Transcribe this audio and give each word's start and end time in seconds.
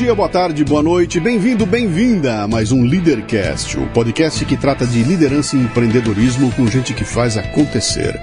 dia, 0.00 0.14
boa 0.14 0.30
tarde, 0.30 0.64
boa 0.64 0.82
noite, 0.82 1.20
bem-vindo, 1.20 1.66
bem-vinda 1.66 2.40
a 2.40 2.48
mais 2.48 2.72
um 2.72 2.84
Leadercast, 2.86 3.78
o 3.78 3.86
podcast 3.88 4.42
que 4.46 4.56
trata 4.56 4.86
de 4.86 5.02
liderança 5.02 5.58
e 5.58 5.60
empreendedorismo 5.60 6.50
com 6.52 6.66
gente 6.66 6.94
que 6.94 7.04
faz 7.04 7.36
acontecer. 7.36 8.18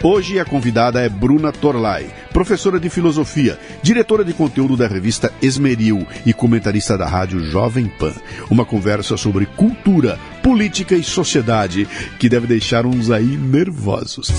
Hoje 0.00 0.38
a 0.38 0.44
convidada 0.44 1.00
é 1.00 1.08
Bruna 1.08 1.50
Torlai, 1.50 2.06
professora 2.32 2.78
de 2.78 2.88
filosofia, 2.88 3.58
diretora 3.82 4.24
de 4.24 4.32
conteúdo 4.32 4.76
da 4.76 4.86
revista 4.86 5.32
Esmeril 5.42 6.06
e 6.24 6.32
comentarista 6.32 6.96
da 6.96 7.08
rádio 7.08 7.40
Jovem 7.40 7.88
Pan. 7.98 8.14
Uma 8.48 8.64
conversa 8.64 9.16
sobre 9.16 9.44
cultura, 9.44 10.20
política 10.40 10.94
e 10.94 11.02
sociedade 11.02 11.88
que 12.20 12.28
deve 12.28 12.46
deixar 12.46 12.86
uns 12.86 13.10
aí 13.10 13.36
nervosos. 13.36 14.30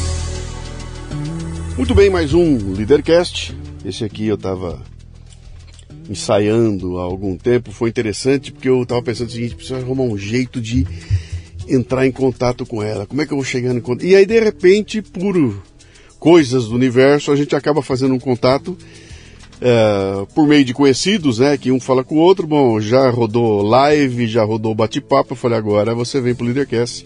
Muito 1.76 1.94
bem, 1.94 2.10
mais 2.10 2.34
um 2.34 2.72
Leadercast. 2.72 3.54
Esse 3.84 4.06
aqui 4.06 4.28
eu 4.28 4.36
estava 4.36 4.80
ensaiando 6.10 6.98
há 6.98 7.04
algum 7.04 7.38
tempo. 7.38 7.72
Foi 7.72 7.90
interessante 7.90 8.52
porque 8.52 8.68
eu 8.68 8.82
estava 8.84 9.02
pensando 9.02 9.28
o 9.28 9.32
seguinte: 9.32 9.56
preciso 9.56 9.80
arrumar 9.80 10.04
um 10.04 10.18
jeito 10.18 10.60
de 10.60 10.86
entrar 11.68 12.06
em 12.06 12.12
contato 12.12 12.66
com 12.66 12.82
ela. 12.82 13.06
Como 13.06 13.22
é 13.22 13.26
que 13.26 13.32
eu 13.32 13.38
vou 13.38 13.46
chegando 13.46 13.78
em 13.78 13.82
contato? 13.82 14.06
E 14.06 14.16
aí, 14.16 14.26
de 14.26 14.40
repente, 14.40 15.02
por 15.02 15.62
coisas 16.20 16.66
do 16.66 16.76
universo, 16.76 17.32
a 17.32 17.36
gente 17.36 17.56
acaba 17.56 17.82
fazendo 17.82 18.14
um 18.14 18.20
contato 18.20 18.78
é, 19.62 20.26
por 20.34 20.48
meio 20.48 20.66
de 20.66 20.74
conhecidos, 20.74 21.40
né? 21.40 21.58
Que 21.58 21.72
um 21.72 21.80
fala 21.80 22.04
com 22.04 22.16
o 22.16 22.20
outro. 22.20 22.48
Bom, 22.48 22.80
já 22.80 23.10
rodou 23.10 23.62
live, 23.62 24.28
já 24.28 24.44
rodou 24.44 24.74
bate-papo. 24.74 25.34
Eu 25.34 25.38
falei, 25.38 25.58
agora 25.58 25.94
você 25.94 26.20
vem 26.20 26.34
pro 26.34 26.46
Leadercast 26.46 27.06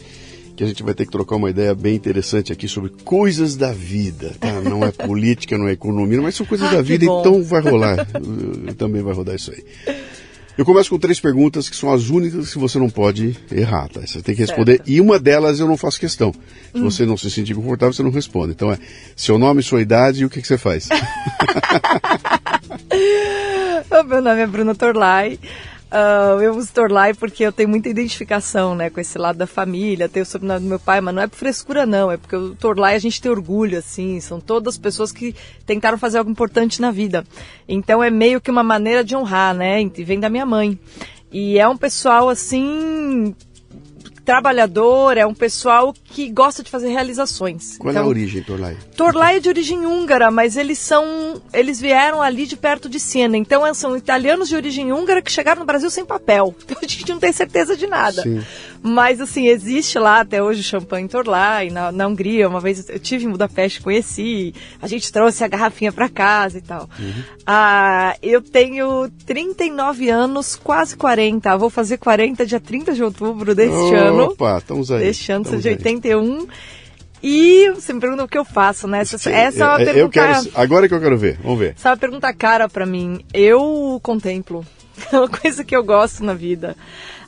que 0.55 0.63
a 0.63 0.67
gente 0.67 0.83
vai 0.83 0.93
ter 0.93 1.05
que 1.05 1.11
trocar 1.11 1.35
uma 1.35 1.49
ideia 1.49 1.73
bem 1.73 1.95
interessante 1.95 2.51
aqui 2.51 2.67
sobre 2.67 2.91
coisas 3.03 3.55
da 3.55 3.71
vida. 3.71 4.33
Tá? 4.39 4.61
Não 4.61 4.83
é 4.83 4.91
política, 5.05 5.57
não 5.57 5.67
é 5.67 5.71
economia, 5.71 6.21
mas 6.21 6.35
são 6.35 6.45
coisas 6.45 6.67
ah, 6.67 6.75
da 6.75 6.81
vida, 6.81 7.05
bom. 7.05 7.19
então 7.19 7.43
vai 7.43 7.61
rolar. 7.61 8.08
Também 8.77 9.02
vai 9.02 9.13
rodar 9.13 9.36
isso 9.36 9.52
aí. 9.52 9.63
Eu 10.55 10.63
começo 10.63 10.92
com 10.92 10.99
três 10.99 11.19
perguntas 11.19 11.67
que 11.67 11.75
são 11.75 11.92
as 11.92 12.09
únicas 12.09 12.53
que 12.53 12.59
você 12.59 12.77
não 12.77 12.87
pode 12.87 13.36
errar, 13.52 13.89
tá? 13.89 14.02
Você 14.02 14.21
tem 14.21 14.36
que 14.36 14.42
responder. 14.42 14.73
Certo. 14.73 14.87
E 14.89 15.02
uma 15.02 15.17
delas 15.17 15.59
eu 15.59 15.67
não 15.67 15.75
faço 15.75 15.99
questão. 15.99 16.31
Se 16.31 16.80
hum. 16.80 16.83
você 16.83 17.08
não 17.08 17.17
se 17.17 17.31
sentir 17.31 17.55
confortável, 17.55 17.92
você 17.92 18.03
não 18.03 18.11
responde. 18.11 18.52
Então 18.52 18.71
é 18.71 18.77
seu 19.15 19.39
nome, 19.39 19.63
sua 19.63 19.81
idade 19.81 20.21
e 20.21 20.25
o 20.25 20.30
que, 20.30 20.39
que 20.42 20.47
você 20.47 20.59
faz. 20.59 20.89
o 23.89 24.03
meu 24.03 24.21
nome 24.21 24.42
é 24.42 24.47
Bruna 24.47 24.75
Torlai. 24.75 25.39
Uh, 25.93 26.42
eu 26.42 26.55
uso 26.55 26.73
Torlai 26.73 27.14
porque 27.14 27.43
eu 27.43 27.52
tenho 27.52 27.70
muita 27.70 27.87
identificação, 27.87 28.73
né, 28.73 28.89
com 28.89 28.99
esse 28.99 29.15
lado 29.15 29.37
da 29.37 29.45
família, 29.45 30.09
tenho 30.09 30.23
o 30.23 30.26
sobrenome 30.26 30.61
do 30.61 30.70
meu 30.70 30.80
pai, 30.80 30.99
mas 30.99 31.14
não 31.14 31.21
é 31.21 31.27
por 31.27 31.37
frescura 31.37 31.86
não, 31.86 32.11
é 32.11 32.17
porque 32.17 32.36
o 32.36 32.55
Torlai 32.55 32.95
a 32.95 32.99
gente 32.99 33.21
tem 33.21 33.30
orgulho, 33.30 33.77
assim, 33.77 34.20
são 34.20 34.42
todas 34.42 34.76
pessoas 34.76 35.11
que 35.11 35.36
tentaram 35.67 35.95
fazer 35.95 36.17
algo 36.17 36.31
importante 36.31 36.81
na 36.81 36.89
vida. 36.89 37.23
Então 37.67 38.04
é 38.04 38.09
meio 38.09 38.42
que 38.42 38.49
uma 38.49 38.64
maneira 38.64 39.04
de 39.04 39.15
honrar, 39.15 39.54
né, 39.54 39.87
vem 39.87 40.20
da 40.20 40.31
minha 40.31 40.48
mãe. 40.48 40.80
E 41.31 41.59
é 41.59 41.67
um 41.67 41.77
pessoal, 41.77 42.27
assim, 42.27 43.36
trabalhador, 44.26 45.17
é 45.17 45.26
um 45.26 45.34
pessoal 45.34 45.94
que 45.94 46.30
gosta 46.30 46.64
de 46.64 46.72
fazer 46.72 46.89
realizações. 46.89 47.78
Qual 47.78 47.92
então, 47.92 48.02
é 48.02 48.06
a 48.06 48.08
então, 48.08 48.10
origem, 48.10 48.44
Torlai? 48.44 48.78
Torlai 48.95 49.38
é 49.38 49.39
de 49.39 49.50
origem 49.50 49.86
húngara, 49.86 50.32
mas 50.32 50.58
eles 50.58 50.80
são. 50.80 51.42
Eles 51.54 51.80
vieram 51.80 52.22
ali 52.22 52.45
de 52.45 52.56
perto 52.56 52.88
de 52.88 53.00
Siena. 53.00 53.38
Então 53.38 53.72
são 53.73 53.98
italianos 53.98 54.50
de 54.50 54.56
origem 54.56 54.92
húngara 54.92 55.22
que 55.22 55.32
chegaram 55.32 55.60
no 55.60 55.66
Brasil 55.66 55.89
sem 55.89 56.06
papel. 56.06 56.56
Então 56.73 56.78
a 56.82 56.88
gente 56.88 57.10
não 57.10 57.20
tem 57.20 57.32
certeza 57.32 57.76
de 57.76 57.86
nada. 57.86 58.23
Sim. 58.23 58.42
Mas 58.86 59.21
assim, 59.21 59.48
existe 59.48 59.98
lá 59.98 60.20
até 60.20 60.44
hoje 60.44 60.61
champanhe 60.61 61.08
Torlai, 61.08 61.70
na, 61.70 61.89
na 61.89 62.05
Hungria. 62.05 62.49
Uma 62.49 62.60
vez 62.60 62.89
eu 62.89 62.99
tive 62.99 63.23
em 63.23 63.32
Budapeste, 63.32 63.82
conheci. 63.82 64.54
A 64.82 64.88
gente 64.88 65.10
trouxe 65.10 65.42
a 65.42 65.48
garrafinha 65.48 65.94
para 65.94 66.10
casa 66.10 66.58
e 66.58 66.61
tal. 66.61 66.89
Uhum. 66.99 67.23
Ah, 67.48 68.17
eu 68.22 68.42
tenho 68.42 69.10
39 69.26 70.10
anos, 70.10 70.58
quase 70.58 70.98
40. 70.98 71.55
Vou 71.58 71.70
fazer 71.70 71.98
40 71.98 72.45
dia 72.45 72.60
30 72.60 72.93
de 72.93 73.04
outubro 73.04 73.55
deste 73.55 73.73
oh. 73.73 73.95
ano. 73.95 74.23
Opa, 74.26 74.58
estamos 74.58 74.92
aí. 74.92 75.05
Deste 75.05 75.32
ano, 75.32 75.45
de 75.45 75.70
81. 75.70 76.45
E 77.23 77.72
você 77.73 77.93
me 77.93 78.02
pergunta 78.02 78.26
o 78.26 78.27
que 78.27 78.38
eu 78.38 78.43
faço, 78.43 78.86
né? 78.86 78.99
Essa, 78.99 79.16
essa 79.32 79.64
é 79.64 79.67
uma 79.67 79.77
pergunta. 79.77 79.98
Eu 79.98 80.10
quero, 80.10 80.49
agora 80.55 80.89
que 80.89 80.93
eu 80.93 80.99
quero 80.99 81.17
ver, 81.17 81.39
vamos 81.42 81.58
ver. 81.58 81.73
Essa 81.77 81.88
é 81.88 81.92
uma 81.92 81.98
pergunta 81.98 82.33
cara 82.33 82.67
para 82.67 82.86
mim. 82.86 83.23
Eu 83.33 83.98
contemplo. 84.04 84.66
É 85.11 85.17
uma 85.17 85.27
coisa 85.30 85.64
que 85.64 85.76
eu 85.76 85.83
gosto 85.83 86.23
na 86.23 86.33
vida. 86.33 86.76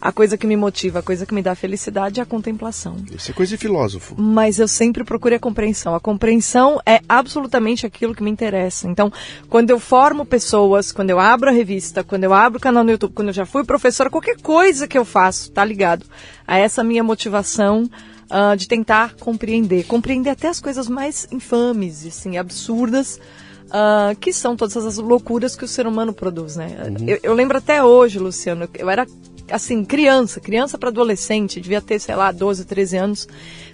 A 0.02 0.12
coisa 0.12 0.38
que 0.38 0.46
me 0.46 0.56
motiva, 0.56 1.00
a 1.00 1.02
coisa 1.02 1.26
que 1.26 1.34
me 1.34 1.42
dá 1.42 1.56
felicidade 1.56 2.20
é 2.20 2.24
a 2.24 2.26
contemplação. 2.26 2.98
Isso 3.12 3.32
é 3.32 3.34
coisa 3.34 3.50
de 3.52 3.58
filósofo. 3.58 4.16
Mas 4.18 4.60
eu 4.60 4.68
sempre 4.68 5.04
procuro 5.04 5.36
a 5.36 5.40
compreensão. 5.40 5.96
A 5.96 6.00
compreensão 6.00 6.80
é 6.86 7.00
absolutamente 7.08 7.86
aquilo 7.86 8.14
que 8.14 8.24
me 8.24 8.30
interessa. 8.30 8.88
Então, 8.88 9.12
quando 9.50 9.72
eu 9.72 9.80
formo 9.80 10.26
pessoas, 10.26 10.92
quando 10.92 11.10
eu 11.10 11.20
abro 11.20 11.50
a 11.50 11.54
revista, 11.54 12.04
quando 12.04 12.24
eu 12.24 12.34
abro 12.34 12.60
o 12.60 12.62
canal 12.62 12.84
no 12.84 12.92
YouTube, 12.92 13.14
quando 13.14 13.30
eu 13.30 13.34
já 13.34 13.46
fui 13.46 13.64
professora, 13.64 14.10
qualquer 14.10 14.40
coisa 14.42 14.88
que 14.88 14.98
eu 14.98 15.06
faço, 15.06 15.52
tá 15.52 15.66
ligado? 15.66 16.06
A 16.48 16.58
essa 16.58 16.84
minha 16.84 17.04
motivação 17.04 17.90
uh, 18.30 18.56
de 18.56 18.68
tentar 18.68 19.16
compreender. 19.16 19.86
Compreender 19.86 20.30
até 20.30 20.48
as 20.48 20.60
coisas 20.60 20.88
mais 20.88 21.28
infames, 21.32 22.06
assim, 22.06 22.38
absurdas. 22.38 23.20
Uh, 23.76 24.16
que 24.16 24.32
são 24.32 24.56
todas 24.56 24.78
as 24.78 24.98
loucuras 24.98 25.54
que 25.54 25.66
o 25.66 25.68
ser 25.68 25.86
humano 25.86 26.14
produz, 26.14 26.56
né? 26.56 26.78
Uhum. 26.98 27.10
Eu, 27.10 27.20
eu, 27.22 27.34
lembro 27.34 27.58
até 27.58 27.84
hoje, 27.84 28.18
Luciano, 28.18 28.70
eu 28.74 28.90
era 28.90 29.06
assim, 29.52 29.84
criança, 29.84 30.40
criança 30.40 30.78
para 30.78 30.90
adolescente, 30.90 31.62
devia 31.62 31.82
ter, 31.82 32.00
sei 32.00 32.16
lá, 32.16 32.32
12, 32.32 32.66
13 32.66 32.98
anos. 32.98 33.28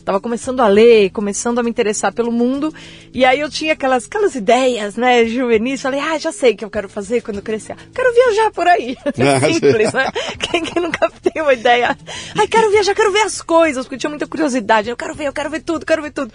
Tava 0.04 0.20
começando 0.20 0.60
a 0.62 0.68
ler, 0.68 1.12
começando 1.12 1.60
a 1.60 1.64
me 1.64 1.70
interessar 1.70 2.12
pelo 2.12 2.32
mundo. 2.32 2.74
E 3.14 3.24
aí 3.24 3.40
eu 3.40 3.50
tinha 3.50 3.74
aquelas, 3.74 4.06
aquelas 4.06 4.34
ideias, 4.36 4.96
né, 4.96 5.26
juvenis. 5.26 5.82
Falei, 5.82 6.00
ah, 6.00 6.18
já 6.18 6.32
sei 6.32 6.54
o 6.54 6.58
que 6.58 6.66
eu 6.66 6.70
quero 6.70 6.90
fazer 6.90 7.22
quando 7.22 7.42
crescer. 7.42 7.76
Quero 7.94 8.14
viajar 8.14 8.52
por 8.52 8.68
aí. 8.68 8.98
Ah, 9.06 9.40
Simples, 9.54 9.94
né? 9.94 10.12
Quem, 10.40 10.64
quem 10.64 10.82
nunca 10.82 11.12
tem 11.22 11.42
uma 11.42 11.54
ideia? 11.54 11.96
Ai, 12.38 12.48
quero 12.48 12.72
viajar, 12.72 12.96
quero 12.96 13.12
ver 13.12 13.22
as 13.22 13.42
coisas, 13.42 13.86
porque 13.86 13.96
eu 13.96 14.00
tinha 14.00 14.10
muita 14.10 14.28
curiosidade. 14.28 14.90
Eu 14.90 14.98
quero 14.98 15.14
ver, 15.14 15.28
eu 15.28 15.34
quero 15.34 15.50
ver 15.50 15.62
tudo, 15.62 15.86
quero 15.86 16.02
ver 16.02 16.12
tudo. 16.12 16.34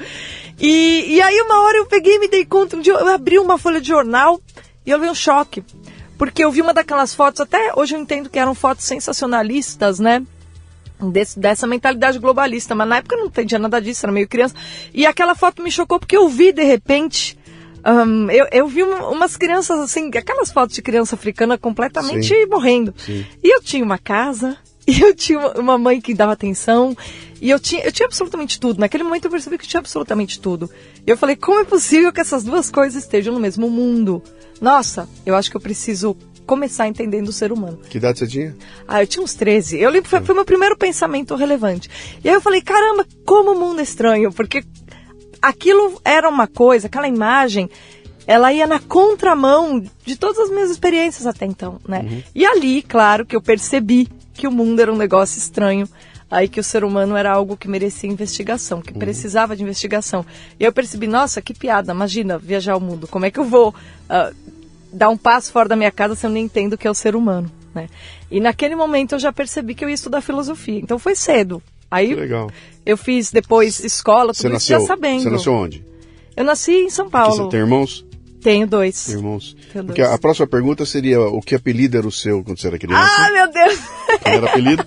E, 0.61 1.07
e 1.09 1.21
aí 1.21 1.41
uma 1.41 1.63
hora 1.63 1.79
eu 1.79 1.87
peguei 1.87 2.15
e 2.15 2.19
me 2.21 2.29
dei 2.29 2.45
conta, 2.45 2.77
um 2.77 2.81
dia 2.81 2.93
eu 2.93 3.09
abri 3.09 3.39
uma 3.39 3.59
folha 3.59 3.81
de 3.81 3.89
jornal 3.89 4.41
e 4.85 4.91
eu 4.91 5.01
vi 5.01 5.09
um 5.09 5.15
choque. 5.15 5.65
Porque 6.19 6.45
eu 6.45 6.51
vi 6.51 6.63
uma 6.63 6.73
daquelas 6.73 7.15
fotos, 7.15 7.41
até 7.41 7.73
hoje 7.77 7.95
eu 7.95 8.01
entendo 8.01 8.31
que 8.31 8.39
eram 8.39 8.55
fotos 8.55 8.85
sensacionalistas, 8.85 9.99
né? 9.99 10.23
Desse, 10.99 11.39
dessa 11.39 11.67
mentalidade 11.67 12.19
globalista, 12.19 12.75
mas 12.75 12.89
na 12.89 12.97
época 12.99 13.17
não 13.17 13.27
entendia 13.27 13.59
nada 13.59 13.81
disso, 13.81 14.07
era 14.07 14.13
meio 14.13 14.27
criança. 14.27 14.55
E 14.95 15.05
aquela 15.05 15.35
foto 15.35 15.63
me 15.63 15.71
chocou 15.71 15.99
porque 15.99 16.17
eu 16.17 16.29
vi 16.29 16.53
de 16.53 16.65
repente. 16.65 17.39
Um, 17.85 18.31
eu, 18.31 18.49
eu 18.51 18.67
vi 18.67 18.83
umas 18.83 19.37
crianças 19.37 19.79
assim, 19.79 20.11
aquelas 20.17 20.51
fotos 20.51 20.75
de 20.75 20.83
criança 20.83 21.15
africana 21.15 21.59
completamente 21.59 22.27
sim, 22.27 22.47
morrendo. 22.47 22.95
Sim. 22.97 23.25
E 23.45 23.55
eu 23.55 23.61
tinha 23.61 23.85
uma 23.85 23.99
casa, 23.99 24.57
e 24.89 25.01
eu 25.01 25.15
tinha 25.15 25.39
uma 25.53 25.77
mãe 25.77 26.01
que 26.01 26.15
dava 26.15 26.33
atenção, 26.33 26.97
e 27.41 27.51
eu 27.51 27.61
tinha, 27.61 27.85
eu 27.85 27.93
tinha 27.93 28.07
absolutamente 28.07 28.59
tudo. 28.59 28.81
Naquele 28.81 29.05
momento 29.05 29.27
eu 29.27 29.31
percebi 29.31 29.59
que 29.59 29.65
eu 29.65 29.69
tinha 29.69 29.81
absolutamente 29.81 30.41
tudo. 30.41 30.71
E 31.07 31.11
eu 31.11 31.17
falei, 31.17 31.37
como 31.37 31.61
é 31.61 31.65
possível 31.65 32.11
que 32.11 32.21
essas 32.21 32.43
duas 32.43 32.71
coisas 32.71 33.03
estejam 33.03 33.35
no 33.35 33.39
mesmo 33.39 33.69
mundo? 33.69 34.23
Nossa, 34.61 35.09
eu 35.25 35.35
acho 35.35 35.51
que 35.51 35.57
eu 35.57 35.61
preciso 35.61 36.17
começar 36.47 36.87
entendendo 36.87 37.29
o 37.29 37.33
ser 37.33 37.53
humano. 37.53 37.79
Que 37.89 37.99
idade 37.99 38.21
você 38.21 38.27
tinha? 38.27 38.57
Ah, 38.87 39.03
eu 39.03 39.07
tinha 39.07 39.23
uns 39.23 39.35
13. 39.35 39.79
Eu 39.79 39.91
lembro, 39.91 40.09
foi, 40.09 40.21
foi 40.21 40.35
meu 40.35 40.45
primeiro 40.45 40.77
pensamento 40.77 41.35
relevante. 41.35 41.91
E 42.23 42.29
aí 42.29 42.35
eu 42.35 42.41
falei, 42.41 42.63
caramba, 42.63 43.05
como 43.25 43.53
o 43.53 43.59
mundo 43.59 43.81
é 43.81 43.83
estranho, 43.83 44.33
porque 44.33 44.65
aquilo 45.43 46.01
era 46.05 46.29
uma 46.29 46.47
coisa, 46.47 46.87
aquela 46.87 47.09
imagem 47.09 47.69
ela 48.27 48.53
ia 48.53 48.67
na 48.67 48.81
contramão 48.81 49.83
de 50.05 50.17
todas 50.17 50.39
as 50.39 50.51
minhas 50.51 50.71
experiências 50.71 51.27
até 51.27 51.47
então, 51.47 51.79
né? 51.87 52.01
Uhum. 52.01 52.23
E 52.35 52.45
ali, 52.45 52.83
claro, 52.83 53.25
que 53.25 53.37
eu 53.37 53.41
percebi 53.41 54.09
que 54.35 54.49
o 54.49 54.51
mundo 54.51 54.81
era 54.81 54.93
um 54.93 54.97
negócio 54.97 55.39
estranho, 55.39 55.89
aí 56.31 56.49
que 56.49 56.61
o 56.61 56.65
ser 56.65 56.85
humano 56.85 57.17
era 57.17 57.33
algo 57.33 57.57
que 57.57 57.69
merecia 57.69 58.11
investigação, 58.11 58.81
que 58.81 58.93
uhum. 58.93 58.99
precisava 58.99 59.57
de 59.57 59.63
investigação. 59.63 60.25
E 60.59 60.65
eu 60.65 60.73
percebi, 60.73 61.07
nossa, 61.07 61.41
que 61.41 61.55
piada, 61.55 61.93
imagina 61.93 62.39
viajar 62.39 62.77
o 62.77 62.81
mundo, 62.81 63.07
como 63.07 63.25
é 63.25 63.31
que 63.31 63.39
eu 63.39 63.45
vou 63.45 63.71
uh, 63.71 64.35
dar 64.93 65.09
um 65.09 65.17
passo 65.17 65.53
fora 65.53 65.69
da 65.69 65.77
minha 65.77 65.91
casa 65.91 66.15
se 66.15 66.27
eu 66.27 66.31
nem 66.31 66.45
entendo 66.45 66.73
o 66.73 66.79
que 66.79 66.87
é 66.87 66.91
o 66.91 66.95
ser 66.95 67.15
humano, 67.15 67.51
né? 67.75 67.89
E 68.31 68.41
naquele 68.41 68.75
momento 68.75 69.15
eu 69.15 69.19
já 69.19 69.33
percebi 69.33 69.75
que 69.75 69.85
eu 69.85 69.89
ia 69.89 69.95
estudar 69.95 70.21
filosofia, 70.21 70.79
então 70.79 70.99
foi 70.99 71.15
cedo. 71.15 71.63
Aí 71.91 72.15
legal. 72.15 72.51
eu 72.85 72.97
fiz 72.97 73.31
depois 73.31 73.79
escola, 73.85 74.33
tudo 74.33 74.43
você 74.43 74.49
nasceu, 74.49 74.81
já 74.81 74.87
sabendo. 74.87 75.23
Você 75.23 75.31
nasceu 75.31 75.53
onde? 75.53 75.85
Eu 76.37 76.45
nasci 76.45 76.73
em 76.73 76.91
São 76.91 77.09
Paulo. 77.09 77.37
Você 77.37 77.49
tem 77.49 77.61
irmãos? 77.61 78.06
Tenho 78.47 78.65
dois. 78.65 79.09
Irmãos. 79.09 79.57
Tenho 79.73 79.85
Porque 79.87 80.03
dois. 80.03 80.15
a 80.15 80.19
próxima 80.19 80.47
pergunta 80.47 80.87
seria 80.87 81.21
o 81.21 81.41
que 81.41 81.57
apelido 81.57 81.99
era 81.99 82.07
o 82.07 82.13
seu 82.13 82.45
quando 82.45 82.61
você 82.61 82.69
era 82.69 82.79
criança? 82.79 83.11
Ah, 83.19 83.33
meu 83.33 83.51
Deus! 83.51 83.81
Qual 84.23 84.35
era 84.37 84.47
apelido? 84.47 84.85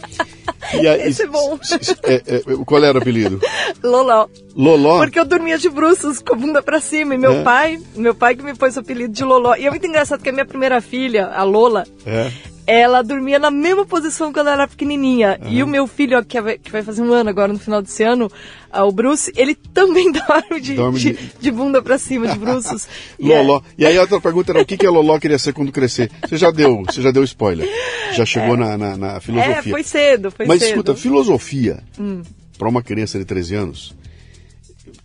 E 0.81 0.87
aí, 0.87 1.09
Esse 1.09 1.23
é 1.23 1.27
bom. 1.27 1.59
É, 2.03 2.13
é, 2.13 2.41
qual 2.65 2.81
era 2.81 2.97
o 2.97 3.01
apelido? 3.01 3.37
Loló. 3.83 4.27
Loló? 4.55 4.99
Porque 4.99 5.19
eu 5.19 5.25
dormia 5.25 5.57
de 5.57 5.67
bruços, 5.67 6.19
com 6.21 6.35
a 6.35 6.37
bunda 6.37 6.61
pra 6.61 6.79
cima. 6.79 7.15
E 7.15 7.17
meu 7.17 7.33
é. 7.33 7.43
pai, 7.43 7.81
meu 7.97 8.15
pai 8.15 8.33
que 8.33 8.43
me 8.43 8.55
pôs 8.55 8.77
o 8.77 8.79
apelido 8.79 9.11
de 9.11 9.25
Loló. 9.25 9.55
E 9.55 9.67
é 9.67 9.69
muito 9.69 9.85
engraçado 9.85 10.21
que 10.21 10.29
a 10.29 10.33
minha 10.33 10.45
primeira 10.45 10.79
filha, 10.79 11.25
a 11.27 11.43
Lola, 11.43 11.85
é 12.05 12.31
ela 12.69 13.01
dormia 13.01 13.39
na 13.39 13.49
mesma 13.49 13.83
posição 13.83 14.31
quando 14.31 14.45
ela 14.45 14.61
era 14.61 14.67
pequenininha. 14.67 15.39
Uhum. 15.41 15.49
E 15.49 15.63
o 15.63 15.67
meu 15.67 15.87
filho, 15.87 16.23
que 16.23 16.39
vai, 16.39 16.55
que 16.59 16.71
vai 16.71 16.83
fazer 16.83 17.01
um 17.01 17.11
ano 17.11 17.27
agora 17.27 17.51
no 17.51 17.57
final 17.57 17.81
desse 17.81 18.03
ano, 18.03 18.27
uh, 18.71 18.81
o 18.83 18.91
Bruce, 18.91 19.33
ele 19.35 19.55
também 19.55 20.11
dorme 20.13 20.61
de, 20.61 20.75
dorme 20.75 20.99
de... 20.99 21.13
de, 21.13 21.31
de 21.39 21.51
bunda 21.51 21.81
pra 21.81 21.97
cima, 21.97 22.27
de 22.27 22.37
bruços. 22.37 22.87
Loló. 23.19 23.61
E 23.75 23.87
aí 23.87 23.97
a 23.97 24.01
outra 24.01 24.21
pergunta 24.21 24.51
era 24.51 24.61
o 24.61 24.65
que, 24.65 24.77
que 24.77 24.85
a 24.85 24.91
Loló 24.91 25.17
queria 25.17 25.39
ser 25.39 25.51
quando 25.51 25.71
crescer? 25.71 26.11
Você 26.27 26.37
já 26.37 26.51
deu, 26.51 26.83
você 26.85 27.01
já 27.01 27.09
deu 27.09 27.23
spoiler. 27.23 27.67
Já 28.13 28.23
chegou 28.23 28.53
é. 28.53 28.57
na, 28.57 28.77
na, 28.77 28.97
na, 28.97 29.19
filosofia. 29.19 29.55
É, 29.57 29.61
foi 29.63 29.83
cedo, 29.83 30.29
foi 30.29 30.45
Mas 30.45 30.59
cedo. 30.59 30.69
escuta, 30.69 30.95
filosofia, 30.95 31.83
hum. 31.99 32.21
para 32.55 32.69
uma 32.69 32.83
criança 32.83 33.17
de 33.17 33.25
13 33.25 33.55
anos, 33.55 33.95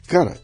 cara, 0.06 0.36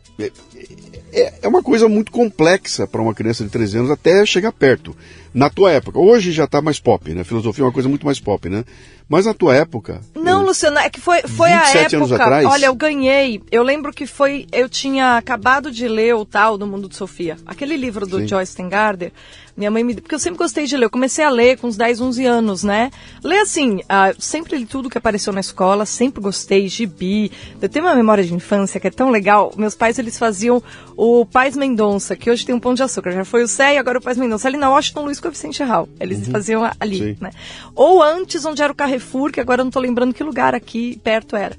é, 1.12 1.32
é, 1.42 1.48
uma 1.48 1.62
coisa 1.62 1.88
muito 1.88 2.12
complexa 2.12 2.86
para 2.86 3.02
uma 3.02 3.14
criança 3.14 3.44
de 3.44 3.50
13 3.50 3.78
anos 3.78 3.90
até 3.90 4.24
chegar 4.24 4.52
perto 4.52 4.94
na 5.32 5.48
tua 5.48 5.72
época. 5.72 5.98
Hoje 5.98 6.32
já 6.32 6.44
está 6.44 6.60
mais 6.60 6.78
pop, 6.78 7.12
né? 7.12 7.24
Filosofia 7.24 7.62
é 7.62 7.66
uma 7.66 7.72
coisa 7.72 7.88
muito 7.88 8.06
mais 8.06 8.20
pop, 8.20 8.48
né? 8.48 8.64
Mas 9.08 9.26
na 9.26 9.34
tua 9.34 9.56
época. 9.56 10.00
Não, 10.30 10.40
eu, 10.40 10.46
Luciano, 10.46 10.78
é 10.78 10.88
que 10.88 11.00
foi, 11.00 11.22
foi 11.22 11.52
a 11.52 11.68
época. 11.68 11.96
Anos 11.96 12.12
atrás, 12.12 12.46
olha, 12.46 12.66
eu 12.66 12.74
ganhei. 12.74 13.42
Eu 13.50 13.62
lembro 13.62 13.92
que 13.92 14.06
foi. 14.06 14.46
Eu 14.52 14.68
tinha 14.68 15.16
acabado 15.16 15.70
de 15.70 15.86
ler 15.88 16.14
o 16.14 16.24
tal 16.24 16.56
do 16.56 16.66
Mundo 16.66 16.88
de 16.88 16.96
Sofia. 16.96 17.36
Aquele 17.46 17.76
livro 17.76 18.06
do 18.06 18.20
Sim. 18.20 18.28
Joyce 18.28 18.56
Tengarder. 18.56 19.12
Minha 19.56 19.70
mãe 19.70 19.84
me. 19.84 19.94
Porque 19.94 20.14
eu 20.14 20.18
sempre 20.18 20.38
gostei 20.38 20.66
de 20.66 20.76
ler. 20.76 20.86
Eu 20.86 20.90
comecei 20.90 21.24
a 21.24 21.28
ler 21.28 21.58
com 21.58 21.66
uns 21.66 21.76
10, 21.76 22.00
11 22.00 22.24
anos, 22.24 22.64
né? 22.64 22.90
Ler 23.22 23.40
assim, 23.40 23.76
uh, 23.80 24.16
sempre 24.18 24.56
li 24.56 24.64
tudo 24.64 24.88
que 24.88 24.96
apareceu 24.96 25.32
na 25.32 25.40
escola, 25.40 25.84
sempre 25.84 26.22
gostei, 26.22 26.66
gibi. 26.66 27.30
Eu 27.60 27.68
tenho 27.68 27.84
uma 27.84 27.94
memória 27.94 28.24
de 28.24 28.32
infância 28.32 28.80
que 28.80 28.86
é 28.86 28.90
tão 28.90 29.10
legal. 29.10 29.52
Meus 29.56 29.74
pais, 29.74 29.98
eles 29.98 30.18
faziam 30.18 30.62
o 30.96 31.26
Pais 31.26 31.56
Mendonça, 31.56 32.16
que 32.16 32.30
hoje 32.30 32.46
tem 32.46 32.54
um 32.54 32.60
pão 32.60 32.74
de 32.74 32.82
açúcar. 32.82 33.12
Já 33.12 33.24
foi 33.24 33.42
o 33.42 33.48
Sé 33.48 33.74
e 33.74 33.78
agora 33.78 33.98
o 33.98 34.02
Pais 34.02 34.16
Mendonça. 34.16 34.48
Ali 34.48 34.56
na 34.56 34.70
Washington 34.70 35.04
Luiz 35.04 35.20
com 35.20 35.28
o 35.28 35.30
Vicente 35.30 35.62
Hall. 35.62 35.88
Eles 35.98 36.26
uhum. 36.26 36.32
faziam 36.32 36.70
ali, 36.78 36.98
Sim. 36.98 37.16
né? 37.20 37.30
Ou 37.74 38.02
antes, 38.02 38.44
onde 38.44 38.62
era 38.62 38.72
o 38.72 38.74
Carrefour, 38.74 39.30
que 39.30 39.40
agora 39.40 39.60
eu 39.60 39.64
não 39.64 39.70
tô 39.70 39.80
lembrando 39.80 40.14
que 40.14 40.19
lugar 40.22 40.54
aqui 40.54 40.98
perto 41.02 41.36
era. 41.36 41.56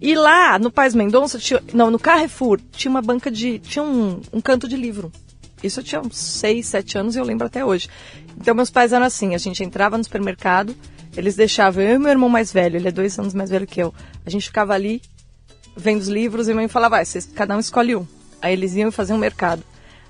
E 0.00 0.14
lá, 0.14 0.58
no 0.58 0.70
Pais 0.70 0.94
Mendonça, 0.94 1.38
tinha, 1.38 1.62
não, 1.72 1.90
no 1.90 1.98
Carrefour, 1.98 2.60
tinha 2.72 2.90
uma 2.90 3.00
banca 3.00 3.30
de. 3.30 3.58
tinha 3.60 3.82
um, 3.82 4.20
um 4.32 4.40
canto 4.40 4.68
de 4.68 4.76
livro. 4.76 5.12
Isso 5.62 5.78
eu 5.78 5.84
tinha 5.84 6.00
uns 6.00 6.16
6, 6.16 6.66
7 6.66 6.98
anos 6.98 7.14
e 7.14 7.20
eu 7.20 7.24
lembro 7.24 7.46
até 7.46 7.64
hoje. 7.64 7.88
Então, 8.36 8.54
meus 8.54 8.70
pais 8.70 8.92
eram 8.92 9.06
assim: 9.06 9.34
a 9.34 9.38
gente 9.38 9.62
entrava 9.62 9.96
no 9.96 10.02
supermercado, 10.02 10.74
eles 11.16 11.36
deixavam 11.36 11.84
eu 11.84 11.94
e 11.94 11.98
meu 11.98 12.10
irmão 12.10 12.28
mais 12.28 12.52
velho, 12.52 12.76
ele 12.76 12.88
é 12.88 12.92
dois 12.92 13.16
anos 13.18 13.32
mais 13.32 13.50
velho 13.50 13.66
que 13.66 13.80
eu. 13.80 13.94
A 14.26 14.30
gente 14.30 14.46
ficava 14.46 14.74
ali, 14.74 15.00
vendo 15.76 16.00
os 16.00 16.08
livros, 16.08 16.48
e 16.48 16.54
mãe 16.54 16.66
falava: 16.66 16.96
vai, 16.96 17.04
vocês, 17.04 17.24
cada 17.32 17.56
um 17.56 17.60
escolhe 17.60 17.94
um. 17.94 18.06
Aí 18.40 18.54
eles 18.54 18.74
iam 18.74 18.90
fazer 18.90 19.12
um 19.12 19.18
mercado. 19.18 19.62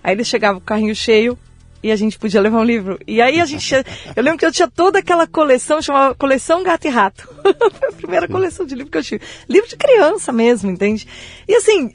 Aí 0.02 0.14
eles 0.14 0.26
chegavam 0.26 0.58
com 0.58 0.64
o 0.64 0.66
carrinho 0.66 0.96
cheio, 0.96 1.38
e 1.82 1.90
a 1.90 1.96
gente 1.96 2.18
podia 2.18 2.40
levar 2.40 2.60
um 2.60 2.64
livro. 2.64 2.98
E 3.06 3.20
aí 3.20 3.40
a 3.40 3.46
gente 3.46 3.74
eu 4.14 4.22
lembro 4.22 4.38
que 4.38 4.46
eu 4.46 4.52
tinha 4.52 4.68
toda 4.68 5.00
aquela 5.00 5.26
coleção, 5.26 5.82
chamava 5.82 6.14
Coleção 6.14 6.62
Gato 6.62 6.86
e 6.86 6.90
Rato. 6.90 7.28
Foi 7.42 7.88
a 7.88 7.92
primeira 7.92 8.28
coleção 8.28 8.64
de 8.64 8.74
livro 8.74 8.90
que 8.90 8.98
eu 8.98 9.02
tive. 9.02 9.22
Livro 9.48 9.68
de 9.68 9.76
criança 9.76 10.32
mesmo, 10.32 10.70
entende? 10.70 11.06
E 11.48 11.54
assim, 11.54 11.92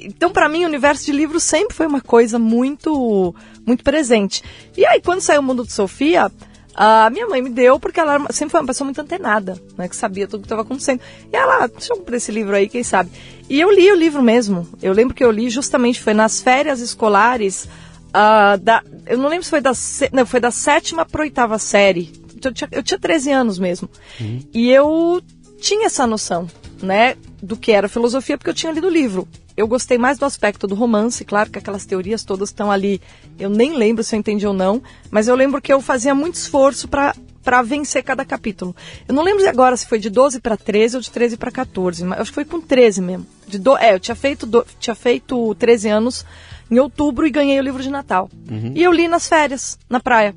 então 0.00 0.30
para 0.30 0.48
mim 0.48 0.64
o 0.64 0.68
universo 0.68 1.04
de 1.04 1.12
livros 1.12 1.42
sempre 1.42 1.74
foi 1.74 1.86
uma 1.86 2.00
coisa 2.00 2.38
muito 2.38 3.34
muito 3.66 3.84
presente. 3.84 4.42
E 4.76 4.86
aí 4.86 5.00
quando 5.00 5.20
saiu 5.20 5.40
o 5.40 5.44
Mundo 5.44 5.64
de 5.64 5.72
Sofia, 5.72 6.30
a 6.74 7.08
minha 7.08 7.26
mãe 7.26 7.40
me 7.40 7.48
deu 7.48 7.80
porque 7.80 7.98
ela 7.98 8.18
sempre 8.30 8.50
foi 8.52 8.60
uma 8.60 8.66
pessoa 8.66 8.84
muito 8.84 9.00
antenada, 9.00 9.60
né, 9.78 9.88
que 9.88 9.96
sabia 9.96 10.28
tudo 10.28 10.40
que 10.40 10.46
estava 10.46 10.60
acontecendo. 10.62 11.00
E 11.32 11.34
ela, 11.34 11.66
deixa 11.66 11.94
eu 11.94 11.96
comprar 11.96 12.18
esse 12.18 12.30
livro 12.30 12.54
aí, 12.54 12.68
quem 12.68 12.82
sabe. 12.82 13.10
E 13.48 13.58
eu 13.58 13.70
li 13.70 13.90
o 13.90 13.94
livro 13.96 14.22
mesmo. 14.22 14.68
Eu 14.82 14.92
lembro 14.92 15.14
que 15.14 15.24
eu 15.24 15.30
li 15.30 15.48
justamente 15.48 16.02
foi 16.02 16.12
nas 16.12 16.40
férias 16.40 16.80
escolares 16.80 17.66
Uh, 18.08 18.58
da, 18.60 18.82
eu 19.06 19.18
não 19.18 19.28
lembro 19.28 19.44
se 19.44 19.50
foi 19.50 19.60
da, 19.60 19.72
não, 20.12 20.26
foi 20.26 20.40
da 20.40 20.50
sétima 20.50 21.04
para 21.04 21.22
oitava 21.22 21.58
série. 21.58 22.12
Eu 22.42 22.52
tinha, 22.52 22.68
eu 22.70 22.82
tinha 22.82 22.98
13 22.98 23.32
anos 23.32 23.58
mesmo. 23.58 23.88
Uhum. 24.20 24.40
E 24.52 24.70
eu 24.70 25.20
tinha 25.58 25.86
essa 25.86 26.06
noção, 26.06 26.48
né, 26.82 27.16
do 27.42 27.56
que 27.56 27.72
era 27.72 27.88
filosofia, 27.88 28.38
porque 28.38 28.50
eu 28.50 28.54
tinha 28.54 28.72
lido 28.72 28.86
o 28.86 28.90
livro. 28.90 29.26
Eu 29.56 29.66
gostei 29.66 29.96
mais 29.96 30.18
do 30.18 30.26
aspecto 30.26 30.66
do 30.66 30.74
romance, 30.74 31.24
claro 31.24 31.50
que 31.50 31.58
aquelas 31.58 31.86
teorias 31.86 32.22
todas 32.22 32.50
estão 32.50 32.70
ali. 32.70 33.00
Eu 33.38 33.48
nem 33.48 33.74
lembro 33.74 34.04
se 34.04 34.14
eu 34.14 34.20
entendi 34.20 34.46
ou 34.46 34.52
não, 34.52 34.82
mas 35.10 35.28
eu 35.28 35.34
lembro 35.34 35.62
que 35.62 35.72
eu 35.72 35.80
fazia 35.80 36.14
muito 36.14 36.34
esforço 36.34 36.86
para 36.88 37.14
para 37.42 37.62
vencer 37.62 38.02
cada 38.02 38.24
capítulo. 38.24 38.74
Eu 39.06 39.14
não 39.14 39.22
lembro 39.22 39.48
agora 39.48 39.76
se 39.76 39.86
foi 39.86 40.00
de 40.00 40.10
12 40.10 40.40
para 40.40 40.56
13 40.56 40.96
ou 40.96 41.00
de 41.00 41.08
13 41.12 41.36
para 41.36 41.52
14, 41.52 42.02
mas 42.02 42.18
acho 42.18 42.32
que 42.32 42.34
foi 42.34 42.44
com 42.44 42.60
13 42.60 43.00
mesmo. 43.00 43.24
De 43.46 43.56
do, 43.56 43.78
é, 43.78 43.94
eu 43.94 44.00
tinha 44.00 44.16
feito, 44.16 44.44
do, 44.44 44.66
tinha 44.80 44.96
feito 44.96 45.54
13 45.54 45.88
anos 45.88 46.26
em 46.70 46.78
outubro 46.78 47.26
e 47.26 47.30
ganhei 47.30 47.58
o 47.58 47.62
livro 47.62 47.82
de 47.82 47.90
Natal. 47.90 48.28
Uhum. 48.50 48.72
E 48.74 48.82
eu 48.82 48.92
li 48.92 49.08
nas 49.08 49.28
férias, 49.28 49.78
na 49.88 50.00
praia. 50.00 50.34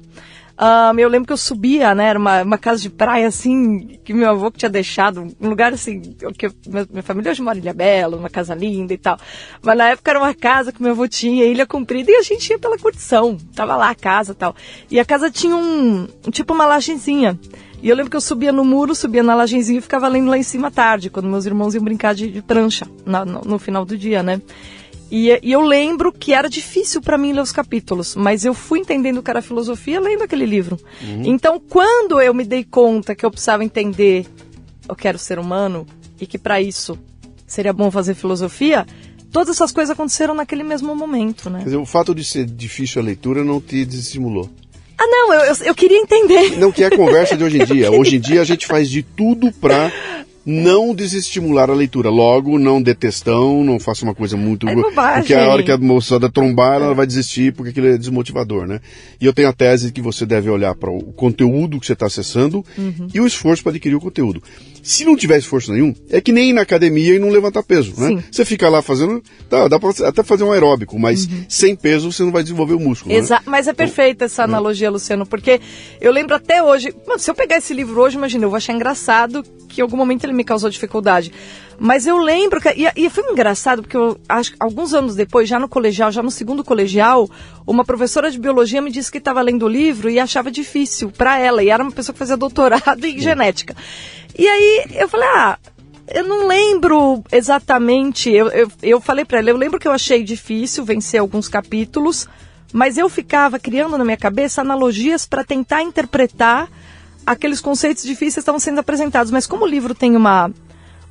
Um, 0.61 0.99
eu 0.99 1.07
lembro 1.07 1.25
que 1.25 1.31
eu 1.31 1.37
subia, 1.37 1.95
né? 1.95 2.07
Era 2.07 2.19
uma, 2.19 2.43
uma 2.43 2.57
casa 2.57 2.81
de 2.81 2.89
praia, 2.89 3.27
assim, 3.27 3.97
que 4.03 4.13
meu 4.13 4.29
avô 4.29 4.51
tinha 4.51 4.69
deixado, 4.69 5.33
um 5.39 5.47
lugar 5.47 5.71
assim, 5.71 6.01
que 6.37 6.51
minha, 6.67 6.85
minha 6.91 7.01
família 7.01 7.31
hoje 7.31 7.41
mora 7.41 7.57
em 7.57 7.61
Ilha 7.61 7.73
Bela, 7.73 8.17
uma 8.17 8.29
casa 8.29 8.53
linda 8.53 8.93
e 8.93 8.97
tal. 8.97 9.17
Mas 9.61 9.77
na 9.77 9.87
época 9.91 10.11
era 10.11 10.19
uma 10.19 10.33
casa 10.33 10.73
que 10.73 10.83
meu 10.83 10.91
avô 10.91 11.07
tinha, 11.07 11.45
ilha 11.45 11.65
comprida, 11.65 12.11
e 12.11 12.15
a 12.15 12.21
gente 12.21 12.49
ia 12.49 12.59
pela 12.59 12.77
curtição. 12.77 13.37
Tava 13.55 13.77
lá 13.77 13.89
a 13.89 13.95
casa 13.95 14.33
e 14.33 14.35
tal. 14.35 14.53
E 14.91 14.99
a 14.99 15.05
casa 15.05 15.31
tinha 15.31 15.55
um, 15.55 16.05
tipo 16.29 16.53
uma 16.53 16.65
lajezinha. 16.65 17.39
E 17.81 17.87
eu 17.87 17.95
lembro 17.95 18.11
que 18.11 18.17
eu 18.17 18.21
subia 18.21 18.51
no 18.51 18.65
muro, 18.65 18.93
subia 18.93 19.23
na 19.23 19.35
lajenzinha 19.35 19.79
e 19.79 19.81
ficava 19.81 20.09
lendo 20.09 20.29
lá 20.29 20.37
em 20.37 20.43
cima 20.43 20.67
à 20.67 20.71
tarde, 20.71 21.09
quando 21.09 21.29
meus 21.29 21.45
irmãos 21.45 21.73
iam 21.73 21.83
brincar 21.85 22.13
de, 22.13 22.29
de 22.29 22.41
prancha, 22.41 22.85
no, 23.05 23.41
no 23.45 23.57
final 23.57 23.85
do 23.85 23.97
dia, 23.97 24.21
né? 24.21 24.41
E, 25.11 25.39
e 25.41 25.51
eu 25.51 25.61
lembro 25.61 26.11
que 26.11 26.33
era 26.33 26.49
difícil 26.49 27.01
para 27.01 27.17
mim 27.17 27.33
ler 27.33 27.41
os 27.41 27.51
capítulos, 27.51 28.15
mas 28.15 28.45
eu 28.45 28.53
fui 28.53 28.79
entendendo 28.79 29.23
que 29.23 29.29
era 29.29 29.41
filosofia 29.41 29.99
lendo 29.99 30.23
aquele 30.23 30.45
livro. 30.45 30.77
Uhum. 31.01 31.23
Então, 31.25 31.59
quando 31.59 32.21
eu 32.21 32.33
me 32.33 32.43
dei 32.43 32.63
conta 32.63 33.15
que 33.15 33.25
eu 33.25 33.31
precisava 33.31 33.63
entender 33.63 34.27
o 34.87 34.95
que 34.95 35.07
era 35.07 35.17
o 35.17 35.19
ser 35.19 35.39
humano 35.39 35.85
e 36.19 36.27
que 36.27 36.37
para 36.37 36.61
isso 36.61 36.97
seria 37.47 37.73
bom 37.73 37.89
fazer 37.89 38.13
filosofia, 38.13 38.85
todas 39.31 39.55
essas 39.55 39.71
coisas 39.71 39.91
aconteceram 39.91 40.33
naquele 40.33 40.63
mesmo 40.63 40.95
momento, 40.95 41.49
né? 41.49 41.59
Quer 41.59 41.65
dizer, 41.65 41.77
o 41.77 41.85
fato 41.85 42.13
de 42.13 42.23
ser 42.23 42.45
difícil 42.45 43.01
a 43.01 43.05
leitura 43.05 43.43
não 43.43 43.59
te 43.59 43.83
desestimulou? 43.85 44.49
Ah, 44.97 45.07
não, 45.07 45.33
eu, 45.33 45.41
eu, 45.41 45.55
eu 45.65 45.75
queria 45.75 45.97
entender. 45.97 46.57
Não 46.57 46.71
que 46.71 46.83
é 46.83 46.87
a 46.87 46.95
conversa 46.95 47.37
de 47.37 47.43
hoje 47.43 47.61
em 47.61 47.65
dia. 47.65 47.89
Hoje 47.93 48.17
em 48.17 48.19
dia 48.19 48.41
a 48.41 48.43
gente 48.43 48.67
faz 48.67 48.89
de 48.89 49.01
tudo 49.01 49.49
para 49.53 49.89
não 50.49 50.93
desestimular 50.93 51.69
a 51.69 51.73
leitura. 51.73 52.09
Logo, 52.09 52.57
não 52.57 52.81
detestão, 52.81 53.63
não 53.63 53.79
faça 53.79 54.03
uma 54.03 54.15
coisa 54.15 54.35
muito. 54.35 54.67
É 54.67 54.75
bobagem. 54.75 55.21
porque 55.21 55.33
a 55.33 55.47
hora 55.47 55.63
que 55.63 55.71
a 55.71 55.77
moçada 55.77 56.29
trombar, 56.29 56.81
ela 56.81 56.93
vai 56.93 57.05
desistir 57.05 57.53
porque 57.53 57.69
aquilo 57.69 57.87
é 57.87 57.97
desmotivador, 57.97 58.65
né? 58.65 58.81
E 59.21 59.25
eu 59.25 59.33
tenho 59.33 59.47
a 59.47 59.53
tese 59.53 59.91
que 59.91 60.01
você 60.01 60.25
deve 60.25 60.49
olhar 60.49 60.75
para 60.75 60.89
o 60.89 61.13
conteúdo 61.13 61.79
que 61.79 61.85
você 61.85 61.93
está 61.93 62.07
acessando 62.07 62.65
uhum. 62.77 63.07
e 63.13 63.21
o 63.21 63.27
esforço 63.27 63.61
para 63.63 63.71
adquirir 63.71 63.95
o 63.95 63.99
conteúdo. 64.01 64.41
Se 64.83 65.05
não 65.05 65.15
tiver 65.15 65.37
esforço 65.37 65.71
nenhum, 65.71 65.93
é 66.09 66.21
que 66.21 66.31
nem 66.31 66.49
ir 66.49 66.53
na 66.53 66.61
academia 66.61 67.15
e 67.15 67.19
não 67.19 67.29
levantar 67.29 67.63
peso, 67.63 67.93
né? 67.97 68.07
Sim. 68.07 68.23
Você 68.31 68.45
fica 68.45 68.69
lá 68.69 68.81
fazendo, 68.81 69.21
dá, 69.49 69.67
dá 69.67 69.79
para 69.79 70.07
até 70.07 70.23
fazer 70.23 70.43
um 70.43 70.51
aeróbico, 70.51 70.97
mas 70.97 71.25
uhum. 71.25 71.45
sem 71.47 71.75
peso 71.75 72.11
você 72.11 72.23
não 72.23 72.31
vai 72.31 72.43
desenvolver 72.43 72.73
o 72.73 72.79
músculo. 72.79 73.13
Exato, 73.13 73.45
né? 73.45 73.51
mas 73.51 73.67
é 73.67 73.73
perfeita 73.73 74.25
essa 74.25 74.45
né? 74.45 74.53
analogia, 74.53 74.89
Luciano, 74.89 75.25
porque 75.25 75.59
eu 75.99 76.11
lembro 76.11 76.35
até 76.35 76.61
hoje, 76.63 76.93
mano, 77.07 77.19
se 77.19 77.29
eu 77.29 77.35
pegar 77.35 77.57
esse 77.57 77.73
livro 77.73 78.01
hoje, 78.01 78.17
imagina, 78.17 78.45
eu 78.45 78.49
vou 78.49 78.57
achar 78.57 78.73
engraçado 78.73 79.43
que 79.67 79.81
em 79.81 79.83
algum 79.83 79.97
momento 79.97 80.23
ele 80.23 80.33
me 80.33 80.43
causou 80.43 80.69
dificuldade. 80.69 81.31
Mas 81.79 82.05
eu 82.05 82.17
lembro 82.17 82.59
que. 82.59 82.69
E, 82.69 83.05
e 83.05 83.09
foi 83.09 83.23
engraçado, 83.31 83.81
porque 83.81 83.95
eu 83.95 84.19
acho 84.27 84.53
alguns 84.59 84.93
anos 84.93 85.15
depois, 85.15 85.47
já 85.47 85.57
no 85.57 85.69
colegial, 85.69 86.11
já 86.11 86.21
no 86.21 86.29
segundo 86.29 86.63
colegial, 86.63 87.29
uma 87.65 87.85
professora 87.85 88.29
de 88.29 88.37
biologia 88.37 88.81
me 88.81 88.91
disse 88.91 89.11
que 89.11 89.17
estava 89.17 89.41
lendo 89.41 89.65
o 89.65 89.69
livro 89.69 90.09
e 90.09 90.19
achava 90.19 90.51
difícil 90.51 91.09
para 91.09 91.39
ela. 91.39 91.63
E 91.63 91.69
era 91.69 91.81
uma 91.81 91.91
pessoa 91.91 92.13
que 92.13 92.19
fazia 92.19 92.35
doutorado 92.35 93.05
em 93.05 93.19
genética. 93.19 93.75
E 94.37 94.47
aí 94.47 94.85
eu 94.95 95.07
falei, 95.07 95.27
ah, 95.29 95.57
eu 96.07 96.23
não 96.27 96.47
lembro 96.47 97.23
exatamente. 97.31 98.29
Eu, 98.29 98.49
eu, 98.49 98.71
eu 98.81 98.99
falei 98.99 99.23
para 99.23 99.39
ela, 99.39 99.49
eu 99.49 99.57
lembro 99.57 99.79
que 99.79 99.87
eu 99.87 99.93
achei 99.93 100.23
difícil 100.23 100.83
vencer 100.83 101.21
alguns 101.21 101.47
capítulos, 101.47 102.27
mas 102.73 102.97
eu 102.97 103.07
ficava 103.07 103.57
criando 103.57 103.97
na 103.97 104.03
minha 104.03 104.17
cabeça 104.17 104.61
analogias 104.61 105.25
para 105.25 105.45
tentar 105.45 105.81
interpretar 105.81 106.67
aqueles 107.25 107.61
conceitos 107.61 108.03
difíceis 108.03 108.35
que 108.35 108.39
estavam 108.41 108.59
sendo 108.59 108.79
apresentados. 108.79 109.31
Mas 109.31 109.47
como 109.47 109.63
o 109.63 109.67
livro 109.67 109.95
tem 109.95 110.15
uma 110.15 110.51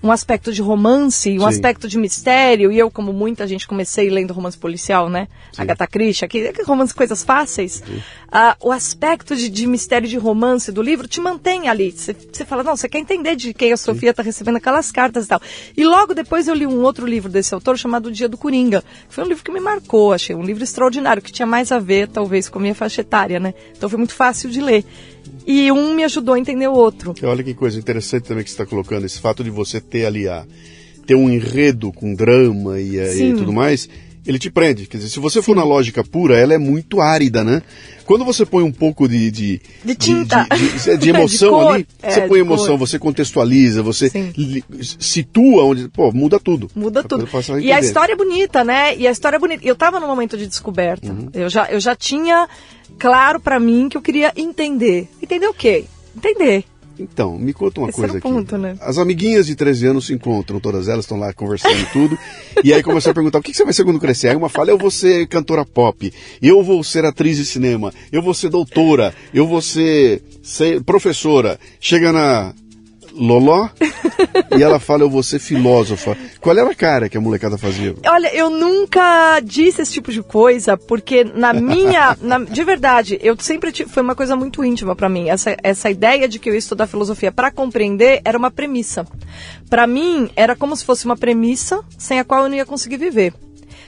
um 0.02 0.12
aspecto 0.12 0.52
de 0.52 0.62
romance, 0.62 1.36
um 1.36 1.40
Sim. 1.40 1.46
aspecto 1.46 1.88
de 1.88 1.98
mistério, 1.98 2.70
e 2.70 2.78
eu, 2.78 2.90
como 2.90 3.12
muita 3.12 3.46
gente, 3.46 3.66
comecei 3.66 4.08
lendo 4.08 4.32
romance 4.32 4.56
policial, 4.56 5.08
né? 5.08 5.26
Sim. 5.52 5.62
Agatha 5.62 5.86
Christie, 5.86 6.24
aqui, 6.24 6.52
romance 6.64 6.94
coisas 6.94 7.24
fáceis. 7.24 7.82
Uh, 8.28 8.68
o 8.68 8.72
aspecto 8.72 9.34
de, 9.34 9.48
de, 9.48 9.66
mistério 9.66 10.08
de 10.08 10.16
romance 10.16 10.70
do 10.70 10.82
livro 10.82 11.08
te 11.08 11.20
mantém 11.20 11.68
ali. 11.68 11.90
Você 11.90 12.44
fala, 12.44 12.62
não, 12.62 12.76
você 12.76 12.88
quer 12.88 12.98
entender 12.98 13.34
de 13.34 13.52
quem 13.52 13.72
a 13.72 13.76
Sofia 13.76 14.10
está 14.10 14.22
recebendo 14.22 14.56
aquelas 14.56 14.92
cartas 14.92 15.24
e 15.24 15.28
tal. 15.28 15.40
E 15.76 15.84
logo 15.84 16.14
depois 16.14 16.46
eu 16.46 16.54
li 16.54 16.66
um 16.66 16.82
outro 16.82 17.06
livro 17.06 17.30
desse 17.30 17.52
autor 17.52 17.76
chamado 17.76 18.06
O 18.06 18.12
Dia 18.12 18.28
do 18.28 18.38
Coringa. 18.38 18.84
Que 19.08 19.14
foi 19.14 19.24
um 19.24 19.28
livro 19.28 19.42
que 19.42 19.50
me 19.50 19.60
marcou, 19.60 20.12
achei 20.12 20.36
um 20.36 20.42
livro 20.42 20.62
extraordinário, 20.62 21.22
que 21.22 21.32
tinha 21.32 21.46
mais 21.46 21.72
a 21.72 21.78
ver, 21.78 22.06
talvez, 22.08 22.48
com 22.48 22.58
a 22.58 22.62
minha 22.62 22.74
faixa 22.74 23.00
etária, 23.00 23.40
né? 23.40 23.52
Então 23.76 23.88
foi 23.88 23.98
muito 23.98 24.14
fácil 24.14 24.50
de 24.50 24.60
ler 24.60 24.84
e 25.48 25.72
um 25.72 25.94
me 25.94 26.04
ajudou 26.04 26.34
a 26.34 26.38
entender 26.38 26.68
o 26.68 26.74
outro. 26.74 27.14
Olha 27.22 27.42
que 27.42 27.54
coisa 27.54 27.78
interessante 27.78 28.24
também 28.24 28.44
que 28.44 28.50
você 28.50 28.54
está 28.54 28.66
colocando, 28.66 29.06
esse 29.06 29.18
fato 29.18 29.42
de 29.42 29.48
você 29.48 29.80
ter 29.80 30.04
ali 30.04 30.28
a, 30.28 30.44
ter 31.06 31.14
um 31.14 31.30
enredo 31.30 31.90
com 31.90 32.14
drama 32.14 32.78
e, 32.78 32.98
eh, 32.98 33.16
e 33.16 33.32
tudo 33.32 33.50
mais, 33.50 33.88
ele 34.28 34.38
te 34.38 34.50
prende. 34.50 34.86
Quer 34.86 34.98
dizer, 34.98 35.08
se 35.08 35.18
você 35.18 35.40
Sim. 35.40 35.46
for 35.46 35.56
na 35.56 35.64
lógica 35.64 36.04
pura, 36.04 36.38
ela 36.38 36.52
é 36.52 36.58
muito 36.58 37.00
árida, 37.00 37.42
né? 37.42 37.62
Quando 38.04 38.26
você 38.26 38.44
põe 38.44 38.62
um 38.62 38.70
pouco 38.70 39.08
de. 39.08 39.30
De, 39.30 39.60
de 39.82 39.94
tinta. 39.94 40.46
De, 40.54 40.78
de, 40.78 40.96
de 40.98 41.08
emoção 41.10 41.70
ali, 41.70 41.86
é, 42.02 42.10
você 42.10 42.20
põe 42.22 42.40
emoção, 42.40 42.76
cor. 42.76 42.86
você 42.86 42.98
contextualiza, 42.98 43.82
você 43.82 44.10
li, 44.36 44.62
situa 45.00 45.64
onde. 45.64 45.88
Pô, 45.88 46.12
muda 46.12 46.38
tudo. 46.38 46.70
Muda 46.74 47.02
tudo. 47.02 47.26
A 47.26 47.58
e 47.58 47.72
a 47.72 47.80
história 47.80 48.12
é 48.12 48.16
bonita, 48.16 48.62
né? 48.62 48.94
E 48.96 49.08
a 49.08 49.10
história 49.10 49.36
é 49.36 49.40
bonita. 49.40 49.66
Eu 49.66 49.72
estava 49.72 49.98
num 49.98 50.06
momento 50.06 50.36
de 50.36 50.46
descoberta. 50.46 51.10
Uhum. 51.10 51.30
Eu, 51.32 51.48
já, 51.48 51.66
eu 51.70 51.80
já 51.80 51.96
tinha 51.96 52.46
claro 52.98 53.40
para 53.40 53.58
mim 53.58 53.88
que 53.88 53.96
eu 53.96 54.02
queria 54.02 54.30
entender. 54.36 55.08
Entender 55.22 55.46
o 55.46 55.54
quê? 55.54 55.86
Entender. 56.14 56.64
Então, 56.98 57.38
me 57.38 57.52
conta 57.52 57.80
uma 57.80 57.88
Esse 57.88 57.96
coisa 57.96 58.18
aqui. 58.18 58.28
Ponto, 58.28 58.58
né? 58.58 58.76
As 58.80 58.98
amiguinhas 58.98 59.46
de 59.46 59.54
13 59.54 59.86
anos 59.86 60.06
se 60.06 60.14
encontram, 60.14 60.58
todas 60.58 60.88
elas 60.88 61.04
estão 61.04 61.18
lá 61.18 61.32
conversando 61.32 61.86
tudo. 61.92 62.18
e 62.64 62.72
aí 62.72 62.82
começam 62.82 63.12
a 63.12 63.14
perguntar: 63.14 63.38
o 63.38 63.42
que 63.42 63.54
você 63.54 63.64
vai 63.64 63.72
ser 63.72 63.84
quando 63.84 64.00
crescer? 64.00 64.28
Aí 64.28 64.36
uma 64.36 64.48
fala: 64.48 64.70
eu 64.70 64.78
vou 64.78 64.90
ser 64.90 65.26
cantora 65.28 65.64
pop, 65.64 66.12
eu 66.42 66.62
vou 66.62 66.82
ser 66.82 67.04
atriz 67.04 67.36
de 67.36 67.46
cinema, 67.46 67.92
eu 68.10 68.22
vou 68.22 68.34
ser 68.34 68.48
doutora, 68.48 69.14
eu 69.32 69.46
vou 69.46 69.62
ser, 69.62 70.22
ser 70.42 70.82
professora. 70.82 71.58
Chega 71.80 72.12
na 72.12 72.54
Loló 73.18 73.68
e 74.56 74.62
ela 74.62 74.78
fala 74.78 75.02
eu 75.02 75.10
vou 75.10 75.22
ser 75.22 75.38
filósofa. 75.38 76.16
Qual 76.40 76.56
era 76.56 76.70
a 76.70 76.74
cara 76.74 77.08
que 77.08 77.16
a 77.16 77.20
molecada 77.20 77.58
fazia? 77.58 77.94
Olha, 78.06 78.34
eu 78.34 78.48
nunca 78.48 79.40
disse 79.40 79.82
esse 79.82 79.92
tipo 79.92 80.12
de 80.12 80.22
coisa 80.22 80.76
porque 80.76 81.24
na 81.24 81.52
minha, 81.52 82.16
na, 82.20 82.38
de 82.38 82.64
verdade, 82.64 83.18
eu 83.22 83.36
sempre 83.38 83.72
tive, 83.72 83.90
foi 83.90 84.02
uma 84.02 84.14
coisa 84.14 84.36
muito 84.36 84.64
íntima 84.64 84.94
para 84.94 85.08
mim. 85.08 85.28
Essa, 85.28 85.56
essa 85.62 85.90
ideia 85.90 86.28
de 86.28 86.38
que 86.38 86.48
eu 86.48 86.54
ia 86.54 86.58
estudar 86.58 86.86
filosofia 86.86 87.32
para 87.32 87.50
compreender 87.50 88.20
era 88.24 88.38
uma 88.38 88.50
premissa. 88.50 89.06
Para 89.68 89.86
mim 89.86 90.30
era 90.36 90.54
como 90.54 90.76
se 90.76 90.84
fosse 90.84 91.04
uma 91.04 91.16
premissa 91.16 91.84
sem 91.98 92.18
a 92.18 92.24
qual 92.24 92.44
eu 92.44 92.48
não 92.48 92.56
ia 92.56 92.66
conseguir 92.66 92.96
viver. 92.96 93.34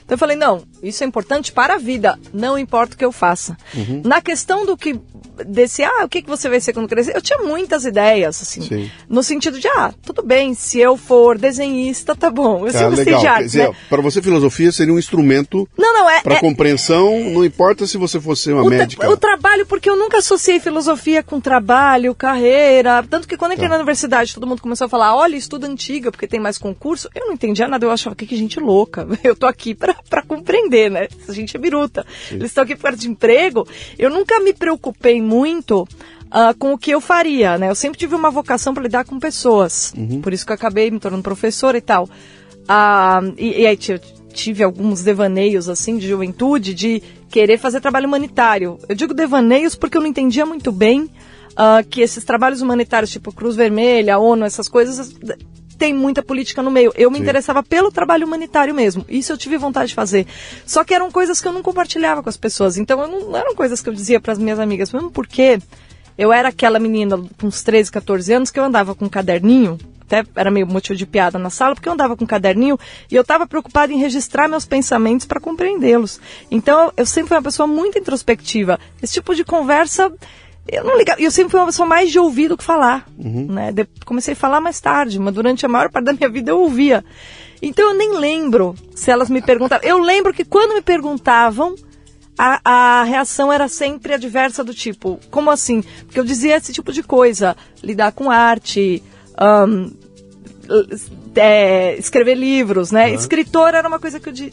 Então 0.03 0.15
eu 0.15 0.17
falei, 0.17 0.35
não, 0.35 0.63
isso 0.81 1.03
é 1.03 1.07
importante 1.07 1.51
para 1.51 1.75
a 1.75 1.77
vida, 1.77 2.19
não 2.33 2.57
importa 2.57 2.95
o 2.95 2.97
que 2.97 3.05
eu 3.05 3.11
faça. 3.11 3.57
Uhum. 3.73 4.01
Na 4.03 4.21
questão 4.21 4.65
do 4.65 4.77
que 4.77 4.99
desse, 5.45 5.83
ah, 5.83 6.03
o 6.03 6.09
que, 6.09 6.21
que 6.21 6.29
você 6.29 6.49
vai 6.49 6.59
ser 6.59 6.73
quando 6.73 6.87
crescer? 6.87 7.15
Eu 7.15 7.21
tinha 7.21 7.39
muitas 7.39 7.85
ideias, 7.85 8.41
assim. 8.41 8.61
Sim. 8.61 8.91
No 9.09 9.23
sentido 9.23 9.59
de, 9.59 9.67
ah, 9.67 9.93
tudo 10.03 10.21
bem, 10.23 10.53
se 10.53 10.79
eu 10.79 10.97
for 10.97 11.37
desenhista, 11.37 12.15
tá 12.15 12.29
bom. 12.29 12.67
Eu 12.67 12.73
tá, 12.73 12.79
sempre 12.79 13.05
legal. 13.05 13.21
de 13.21 13.27
arte, 13.27 13.57
né? 13.57 13.71
Para 13.89 14.01
você, 14.01 14.21
filosofia 14.21 14.71
seria 14.71 14.93
um 14.93 14.99
instrumento 14.99 15.67
não, 15.77 15.93
não, 15.93 16.09
é, 16.09 16.21
para 16.21 16.35
é, 16.35 16.39
compreensão, 16.39 17.19
não 17.31 17.43
importa 17.43 17.87
se 17.87 17.97
você 17.97 18.19
fosse 18.19 18.51
uma 18.51 18.63
o 18.63 18.69
médica. 18.69 19.09
o 19.09 19.17
trabalho, 19.17 19.65
porque 19.65 19.89
eu 19.89 19.97
nunca 19.97 20.17
associei 20.17 20.59
filosofia 20.59 21.23
com 21.23 21.39
trabalho, 21.39 22.13
carreira. 22.13 23.03
Tanto 23.09 23.27
que 23.27 23.37
quando 23.37 23.51
eu 23.51 23.55
entrei 23.55 23.69
tá. 23.69 23.75
na 23.75 23.79
universidade, 23.79 24.33
todo 24.33 24.47
mundo 24.47 24.61
começou 24.61 24.85
a 24.85 24.89
falar, 24.89 25.15
olha, 25.15 25.35
estuda 25.35 25.67
antiga, 25.67 26.11
porque 26.11 26.27
tem 26.27 26.39
mais 26.39 26.57
concurso. 26.57 27.09
Eu 27.15 27.27
não 27.27 27.33
entendia 27.33 27.67
nada, 27.67 27.85
eu 27.85 27.91
achava 27.91 28.15
que, 28.15 28.25
que 28.25 28.35
gente 28.35 28.59
louca. 28.59 29.07
Eu 29.23 29.35
tô 29.35 29.45
aqui 29.45 29.75
para 29.75 30.23
compreender, 30.27 30.70
né? 30.89 31.07
Essa 31.21 31.33
gente 31.33 31.55
é 31.55 31.59
biruta. 31.59 32.05
Sim. 32.29 32.35
Eles 32.35 32.51
estão 32.51 32.63
aqui 32.63 32.75
por 32.75 32.83
causa 32.83 32.97
de 32.97 33.09
emprego. 33.09 33.67
Eu 33.97 34.09
nunca 34.09 34.39
me 34.39 34.53
preocupei 34.53 35.21
muito 35.21 35.87
Uh, 36.33 36.57
com 36.57 36.71
o 36.71 36.77
que 36.77 36.91
eu 36.91 37.01
faria, 37.01 37.57
né? 37.57 37.69
Eu 37.69 37.75
sempre 37.75 37.99
tive 37.99 38.15
uma 38.15 38.31
vocação 38.31 38.73
para 38.73 38.83
lidar 38.83 39.03
com 39.03 39.19
pessoas, 39.19 39.93
uhum. 39.97 40.21
por 40.21 40.31
isso 40.31 40.45
que 40.45 40.53
eu 40.53 40.55
acabei 40.55 40.89
me 40.89 40.97
tornando 40.97 41.21
professora 41.21 41.77
e 41.77 41.81
tal. 41.81 42.05
Uh, 42.05 43.33
e, 43.37 43.63
e, 43.63 43.67
aí 43.67 43.77
tive 44.31 44.63
alguns 44.63 45.03
devaneios 45.03 45.67
assim 45.67 45.97
de 45.97 46.07
juventude 46.07 46.73
de 46.73 47.03
querer 47.29 47.57
fazer 47.57 47.81
trabalho 47.81 48.07
humanitário. 48.07 48.77
Eu 48.87 48.95
digo 48.95 49.13
devaneios 49.13 49.75
porque 49.75 49.97
eu 49.97 50.01
não 50.01 50.07
entendia 50.07 50.45
muito 50.45 50.71
bem 50.71 51.09
uh, 51.51 51.85
que 51.89 52.01
esses 52.01 52.23
trabalhos 52.23 52.61
humanitários, 52.61 53.11
tipo 53.11 53.33
Cruz 53.33 53.55
Vermelha, 53.55 54.17
ONU, 54.17 54.45
essas 54.45 54.67
coisas, 54.67 55.13
tem 55.81 55.95
muita 55.95 56.21
política 56.21 56.61
no 56.61 56.69
meio. 56.69 56.93
Eu 56.95 57.09
me 57.09 57.17
Sim. 57.17 57.23
interessava 57.23 57.63
pelo 57.63 57.91
trabalho 57.91 58.27
humanitário 58.27 58.71
mesmo. 58.71 59.03
Isso 59.09 59.33
eu 59.33 59.37
tive 59.37 59.57
vontade 59.57 59.89
de 59.89 59.95
fazer. 59.95 60.27
Só 60.63 60.83
que 60.83 60.93
eram 60.93 61.09
coisas 61.09 61.41
que 61.41 61.47
eu 61.47 61.51
não 61.51 61.63
compartilhava 61.63 62.21
com 62.21 62.29
as 62.29 62.37
pessoas. 62.37 62.77
Então 62.77 63.07
não, 63.07 63.31
não 63.31 63.35
eram 63.35 63.55
coisas 63.55 63.81
que 63.81 63.89
eu 63.89 63.93
dizia 63.93 64.19
para 64.19 64.31
as 64.31 64.37
minhas 64.37 64.59
amigas, 64.59 64.93
mesmo 64.93 65.09
porque 65.09 65.57
eu 66.15 66.31
era 66.31 66.49
aquela 66.49 66.77
menina 66.77 67.17
com 67.17 67.47
uns 67.47 67.63
13, 67.63 67.91
14 67.91 68.31
anos 68.31 68.51
que 68.51 68.59
eu 68.59 68.63
andava 68.63 68.93
com 68.93 69.05
um 69.05 69.09
caderninho 69.09 69.79
até 70.05 70.23
era 70.35 70.51
meio 70.51 70.67
motivo 70.67 70.97
de 70.97 71.05
piada 71.05 71.39
na 71.39 71.49
sala, 71.49 71.73
porque 71.73 71.87
eu 71.87 71.93
andava 71.93 72.17
com 72.17 72.25
um 72.25 72.27
caderninho 72.27 72.77
e 73.09 73.15
eu 73.15 73.21
estava 73.21 73.47
preocupada 73.47 73.93
em 73.93 73.97
registrar 73.97 74.49
meus 74.49 74.65
pensamentos 74.65 75.25
para 75.25 75.39
compreendê-los. 75.39 76.19
Então, 76.51 76.91
eu 76.97 77.05
sempre 77.05 77.29
fui 77.29 77.37
uma 77.37 77.43
pessoa 77.43 77.65
muito 77.65 77.97
introspectiva. 77.97 78.77
Esse 79.01 79.13
tipo 79.13 79.33
de 79.33 79.45
conversa 79.45 80.11
eu 80.67 80.83
não 80.83 80.97
ligava, 80.97 81.21
eu 81.21 81.31
sempre 81.31 81.51
fui 81.51 81.59
uma 81.59 81.65
pessoa 81.67 81.87
mais 81.87 82.11
de 82.11 82.19
ouvir 82.19 82.47
do 82.47 82.57
que 82.57 82.63
falar, 82.63 83.05
uhum. 83.17 83.47
né? 83.47 83.71
De, 83.71 83.87
comecei 84.05 84.33
a 84.33 84.37
falar 84.37 84.61
mais 84.61 84.79
tarde, 84.79 85.19
mas 85.19 85.33
durante 85.33 85.65
a 85.65 85.69
maior 85.69 85.89
parte 85.89 86.05
da 86.05 86.13
minha 86.13 86.29
vida 86.29 86.51
eu 86.51 86.59
ouvia. 86.59 87.03
Então 87.61 87.91
eu 87.91 87.97
nem 87.97 88.17
lembro 88.17 88.75
se 88.95 89.11
elas 89.11 89.29
me 89.29 89.41
perguntavam. 89.41 89.87
Eu 89.87 89.99
lembro 89.99 90.33
que 90.33 90.45
quando 90.45 90.73
me 90.73 90.81
perguntavam, 90.81 91.75
a, 92.37 92.59
a 92.63 93.03
reação 93.03 93.51
era 93.51 93.67
sempre 93.67 94.13
adversa 94.13 94.63
do 94.63 94.73
tipo, 94.73 95.19
como 95.29 95.51
assim? 95.51 95.83
Porque 96.05 96.19
eu 96.19 96.23
dizia 96.23 96.57
esse 96.57 96.73
tipo 96.73 96.91
de 96.91 97.03
coisa, 97.03 97.55
lidar 97.83 98.11
com 98.13 98.31
arte, 98.31 99.03
um, 99.39 99.91
é, 101.35 101.95
escrever 101.97 102.35
livros, 102.35 102.91
né? 102.91 103.09
Uhum. 103.09 103.15
Escritora 103.15 103.77
era 103.77 103.87
uma 103.87 103.99
coisa 103.99 104.19
que 104.19 104.29
eu, 104.29 104.33
di, 104.33 104.51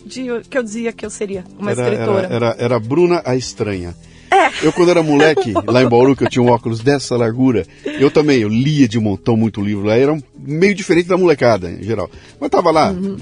que 0.48 0.58
eu 0.58 0.62
dizia 0.62 0.92
que 0.92 1.04
eu 1.04 1.10
seria, 1.10 1.44
uma 1.58 1.70
era, 1.70 1.82
escritora. 1.82 2.26
Era, 2.26 2.34
era, 2.34 2.56
era 2.58 2.80
Bruna 2.80 3.22
a 3.24 3.36
Estranha. 3.36 3.94
É. 4.30 4.66
Eu, 4.66 4.72
quando 4.72 4.90
era 4.90 5.02
moleque, 5.02 5.52
lá 5.66 5.82
em 5.82 5.88
Bauru, 5.88 6.16
que 6.16 6.24
eu 6.24 6.28
tinha 6.28 6.42
um 6.42 6.48
óculos 6.48 6.80
dessa 6.80 7.16
largura, 7.16 7.66
eu 7.84 8.10
também, 8.10 8.40
eu 8.40 8.48
lia 8.48 8.88
de 8.88 8.98
montão 8.98 9.36
muito 9.36 9.60
livro 9.60 9.86
lá, 9.86 9.96
era 9.96 10.18
meio 10.38 10.74
diferente 10.74 11.08
da 11.08 11.16
molecada, 11.16 11.70
em 11.70 11.82
geral. 11.82 12.10
Mas 12.40 12.50
tava 12.50 12.70
lá, 12.70 12.90
uhum. 12.90 13.16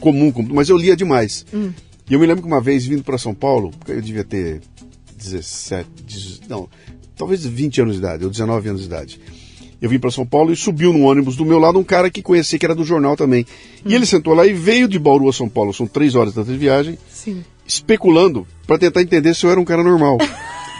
comum, 0.00 0.32
mas 0.50 0.68
eu 0.68 0.76
lia 0.76 0.96
demais. 0.96 1.44
Uhum. 1.52 1.72
E 2.08 2.14
eu 2.14 2.20
me 2.20 2.26
lembro 2.26 2.42
que 2.42 2.48
uma 2.48 2.60
vez, 2.60 2.84
vindo 2.84 3.02
para 3.02 3.18
São 3.18 3.34
Paulo, 3.34 3.70
eu 3.88 4.00
devia 4.00 4.24
ter 4.24 4.60
17, 5.16 5.88
18, 6.06 6.48
não, 6.48 6.68
talvez 7.16 7.44
20 7.46 7.82
anos 7.82 7.94
de 7.94 8.00
idade, 8.00 8.24
ou 8.24 8.30
19 8.30 8.68
anos 8.68 8.80
de 8.82 8.86
idade. 8.86 9.20
Eu 9.80 9.90
vim 9.90 9.98
para 9.98 10.12
São 10.12 10.24
Paulo 10.24 10.52
e 10.52 10.56
subiu 10.56 10.92
no 10.92 11.02
ônibus 11.02 11.34
do 11.34 11.44
meu 11.44 11.58
lado 11.58 11.76
um 11.76 11.82
cara 11.82 12.08
que 12.08 12.22
conhecia, 12.22 12.56
que 12.56 12.64
era 12.64 12.74
do 12.74 12.84
jornal 12.84 13.16
também. 13.16 13.44
Hum. 13.84 13.90
E 13.90 13.94
ele 13.94 14.06
sentou 14.06 14.32
lá 14.32 14.46
e 14.46 14.52
veio 14.52 14.86
de 14.86 14.96
Bauru 14.96 15.28
a 15.28 15.32
São 15.32 15.48
Paulo, 15.48 15.74
são 15.74 15.88
três 15.88 16.14
horas 16.14 16.34
de 16.34 16.56
viagem, 16.56 16.96
Sim. 17.10 17.44
Especulando 17.74 18.46
para 18.66 18.78
tentar 18.78 19.02
entender 19.02 19.34
se 19.34 19.44
eu 19.44 19.50
era 19.50 19.60
um 19.60 19.64
cara 19.64 19.82
normal. 19.82 20.18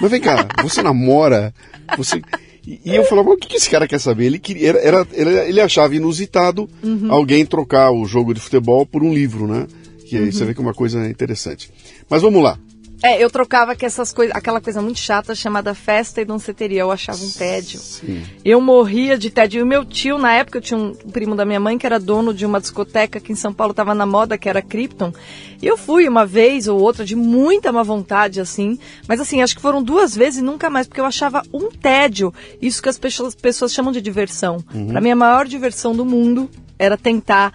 Mas 0.00 0.10
vem 0.10 0.20
cá, 0.20 0.46
você 0.62 0.82
namora, 0.82 1.54
você... 1.96 2.20
E, 2.64 2.94
eu 2.94 3.04
falava, 3.04 3.30
o 3.30 3.36
que, 3.36 3.48
que 3.48 3.56
esse 3.56 3.68
cara 3.68 3.88
quer 3.88 3.98
saber? 3.98 4.26
Ele, 4.26 4.38
queria, 4.38 4.70
era, 4.70 5.06
era, 5.12 5.48
ele 5.48 5.60
achava 5.60 5.96
inusitado 5.96 6.70
uhum. 6.82 7.12
alguém 7.12 7.44
trocar 7.44 7.90
o 7.90 8.04
jogo 8.04 8.32
de 8.32 8.40
futebol 8.40 8.86
por 8.86 9.02
um 9.02 9.12
livro, 9.12 9.48
né? 9.48 9.66
Que 10.06 10.16
uhum. 10.16 10.30
você 10.30 10.44
vê 10.44 10.54
que 10.54 10.60
é 10.60 10.62
uma 10.62 10.74
coisa 10.74 11.08
interessante. 11.08 11.72
Mas 12.08 12.22
vamos 12.22 12.40
lá. 12.40 12.56
É, 13.02 13.22
eu 13.22 13.28
trocava 13.28 13.74
que 13.74 13.84
essas 13.84 14.12
coisas, 14.12 14.34
aquela 14.34 14.60
coisa 14.60 14.80
muito 14.80 15.00
chata 15.00 15.34
chamada 15.34 15.74
festa 15.74 16.20
e 16.20 16.24
danceteria. 16.24 16.82
Eu 16.82 16.90
achava 16.90 17.18
um 17.18 17.30
tédio. 17.30 17.80
Sim. 17.80 18.22
Eu 18.44 18.60
morria 18.60 19.18
de 19.18 19.28
tédio. 19.28 19.58
E 19.58 19.62
o 19.62 19.66
meu 19.66 19.84
tio, 19.84 20.18
na 20.18 20.32
época, 20.32 20.58
eu 20.58 20.62
tinha 20.62 20.78
um 20.78 20.94
primo 20.94 21.34
da 21.34 21.44
minha 21.44 21.58
mãe 21.58 21.76
que 21.76 21.84
era 21.84 21.98
dono 21.98 22.32
de 22.32 22.46
uma 22.46 22.60
discoteca 22.60 23.18
aqui 23.18 23.32
em 23.32 23.36
São 23.36 23.52
Paulo, 23.52 23.74
tava 23.74 23.92
na 23.92 24.06
moda, 24.06 24.38
que 24.38 24.48
era 24.48 24.62
Krypton. 24.62 25.12
E 25.60 25.66
eu 25.66 25.76
fui 25.76 26.08
uma 26.08 26.24
vez 26.24 26.68
ou 26.68 26.80
outra 26.80 27.04
de 27.04 27.16
muita 27.16 27.72
má 27.72 27.82
vontade, 27.82 28.40
assim. 28.40 28.78
Mas 29.08 29.20
assim, 29.20 29.42
acho 29.42 29.56
que 29.56 29.62
foram 29.62 29.82
duas 29.82 30.14
vezes 30.14 30.40
e 30.40 30.44
nunca 30.44 30.70
mais, 30.70 30.86
porque 30.86 31.00
eu 31.00 31.06
achava 31.06 31.42
um 31.52 31.70
tédio. 31.70 32.32
Isso 32.60 32.80
que 32.80 32.88
as 32.88 32.98
pessoas, 32.98 33.34
pessoas 33.34 33.72
chamam 33.72 33.92
de 33.92 34.00
diversão. 34.00 34.58
Uhum. 34.72 34.88
Pra 34.88 35.00
mim, 35.00 35.10
a 35.10 35.16
maior 35.16 35.46
diversão 35.46 35.94
do 35.94 36.04
mundo 36.04 36.48
era 36.78 36.96
tentar 36.96 37.52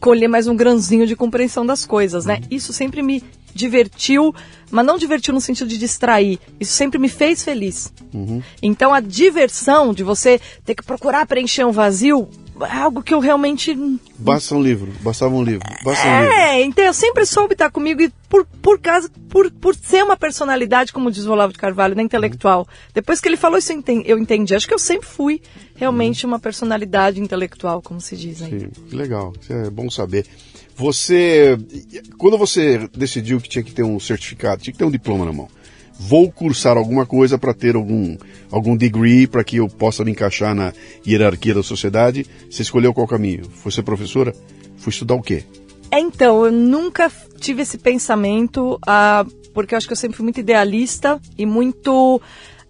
colher 0.00 0.28
mais 0.28 0.46
um 0.46 0.56
grãozinho 0.56 1.06
de 1.06 1.16
compreensão 1.16 1.64
das 1.64 1.84
coisas, 1.84 2.24
né? 2.24 2.40
Uhum. 2.42 2.48
Isso 2.50 2.72
sempre 2.72 3.02
me 3.02 3.22
divertiu, 3.54 4.34
mas 4.70 4.84
não 4.84 4.98
divertiu 4.98 5.32
no 5.32 5.40
sentido 5.40 5.68
de 5.68 5.78
distrair. 5.78 6.38
Isso 6.60 6.72
sempre 6.72 6.98
me 6.98 7.08
fez 7.08 7.42
feliz. 7.42 7.92
Uhum. 8.12 8.42
Então 8.62 8.92
a 8.92 9.00
diversão 9.00 9.92
de 9.92 10.02
você 10.02 10.40
ter 10.64 10.74
que 10.74 10.82
procurar 10.82 11.26
preencher 11.26 11.64
um 11.64 11.72
vazio 11.72 12.28
algo 12.60 13.02
que 13.02 13.12
eu 13.12 13.20
realmente. 13.20 13.76
Basta 14.18 14.54
um 14.54 14.62
livro, 14.62 14.92
bastava 15.00 15.34
um 15.34 15.42
livro. 15.42 15.66
Basta 15.84 16.06
um 16.06 16.20
livro. 16.20 16.34
É, 16.34 16.62
então 16.62 16.84
eu 16.84 16.94
sempre 16.94 17.26
soube 17.26 17.52
estar 17.52 17.70
comigo 17.70 18.02
e 18.02 18.12
por, 18.28 18.46
por 18.62 18.78
causa, 18.78 19.10
por, 19.28 19.50
por 19.50 19.74
ser 19.74 20.02
uma 20.02 20.16
personalidade, 20.16 20.92
como 20.92 21.10
diz 21.10 21.26
o 21.26 21.32
Olavo 21.32 21.52
de 21.52 21.58
Carvalho, 21.58 21.94
né, 21.94 22.02
intelectual. 22.02 22.66
Depois 22.94 23.20
que 23.20 23.28
ele 23.28 23.36
falou 23.36 23.58
isso, 23.58 23.72
eu 23.72 23.78
entendi, 23.78 24.10
eu 24.10 24.18
entendi. 24.18 24.54
Acho 24.54 24.66
que 24.66 24.74
eu 24.74 24.78
sempre 24.78 25.06
fui 25.06 25.42
realmente 25.74 26.24
uma 26.24 26.38
personalidade 26.38 27.20
intelectual, 27.20 27.82
como 27.82 28.00
se 28.00 28.16
diz 28.16 28.42
aí. 28.42 28.60
Sim, 28.60 28.68
que 28.88 28.96
legal. 28.96 29.32
É 29.48 29.70
bom 29.70 29.90
saber. 29.90 30.26
Você, 30.76 31.56
quando 32.18 32.36
você 32.36 32.86
decidiu 32.94 33.40
que 33.40 33.48
tinha 33.48 33.64
que 33.64 33.72
ter 33.72 33.82
um 33.82 33.98
certificado, 33.98 34.62
tinha 34.62 34.72
que 34.72 34.78
ter 34.78 34.84
um 34.84 34.90
diploma 34.90 35.24
na 35.24 35.32
mão, 35.32 35.48
vou 35.98 36.30
cursar 36.30 36.76
alguma 36.76 37.06
coisa 37.06 37.38
para 37.38 37.54
ter 37.54 37.74
algum, 37.74 38.16
algum 38.50 38.76
degree 38.76 39.26
para 39.26 39.44
que 39.44 39.56
eu 39.56 39.68
possa 39.68 40.04
me 40.04 40.10
encaixar 40.10 40.54
na 40.54 40.72
hierarquia 41.06 41.54
da 41.54 41.62
sociedade, 41.62 42.26
você 42.50 42.62
escolheu 42.62 42.92
qual 42.92 43.06
caminho? 43.06 43.44
Foi 43.50 43.72
ser 43.72 43.82
professora? 43.82 44.34
Foi 44.76 44.90
estudar 44.90 45.14
o 45.14 45.22
quê? 45.22 45.44
É, 45.90 45.98
então, 46.00 46.44
eu 46.44 46.52
nunca 46.52 47.10
tive 47.38 47.62
esse 47.62 47.78
pensamento, 47.78 48.78
ah, 48.86 49.24
porque 49.54 49.74
eu 49.74 49.78
acho 49.78 49.86
que 49.86 49.92
eu 49.92 49.96
sempre 49.96 50.16
fui 50.16 50.24
muito 50.24 50.40
idealista 50.40 51.20
e 51.38 51.46
muito 51.46 52.20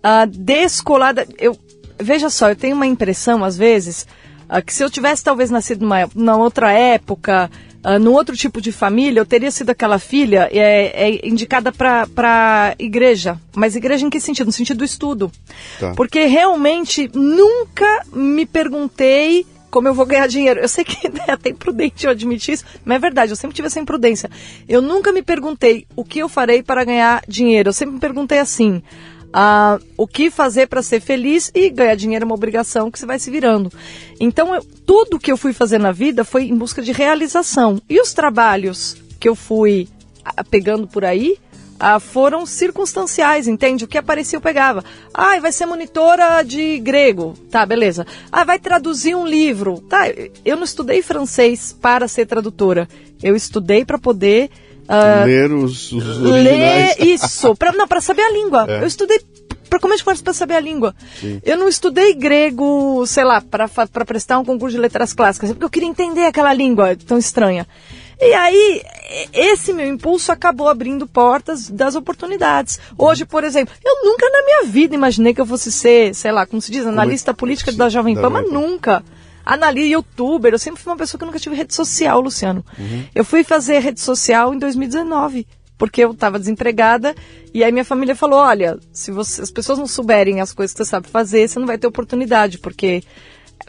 ah, 0.02 0.26
descolada. 0.26 1.26
Eu, 1.38 1.56
veja 1.98 2.30
só, 2.30 2.50
eu 2.50 2.56
tenho 2.56 2.76
uma 2.76 2.86
impressão, 2.86 3.42
às 3.42 3.56
vezes, 3.56 4.06
ah, 4.48 4.62
que 4.62 4.72
se 4.72 4.82
eu 4.82 4.90
tivesse 4.90 5.24
talvez 5.24 5.50
nascido 5.50 5.82
numa, 5.82 6.08
numa 6.14 6.36
outra 6.36 6.72
época, 6.72 7.50
uh, 7.84 7.98
num 7.98 8.12
outro 8.12 8.36
tipo 8.36 8.60
de 8.60 8.70
família, 8.72 9.20
eu 9.20 9.26
teria 9.26 9.50
sido 9.50 9.70
aquela 9.70 9.98
filha 9.98 10.48
é, 10.52 11.08
é 11.08 11.28
indicada 11.28 11.72
para 11.72 12.74
igreja. 12.78 13.40
Mas 13.54 13.74
igreja 13.74 14.06
em 14.06 14.10
que 14.10 14.20
sentido? 14.20 14.46
No 14.46 14.52
sentido 14.52 14.78
do 14.78 14.84
estudo. 14.84 15.30
Tá. 15.78 15.92
Porque 15.94 16.24
realmente 16.26 17.10
nunca 17.14 18.04
me 18.12 18.46
perguntei 18.46 19.46
como 19.70 19.88
eu 19.88 19.94
vou 19.94 20.06
ganhar 20.06 20.26
dinheiro. 20.26 20.60
Eu 20.60 20.68
sei 20.68 20.84
que 20.84 21.06
é 21.26 21.32
até 21.32 21.50
imprudente 21.50 22.06
eu 22.06 22.10
admitir 22.10 22.54
isso, 22.54 22.64
mas 22.84 22.96
é 22.96 22.98
verdade, 22.98 23.32
eu 23.32 23.36
sempre 23.36 23.54
tive 23.54 23.66
essa 23.66 23.80
imprudência. 23.80 24.30
Eu 24.68 24.80
nunca 24.80 25.12
me 25.12 25.22
perguntei 25.22 25.86
o 25.94 26.04
que 26.04 26.20
eu 26.20 26.28
farei 26.28 26.62
para 26.62 26.84
ganhar 26.84 27.22
dinheiro. 27.28 27.68
Eu 27.68 27.72
sempre 27.72 27.94
me 27.94 28.00
perguntei 28.00 28.38
assim. 28.38 28.82
Uh, 29.28 29.84
o 29.96 30.06
que 30.06 30.30
fazer 30.30 30.66
para 30.66 30.82
ser 30.82 31.00
feliz 31.00 31.50
e 31.54 31.68
ganhar 31.68 31.94
dinheiro 31.94 32.24
é 32.24 32.26
uma 32.26 32.34
obrigação 32.34 32.90
que 32.90 32.98
você 32.98 33.06
vai 33.06 33.18
se 33.18 33.30
virando. 33.30 33.70
Então, 34.18 34.54
eu, 34.54 34.64
tudo 34.86 35.18
que 35.18 35.30
eu 35.30 35.36
fui 35.36 35.52
fazer 35.52 35.78
na 35.78 35.92
vida 35.92 36.24
foi 36.24 36.44
em 36.44 36.56
busca 36.56 36.80
de 36.80 36.92
realização. 36.92 37.80
E 37.88 38.00
os 38.00 38.14
trabalhos 38.14 38.96
que 39.20 39.28
eu 39.28 39.34
fui 39.34 39.88
pegando 40.50 40.86
por 40.86 41.04
aí 41.04 41.36
uh, 41.76 42.00
foram 42.00 42.46
circunstanciais, 42.46 43.46
entende? 43.46 43.84
O 43.84 43.88
que 43.88 43.98
aparecia 43.98 44.36
eu 44.36 44.40
pegava. 44.40 44.84
Ah, 45.12 45.38
vai 45.38 45.52
ser 45.52 45.66
monitora 45.66 46.42
de 46.42 46.78
grego. 46.78 47.34
Tá, 47.50 47.64
beleza. 47.64 48.06
Ah, 48.30 48.44
vai 48.44 48.58
traduzir 48.58 49.14
um 49.14 49.26
livro. 49.26 49.80
Tá, 49.82 50.04
eu 50.44 50.56
não 50.56 50.64
estudei 50.64 51.02
francês 51.02 51.76
para 51.80 52.08
ser 52.08 52.26
tradutora. 52.26 52.88
Eu 53.22 53.36
estudei 53.36 53.84
para 53.84 53.98
poder 53.98 54.50
Uh, 54.88 55.24
ler 55.24 55.52
os, 55.52 55.92
os 55.92 56.22
originais. 56.22 56.96
Ler 56.98 57.06
isso, 57.06 57.54
pra, 57.56 57.72
não, 57.72 57.88
para 57.88 58.00
saber 58.00 58.22
a 58.22 58.30
língua. 58.30 58.66
É. 58.68 58.82
Eu 58.82 58.86
estudei 58.86 59.20
para 59.68 59.80
como 59.80 59.94
é 59.94 59.96
que 59.96 60.22
para 60.22 60.32
saber 60.32 60.54
a 60.54 60.60
língua. 60.60 60.94
Sim. 61.20 61.40
Eu 61.44 61.56
não 61.56 61.68
estudei 61.68 62.14
grego, 62.14 63.04
sei 63.06 63.24
lá, 63.24 63.40
para 63.40 63.68
prestar 64.04 64.38
um 64.38 64.44
concurso 64.44 64.76
de 64.76 64.80
letras 64.80 65.12
clássicas, 65.12 65.50
porque 65.50 65.64
eu 65.64 65.70
queria 65.70 65.88
entender 65.88 66.24
aquela 66.24 66.52
língua 66.52 66.96
tão 66.96 67.18
estranha. 67.18 67.66
E 68.18 68.32
aí, 68.32 68.82
esse 69.32 69.74
meu 69.74 69.86
impulso 69.86 70.32
acabou 70.32 70.68
abrindo 70.68 71.06
portas 71.06 71.68
das 71.68 71.94
oportunidades. 71.94 72.80
Hoje, 72.96 73.26
por 73.26 73.44
exemplo, 73.44 73.74
eu 73.84 74.04
nunca 74.04 74.30
na 74.30 74.42
minha 74.42 74.64
vida 74.72 74.94
imaginei 74.94 75.34
que 75.34 75.40
eu 75.40 75.46
fosse 75.46 75.70
ser, 75.70 76.14
sei 76.14 76.32
lá, 76.32 76.46
como 76.46 76.62
se 76.62 76.72
diz, 76.72 76.86
analista 76.86 77.32
como... 77.32 77.40
política 77.40 77.72
da 77.72 77.90
Jovem 77.90 78.14
Pan, 78.14 78.30
mas 78.30 78.50
nunca 78.50 79.04
analista, 79.46 79.88
youtuber. 79.88 80.52
Eu 80.52 80.58
sempre 80.58 80.82
fui 80.82 80.92
uma 80.92 80.98
pessoa 80.98 81.18
que 81.18 81.24
nunca 81.24 81.38
tive 81.38 81.54
rede 81.54 81.72
social, 81.72 82.20
Luciano. 82.20 82.66
Uhum. 82.76 83.04
Eu 83.14 83.24
fui 83.24 83.44
fazer 83.44 83.78
rede 83.78 84.00
social 84.00 84.52
em 84.52 84.58
2019 84.58 85.46
porque 85.78 86.02
eu 86.02 86.12
estava 86.12 86.38
desempregada 86.38 87.14
e 87.52 87.62
aí 87.62 87.70
minha 87.70 87.84
família 87.84 88.16
falou, 88.16 88.38
olha, 88.38 88.78
se 88.92 89.10
você, 89.10 89.42
as 89.42 89.50
pessoas 89.50 89.78
não 89.78 89.86
souberem 89.86 90.40
as 90.40 90.52
coisas 90.52 90.72
que 90.74 90.82
você 90.82 90.88
sabe 90.88 91.08
fazer, 91.08 91.46
você 91.46 91.58
não 91.58 91.66
vai 91.66 91.78
ter 91.78 91.86
oportunidade, 91.86 92.58
porque 92.58 93.02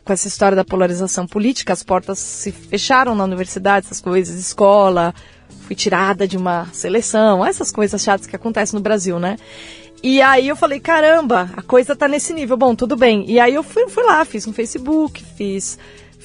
com 0.04 0.13
essa 0.13 0.28
história 0.28 0.56
da 0.56 0.63
polarização 0.63 1.28
política, 1.28 1.73
as 1.73 1.84
portas 1.84 2.19
se 2.19 2.52
fecharam 2.52 3.13
na 3.13 3.23
universidade, 3.23 3.86
essas 3.88 4.02
coisas, 4.02 4.39
escola, 4.39 5.13
fui 5.65 5.75
tirada 5.75 6.28
de 6.28 6.38
uma 6.38 6.67
seleção, 6.73 7.45
essas 7.45 7.71
coisas 7.71 8.02
chatas 8.02 8.25
que 8.25 8.36
acontecem 8.36 8.78
no 8.78 8.82
Brasil, 8.82 9.19
né? 9.19 9.38
E 10.03 10.21
aí 10.21 10.47
eu 10.47 10.55
falei, 10.55 10.79
caramba, 10.79 11.49
a 11.55 11.62
coisa 11.62 11.95
tá 11.95 12.07
nesse 12.07 12.33
nível. 12.33 12.55
Bom, 12.55 12.75
tudo 12.75 12.95
bem. 12.95 13.25
E 13.27 13.39
aí 13.39 13.53
eu 13.53 13.63
fui, 13.63 13.88
fui 13.89 14.03
lá, 14.03 14.23
fiz 14.25 14.47
um 14.47 14.53
Facebook, 14.53 15.23
fiz 15.36 15.77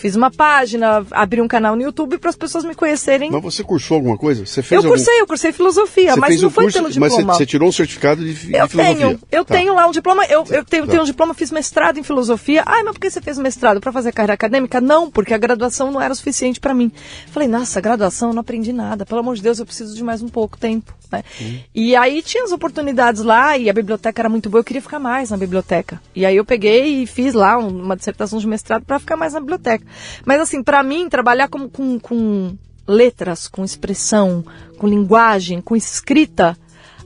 Fiz 0.03 0.17
uma 0.17 0.33
página, 0.33 1.07
abri 1.13 1.41
um 1.41 1.47
canal 1.47 1.77
no 1.77 1.83
YouTube 1.83 2.19
para 2.19 2.29
as 2.29 2.35
pessoas 2.35 2.65
me 2.65 2.75
conhecerem. 2.75 3.31
Mas 3.31 3.41
você 3.41 3.63
cursou 3.63 3.99
alguma 3.99 4.19
coisa? 4.19 4.45
Você 4.45 4.61
fez 4.61 4.83
eu 4.83 4.91
cursei, 4.91 5.13
algum... 5.13 5.23
eu 5.23 5.27
cursei 5.29 5.53
filosofia, 5.53 6.15
você 6.15 6.21
mas 6.21 6.43
não 6.43 6.51
foi 6.51 6.65
curso, 6.65 6.79
pelo 6.79 6.91
diploma. 6.91 7.25
Mas 7.25 7.37
você, 7.37 7.47
tirou 7.47 7.69
um 7.69 7.73
certificado 7.73 8.21
de, 8.21 8.35
de 8.35 8.53
eu 8.53 8.67
filosofia? 8.67 8.97
Tenho, 8.97 9.21
eu 9.31 9.45
tá. 9.45 9.55
tenho 9.55 9.73
lá 9.73 9.87
um 9.87 9.93
diploma, 9.93 10.25
eu, 10.25 10.45
eu 10.51 10.65
tenho, 10.65 10.87
tá. 10.87 10.91
tenho 10.91 11.05
um 11.05 11.07
diploma, 11.07 11.35
fiz 11.35 11.53
mestrado 11.53 12.01
em 12.01 12.03
filosofia. 12.03 12.65
Ai, 12.67 12.83
mas 12.83 12.95
por 12.95 13.01
que 13.01 13.11
você 13.11 13.21
fez 13.21 13.39
mestrado? 13.39 13.81
Para 13.81 13.93
fazer 13.93 14.11
carreira 14.11 14.35
acadêmica? 14.35 14.81
Não, 14.81 15.09
porque 15.09 15.35
a 15.35 15.39
graduação 15.39 15.93
não 15.93 16.01
era 16.01 16.13
suficiente 16.17 16.59
para 16.59 16.75
mim. 16.75 16.91
Falei, 17.29 17.47
nossa, 17.47 17.81
graduação 17.81 18.31
eu 18.31 18.35
não 18.35 18.41
aprendi 18.41 18.73
nada, 18.73 19.07
pelo 19.07 19.21
amor 19.21 19.37
de 19.37 19.43
Deus, 19.43 19.61
eu 19.61 19.67
preciso 19.67 19.95
de 19.95 20.03
mais 20.03 20.21
um 20.21 20.29
pouco 20.29 20.59
tempo. 20.59 20.93
Né? 21.13 21.23
Hum. 21.41 21.61
E 21.73 21.95
aí 21.95 22.23
tinha 22.23 22.43
as 22.43 22.51
oportunidades 22.51 23.23
lá 23.23 23.57
e 23.57 23.71
a 23.71 23.73
biblioteca 23.73 24.21
era 24.21 24.29
muito 24.29 24.51
boa, 24.51 24.61
eu 24.61 24.65
queria 24.65 24.83
ficar 24.83 24.99
mais 24.99 25.31
na 25.31 25.37
biblioteca. 25.37 26.03
E 26.13 26.27
aí 26.27 26.37
eu 26.37 26.45
peguei 26.45 27.03
e 27.03 27.07
fiz 27.07 27.35
lá 27.35 27.57
uma 27.57 27.97
dissertação 27.97 28.41
de 28.41 28.49
mestrado 28.49 28.85
para 28.85 28.99
ficar 28.99 29.17
mais 29.17 29.35
na 29.35 29.39
biblioteca. 29.39 29.85
Mas 30.25 30.41
assim, 30.41 30.63
para 30.63 30.83
mim, 30.83 31.09
trabalhar 31.09 31.49
com, 31.49 31.69
com, 31.69 31.99
com, 31.99 32.57
letras, 32.87 33.49
com 33.49 33.65
expressão, 33.65 34.45
com 34.79 34.87
linguagem, 34.87 35.61
com 35.61 35.77
escrita, 35.77 36.57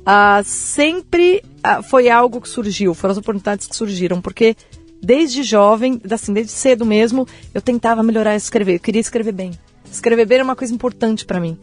uh, 0.00 0.42
sempre 0.44 1.42
uh, 1.58 1.82
foi 1.82 2.08
algo 2.08 2.40
que 2.40 2.48
surgiu, 2.48 2.94
foram 2.94 3.12
as 3.12 3.18
oportunidades 3.18 3.66
que 3.66 3.76
surgiram, 3.76 4.20
porque 4.20 4.56
desde 5.02 5.42
jovem, 5.42 6.00
assim, 6.10 6.32
desde 6.32 6.52
cedo 6.52 6.84
mesmo, 6.84 7.26
eu 7.54 7.60
tentava 7.60 8.02
melhorar 8.02 8.32
a 8.32 8.36
escrever, 8.36 8.74
eu 8.74 8.80
queria 8.80 9.00
escrever 9.00 9.32
bem. 9.32 9.52
Escrever 9.90 10.26
bem 10.26 10.36
era 10.36 10.44
uma 10.44 10.56
coisa 10.56 10.74
importante 10.74 11.24
para 11.24 11.40
mim. 11.40 11.58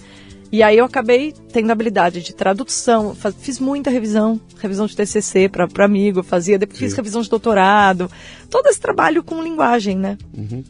E 0.52 0.62
aí 0.62 0.78
eu 0.78 0.86
acabei 0.86 1.34
tendo 1.52 1.72
habilidade 1.72 2.22
de 2.22 2.32
tradução, 2.32 3.16
faz, 3.16 3.34
fiz 3.40 3.60
muita 3.60 3.90
revisão, 3.90 4.40
revisão 4.60 4.86
de 4.86 4.96
TCC 4.96 5.50
para 5.50 5.68
amigo, 5.84 6.22
fazia, 6.22 6.60
depois 6.60 6.78
Sim. 6.78 6.86
fiz 6.86 6.94
revisão 6.94 7.24
de 7.24 7.30
doutorado, 7.30 8.10
todo 8.52 8.68
esse 8.68 8.80
trabalho 8.80 9.24
com 9.24 9.42
linguagem, 9.42 9.98
né? 9.98 10.16
Uhum. 10.32 10.64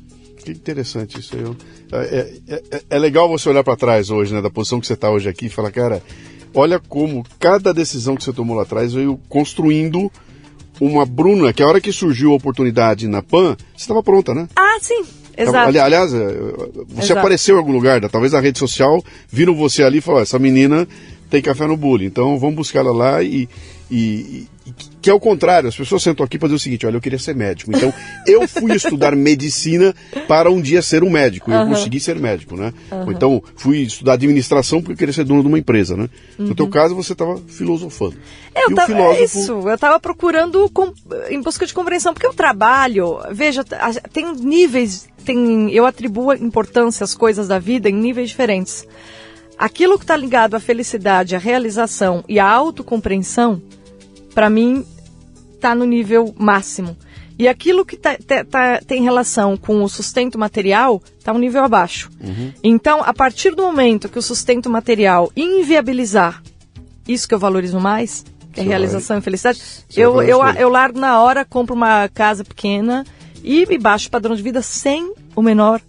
Que 0.43 0.51
interessante 0.51 1.19
isso. 1.19 1.35
Eu, 1.35 1.55
é, 1.91 2.33
é, 2.47 2.63
é, 2.71 2.81
é 2.89 2.99
legal 2.99 3.29
você 3.29 3.49
olhar 3.49 3.63
para 3.63 3.77
trás 3.77 4.09
hoje, 4.09 4.33
né, 4.33 4.41
da 4.41 4.49
posição 4.49 4.79
que 4.79 4.87
você 4.87 4.93
está 4.93 5.09
hoje 5.09 5.29
aqui 5.29 5.45
e 5.45 5.49
falar, 5.49 5.71
cara, 5.71 6.03
olha 6.53 6.79
como 6.79 7.25
cada 7.39 7.73
decisão 7.73 8.15
que 8.15 8.23
você 8.23 8.33
tomou 8.33 8.55
lá 8.55 8.63
atrás 8.63 8.93
veio 8.93 9.19
construindo 9.29 10.11
uma 10.81 11.05
Bruna, 11.05 11.53
que 11.53 11.63
a 11.63 11.67
hora 11.67 11.79
que 11.79 11.91
surgiu 11.91 12.31
a 12.31 12.35
oportunidade 12.35 13.07
na 13.07 13.21
PAN, 13.21 13.55
você 13.75 13.83
estava 13.83 14.03
pronta, 14.03 14.33
né? 14.33 14.47
Ah, 14.55 14.77
sim. 14.81 15.03
Exato. 15.35 15.79
Aliás, 15.79 16.13
é, 16.13 16.27
você 16.89 17.05
Exato. 17.05 17.19
apareceu 17.19 17.55
em 17.55 17.59
algum 17.59 17.71
lugar, 17.71 18.01
né? 18.01 18.07
talvez 18.07 18.33
na 18.33 18.39
rede 18.39 18.59
social, 18.59 19.03
viram 19.29 19.55
você 19.55 19.83
ali 19.83 19.97
e 19.97 20.01
falaram, 20.01 20.23
essa 20.23 20.37
menina 20.37 20.87
tem 21.33 21.41
café 21.41 21.65
no 21.65 21.75
bule, 21.75 22.05
então 22.05 22.37
vamos 22.37 22.55
buscar 22.57 22.81
ela 22.81 22.93
lá 22.93 23.23
e, 23.23 23.49
e, 23.89 24.45
que 25.01 25.09
é 25.09 25.13
o 25.13 25.19
contrário, 25.19 25.67
as 25.67 25.75
pessoas 25.75 26.03
sentam 26.03 26.23
aqui 26.23 26.37
para 26.37 26.47
dizer 26.47 26.57
o 26.57 26.59
seguinte: 26.59 26.85
olha, 26.85 26.95
eu 26.95 27.01
queria 27.01 27.17
ser 27.17 27.33
médico. 27.35 27.71
Então, 27.75 27.91
eu 28.27 28.47
fui 28.47 28.71
estudar 28.77 29.15
medicina 29.15 29.95
para 30.27 30.51
um 30.51 30.61
dia 30.61 30.83
ser 30.83 31.03
um 31.03 31.09
médico. 31.09 31.49
E 31.49 31.53
eu 31.55 31.65
consegui 31.65 31.99
ser 31.99 32.19
médico, 32.19 32.55
né? 32.55 32.71
Uhum. 32.91 33.11
Então, 33.11 33.43
fui 33.55 33.79
estudar 33.79 34.13
administração 34.13 34.79
porque 34.79 34.93
eu 34.93 34.97
queria 34.97 35.13
ser 35.13 35.23
dono 35.23 35.41
de 35.41 35.47
uma 35.47 35.57
empresa, 35.57 35.97
né? 35.97 36.07
Uhum. 36.37 36.49
No 36.49 36.55
teu 36.55 36.67
caso, 36.67 36.93
você 36.93 37.13
estava 37.13 37.35
filosofando. 37.47 38.15
Eu 38.55 38.69
e 38.69 38.75
tava, 38.75 38.87
filósofo... 38.93 39.23
Isso, 39.23 39.51
eu 39.51 39.73
estava 39.73 39.99
procurando 39.99 40.69
com, 40.69 40.93
em 41.29 41.41
busca 41.41 41.65
de 41.65 41.73
compreensão, 41.73 42.13
porque 42.13 42.27
eu 42.27 42.33
trabalho, 42.33 43.17
veja, 43.31 43.63
tem 44.13 44.35
níveis, 44.35 45.07
tem, 45.25 45.71
eu 45.71 45.83
atribuo 45.87 46.31
importância 46.33 47.03
às 47.03 47.15
coisas 47.15 47.47
da 47.47 47.57
vida 47.57 47.89
em 47.89 47.93
níveis 47.93 48.29
diferentes. 48.29 48.85
Aquilo 49.57 49.97
que 49.97 50.03
está 50.03 50.15
ligado 50.15 50.55
à 50.55 50.59
felicidade, 50.59 51.35
à 51.35 51.39
realização 51.39 52.23
e 52.27 52.39
à 52.39 52.49
autocompreensão, 52.49 53.61
para 54.33 54.49
mim, 54.49 54.85
está 55.55 55.73
no 55.73 55.85
nível 55.85 56.33
máximo. 56.37 56.97
E 57.37 57.47
aquilo 57.47 57.85
que 57.85 57.97
tá, 57.97 58.15
tá, 58.15 58.43
tá, 58.43 58.79
tem 58.85 59.03
relação 59.03 59.57
com 59.57 59.83
o 59.83 59.89
sustento 59.89 60.37
material 60.37 61.01
está 61.17 61.33
um 61.33 61.37
nível 61.37 61.63
abaixo. 61.63 62.09
Uhum. 62.21 62.53
Então, 62.63 63.01
a 63.03 63.13
partir 63.13 63.55
do 63.55 63.63
momento 63.63 64.07
que 64.07 64.19
o 64.19 64.21
sustento 64.21 64.69
material 64.69 65.31
inviabilizar 65.35 66.43
isso 67.07 67.27
que 67.27 67.33
eu 67.33 67.39
valorizo 67.39 67.79
mais, 67.79 68.23
que 68.51 68.61
é 68.61 68.63
realização 68.63 69.15
vai, 69.15 69.19
e 69.19 69.23
felicidade, 69.23 69.61
eu, 69.95 70.21
eu, 70.21 70.43
eu 70.43 70.69
largo 70.69 70.99
na 70.99 71.19
hora, 71.21 71.43
compro 71.43 71.75
uma 71.75 72.07
casa 72.07 72.43
pequena 72.43 73.03
e 73.43 73.65
me 73.65 73.77
baixo 73.77 74.07
o 74.07 74.11
padrão 74.11 74.35
de 74.35 74.41
vida 74.41 74.61
sem 74.61 75.13
o 75.35 75.41
menor 75.41 75.81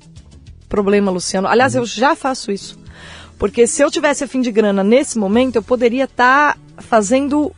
problema, 0.68 1.10
Luciano. 1.10 1.46
Aliás, 1.46 1.74
uhum. 1.74 1.82
eu 1.82 1.86
já 1.86 2.16
faço 2.16 2.50
isso. 2.50 2.78
Porque 3.38 3.66
se 3.66 3.82
eu 3.82 3.90
tivesse 3.90 4.24
a 4.24 4.28
fim 4.28 4.40
de 4.40 4.50
grana 4.50 4.84
nesse 4.84 5.18
momento, 5.18 5.56
eu 5.56 5.62
poderia 5.62 6.04
estar 6.04 6.54
tá 6.54 6.82
fazendo 6.82 7.54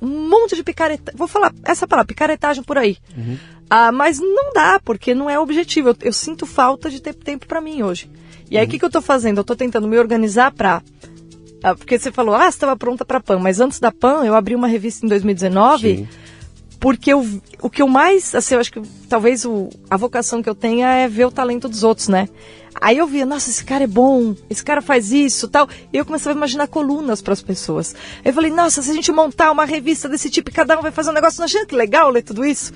um 0.00 0.28
monte 0.28 0.56
de 0.56 0.62
picareta. 0.62 1.12
Vou 1.14 1.28
falar 1.28 1.52
essa 1.64 1.86
palavra, 1.86 2.08
picaretagem 2.08 2.62
por 2.62 2.76
aí. 2.76 2.96
Uhum. 3.16 3.38
Ah, 3.70 3.92
mas 3.92 4.18
não 4.18 4.52
dá, 4.52 4.80
porque 4.84 5.14
não 5.14 5.30
é 5.30 5.38
objetivo. 5.38 5.90
Eu, 5.90 5.96
eu 6.02 6.12
sinto 6.12 6.44
falta 6.44 6.90
de 6.90 7.00
ter 7.00 7.14
tempo 7.14 7.46
para 7.46 7.60
mim 7.60 7.82
hoje. 7.82 8.10
E 8.50 8.56
aí, 8.56 8.64
o 8.64 8.66
uhum. 8.66 8.70
que, 8.70 8.78
que 8.78 8.84
eu 8.84 8.90
tô 8.90 9.00
fazendo? 9.00 9.38
Eu 9.38 9.44
tô 9.44 9.56
tentando 9.56 9.88
me 9.88 9.98
organizar 9.98 10.52
para 10.52 10.82
ah, 11.62 11.76
porque 11.76 11.96
você 11.96 12.10
falou, 12.10 12.34
ah, 12.34 12.50
você 12.50 12.56
estava 12.56 12.76
pronta 12.76 13.04
para 13.04 13.20
PAN, 13.20 13.38
mas 13.38 13.60
antes 13.60 13.78
da 13.78 13.92
PAN 13.92 14.24
eu 14.24 14.34
abri 14.34 14.54
uma 14.56 14.66
revista 14.66 15.06
em 15.06 15.08
2019 15.08 15.96
Sim 15.96 16.08
porque 16.82 17.12
eu, 17.12 17.24
o 17.62 17.70
que 17.70 17.80
eu 17.80 17.86
mais, 17.86 18.34
assim, 18.34 18.54
eu 18.54 18.60
acho 18.60 18.72
que 18.72 18.82
talvez 19.08 19.44
o, 19.44 19.68
a 19.88 19.96
vocação 19.96 20.42
que 20.42 20.48
eu 20.48 20.54
tenha 20.54 20.88
é 20.88 21.08
ver 21.08 21.26
o 21.26 21.30
talento 21.30 21.68
dos 21.68 21.84
outros, 21.84 22.08
né? 22.08 22.28
Aí 22.82 22.98
eu 22.98 23.06
via, 23.06 23.24
nossa, 23.24 23.48
esse 23.48 23.64
cara 23.64 23.84
é 23.84 23.86
bom, 23.86 24.34
esse 24.50 24.64
cara 24.64 24.82
faz 24.82 25.12
isso, 25.12 25.46
tal. 25.46 25.68
E 25.92 25.96
eu 25.96 26.04
começava 26.04 26.34
a 26.34 26.36
imaginar 26.36 26.66
colunas 26.66 27.22
para 27.22 27.32
as 27.32 27.40
pessoas. 27.40 27.94
Aí 28.24 28.30
eu 28.30 28.34
falei, 28.34 28.50
nossa, 28.50 28.82
se 28.82 28.90
a 28.90 28.94
gente 28.94 29.12
montar 29.12 29.52
uma 29.52 29.64
revista 29.64 30.08
desse 30.08 30.28
tipo 30.28 30.50
e 30.50 30.52
cada 30.52 30.76
um 30.76 30.82
vai 30.82 30.90
fazer 30.90 31.10
um 31.10 31.12
negócio, 31.12 31.38
não 31.38 31.44
achando 31.44 31.64
que 31.64 31.76
legal 31.76 32.10
ler 32.10 32.22
tudo 32.22 32.44
isso? 32.44 32.72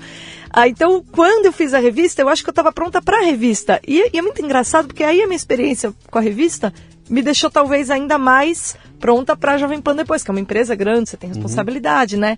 Ah, 0.49 0.65
então, 0.65 1.03
quando 1.11 1.47
eu 1.47 1.51
fiz 1.51 1.73
a 1.73 1.79
revista, 1.79 2.21
eu 2.21 2.29
acho 2.29 2.41
que 2.41 2.49
eu 2.49 2.53
estava 2.53 2.71
pronta 2.71 3.01
para 3.01 3.17
a 3.19 3.25
revista. 3.25 3.81
E, 3.85 4.09
e 4.13 4.17
é 4.17 4.21
muito 4.21 4.41
engraçado, 4.41 4.87
porque 4.87 5.03
aí 5.03 5.21
a 5.21 5.25
minha 5.25 5.35
experiência 5.35 5.93
com 6.09 6.17
a 6.17 6.21
revista 6.21 6.73
me 7.09 7.21
deixou 7.21 7.49
talvez 7.49 7.89
ainda 7.89 8.17
mais 8.17 8.75
pronta 8.99 9.35
para 9.35 9.53
a 9.53 9.57
Jovem 9.57 9.81
Pan 9.81 9.95
depois, 9.95 10.23
que 10.23 10.31
é 10.31 10.33
uma 10.33 10.39
empresa 10.39 10.75
grande, 10.75 11.09
você 11.09 11.17
tem 11.17 11.29
uhum. 11.29 11.35
responsabilidade, 11.35 12.15
uhum. 12.15 12.21
né? 12.21 12.37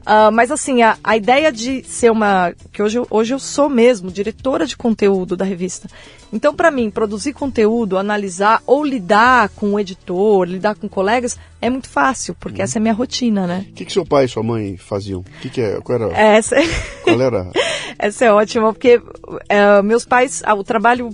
Uh, 0.00 0.32
mas 0.32 0.50
assim, 0.50 0.82
a, 0.82 0.96
a 1.02 1.16
ideia 1.16 1.52
de 1.52 1.84
ser 1.84 2.10
uma. 2.10 2.52
que 2.72 2.82
hoje, 2.82 3.00
hoje 3.10 3.34
eu 3.34 3.38
sou 3.38 3.68
mesmo 3.68 4.10
diretora 4.10 4.66
de 4.66 4.76
conteúdo 4.76 5.36
da 5.36 5.44
revista. 5.44 5.88
Então, 6.32 6.54
para 6.54 6.70
mim, 6.70 6.90
produzir 6.90 7.32
conteúdo, 7.32 7.98
analisar 7.98 8.62
ou 8.66 8.84
lidar 8.84 9.48
com 9.50 9.74
o 9.74 9.80
editor, 9.80 10.46
lidar 10.46 10.76
com 10.76 10.88
colegas, 10.88 11.38
é 11.60 11.68
muito 11.68 11.88
fácil, 11.88 12.34
porque 12.38 12.58
uhum. 12.58 12.64
essa 12.64 12.78
é 12.78 12.80
a 12.80 12.82
minha 12.82 12.94
rotina, 12.94 13.46
né? 13.46 13.66
O 13.70 13.72
que, 13.74 13.84
que 13.84 13.92
seu 13.92 14.04
pai 14.04 14.24
e 14.24 14.28
sua 14.28 14.42
mãe 14.42 14.76
faziam? 14.76 15.20
O 15.20 15.40
que, 15.40 15.50
que 15.50 15.60
é? 15.60 15.80
Qual 15.80 16.00
era? 16.00 16.16
Essa... 16.16 16.56
É 16.56 16.66
qual 17.02 17.20
era? 17.20 17.50
essa 17.98 18.24
é 18.24 18.32
ótima, 18.32 18.72
porque 18.72 19.00
é, 19.48 19.82
meus 19.82 20.04
pais, 20.04 20.42
ah, 20.44 20.54
o 20.54 20.64
trabalho 20.64 21.10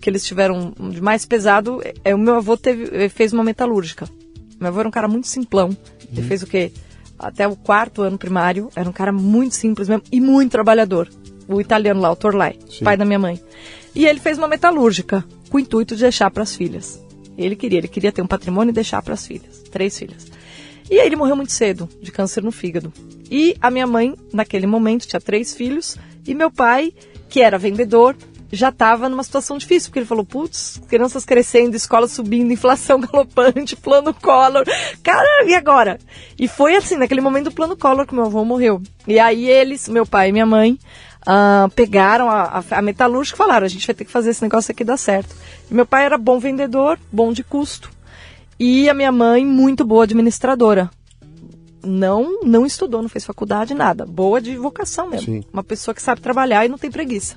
que 0.00 0.08
eles 0.08 0.24
tiveram 0.24 0.72
de 0.90 1.00
mais 1.00 1.26
pesado, 1.26 1.82
é, 2.04 2.14
o 2.14 2.18
meu 2.18 2.36
avô 2.36 2.56
teve, 2.56 3.08
fez 3.08 3.32
uma 3.32 3.44
metalúrgica. 3.44 4.08
Meu 4.58 4.68
avô 4.68 4.80
era 4.80 4.88
um 4.88 4.92
cara 4.92 5.08
muito 5.08 5.26
simplão. 5.26 5.76
Ele 6.10 6.22
uhum. 6.22 6.28
fez 6.28 6.42
o 6.42 6.46
quê? 6.46 6.72
Até 7.18 7.46
o 7.46 7.54
quarto 7.54 8.02
ano 8.02 8.18
primário. 8.18 8.70
Era 8.74 8.88
um 8.88 8.92
cara 8.92 9.12
muito 9.12 9.54
simples 9.54 9.88
mesmo 9.88 10.02
e 10.10 10.20
muito 10.20 10.52
trabalhador. 10.52 11.08
O 11.46 11.60
italiano 11.60 12.00
lá, 12.00 12.10
o 12.10 12.16
Torlai, 12.16 12.56
Sim. 12.68 12.84
pai 12.84 12.96
da 12.96 13.04
minha 13.04 13.18
mãe. 13.18 13.40
E 13.94 14.06
ele 14.06 14.20
fez 14.20 14.38
uma 14.38 14.48
metalúrgica 14.48 15.24
com 15.50 15.56
o 15.56 15.60
intuito 15.60 15.94
de 15.94 16.02
deixar 16.02 16.30
para 16.30 16.42
as 16.42 16.54
filhas. 16.54 17.02
Ele 17.36 17.56
queria, 17.56 17.78
ele 17.78 17.88
queria 17.88 18.12
ter 18.12 18.22
um 18.22 18.26
patrimônio 18.26 18.70
e 18.70 18.74
deixar 18.74 19.02
para 19.02 19.14
as 19.14 19.26
filhas, 19.26 19.62
três 19.70 19.98
filhas. 19.98 20.26
E 20.90 20.98
aí 20.98 21.06
ele 21.06 21.16
morreu 21.16 21.36
muito 21.36 21.52
cedo, 21.52 21.88
de 22.02 22.10
câncer 22.12 22.42
no 22.42 22.52
fígado. 22.52 22.92
E 23.30 23.56
a 23.60 23.70
minha 23.70 23.86
mãe, 23.86 24.14
naquele 24.32 24.66
momento, 24.66 25.06
tinha 25.06 25.20
três 25.20 25.54
filhos, 25.54 25.96
e 26.26 26.34
meu 26.34 26.50
pai, 26.50 26.92
que 27.28 27.40
era 27.40 27.56
vendedor, 27.56 28.16
já 28.52 28.70
estava 28.70 29.08
numa 29.08 29.22
situação 29.22 29.58
difícil, 29.58 29.90
porque 29.90 30.00
ele 30.00 30.06
falou, 30.06 30.24
putz, 30.24 30.80
crianças 30.88 31.24
crescendo, 31.24 31.76
escola 31.76 32.08
subindo, 32.08 32.50
inflação 32.52 33.00
galopante, 33.00 33.76
plano 33.76 34.12
Collor. 34.12 34.64
Cara, 35.02 35.44
e 35.44 35.54
agora? 35.54 35.98
E 36.38 36.48
foi 36.48 36.76
assim, 36.76 36.96
naquele 36.96 37.20
momento 37.20 37.44
do 37.44 37.52
plano 37.52 37.76
Collor 37.76 38.06
que 38.06 38.14
meu 38.14 38.24
avô 38.24 38.44
morreu. 38.44 38.82
E 39.06 39.18
aí 39.18 39.48
eles, 39.48 39.88
meu 39.88 40.04
pai 40.04 40.30
e 40.30 40.32
minha 40.32 40.46
mãe, 40.46 40.78
uh, 41.22 41.70
pegaram 41.70 42.28
a, 42.28 42.62
a, 42.70 42.78
a 42.78 42.82
metalúrgica 42.82 43.36
e 43.36 43.38
falaram, 43.38 43.64
a 43.66 43.68
gente 43.68 43.86
vai 43.86 43.94
ter 43.94 44.04
que 44.04 44.10
fazer 44.10 44.30
esse 44.30 44.42
negócio 44.42 44.72
aqui 44.72 44.84
dar 44.84 44.96
certo. 44.96 45.34
E 45.70 45.74
meu 45.74 45.86
pai 45.86 46.04
era 46.04 46.18
bom 46.18 46.38
vendedor, 46.38 46.98
bom 47.12 47.32
de 47.32 47.44
custo. 47.44 47.90
E 48.58 48.90
a 48.90 48.94
minha 48.94 49.12
mãe, 49.12 49.46
muito 49.46 49.84
boa 49.84 50.04
administradora 50.04 50.90
não 51.84 52.42
não 52.42 52.66
estudou, 52.66 53.02
não 53.02 53.08
fez 53.08 53.24
faculdade, 53.24 53.74
nada. 53.74 54.04
Boa 54.06 54.40
de 54.40 54.56
vocação 54.56 55.08
mesmo. 55.08 55.34
Sim. 55.34 55.44
Uma 55.52 55.64
pessoa 55.64 55.94
que 55.94 56.02
sabe 56.02 56.20
trabalhar 56.20 56.64
e 56.64 56.68
não 56.68 56.78
tem 56.78 56.90
preguiça. 56.90 57.36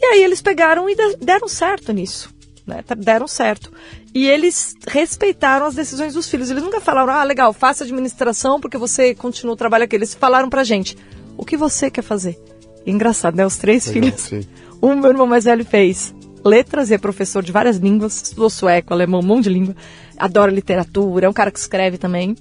E 0.00 0.04
aí 0.06 0.24
eles 0.24 0.40
pegaram 0.40 0.88
e 0.88 0.96
deram 1.20 1.46
certo 1.46 1.92
nisso. 1.92 2.32
Né? 2.66 2.82
Deram 2.96 3.28
certo. 3.28 3.70
E 4.14 4.26
eles 4.26 4.74
respeitaram 4.86 5.66
as 5.66 5.74
decisões 5.74 6.14
dos 6.14 6.28
filhos. 6.28 6.50
Eles 6.50 6.62
nunca 6.62 6.80
falaram, 6.80 7.12
ah, 7.12 7.22
legal, 7.22 7.52
faça 7.52 7.84
administração 7.84 8.60
porque 8.60 8.78
você 8.78 9.14
continua 9.14 9.52
o 9.52 9.56
trabalho 9.56 9.84
aqui. 9.84 9.96
Eles 9.96 10.14
falaram 10.14 10.48
pra 10.48 10.64
gente, 10.64 10.96
o 11.36 11.44
que 11.44 11.56
você 11.56 11.90
quer 11.90 12.02
fazer? 12.02 12.38
E 12.86 12.90
engraçado, 12.90 13.36
né? 13.36 13.44
Os 13.44 13.56
três 13.56 13.86
legal, 13.86 14.02
filhos. 14.02 14.20
Sim. 14.20 14.46
O 14.80 14.94
meu 14.96 15.10
irmão 15.10 15.26
mais 15.26 15.44
velho 15.44 15.64
fez 15.64 16.14
letras 16.44 16.90
e 16.90 16.94
é 16.94 16.98
professor 16.98 17.42
de 17.42 17.52
várias 17.52 17.76
línguas, 17.76 18.22
estudou 18.22 18.48
sueco, 18.48 18.94
alemão, 18.94 19.20
um 19.20 19.26
monte 19.26 19.44
de 19.44 19.50
língua, 19.50 19.76
adora 20.16 20.50
literatura, 20.50 21.26
é 21.26 21.28
um 21.28 21.32
cara 21.32 21.50
que 21.50 21.58
escreve 21.58 21.98
também. 21.98 22.34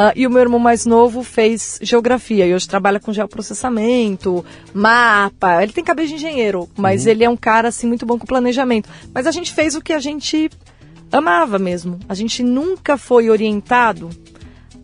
Uh, 0.00 0.16
e 0.16 0.26
o 0.26 0.30
meu 0.30 0.40
irmão 0.40 0.58
mais 0.58 0.86
novo 0.86 1.22
fez 1.22 1.78
geografia 1.82 2.46
e 2.46 2.54
hoje 2.54 2.66
trabalha 2.66 2.98
com 2.98 3.12
geoprocessamento, 3.12 4.42
mapa. 4.72 5.62
Ele 5.62 5.72
tem 5.72 5.84
cabeça 5.84 6.08
de 6.08 6.14
engenheiro, 6.14 6.70
mas 6.74 7.04
uhum. 7.04 7.10
ele 7.10 7.24
é 7.24 7.28
um 7.28 7.36
cara 7.36 7.68
assim 7.68 7.86
muito 7.86 8.06
bom 8.06 8.18
com 8.18 8.24
planejamento. 8.24 8.88
Mas 9.12 9.26
a 9.26 9.30
gente 9.30 9.52
fez 9.52 9.74
o 9.74 9.82
que 9.82 9.92
a 9.92 9.98
gente 9.98 10.48
amava 11.12 11.58
mesmo. 11.58 11.98
A 12.08 12.14
gente 12.14 12.42
nunca 12.42 12.96
foi 12.96 13.28
orientado 13.28 14.08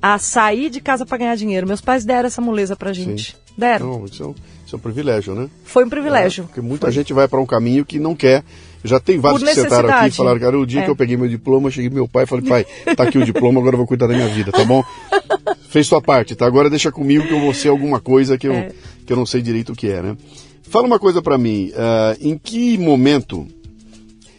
a 0.03 0.19
sair 0.19 0.69
de 0.69 0.83
casa 0.83 1.07
para 1.07 1.17
ganhar 1.17 1.35
dinheiro. 1.35 1.67
Meus 1.67 1.81
pais 1.81 2.05
deram 2.05 2.27
essa 2.27 2.43
moleza 2.43 2.77
pra 2.77 2.93
gente. 2.93 3.33
Sim. 3.33 3.39
Deram. 3.57 3.87
Não, 3.87 4.05
isso, 4.05 4.23
é 4.23 4.27
um, 4.27 4.35
isso 4.67 4.75
é 4.75 4.77
um 4.77 4.81
privilégio, 4.81 5.35
né? 5.35 5.49
Foi 5.65 5.87
um 5.87 5.89
privilégio. 5.89 6.45
É, 6.45 6.47
porque 6.49 6.61
muita 6.61 6.89
Foi. 6.89 6.93
gente 6.93 7.15
vai 7.15 7.27
para 7.27 7.41
um 7.41 7.47
caminho 7.47 7.87
que 7.87 7.99
não 7.99 8.15
quer 8.15 8.45
já 8.87 9.01
tem 9.01 9.19
vários 9.19 9.43
que 9.43 9.55
sentaram 9.55 9.89
aqui 9.89 10.09
e 10.09 10.11
falaram, 10.11 10.41
cara, 10.41 10.59
o 10.59 10.67
dia 10.67 10.81
é. 10.81 10.85
que 10.85 10.91
eu 10.91 10.97
peguei 10.97 11.17
meu 11.17 11.29
diploma, 11.29 11.71
cheguei 11.71 11.91
pro 11.91 11.97
meu 11.97 12.09
pai 12.09 12.25
e 12.25 12.27
falei, 12.27 12.49
pai, 12.49 12.67
tá 12.95 13.05
aqui 13.05 13.19
o 13.19 13.25
diploma, 13.25 13.61
agora 13.61 13.75
eu 13.75 13.79
vou 13.79 13.87
cuidar 13.87 14.07
da 14.07 14.15
minha 14.15 14.29
vida, 14.29 14.53
tá 14.53 14.65
bom? 14.65 14.83
Fez 15.69 15.87
sua 15.87 16.01
parte, 16.01 16.35
tá? 16.35 16.47
Agora 16.47 16.71
deixa 16.71 16.91
comigo 16.91 17.27
que 17.27 17.33
eu 17.33 17.41
vou 17.41 17.53
ser 17.53 17.69
alguma 17.69 18.01
coisa 18.01 18.39
que 18.39 18.49
eu, 18.49 18.53
é. 18.53 18.71
que 19.05 19.13
eu 19.13 19.17
não 19.17 19.27
sei 19.27 19.43
direito 19.43 19.73
o 19.73 19.77
que 19.77 19.89
é, 19.89 20.01
né? 20.01 20.17
Fala 20.63 20.87
uma 20.87 20.99
coisa 20.99 21.23
para 21.23 21.39
mim, 21.39 21.71
uh, 21.71 22.17
em 22.21 22.37
que 22.37 22.77
momento 22.79 23.47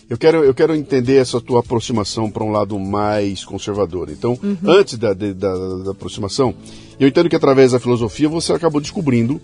eu 0.09 0.17
quero, 0.17 0.43
eu 0.43 0.53
quero 0.53 0.73
entender 0.73 1.17
essa 1.17 1.41
tua 1.41 1.59
aproximação 1.59 2.31
para 2.31 2.43
um 2.43 2.51
lado 2.51 2.79
mais 2.79 3.43
conservador. 3.43 4.09
Então, 4.09 4.39
uhum. 4.41 4.57
antes 4.65 4.97
da, 4.97 5.13
da, 5.13 5.33
da, 5.33 5.91
aproximação, 5.91 6.53
eu 6.97 7.07
entendo 7.07 7.29
que 7.29 7.35
através 7.35 7.73
da 7.73 7.79
filosofia 7.79 8.29
você 8.29 8.53
acabou 8.53 8.79
descobrindo 8.79 9.41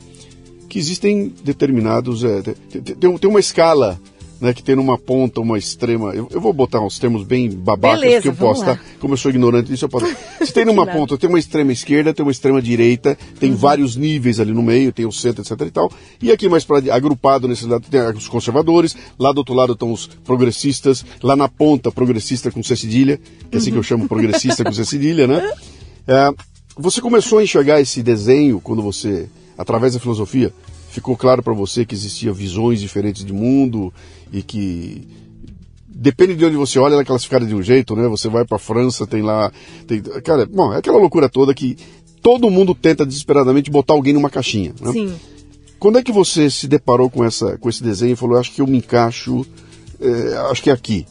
que 0.70 0.80
existem 0.80 1.34
determinados. 1.44 2.24
É, 2.24 2.42
tem, 2.42 2.82
tem, 2.82 3.18
tem 3.18 3.30
uma 3.30 3.42
escala 3.42 4.00
né, 4.44 4.54
que 4.54 4.62
tem 4.62 4.76
numa 4.76 4.98
ponta 4.98 5.40
uma 5.40 5.58
extrema. 5.58 6.14
Eu, 6.14 6.28
eu 6.30 6.42
vou 6.42 6.52
botar 6.52 6.82
uns 6.82 7.00
termos 7.00 7.24
bem 7.24 7.50
babacas 7.50 8.02
Beleza, 8.02 8.22
que 8.24 8.28
eu 8.28 8.36
posso, 8.36 8.66
tá? 8.66 8.78
Como 9.00 9.14
eu 9.14 9.18
sou 9.18 9.32
ignorante 9.32 9.70
disso, 9.70 9.86
eu 9.86 9.90
posso. 9.90 10.06
Se 10.46 10.52
tem 10.52 10.66
numa 10.68 10.86
ponta, 10.86 11.18
tem 11.18 11.30
uma 11.30 11.40
extrema 11.40 11.72
esquerda, 11.72 12.14
tem 12.14 12.26
uma 12.26 12.32
extrema 12.32 12.62
direita, 12.62 13.18
tem 13.40 13.52
uhum. 13.52 13.56
vários 13.56 13.96
níveis 13.96 14.42
ali 14.42 14.52
no 14.52 14.62
meio, 14.62 14.92
tem 14.92 15.06
o 15.06 15.14
centro, 15.14 15.42
etc 15.42 15.62
e 15.66 15.72
tal. 15.72 15.90
E 16.22 16.30
aqui 16.30 16.50
mais 16.50 16.66
para 16.66 16.94
agrupado 16.94 17.48
nesse 17.48 17.66
lado 17.66 17.86
tem 17.90 18.02
os 18.02 18.28
conservadores, 18.28 18.98
lá 19.18 19.32
do 19.32 19.38
outro 19.38 19.54
lado 19.54 19.72
estão 19.72 19.94
os 19.94 20.08
progressistas, 20.08 21.06
lá 21.24 21.38
na 21.38 21.48
ponta 21.48 21.90
progressista 21.90 22.52
com 22.52 22.62
C 22.62 22.76
cedilha, 22.76 23.18
que 23.50 23.56
é 23.56 23.58
assim 23.58 23.70
uhum. 23.70 23.76
que 23.76 23.80
eu 23.80 23.84
chamo 23.84 24.10
progressista 24.10 24.66
com 24.66 24.74
C 24.74 24.84
cedilha, 24.84 25.26
né? 25.26 25.54
É, 26.06 26.34
você 26.78 27.00
começou 27.00 27.40
a 27.40 27.44
enxergar 27.44 27.80
esse 27.80 28.04
desenho 28.04 28.60
quando 28.60 28.82
você, 28.82 29.30
através 29.58 29.94
da 29.94 30.02
filosofia, 30.02 30.52
ficou 30.94 31.18
claro 31.18 31.42
para 31.42 31.54
você 31.54 31.86
que 31.86 31.96
existiam 31.96 32.34
visões 32.34 32.80
diferentes 32.80 33.26
de 33.26 33.34
mundo 33.34 33.92
e 34.32 34.44
que 34.44 35.08
depende 35.88 36.36
de 36.36 36.46
onde 36.46 36.56
você 36.56 36.78
olha, 36.78 36.94
ela 36.94 37.02
é 37.02 37.06
classificada 37.06 37.46
de 37.46 37.56
um 37.56 37.64
jeito, 37.64 37.96
né? 37.96 38.08
Você 38.08 38.30
vai 38.30 38.46
para 38.46 38.60
França, 38.60 39.08
tem 39.08 39.24
lá, 39.24 39.52
tem, 39.88 40.02
cara, 40.24 40.46
bom, 40.46 40.72
é 40.72 40.78
aquela 40.78 41.00
loucura 41.00 41.28
toda 41.28 41.54
que 41.54 41.76
todo 42.22 42.52
mundo 42.52 42.76
tenta 42.76 43.06
desesperadamente 43.06 43.72
botar 43.72 43.94
alguém 43.94 44.14
numa 44.14 44.30
caixinha, 44.30 44.74
né? 44.80 44.92
Sim. 44.92 45.16
Quando 45.80 45.98
é 45.98 46.04
que 46.04 46.12
você 46.12 46.50
se 46.50 46.68
deparou 46.68 47.10
com 47.10 47.26
essa, 47.26 47.58
com 47.58 47.68
esse 47.68 47.82
desenho 47.82 48.14
e 48.14 48.16
falou, 48.16 48.38
acho 48.38 48.54
que 48.54 48.62
eu 48.62 48.68
me 48.68 48.78
encaixo, 48.78 49.46
é, 50.00 50.38
acho 50.52 50.62
que 50.62 50.70
é 50.70 50.74
aqui? 50.74 51.08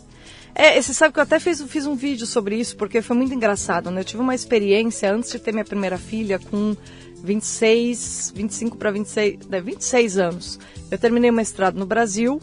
É, 0.54 0.80
você 0.80 0.94
sabe 0.94 1.12
que 1.12 1.18
eu 1.18 1.22
até 1.22 1.40
fiz, 1.40 1.60
fiz 1.62 1.86
um 1.86 1.96
vídeo 1.96 2.26
sobre 2.26 2.56
isso, 2.56 2.76
porque 2.76 3.02
foi 3.02 3.16
muito 3.16 3.34
engraçado, 3.34 3.90
né? 3.90 4.00
Eu 4.00 4.04
tive 4.04 4.22
uma 4.22 4.34
experiência 4.34 5.12
antes 5.12 5.32
de 5.32 5.38
ter 5.38 5.50
minha 5.50 5.64
primeira 5.64 5.98
filha 5.98 6.38
com 6.38 6.76
26, 7.22 8.32
25 8.34 8.76
para 8.76 8.90
26, 8.90 9.46
né, 9.48 9.60
26 9.60 10.18
anos. 10.18 10.58
Eu 10.90 10.98
terminei 10.98 11.30
o 11.30 11.32
mestrado 11.32 11.78
no 11.78 11.86
Brasil, 11.86 12.40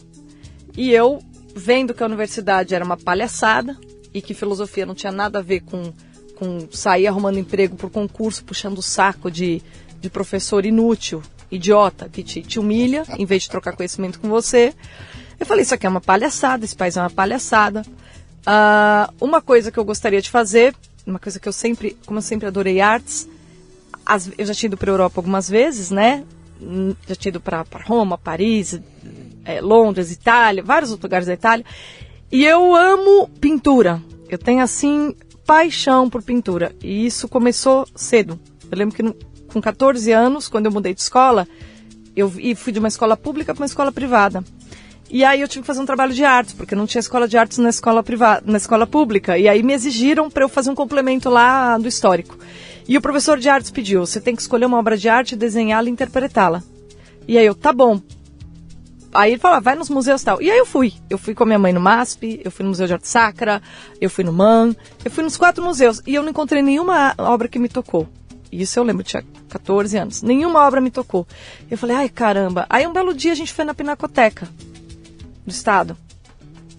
e 0.76 0.92
eu, 0.92 1.20
vendo 1.54 1.92
que 1.92 2.02
a 2.02 2.06
universidade 2.06 2.74
era 2.74 2.84
uma 2.84 2.96
palhaçada 2.96 3.76
e 4.12 4.22
que 4.22 4.34
filosofia 4.34 4.86
não 4.86 4.94
tinha 4.94 5.12
nada 5.12 5.38
a 5.38 5.42
ver 5.42 5.60
com, 5.60 5.92
com 6.36 6.68
sair 6.70 7.06
arrumando 7.06 7.38
emprego 7.38 7.76
por 7.76 7.90
concurso, 7.90 8.44
puxando 8.44 8.78
o 8.78 8.82
saco 8.82 9.30
de, 9.30 9.62
de 10.00 10.08
professor 10.08 10.64
inútil, 10.64 11.22
idiota, 11.50 12.08
que 12.08 12.22
te, 12.22 12.42
te 12.42 12.58
humilha, 12.58 13.04
em 13.18 13.26
vez 13.26 13.42
de 13.42 13.50
trocar 13.50 13.76
conhecimento 13.76 14.20
com 14.20 14.28
você. 14.28 14.72
Eu 15.38 15.46
falei, 15.46 15.62
isso 15.62 15.74
aqui 15.74 15.86
é 15.86 15.88
uma 15.88 16.00
palhaçada, 16.00 16.64
esse 16.64 16.76
país 16.76 16.96
é 16.96 17.00
uma 17.00 17.10
palhaçada. 17.10 17.82
Uh, 18.40 19.12
uma 19.20 19.42
coisa 19.42 19.70
que 19.70 19.78
eu 19.78 19.84
gostaria 19.84 20.20
de 20.20 20.30
fazer, 20.30 20.74
uma 21.06 21.18
coisa 21.18 21.38
que 21.38 21.48
eu 21.48 21.52
sempre, 21.52 21.96
como 22.06 22.18
eu 22.18 22.22
sempre 22.22 22.46
adorei 22.46 22.80
artes, 22.80 23.28
as, 24.04 24.30
eu 24.36 24.46
já 24.46 24.54
tinha 24.54 24.68
ido 24.68 24.76
para 24.76 24.90
a 24.90 24.94
Europa 24.94 25.18
algumas 25.18 25.48
vezes, 25.48 25.90
né? 25.90 26.24
Já 27.06 27.14
tinha 27.14 27.30
ido 27.30 27.40
para 27.40 27.64
Roma, 27.86 28.18
Paris, 28.18 28.80
é, 29.44 29.60
Londres, 29.60 30.12
Itália, 30.12 30.62
vários 30.62 30.90
outros 30.90 31.04
lugares 31.04 31.26
da 31.26 31.34
Itália. 31.34 31.64
E 32.30 32.44
eu 32.44 32.74
amo 32.74 33.28
pintura. 33.40 34.02
Eu 34.28 34.38
tenho, 34.38 34.62
assim, 34.62 35.14
paixão 35.44 36.08
por 36.08 36.22
pintura. 36.22 36.74
E 36.82 37.06
isso 37.06 37.26
começou 37.28 37.86
cedo. 37.94 38.38
Eu 38.70 38.78
lembro 38.78 38.94
que 38.94 39.02
no, 39.02 39.14
com 39.52 39.60
14 39.60 40.12
anos, 40.12 40.48
quando 40.48 40.66
eu 40.66 40.72
mudei 40.72 40.94
de 40.94 41.00
escola, 41.00 41.46
Eu 42.14 42.30
fui 42.56 42.72
de 42.72 42.78
uma 42.78 42.88
escola 42.88 43.16
pública 43.16 43.54
para 43.54 43.62
uma 43.62 43.66
escola 43.66 43.90
privada. 43.90 44.44
E 45.08 45.24
aí 45.24 45.40
eu 45.40 45.48
tive 45.48 45.62
que 45.62 45.66
fazer 45.66 45.80
um 45.80 45.86
trabalho 45.86 46.12
de 46.12 46.24
artes, 46.24 46.54
porque 46.54 46.74
não 46.76 46.86
tinha 46.86 47.00
escola 47.00 47.26
de 47.26 47.36
artes 47.36 47.58
na 47.58 47.70
escola 47.70 48.00
privada, 48.00 48.42
na 48.46 48.58
escola 48.58 48.86
pública. 48.86 49.36
E 49.36 49.48
aí 49.48 49.60
me 49.62 49.72
exigiram 49.72 50.30
para 50.30 50.44
eu 50.44 50.48
fazer 50.48 50.70
um 50.70 50.74
complemento 50.74 51.28
lá 51.28 51.76
do 51.78 51.88
histórico. 51.88 52.38
E 52.88 52.96
o 52.96 53.00
professor 53.00 53.38
de 53.38 53.48
artes 53.48 53.70
pediu: 53.70 54.06
você 54.06 54.20
tem 54.20 54.34
que 54.34 54.42
escolher 54.42 54.66
uma 54.66 54.78
obra 54.78 54.96
de 54.96 55.08
arte, 55.08 55.36
desenhá-la 55.36 55.88
e 55.88 55.92
interpretá-la. 55.92 56.62
E 57.26 57.38
aí 57.38 57.46
eu, 57.46 57.54
tá 57.54 57.72
bom. 57.72 58.00
Aí 59.12 59.32
ele 59.32 59.40
falou, 59.40 59.60
vai 59.60 59.74
nos 59.74 59.90
museus 59.90 60.22
e 60.22 60.24
tal. 60.24 60.40
E 60.40 60.50
aí 60.50 60.58
eu 60.58 60.66
fui. 60.66 60.92
Eu 61.08 61.18
fui 61.18 61.34
com 61.34 61.42
a 61.42 61.46
minha 61.46 61.58
mãe 61.58 61.72
no 61.72 61.80
MASP, 61.80 62.40
eu 62.44 62.50
fui 62.50 62.62
no 62.62 62.70
Museu 62.70 62.86
de 62.86 62.92
Arte 62.92 63.08
Sacra, 63.08 63.60
eu 64.00 64.08
fui 64.08 64.22
no 64.22 64.32
MAN, 64.32 64.74
eu 65.04 65.10
fui 65.10 65.24
nos 65.24 65.36
quatro 65.36 65.64
museus. 65.64 66.00
E 66.06 66.14
eu 66.14 66.22
não 66.22 66.30
encontrei 66.30 66.62
nenhuma 66.62 67.14
obra 67.18 67.48
que 67.48 67.58
me 67.58 67.68
tocou. 67.68 68.08
Isso 68.52 68.78
eu 68.78 68.84
lembro, 68.84 69.02
tinha 69.02 69.24
14 69.48 69.96
anos. 69.96 70.22
Nenhuma 70.22 70.66
obra 70.66 70.80
me 70.80 70.90
tocou. 70.90 71.26
Eu 71.70 71.76
falei, 71.76 71.96
ai 71.96 72.08
caramba. 72.08 72.66
Aí 72.70 72.86
um 72.86 72.92
belo 72.92 73.12
dia 73.12 73.32
a 73.32 73.34
gente 73.34 73.52
foi 73.52 73.64
na 73.64 73.74
Pinacoteca 73.74 74.48
do 75.44 75.50
Estado. 75.50 75.96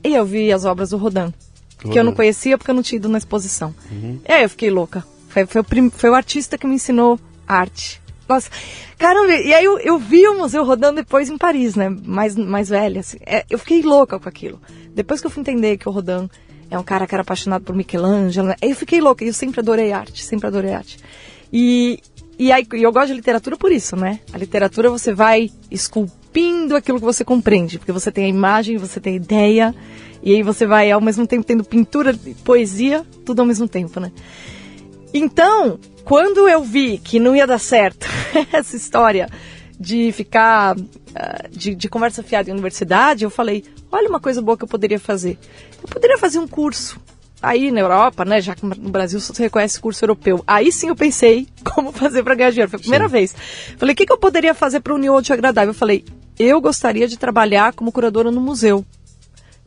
E 0.03 0.13
eu 0.13 0.25
vi 0.25 0.51
as 0.51 0.65
obras 0.65 0.89
do 0.89 0.97
Rodin. 0.97 1.33
Que 1.79 1.97
eu 1.97 2.03
não 2.03 2.13
conhecia 2.13 2.57
porque 2.57 2.69
eu 2.69 2.75
não 2.75 2.83
tinha 2.83 2.97
ido 2.97 3.09
na 3.09 3.17
exposição. 3.17 3.73
Uhum. 3.91 4.19
E 4.27 4.31
aí 4.31 4.43
eu 4.43 4.49
fiquei 4.49 4.69
louca. 4.69 5.03
Foi, 5.31 5.45
foi, 5.45 5.61
o 5.61 5.63
prim, 5.63 5.89
foi 5.89 6.09
o 6.09 6.13
artista 6.13 6.57
que 6.57 6.67
me 6.67 6.75
ensinou 6.75 7.19
arte. 7.47 8.01
Nossa, 8.27 8.49
caramba, 8.97 9.33
e 9.33 9.53
aí 9.53 9.63
eu, 9.63 9.79
eu 9.79 9.97
vi 9.97 10.27
o 10.27 10.37
museu 10.37 10.63
rodando 10.63 10.97
depois 10.97 11.29
em 11.29 11.37
Paris, 11.37 11.75
né? 11.75 11.89
Mais, 12.05 12.35
mais 12.35 12.69
velha, 12.69 12.99
assim. 12.99 13.17
É, 13.25 13.45
eu 13.49 13.57
fiquei 13.57 13.81
louca 13.81 14.19
com 14.19 14.29
aquilo. 14.29 14.61
Depois 14.93 15.19
que 15.21 15.27
eu 15.27 15.31
fui 15.31 15.41
entender 15.41 15.77
que 15.77 15.87
o 15.87 15.91
Rodin 15.91 16.29
é 16.69 16.77
um 16.77 16.83
cara 16.83 17.07
que 17.07 17.15
era 17.15 17.21
apaixonado 17.21 17.63
por 17.63 17.75
Michelangelo, 17.75 18.49
né? 18.49 18.55
eu 18.61 18.75
fiquei 18.75 19.01
louca. 19.01 19.23
E 19.23 19.27
eu 19.27 19.33
sempre 19.33 19.59
adorei 19.59 19.91
arte, 19.91 20.23
sempre 20.23 20.47
adorei 20.47 20.73
arte. 20.73 20.97
E, 21.51 21.99
e 22.37 22.51
aí 22.51 22.65
eu 22.71 22.91
gosto 22.91 23.07
de 23.07 23.13
literatura 23.13 23.57
por 23.57 23.71
isso, 23.71 23.95
né? 23.95 24.19
A 24.33 24.37
literatura 24.37 24.89
você 24.89 25.13
vai 25.13 25.49
esculpindo 25.69 26.75
aquilo 26.75 26.99
que 26.99 27.05
você 27.05 27.25
compreende, 27.25 27.77
porque 27.79 27.91
você 27.91 28.11
tem 28.11 28.25
a 28.25 28.29
imagem, 28.29 28.77
você 28.77 28.99
tem 28.99 29.13
a 29.13 29.15
ideia, 29.17 29.75
e 30.23 30.35
aí 30.35 30.43
você 30.43 30.65
vai 30.65 30.91
ao 30.91 31.01
mesmo 31.01 31.27
tempo 31.27 31.43
tendo 31.43 31.63
pintura 31.63 32.17
e 32.25 32.33
poesia, 32.33 33.05
tudo 33.25 33.41
ao 33.41 33.45
mesmo 33.45 33.67
tempo, 33.67 33.99
né? 33.99 34.11
Então, 35.13 35.79
quando 36.03 36.47
eu 36.47 36.63
vi 36.63 36.97
que 36.97 37.19
não 37.19 37.35
ia 37.35 37.45
dar 37.45 37.59
certo 37.59 38.07
essa 38.51 38.75
história 38.75 39.29
de 39.79 40.11
ficar 40.11 40.77
uh, 40.77 41.49
de, 41.49 41.73
de, 41.73 41.89
conversa 41.89 42.21
fiada 42.21 42.49
em 42.49 42.53
universidade, 42.53 43.23
eu 43.23 43.29
falei: 43.29 43.63
olha 43.91 44.09
uma 44.09 44.19
coisa 44.19 44.41
boa 44.41 44.57
que 44.57 44.63
eu 44.63 44.67
poderia 44.67 44.99
fazer. 44.99 45.37
Eu 45.81 45.89
poderia 45.89 46.17
fazer 46.17 46.39
um 46.39 46.47
curso 46.47 46.99
aí 47.41 47.71
na 47.71 47.79
Europa, 47.79 48.23
né? 48.23 48.39
Já 48.39 48.55
que 48.55 48.65
no 48.65 48.89
Brasil 48.89 49.19
você 49.19 49.43
reconhece 49.43 49.79
curso 49.79 50.03
europeu. 50.03 50.43
Aí 50.45 50.71
sim 50.71 50.89
eu 50.89 50.95
pensei 50.95 51.47
como 51.73 51.91
fazer 51.91 52.23
para 52.23 52.35
ganhar 52.35 52.51
dinheiro. 52.51 52.69
Foi 52.69 52.77
a 52.77 52.81
primeira 52.81 53.07
sim. 53.07 53.11
vez. 53.11 53.35
Falei: 53.77 53.93
o 53.93 53.95
que, 53.95 54.05
que 54.05 54.13
eu 54.13 54.17
poderia 54.17 54.53
fazer 54.53 54.79
para 54.79 54.93
unir 54.93 55.09
o 55.09 55.17
útil 55.17 55.33
agradável? 55.33 55.71
Eu 55.71 55.75
falei: 55.75 56.05
eu 56.37 56.61
gostaria 56.61 57.07
de 57.07 57.17
trabalhar 57.17 57.73
como 57.73 57.91
curadora 57.91 58.31
no 58.31 58.41
museu. 58.41 58.85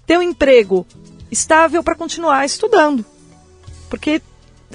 Ter 0.07 0.19
um 0.19 0.23
emprego 0.23 0.87
estável 1.31 1.83
para 1.83 1.95
continuar 1.95 2.45
estudando. 2.45 3.05
Porque 3.89 4.21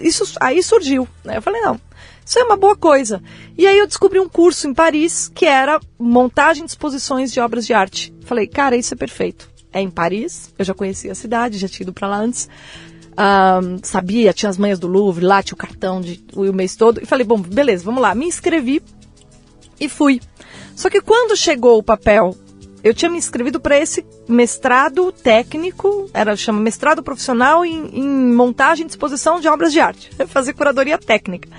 isso 0.02 0.26
aí 0.40 0.62
surgiu. 0.64 1.08
Né? 1.24 1.38
Eu 1.38 1.42
falei, 1.42 1.62
não, 1.62 1.80
isso 2.26 2.38
é 2.38 2.44
uma 2.44 2.56
boa 2.56 2.76
coisa. 2.76 3.22
E 3.58 3.66
aí 3.66 3.78
eu 3.78 3.88
descobri 3.88 4.20
um 4.20 4.30
curso 4.30 4.68
em 4.68 4.74
Paris 4.74 5.32
que 5.34 5.46
era 5.46 5.80
montagem 5.98 6.64
de 6.64 6.70
exposições 6.70 7.32
de 7.32 7.40
obras 7.40 7.66
de 7.66 7.74
arte. 7.74 8.14
Falei, 8.22 8.46
cara, 8.48 8.76
isso 8.76 8.94
é 8.94 8.98
perfeito. 8.98 9.50
É 9.72 9.82
em 9.82 9.90
Paris, 9.90 10.54
eu 10.58 10.66
já 10.66 10.74
conhecia 10.74 11.12
a 11.12 11.16
cidade, 11.16 11.58
já 11.58 11.68
tinha 11.68 11.86
ido 11.86 11.94
para 11.94 12.08
lá 12.08 12.18
antes. 12.18 12.50
Um, 13.18 13.80
sabia, 13.84 14.32
tinha 14.32 14.50
as 14.50 14.58
manhas 14.58 14.80
do 14.80 14.88
Louvre, 14.88 15.26
lá 15.26 15.44
tinha 15.44 15.56
o 15.56 15.58
cartão 15.58 16.02
de, 16.02 16.24
o 16.36 16.54
mês 16.54 16.76
todo. 16.76 17.02
E 17.02 17.06
falei, 17.06 17.26
bom, 17.26 17.40
beleza, 17.40 17.84
vamos 17.84 18.02
lá. 18.02 18.16
Me 18.16 18.26
inscrevi 18.26 18.82
e 19.80 19.90
fui. 19.90 20.22
Só 20.76 20.90
que 20.90 21.02
quando 21.02 21.36
chegou 21.36 21.78
o 21.78 21.84
papel 21.84 22.36
eu 22.84 22.94
tinha 22.94 23.12
me 23.12 23.18
inscrevido 23.18 23.60
para 23.60 23.78
esse 23.78 24.06
mestrado 24.28 25.12
técnico, 25.12 26.10
era 26.14 26.36
chama 26.36 26.60
mestrado 26.62 27.04
profissional 27.04 27.66
em, 27.66 27.90
em 27.94 28.34
montagem 28.34 28.86
e 28.86 28.88
disposição 28.88 29.40
de 29.40 29.48
obras 29.48 29.74
de 29.74 29.80
arte, 29.80 30.10
fazer 30.28 30.54
curadoria 30.54 30.98
técnica. 30.98 31.50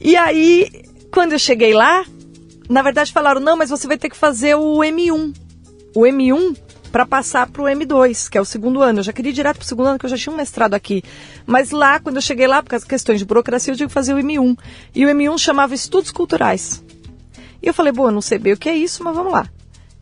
E 0.00 0.16
aí, 0.16 0.70
quando 1.12 1.32
eu 1.32 1.38
cheguei 1.38 1.72
lá, 1.72 2.04
na 2.68 2.82
verdade 2.82 3.12
falaram: 3.12 3.40
não, 3.40 3.56
mas 3.56 3.70
você 3.70 3.86
vai 3.86 3.96
ter 3.96 4.10
que 4.10 4.16
fazer 4.16 4.54
o 4.54 4.78
M1. 4.78 5.34
O 5.94 6.00
M1 6.00 6.56
para 6.90 7.06
passar 7.06 7.48
para 7.48 7.62
o 7.62 7.64
M2, 7.64 8.28
que 8.28 8.36
é 8.36 8.40
o 8.40 8.44
segundo 8.44 8.82
ano. 8.82 8.98
Eu 8.98 9.02
já 9.02 9.12
queria 9.12 9.30
ir 9.30 9.34
direto 9.34 9.56
para 9.56 9.64
o 9.64 9.66
segundo 9.66 9.88
ano, 9.88 9.98
que 9.98 10.04
eu 10.04 10.10
já 10.10 10.16
tinha 10.16 10.32
um 10.32 10.36
mestrado 10.36 10.74
aqui. 10.74 11.02
Mas 11.46 11.70
lá, 11.70 11.98
quando 11.98 12.16
eu 12.16 12.22
cheguei 12.22 12.46
lá, 12.46 12.62
por 12.62 12.68
causa 12.68 12.84
de 12.84 12.88
questões 12.88 13.18
de 13.18 13.24
burocracia, 13.24 13.72
eu 13.72 13.76
tive 13.76 13.88
que 13.88 13.94
fazer 13.94 14.14
o 14.14 14.18
M1. 14.18 14.58
E 14.94 15.06
o 15.06 15.08
M1 15.08 15.38
chamava 15.38 15.74
Estudos 15.74 16.10
Culturais. 16.10 16.84
E 17.62 17.66
eu 17.66 17.72
falei, 17.72 17.92
bom, 17.92 18.08
eu 18.08 18.12
não 18.12 18.20
sei 18.20 18.38
bem 18.38 18.52
o 18.52 18.58
que 18.58 18.68
é 18.68 18.74
isso, 18.74 19.02
mas 19.02 19.14
vamos 19.14 19.32
lá. 19.32 19.48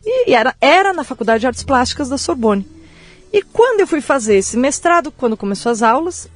E 0.05 0.33
era, 0.33 0.55
era 0.59 0.93
na 0.93 1.03
Faculdade 1.03 1.41
de 1.41 1.47
Artes 1.47 1.63
Plásticas 1.63 2.09
da 2.09 2.17
Sorbonne. 2.17 2.65
E 3.31 3.41
quando 3.41 3.81
eu 3.81 3.87
fui 3.87 4.01
fazer 4.01 4.35
esse 4.35 4.57
mestrado, 4.57 5.11
quando 5.11 5.37
começou 5.37 5.71
as 5.71 5.81
aulas, 5.81 6.27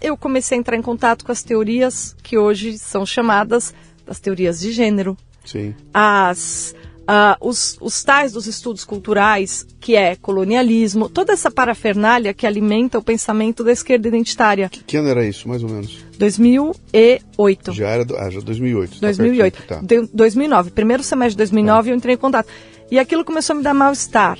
eu 0.00 0.16
comecei 0.16 0.56
a 0.56 0.60
entrar 0.60 0.76
em 0.76 0.82
contato 0.82 1.24
com 1.24 1.32
as 1.32 1.42
teorias 1.42 2.16
que 2.22 2.38
hoje 2.38 2.78
são 2.78 3.04
chamadas 3.04 3.74
das 4.06 4.20
teorias 4.20 4.60
de 4.60 4.72
gênero. 4.72 5.16
Sim. 5.44 5.74
As 5.92 6.74
Uh, 7.04 7.36
os, 7.38 7.76
os 7.82 8.02
tais 8.02 8.32
dos 8.32 8.46
estudos 8.46 8.82
culturais, 8.82 9.66
que 9.78 9.94
é 9.94 10.16
colonialismo, 10.16 11.06
toda 11.06 11.34
essa 11.34 11.50
parafernália 11.50 12.32
que 12.32 12.46
alimenta 12.46 12.98
o 12.98 13.02
pensamento 13.02 13.62
da 13.62 13.72
esquerda 13.72 14.08
identitária. 14.08 14.70
Que, 14.70 14.82
que 14.82 14.96
ano 14.96 15.10
era 15.10 15.22
isso, 15.22 15.46
mais 15.46 15.62
ou 15.62 15.68
menos? 15.68 16.02
2008. 16.16 17.72
Já 17.72 17.88
era, 17.88 18.06
ah, 18.18 18.30
já 18.30 18.40
2008. 18.40 19.00
2008. 19.02 19.62
Tá 19.64 19.82
tá. 19.82 19.82
2009, 20.14 20.70
primeiro 20.70 21.02
semestre 21.02 21.32
de 21.32 21.36
2009 21.36 21.82
tá. 21.82 21.92
eu 21.92 21.96
entrei 21.96 22.14
em 22.14 22.18
contato. 22.18 22.48
E 22.90 22.98
aquilo 22.98 23.24
começou 23.24 23.54
a 23.54 23.56
me 23.56 23.62
dar 23.62 23.74
mal-estar. 23.74 24.38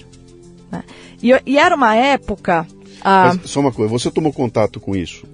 Né? 0.71 0.83
E, 1.23 1.31
e, 1.47 1.59
era 1.59 1.75
uma 1.75 1.95
época... 1.95 2.67
Uh, 3.01 3.39
Mas, 3.41 3.51
só 3.51 3.61
uma 3.61 3.73
coisa, 3.73 3.91
você 3.91 4.11
tomou 4.11 4.33
contato 4.33 4.81
com 4.81 4.95
isso 4.97 5.27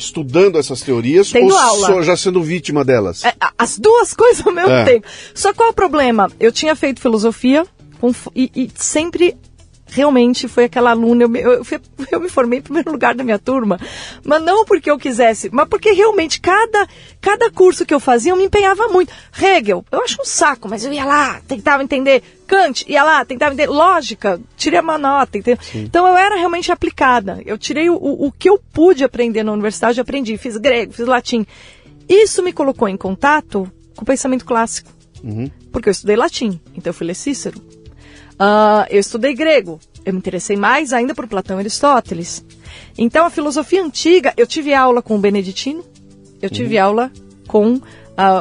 estudando 0.00 0.58
essas 0.58 0.80
teorias 0.80 1.30
Tendo 1.30 1.52
ou 1.52 1.58
aula. 1.58 1.86
só 1.86 2.02
já 2.02 2.16
sendo 2.16 2.42
vítima 2.42 2.84
delas? 2.84 3.22
É, 3.24 3.34
as 3.58 3.78
duas 3.78 4.14
coisas 4.16 4.44
ao 4.46 4.52
mesmo 4.52 4.72
é. 4.72 4.84
tempo. 4.84 5.06
Só 5.34 5.52
qual 5.52 5.68
é 5.68 5.72
o 5.72 5.74
problema? 5.74 6.30
Eu 6.40 6.50
tinha 6.50 6.74
feito 6.74 7.00
filosofia 7.00 7.66
e, 8.34 8.50
e 8.56 8.70
sempre 8.74 9.36
realmente 9.90 10.48
foi 10.48 10.64
aquela 10.64 10.90
aluna, 10.90 11.24
eu, 11.24 11.36
eu, 11.36 11.62
eu, 12.10 12.20
me 12.20 12.28
formei 12.28 12.60
em 12.60 12.62
primeiro 12.62 12.90
lugar 12.90 13.14
da 13.14 13.24
minha 13.24 13.38
turma, 13.38 13.78
mas 14.24 14.42
não 14.42 14.64
porque 14.64 14.90
eu 14.90 14.98
quisesse, 14.98 15.50
mas 15.52 15.68
porque 15.68 15.92
realmente 15.92 16.40
cada, 16.40 16.88
cada 17.20 17.50
curso 17.50 17.84
que 17.84 17.92
eu 17.92 18.00
fazia 18.00 18.32
eu 18.32 18.36
me 18.36 18.44
empenhava 18.44 18.88
muito. 18.88 19.12
Hegel, 19.40 19.84
eu 19.90 20.02
acho 20.02 20.20
um 20.20 20.24
saco, 20.24 20.68
mas 20.68 20.84
eu 20.84 20.92
ia 20.92 21.04
lá, 21.04 21.40
tentava 21.46 21.82
entender. 21.82 22.22
Kant, 22.46 22.84
ia 22.88 23.04
lá, 23.04 23.24
tentava 23.24 23.54
entender. 23.54 23.70
Lógica, 23.70 24.40
tirei 24.56 24.80
uma 24.80 24.98
nota, 24.98 25.38
entendeu? 25.38 25.62
Então 25.74 26.06
eu 26.06 26.16
era 26.16 26.36
realmente 26.36 26.72
aplicada. 26.72 27.40
Eu 27.46 27.56
tirei 27.56 27.88
o, 27.88 27.94
o, 27.94 28.32
que 28.32 28.50
eu 28.50 28.58
pude 28.72 29.04
aprender 29.04 29.44
na 29.44 29.52
universidade, 29.52 29.98
eu 29.98 30.02
aprendi. 30.02 30.36
Fiz 30.36 30.56
grego, 30.56 30.92
fiz 30.92 31.06
latim. 31.06 31.46
Isso 32.08 32.42
me 32.42 32.52
colocou 32.52 32.88
em 32.88 32.96
contato 32.96 33.70
com 33.94 34.02
o 34.02 34.06
pensamento 34.06 34.44
clássico. 34.44 34.90
Uhum. 35.22 35.48
Porque 35.70 35.88
eu 35.88 35.92
estudei 35.92 36.16
latim, 36.16 36.60
então 36.74 36.90
eu 36.90 36.94
fui 36.94 37.06
ler 37.06 37.14
Cícero. 37.14 37.60
Uh, 38.40 38.88
eu 38.88 38.98
estudei 38.98 39.34
grego. 39.34 39.78
Eu 40.02 40.14
me 40.14 40.18
interessei 40.18 40.56
mais 40.56 40.94
ainda 40.94 41.14
por 41.14 41.26
Platão 41.28 41.58
e 41.58 41.60
Aristóteles. 41.60 42.42
Então, 42.96 43.26
a 43.26 43.30
filosofia 43.30 43.84
antiga, 43.84 44.32
eu 44.34 44.46
tive 44.46 44.72
aula 44.72 45.02
com 45.02 45.14
o 45.14 45.18
Beneditino, 45.18 45.84
eu 46.40 46.48
tive 46.48 46.78
uhum. 46.78 46.84
aula 46.84 47.12
com, 47.46 47.74
uh, 47.74 47.82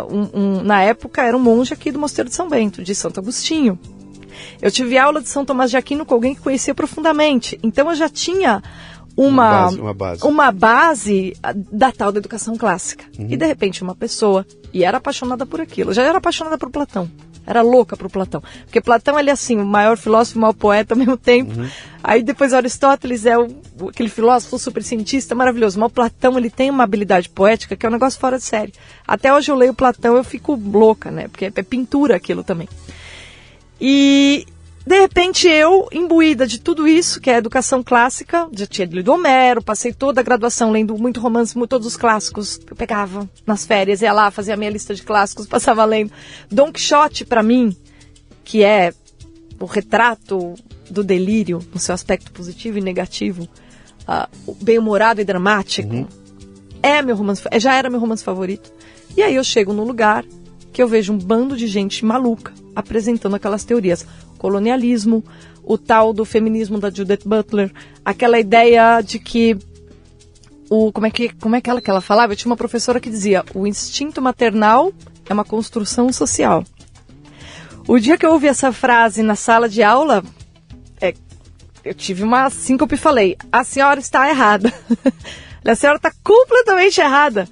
um, 0.09 0.29
um, 0.33 0.63
na 0.63 0.81
época, 0.81 1.21
era 1.21 1.35
um 1.35 1.39
monge 1.39 1.73
aqui 1.73 1.91
do 1.91 1.99
Mosteiro 1.99 2.29
de 2.29 2.35
São 2.35 2.47
Bento, 2.47 2.81
de 2.81 2.95
Santo 2.95 3.19
Agostinho. 3.19 3.77
Eu 4.61 4.71
tive 4.71 4.97
aula 4.97 5.21
de 5.21 5.27
São 5.27 5.43
Tomás 5.43 5.69
de 5.69 5.75
Aquino 5.75 6.05
com 6.05 6.13
alguém 6.13 6.33
que 6.33 6.41
conhecia 6.41 6.73
profundamente. 6.73 7.59
Então, 7.61 7.89
eu 7.89 7.95
já 7.95 8.07
tinha 8.07 8.63
uma, 9.17 9.27
uma, 9.27 9.49
base, 9.49 9.81
uma, 9.81 9.93
base. 9.93 10.23
uma 10.25 10.51
base 10.51 11.37
ah, 11.43 11.53
da 11.53 11.91
tal 11.91 12.13
da 12.13 12.19
educação 12.19 12.55
clássica. 12.55 13.03
Uhum. 13.19 13.27
E, 13.29 13.35
de 13.35 13.45
repente, 13.45 13.83
uma 13.83 13.95
pessoa, 13.95 14.45
e 14.73 14.85
era 14.85 14.97
apaixonada 14.97 15.45
por 15.45 15.59
aquilo, 15.59 15.91
já 15.91 16.03
era 16.03 16.19
apaixonada 16.19 16.57
por 16.57 16.69
Platão. 16.69 17.09
Era 17.49 17.63
louca 17.63 17.97
pro 17.97 18.07
Platão. 18.07 18.43
Porque 18.65 18.79
Platão, 18.79 19.19
ele 19.19 19.31
é 19.31 19.33
assim, 19.33 19.57
o 19.57 19.65
maior 19.65 19.97
filósofo 19.97 20.37
o 20.37 20.41
maior 20.41 20.53
poeta 20.53 20.93
ao 20.93 20.97
mesmo 20.99 21.17
tempo. 21.17 21.59
Uhum. 21.59 21.67
Aí 22.03 22.21
depois 22.21 22.53
Aristóteles 22.53 23.25
é 23.25 23.35
o, 23.35 23.47
aquele 23.89 24.07
filósofo 24.07 24.59
super 24.59 24.83
cientista 24.83 25.33
maravilhoso. 25.33 25.79
Mas 25.79 25.89
o 25.89 25.93
Platão, 25.93 26.37
ele 26.37 26.51
tem 26.51 26.69
uma 26.69 26.83
habilidade 26.83 27.27
poética 27.27 27.75
que 27.75 27.83
é 27.87 27.89
um 27.89 27.91
negócio 27.91 28.19
fora 28.19 28.37
de 28.37 28.43
série. 28.43 28.71
Até 29.07 29.33
hoje 29.33 29.51
eu 29.51 29.55
leio 29.55 29.73
Platão 29.73 30.15
eu 30.15 30.23
fico 30.23 30.53
louca, 30.53 31.09
né? 31.09 31.27
Porque 31.27 31.45
é 31.45 31.63
pintura 31.63 32.15
aquilo 32.15 32.43
também. 32.43 32.69
E 33.81 34.45
de 34.85 34.99
repente 34.99 35.47
eu, 35.47 35.87
imbuída 35.91 36.47
de 36.47 36.59
tudo 36.59 36.87
isso, 36.87 37.19
que 37.19 37.29
é 37.29 37.35
a 37.35 37.37
educação 37.37 37.83
clássica, 37.83 38.47
já 38.51 38.65
tinha 38.65 38.87
lido 38.87 39.11
Homero, 39.11 39.61
passei 39.61 39.93
toda 39.93 40.21
a 40.21 40.23
graduação 40.23 40.71
lendo 40.71 40.97
muito 40.97 41.19
romance, 41.19 41.53
todos 41.67 41.85
os 41.85 41.97
clássicos. 41.97 42.59
Eu 42.69 42.75
pegava 42.75 43.29
nas 43.45 43.65
férias, 43.65 44.01
ia 44.01 44.13
lá, 44.13 44.31
fazia 44.31 44.53
a 44.53 44.57
minha 44.57 44.69
lista 44.69 44.95
de 44.95 45.03
clássicos, 45.03 45.45
passava 45.47 45.83
lendo. 45.85 46.11
Don 46.49 46.71
Quixote, 46.71 47.25
para 47.25 47.43
mim, 47.43 47.75
que 48.43 48.63
é 48.63 48.93
o 49.59 49.65
retrato 49.65 50.55
do 50.89 51.03
delírio, 51.03 51.59
no 51.73 51.79
seu 51.79 51.93
aspecto 51.93 52.31
positivo 52.31 52.77
e 52.77 52.81
negativo, 52.81 53.47
uh, 54.07 54.55
bem-humorado 54.61 55.21
e 55.21 55.25
dramático, 55.25 55.93
uhum. 55.93 56.07
é 56.81 57.01
meu 57.01 57.15
romance, 57.15 57.43
já 57.57 57.75
era 57.75 57.89
meu 57.89 57.99
romance 57.99 58.23
favorito. 58.23 58.71
E 59.15 59.21
aí 59.21 59.35
eu 59.35 59.43
chego 59.43 59.73
no 59.73 59.83
lugar 59.83 60.25
que 60.71 60.81
eu 60.81 60.87
vejo 60.87 61.13
um 61.13 61.17
bando 61.17 61.57
de 61.57 61.67
gente 61.67 62.05
maluca 62.05 62.53
apresentando 62.75 63.35
aquelas 63.35 63.63
teorias. 63.63 64.05
Colonialismo, 64.39 65.23
o 65.63 65.77
tal 65.77 66.11
do 66.13 66.25
feminismo 66.25 66.79
da 66.79 66.89
Judith 66.89 67.21
Butler, 67.25 67.71
aquela 68.03 68.39
ideia 68.39 69.01
de 69.01 69.19
que 69.19 69.55
o 70.69 70.91
como 70.91 71.05
é 71.05 71.11
que 71.11 71.29
como 71.35 71.55
é 71.55 71.61
que 71.61 71.69
ela 71.69 71.81
que 71.81 71.89
ela 71.89 72.01
falava? 72.01 72.33
Eu 72.33 72.37
tinha 72.37 72.49
uma 72.49 72.57
professora 72.57 72.99
que 72.99 73.09
dizia: 73.09 73.43
"O 73.53 73.67
instinto 73.67 74.21
maternal 74.21 74.91
é 75.29 75.33
uma 75.33 75.45
construção 75.45 76.11
social". 76.11 76.63
O 77.87 77.99
dia 77.99 78.17
que 78.17 78.25
eu 78.25 78.31
ouvi 78.31 78.47
essa 78.47 78.71
frase 78.71 79.21
na 79.21 79.35
sala 79.35 79.67
de 79.67 79.83
aula, 79.83 80.23
é, 81.01 81.13
eu 81.83 81.93
tive 81.93 82.23
uma 82.23 82.49
síncope 82.49 82.95
e 82.95 82.97
falei: 82.97 83.37
"A 83.51 83.63
senhora 83.63 83.99
está 83.99 84.29
errada". 84.29 84.73
a 85.65 85.75
senhora 85.75 85.97
está 85.97 86.11
completamente 86.23 87.01
errada. 87.01 87.47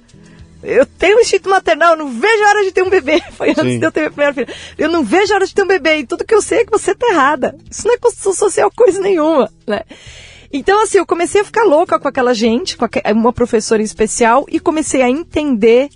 Eu 0.62 0.84
tenho 0.84 1.18
um 1.18 1.20
instinto 1.20 1.48
maternal, 1.48 1.92
eu 1.92 1.98
não 1.98 2.08
vejo 2.08 2.44
a 2.44 2.48
hora 2.48 2.64
de 2.64 2.72
ter 2.72 2.82
um 2.82 2.90
bebê. 2.90 3.22
Foi 3.32 3.50
antes 3.50 3.64
Sim. 3.64 3.78
de 3.78 3.84
eu 3.84 3.92
ter 3.92 4.00
minha 4.00 4.10
primeira 4.10 4.34
filha. 4.34 4.48
Eu 4.76 4.90
não 4.90 5.04
vejo 5.04 5.32
a 5.32 5.36
hora 5.36 5.46
de 5.46 5.54
ter 5.54 5.62
um 5.62 5.68
bebê. 5.68 5.98
E 5.98 6.06
tudo 6.06 6.24
que 6.24 6.34
eu 6.34 6.42
sei 6.42 6.60
é 6.60 6.64
que 6.64 6.70
você 6.70 6.94
tá 6.94 7.06
errada. 7.08 7.56
Isso 7.70 7.86
não 7.86 7.94
é 7.94 7.98
construção 7.98 8.32
social 8.32 8.70
coisa 8.74 9.00
nenhuma, 9.00 9.50
né? 9.66 9.82
Então, 10.52 10.82
assim, 10.82 10.98
eu 10.98 11.06
comecei 11.06 11.42
a 11.42 11.44
ficar 11.44 11.64
louca 11.64 11.98
com 11.98 12.08
aquela 12.08 12.32
gente, 12.32 12.76
com 12.76 12.86
uma 13.14 13.32
professora 13.32 13.82
em 13.82 13.84
especial, 13.84 14.46
e 14.48 14.58
comecei 14.58 15.02
a 15.02 15.10
entender 15.10 15.90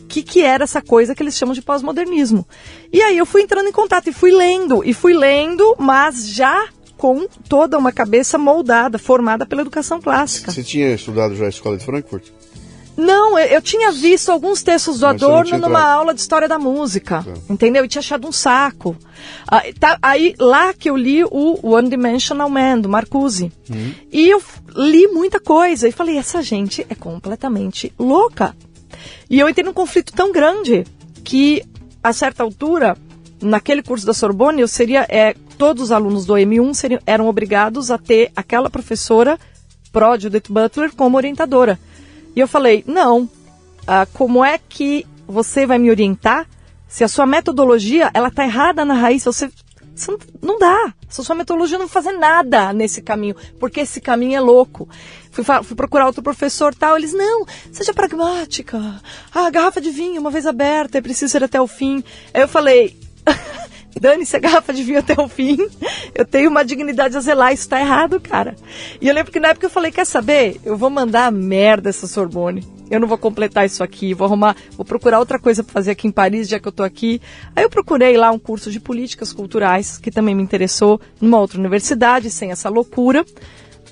o 0.00 0.06
que, 0.06 0.22
que 0.22 0.42
era 0.42 0.64
essa 0.64 0.82
coisa 0.82 1.14
que 1.14 1.22
eles 1.22 1.36
chamam 1.36 1.54
de 1.54 1.62
pós-modernismo. 1.62 2.46
E 2.92 3.00
aí 3.00 3.16
eu 3.16 3.24
fui 3.24 3.42
entrando 3.42 3.68
em 3.68 3.72
contato 3.72 4.08
e 4.08 4.12
fui 4.12 4.32
lendo, 4.32 4.82
e 4.84 4.92
fui 4.92 5.14
lendo, 5.14 5.76
mas 5.78 6.28
já 6.28 6.68
com 6.96 7.28
toda 7.48 7.78
uma 7.78 7.92
cabeça 7.92 8.36
moldada, 8.36 8.98
formada 8.98 9.46
pela 9.46 9.62
educação 9.62 10.00
clássica. 10.00 10.50
Você 10.50 10.64
tinha 10.64 10.92
estudado 10.92 11.36
já 11.36 11.46
a 11.46 11.48
escola 11.48 11.76
de 11.76 11.84
Frankfurt? 11.84 12.30
Não, 12.98 13.38
eu, 13.38 13.46
eu 13.46 13.62
tinha 13.62 13.92
visto 13.92 14.32
alguns 14.32 14.60
textos 14.60 14.98
do 14.98 15.06
Mas 15.06 15.22
Adorno 15.22 15.56
numa 15.56 15.80
aula 15.80 16.12
de 16.12 16.20
história 16.20 16.48
da 16.48 16.58
música, 16.58 17.22
tá. 17.22 17.32
entendeu? 17.48 17.84
E 17.84 17.88
tinha 17.88 18.00
achado 18.00 18.26
um 18.26 18.32
saco. 18.32 18.96
Ah, 19.46 19.62
tá, 19.78 19.96
aí, 20.02 20.34
lá 20.36 20.74
que 20.74 20.90
eu 20.90 20.96
li 20.96 21.22
o 21.22 21.60
One 21.62 21.88
Dimensional 21.88 22.50
Man, 22.50 22.80
do 22.80 22.88
Marcuse. 22.88 23.52
Uhum. 23.70 23.94
E 24.10 24.28
eu 24.28 24.42
li 24.74 25.06
muita 25.06 25.38
coisa 25.38 25.86
e 25.86 25.92
falei, 25.92 26.18
essa 26.18 26.42
gente 26.42 26.84
é 26.90 26.94
completamente 26.96 27.92
louca. 27.96 28.56
E 29.30 29.38
eu 29.38 29.48
entrei 29.48 29.64
num 29.64 29.72
conflito 29.72 30.12
tão 30.12 30.32
grande 30.32 30.84
que, 31.22 31.62
a 32.02 32.12
certa 32.12 32.42
altura, 32.42 32.96
naquele 33.40 33.80
curso 33.80 34.04
da 34.04 34.12
Sorbonne, 34.12 34.60
eu 34.60 34.66
seria, 34.66 35.06
é, 35.08 35.36
todos 35.56 35.84
os 35.84 35.92
alunos 35.92 36.26
do 36.26 36.34
M1 36.34 36.74
seriam, 36.74 37.00
eram 37.06 37.28
obrigados 37.28 37.92
a 37.92 37.98
ter 37.98 38.32
aquela 38.34 38.68
professora 38.68 39.38
pró 39.92 40.18
Judith 40.18 40.50
Butler 40.50 40.92
como 40.96 41.16
orientadora. 41.16 41.78
E 42.38 42.40
eu 42.40 42.46
falei, 42.46 42.84
não, 42.86 43.28
ah, 43.84 44.06
como 44.14 44.44
é 44.44 44.58
que 44.58 45.04
você 45.26 45.66
vai 45.66 45.76
me 45.76 45.90
orientar 45.90 46.46
se 46.86 47.02
a 47.02 47.08
sua 47.08 47.26
metodologia 47.26 48.12
ela 48.14 48.30
tá 48.30 48.44
errada 48.44 48.84
na 48.84 48.94
raiz? 48.94 49.24
Você, 49.24 49.50
você 49.92 50.12
não, 50.12 50.18
não, 50.40 50.56
dá. 50.56 50.94
Se 51.08 51.20
a 51.20 51.24
sua 51.24 51.34
metodologia 51.34 51.76
não 51.76 51.88
vai 51.88 51.92
fazer 52.00 52.16
nada 52.16 52.72
nesse 52.72 53.02
caminho, 53.02 53.34
porque 53.58 53.80
esse 53.80 54.00
caminho 54.00 54.36
é 54.36 54.40
louco. 54.40 54.88
Fui, 55.32 55.42
fui 55.64 55.74
procurar 55.74 56.06
outro 56.06 56.22
professor 56.22 56.72
tal, 56.72 56.96
eles, 56.96 57.12
não, 57.12 57.44
seja 57.72 57.92
pragmática. 57.92 59.02
Ah, 59.34 59.50
garrafa 59.50 59.80
de 59.80 59.90
vinho, 59.90 60.20
uma 60.20 60.30
vez 60.30 60.46
aberta, 60.46 60.98
é 60.98 61.00
preciso 61.00 61.32
ser 61.32 61.42
até 61.42 61.60
o 61.60 61.66
fim. 61.66 62.04
Aí 62.32 62.42
eu 62.42 62.46
falei, 62.46 62.96
dane-se 63.98 64.36
a 64.36 64.40
garrafa 64.40 64.72
de 64.72 64.82
vinho 64.82 64.98
até 64.98 65.20
o 65.20 65.28
fim. 65.28 65.58
Eu 66.14 66.24
tenho 66.24 66.50
uma 66.50 66.64
dignidade 66.64 67.16
a 67.16 67.20
zelar, 67.20 67.52
isso 67.52 67.68
tá 67.68 67.80
errado, 67.80 68.20
cara. 68.20 68.56
E 69.00 69.08
eu 69.08 69.14
lembro 69.14 69.32
que 69.32 69.40
na 69.40 69.48
época 69.48 69.66
eu 69.66 69.70
falei, 69.70 69.90
quer 69.90 70.06
saber? 70.06 70.60
Eu 70.64 70.76
vou 70.76 70.90
mandar 70.90 71.26
a 71.26 71.30
merda 71.30 71.88
essa 71.88 72.06
Sorbonne. 72.06 72.66
Eu 72.90 72.98
não 72.98 73.06
vou 73.06 73.18
completar 73.18 73.66
isso 73.66 73.84
aqui, 73.84 74.14
vou 74.14 74.26
arrumar, 74.26 74.56
vou 74.76 74.84
procurar 74.84 75.18
outra 75.18 75.38
coisa 75.38 75.62
para 75.62 75.72
fazer 75.72 75.90
aqui 75.90 76.08
em 76.08 76.10
Paris, 76.10 76.48
já 76.48 76.58
que 76.58 76.66
eu 76.66 76.72
tô 76.72 76.82
aqui. 76.82 77.20
Aí 77.54 77.62
eu 77.62 77.70
procurei 77.70 78.16
lá 78.16 78.30
um 78.30 78.38
curso 78.38 78.70
de 78.70 78.80
políticas 78.80 79.32
culturais, 79.32 79.98
que 79.98 80.10
também 80.10 80.34
me 80.34 80.42
interessou, 80.42 81.00
numa 81.20 81.38
outra 81.38 81.58
universidade, 81.58 82.30
sem 82.30 82.50
essa 82.50 82.68
loucura 82.68 83.24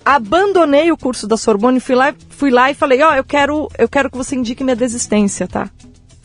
abandonei 0.07 0.93
o 0.93 0.97
curso 0.97 1.27
da 1.27 1.37
Sorbonne, 1.37 1.81
fui 1.81 1.97
lá, 1.97 2.15
fui 2.29 2.49
lá 2.49 2.71
e 2.71 2.75
falei, 2.75 3.03
ó, 3.03 3.11
oh, 3.11 3.15
eu 3.15 3.25
quero, 3.25 3.69
eu 3.77 3.89
quero 3.89 4.09
que 4.09 4.17
você 4.17 4.37
indique 4.37 4.63
minha 4.63 4.77
desistência, 4.77 5.49
tá? 5.49 5.69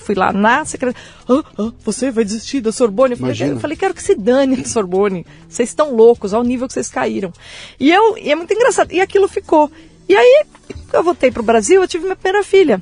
Fui 0.01 0.15
lá 0.15 0.33
na 0.33 0.65
secretaria. 0.65 1.01
Ah, 1.29 1.43
ah, 1.57 1.71
você 1.83 2.11
vai 2.11 2.23
desistir 2.23 2.61
da 2.61 2.71
Sorbonne? 2.71 3.13
Eu 3.13 3.17
falei, 3.17 3.51
eu 3.51 3.59
falei, 3.59 3.77
quero 3.77 3.93
que 3.93 4.03
se 4.03 4.15
dane 4.15 4.61
a 4.61 4.65
Sorbonne. 4.65 5.25
Vocês 5.47 5.69
estão 5.69 5.95
loucos, 5.95 6.33
ao 6.33 6.43
nível 6.43 6.67
que 6.67 6.73
vocês 6.73 6.89
caíram. 6.89 7.31
E, 7.79 7.91
eu, 7.91 8.17
e 8.17 8.31
é 8.31 8.35
muito 8.35 8.53
engraçado. 8.53 8.91
E 8.91 8.99
aquilo 8.99 9.27
ficou. 9.27 9.71
E 10.09 10.15
aí, 10.15 10.45
eu 10.91 11.03
voltei 11.03 11.31
para 11.31 11.41
o 11.41 11.45
Brasil, 11.45 11.81
eu 11.81 11.87
tive 11.87 12.03
minha 12.03 12.15
primeira 12.15 12.43
filha. 12.43 12.81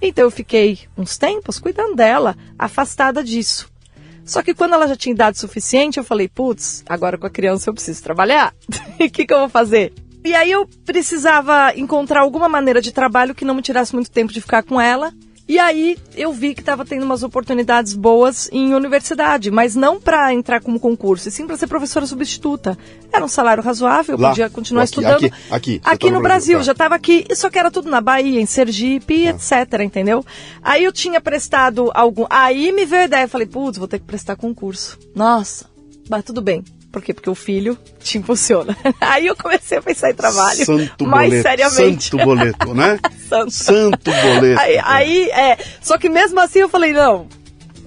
Então 0.00 0.24
eu 0.24 0.30
fiquei 0.30 0.80
uns 0.96 1.16
tempos 1.16 1.58
cuidando 1.58 1.94
dela, 1.94 2.36
afastada 2.58 3.24
disso. 3.24 3.68
Só 4.24 4.42
que 4.42 4.54
quando 4.54 4.74
ela 4.74 4.88
já 4.88 4.96
tinha 4.96 5.14
idade 5.14 5.38
suficiente, 5.38 5.98
eu 5.98 6.04
falei, 6.04 6.28
putz, 6.28 6.82
agora 6.88 7.16
com 7.16 7.26
a 7.26 7.30
criança 7.30 7.70
eu 7.70 7.74
preciso 7.74 8.02
trabalhar. 8.02 8.54
E 8.98 9.04
o 9.04 9.10
que, 9.10 9.26
que 9.26 9.34
eu 9.34 9.40
vou 9.40 9.48
fazer? 9.50 9.92
E 10.24 10.34
aí 10.34 10.50
eu 10.50 10.66
precisava 10.86 11.72
encontrar 11.76 12.20
alguma 12.20 12.48
maneira 12.48 12.80
de 12.80 12.90
trabalho 12.90 13.34
que 13.34 13.44
não 13.44 13.54
me 13.54 13.60
tirasse 13.60 13.94
muito 13.94 14.10
tempo 14.10 14.32
de 14.32 14.40
ficar 14.40 14.62
com 14.62 14.80
ela 14.80 15.12
e 15.48 15.58
aí 15.58 15.96
eu 16.16 16.32
vi 16.32 16.54
que 16.54 16.60
estava 16.60 16.84
tendo 16.84 17.04
umas 17.04 17.22
oportunidades 17.22 17.94
boas 17.94 18.48
em 18.52 18.74
universidade, 18.74 19.50
mas 19.50 19.76
não 19.76 20.00
para 20.00 20.34
entrar 20.34 20.60
como 20.60 20.80
concurso, 20.80 21.28
e 21.28 21.30
sim 21.30 21.46
para 21.46 21.56
ser 21.56 21.68
professora 21.68 22.06
substituta. 22.06 22.76
Era 23.12 23.24
um 23.24 23.28
salário 23.28 23.62
razoável, 23.62 24.18
Lá, 24.18 24.30
podia 24.30 24.50
continuar 24.50 24.82
aqui, 24.82 24.90
estudando. 24.90 25.24
Aqui, 25.24 25.32
aqui, 25.50 25.80
aqui 25.84 26.06
no, 26.10 26.16
no, 26.16 26.22
Brasil, 26.22 26.54
Brasil 26.54 26.58
tá. 26.58 26.64
já 26.64 26.72
estava 26.72 26.94
aqui, 26.96 27.26
só 27.34 27.48
que 27.48 27.58
era 27.58 27.70
tudo 27.70 27.88
na 27.88 28.00
Bahia, 28.00 28.40
em 28.40 28.46
Sergipe, 28.46 29.28
ah. 29.28 29.30
etc, 29.30 29.80
entendeu? 29.82 30.24
Aí 30.62 30.82
eu 30.82 30.92
tinha 30.92 31.20
prestado 31.20 31.90
algum. 31.94 32.26
Aí 32.28 32.72
me 32.72 32.84
veio 32.84 33.02
a 33.02 33.06
ideia, 33.06 33.28
falei, 33.28 33.46
putz, 33.46 33.78
vou 33.78 33.86
ter 33.86 34.00
que 34.00 34.04
prestar 34.04 34.34
concurso. 34.36 34.98
Nossa, 35.14 35.66
mas 36.08 36.24
tudo 36.24 36.42
bem. 36.42 36.64
Por 36.96 37.02
quê? 37.02 37.12
Porque 37.12 37.28
o 37.28 37.34
filho 37.34 37.76
te 38.00 38.16
impulsiona. 38.16 38.74
Aí 39.02 39.26
eu 39.26 39.36
comecei 39.36 39.76
a 39.76 39.82
pensar 39.82 40.10
em 40.10 40.14
trabalho. 40.14 40.64
Santo 40.64 41.06
mais 41.06 41.28
boleto, 41.28 41.42
seriamente. 41.42 42.04
Santo 42.04 42.24
boleto, 42.24 42.74
né? 42.74 42.98
Santo. 43.28 43.50
Santo 43.50 44.10
boleto. 44.10 44.58
Aí, 44.58 44.78
aí, 44.82 45.28
é. 45.28 45.58
Só 45.82 45.98
que 45.98 46.08
mesmo 46.08 46.40
assim 46.40 46.60
eu 46.60 46.70
falei, 46.70 46.94
não, 46.94 47.28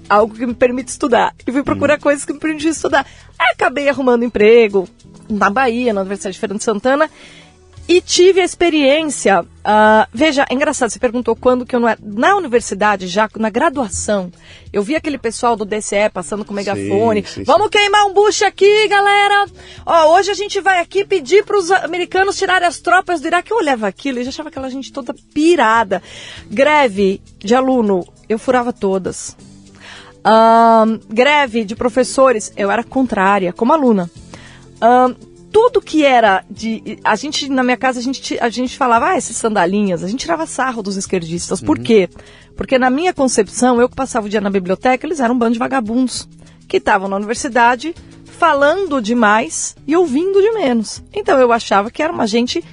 algo 0.08 0.32
que 0.32 0.46
me 0.46 0.54
permite 0.54 0.90
estudar. 0.90 1.34
E 1.44 1.50
fui 1.50 1.64
procurar 1.64 1.98
hum. 1.98 2.02
coisas 2.02 2.24
que 2.24 2.32
me 2.32 2.38
permitiam 2.38 2.70
estudar. 2.70 3.04
Aí 3.36 3.48
acabei 3.52 3.88
arrumando 3.88 4.22
emprego 4.22 4.88
na 5.28 5.50
Bahia, 5.50 5.92
na 5.92 6.02
Universidade 6.02 6.34
de 6.34 6.38
Feira 6.38 6.54
de 6.54 6.62
Santana. 6.62 7.10
E 7.90 8.00
tive 8.00 8.40
a 8.40 8.44
experiência. 8.44 9.40
Uh, 9.42 10.06
veja, 10.14 10.46
é 10.48 10.54
engraçado, 10.54 10.90
você 10.90 10.98
perguntou 11.00 11.34
quando 11.34 11.66
que 11.66 11.74
eu 11.74 11.80
não 11.80 11.88
era. 11.88 11.98
Na 12.00 12.36
universidade, 12.36 13.08
já 13.08 13.28
na 13.36 13.50
graduação, 13.50 14.30
eu 14.72 14.80
vi 14.80 14.94
aquele 14.94 15.18
pessoal 15.18 15.56
do 15.56 15.64
DCE 15.64 16.08
passando 16.14 16.44
com 16.44 16.54
megafone. 16.54 17.24
Sim, 17.26 17.40
sim, 17.40 17.42
Vamos 17.42 17.64
sim. 17.64 17.70
queimar 17.70 18.06
um 18.06 18.14
bucho 18.14 18.44
aqui, 18.44 18.86
galera! 18.86 19.44
Ó, 19.84 20.14
hoje 20.14 20.30
a 20.30 20.34
gente 20.34 20.60
vai 20.60 20.78
aqui 20.78 21.04
pedir 21.04 21.44
para 21.44 21.58
os 21.58 21.68
americanos 21.68 22.38
tirarem 22.38 22.68
as 22.68 22.78
tropas 22.78 23.20
do 23.20 23.26
Iraque. 23.26 23.50
Eu 23.50 23.56
olhava 23.56 23.88
aquilo 23.88 24.20
e 24.20 24.22
já 24.22 24.28
achava 24.28 24.50
aquela 24.50 24.70
gente 24.70 24.92
toda 24.92 25.12
pirada. 25.34 26.00
Greve 26.48 27.20
de 27.40 27.56
aluno, 27.56 28.06
eu 28.28 28.38
furava 28.38 28.72
todas. 28.72 29.36
Uh, 30.20 31.00
greve 31.08 31.64
de 31.64 31.74
professores, 31.74 32.52
eu 32.56 32.70
era 32.70 32.84
contrária, 32.84 33.52
como 33.52 33.72
aluna. 33.72 34.08
Uh, 34.76 35.29
tudo 35.52 35.80
que 35.80 36.04
era 36.04 36.44
de. 36.50 36.98
A 37.04 37.16
gente, 37.16 37.48
na 37.48 37.62
minha 37.62 37.76
casa, 37.76 37.98
a 37.98 38.02
gente, 38.02 38.38
a 38.40 38.48
gente 38.48 38.76
falava, 38.76 39.10
ah, 39.10 39.18
esses 39.18 39.36
sandalinhas, 39.36 40.02
a 40.04 40.08
gente 40.08 40.20
tirava 40.20 40.46
sarro 40.46 40.82
dos 40.82 40.96
esquerdistas. 40.96 41.60
Por 41.60 41.78
uhum. 41.78 41.84
quê? 41.84 42.08
Porque 42.56 42.78
na 42.78 42.90
minha 42.90 43.12
concepção, 43.12 43.80
eu 43.80 43.88
que 43.88 43.96
passava 43.96 44.26
o 44.26 44.28
dia 44.28 44.40
na 44.40 44.50
biblioteca, 44.50 45.06
eles 45.06 45.20
eram 45.20 45.34
um 45.34 45.38
bando 45.38 45.54
de 45.54 45.58
vagabundos 45.58 46.28
que 46.68 46.76
estavam 46.76 47.08
na 47.08 47.16
universidade 47.16 47.94
falando 48.24 49.02
demais 49.02 49.76
e 49.86 49.96
ouvindo 49.96 50.40
de 50.40 50.50
menos. 50.52 51.02
Então 51.12 51.38
eu 51.38 51.52
achava 51.52 51.90
que 51.90 52.02
era 52.02 52.12
uma 52.12 52.26
gente 52.26 52.64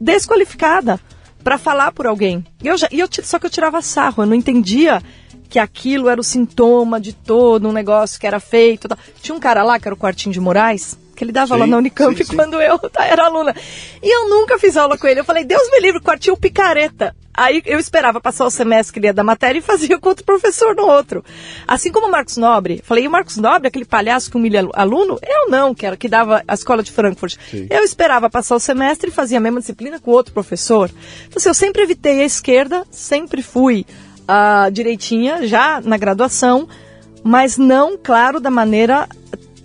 desqualificada 0.00 1.00
para 1.42 1.56
falar 1.56 1.92
por 1.92 2.06
alguém. 2.06 2.44
E 2.62 2.66
eu, 2.66 2.76
já, 2.76 2.88
e 2.90 3.00
eu 3.00 3.08
só 3.22 3.38
que 3.38 3.46
eu 3.46 3.50
tirava 3.50 3.80
sarro, 3.80 4.22
eu 4.22 4.26
não 4.26 4.34
entendia 4.34 5.02
que 5.48 5.58
aquilo 5.58 6.08
era 6.08 6.20
o 6.20 6.24
sintoma 6.24 7.00
de 7.00 7.12
todo 7.12 7.68
um 7.68 7.72
negócio 7.72 8.18
que 8.18 8.26
era 8.26 8.40
feito. 8.40 8.88
Tinha 9.22 9.34
um 9.34 9.40
cara 9.40 9.62
lá, 9.62 9.78
que 9.78 9.86
era 9.86 9.94
o 9.94 9.98
Quartinho 9.98 10.32
de 10.32 10.40
Moraes, 10.40 10.98
que 11.14 11.24
ele 11.24 11.32
dava 11.32 11.54
sim, 11.54 11.60
lá 11.60 11.66
na 11.66 11.78
Unicamp 11.78 12.16
sim, 12.16 12.24
sim. 12.24 12.36
quando 12.36 12.60
eu 12.60 12.78
tá, 12.90 13.04
era 13.04 13.26
aluna. 13.26 13.54
E 14.02 14.14
eu 14.14 14.28
nunca 14.28 14.58
fiz 14.58 14.76
aula 14.76 14.98
com 14.98 15.06
ele. 15.06 15.20
Eu 15.20 15.24
falei, 15.24 15.44
Deus 15.44 15.70
me 15.70 15.80
livre, 15.80 16.00
quartinho 16.00 16.36
picareta. 16.36 17.14
Aí 17.36 17.62
eu 17.66 17.80
esperava 17.80 18.20
passar 18.20 18.46
o 18.46 18.50
semestre 18.50 18.92
que 18.92 18.98
ele 19.00 19.08
ia 19.08 19.12
da 19.12 19.24
matéria 19.24 19.58
e 19.58 19.62
fazia 19.62 19.98
com 19.98 20.08
outro 20.08 20.24
professor 20.24 20.76
no 20.76 20.86
outro. 20.86 21.24
Assim 21.66 21.90
como 21.90 22.06
o 22.06 22.10
Marcos 22.10 22.36
Nobre. 22.36 22.80
Falei, 22.84 23.04
e 23.04 23.08
o 23.08 23.10
Marcos 23.10 23.36
Nobre, 23.36 23.66
aquele 23.66 23.84
palhaço 23.84 24.30
que 24.30 24.36
humilha 24.36 24.68
aluno? 24.72 25.18
Eu 25.20 25.50
não, 25.50 25.74
que 25.74 25.84
era 25.84 25.96
que 25.96 26.08
dava 26.08 26.44
a 26.46 26.54
escola 26.54 26.82
de 26.82 26.92
Frankfurt. 26.92 27.36
Eu 27.68 27.82
esperava 27.82 28.30
passar 28.30 28.54
o 28.54 28.60
semestre 28.60 29.10
e 29.10 29.12
fazia 29.12 29.38
a 29.38 29.40
mesma 29.40 29.58
disciplina 29.58 29.98
com 29.98 30.12
outro 30.12 30.32
professor. 30.32 30.88
Então, 31.26 31.38
assim, 31.38 31.48
eu 31.48 31.54
sempre 31.54 31.82
evitei 31.82 32.20
a 32.20 32.24
esquerda, 32.24 32.84
sempre 32.88 33.42
fui 33.42 33.84
uh, 34.22 34.70
direitinha, 34.70 35.46
já 35.46 35.80
na 35.80 35.96
graduação, 35.96 36.68
mas 37.24 37.58
não, 37.58 37.98
claro, 38.00 38.38
da 38.38 38.50
maneira 38.50 39.08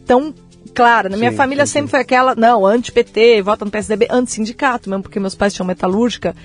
tão 0.07 0.33
clara. 0.79 1.09
Na 1.09 1.17
minha 1.17 1.31
sim, 1.31 1.37
família 1.37 1.65
sim, 1.65 1.73
sempre 1.73 1.87
sim. 1.87 1.91
foi 1.91 1.99
aquela, 1.99 2.35
não, 2.35 2.65
anti-PT, 2.65 3.41
vota 3.41 3.65
no 3.65 3.71
PSDB, 3.71 4.07
anti-sindicato, 4.09 4.89
mesmo 4.89 5.03
porque 5.03 5.19
meus 5.19 5.35
pais 5.35 5.53
tinham 5.53 5.67
metalúrgica. 5.67 6.35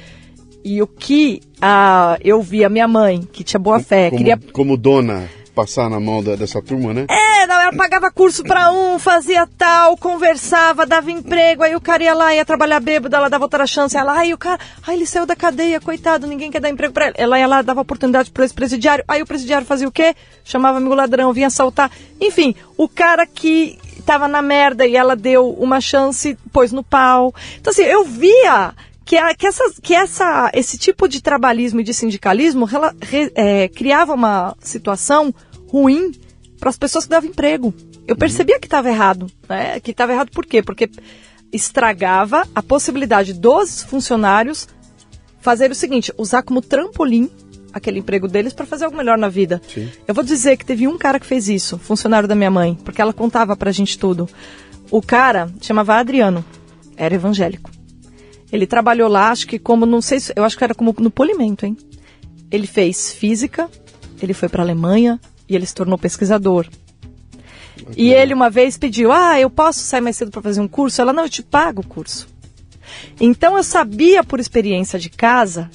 E 0.64 0.80
o 0.80 0.87
que 0.87 1.43
a, 1.61 2.18
eu 2.24 2.41
vi 2.41 2.64
a 2.64 2.68
minha 2.68 2.89
mãe, 2.89 3.20
que 3.20 3.45
tinha 3.45 3.61
boa 3.61 3.80
fé, 3.80 4.11
como, 4.11 4.18
queria... 4.18 4.41
Como 4.53 4.76
dona 4.76 5.28
passar 5.55 5.89
na 5.89 6.01
mão 6.01 6.22
da, 6.22 6.35
dessa 6.35 6.61
turma, 6.61 6.93
né? 6.93 7.07
É, 7.09 7.47
não, 7.47 7.61
ela 7.61 7.72
pagava 7.72 8.11
curso 8.11 8.43
pra 8.43 8.72
um, 8.72 8.99
fazia 8.99 9.47
tal, 9.57 9.97
conversava, 9.97 10.85
dava 10.85 11.11
emprego, 11.11 11.62
aí 11.62 11.76
o 11.76 11.80
cara 11.80 12.03
ia 12.03 12.14
lá, 12.14 12.35
ia 12.35 12.45
trabalhar 12.45 12.80
bêbado, 12.80 13.14
ela 13.14 13.30
dava 13.30 13.45
outra 13.45 13.66
chance, 13.66 13.97
ela, 13.97 14.18
aí 14.18 14.35
o 14.35 14.39
cara, 14.39 14.59
aí 14.85 14.97
ele 14.97 15.07
saiu 15.07 15.24
da 15.24 15.37
cadeia, 15.37 15.80
coitado, 15.80 16.26
ninguém 16.26 16.51
quer 16.51 16.61
dar 16.61 16.70
emprego 16.70 16.93
pra 16.93 17.07
ele. 17.07 17.14
Ela 17.16 17.39
ia 17.39 17.47
lá, 17.47 17.62
dava 17.62 17.80
oportunidade 17.80 18.30
pro 18.30 18.43
ex-presidiário, 18.43 19.05
aí 19.07 19.22
o 19.22 19.26
presidiário 19.26 19.66
fazia 19.66 19.87
o 19.87 19.93
quê? 19.93 20.16
Chamava 20.43 20.78
amigo 20.78 20.95
ladrão, 20.95 21.32
vinha 21.32 21.47
assaltar. 21.47 21.91
Enfim, 22.20 22.55
o 22.76 22.89
cara 22.89 23.26
que 23.26 23.78
tava 24.03 24.28
na 24.28 24.42
merda 24.42 24.86
e 24.86 24.97
ela 24.97 25.16
deu 25.16 25.51
uma 25.51 25.80
chance, 25.80 26.36
pôs 26.53 26.72
no 26.72 26.82
pau. 26.82 27.34
Então 27.59 27.70
assim, 27.70 27.82
eu 27.82 28.05
via 28.05 28.74
que, 29.05 29.16
a, 29.16 29.34
que, 29.34 29.47
essa, 29.47 29.64
que 29.82 29.95
essa, 29.95 30.51
esse 30.55 30.78
tipo 30.78 31.09
de 31.09 31.20
trabalhismo 31.20 31.80
e 31.80 31.84
de 31.84 31.92
sindicalismo 31.92 32.64
rela, 32.64 32.95
re, 33.01 33.30
é, 33.34 33.68
criava 33.68 34.14
uma 34.14 34.57
situação 34.61 35.34
ruim 35.68 36.12
para 36.59 36.70
as 36.70 36.78
pessoas 36.78 37.05
que 37.05 37.11
davam 37.11 37.28
emprego. 37.28 37.74
Eu 38.07 38.16
percebia 38.16 38.59
que 38.59 38.66
estava 38.66 38.88
errado. 38.88 39.30
Né? 39.49 39.80
Que 39.80 39.90
estava 39.90 40.12
errado 40.12 40.30
por 40.30 40.47
quê? 40.47 40.62
Porque 40.62 40.88
estragava 41.53 42.47
a 42.55 42.62
possibilidade 42.62 43.32
dos 43.32 43.82
funcionários 43.82 44.66
fazer 45.40 45.70
o 45.70 45.74
seguinte, 45.74 46.12
usar 46.16 46.42
como 46.42 46.62
trampolim 46.62 47.30
aquele 47.75 47.99
emprego 47.99 48.29
deles 48.29 48.53
para 48.53 48.64
fazer 48.64 48.85
algo 48.85 48.97
melhor 48.97 49.18
na 49.18 49.29
vida. 49.29 49.61
Sim. 49.66 49.91
Eu 50.07 50.14
vou 50.14 50.22
dizer 50.22 50.57
que 50.57 50.64
teve 50.64 50.87
um 50.87 50.97
cara 50.97 51.18
que 51.18 51.27
fez 51.27 51.49
isso, 51.49 51.77
funcionário 51.77 52.29
da 52.29 52.37
minha 52.37 52.51
mãe, 52.51 52.79
porque 52.85 53.03
ela 53.03 53.12
contava 53.12 53.57
pra 53.57 53.72
gente 53.72 53.99
tudo. 53.99 54.29
O 54.91 55.03
cara 55.03 55.51
chamava 55.61 55.97
Adriano, 55.97 56.45
era 56.97 57.16
evangélico. 57.16 57.70
Ele 58.53 58.66
trabalhou 58.66 59.09
lá, 59.09 59.31
acho 59.31 59.49
que 59.49 59.59
como, 59.59 59.85
não 59.85 60.01
sei, 60.01 60.18
eu 60.37 60.45
acho 60.45 60.57
que 60.57 60.62
era 60.62 60.75
como 60.75 60.95
no 60.99 61.11
polimento, 61.11 61.66
hein? 61.66 61.77
Ele 62.49 62.68
fez 62.68 63.12
física, 63.12 63.68
ele 64.22 64.33
foi 64.33 64.49
para 64.49 64.62
a 64.62 64.64
Alemanha 64.64 65.20
e 65.49 65.57
ele 65.57 65.66
se 65.66 65.75
tornou 65.75 65.99
pesquisador. 65.99 66.68
E 67.97 68.12
ele 68.12 68.33
uma 68.33 68.49
vez 68.49 68.79
pediu: 68.79 69.11
Ah, 69.11 69.41
eu 69.41 69.51
posso 69.51 69.81
sair 69.81 70.01
mais 70.01 70.16
cedo 70.16 70.31
para 70.31 70.41
fazer 70.41 70.61
um 70.61 70.68
curso? 70.68 71.01
Ela, 71.01 71.12
não, 71.12 71.25
eu 71.25 71.29
te 71.29 71.43
pago 71.43 71.83
o 71.83 71.87
curso. 71.87 72.29
Então 73.20 73.57
eu 73.57 73.64
sabia 73.64 74.22
por 74.22 74.39
experiência 74.39 74.97
de 74.99 75.11
casa 75.11 75.68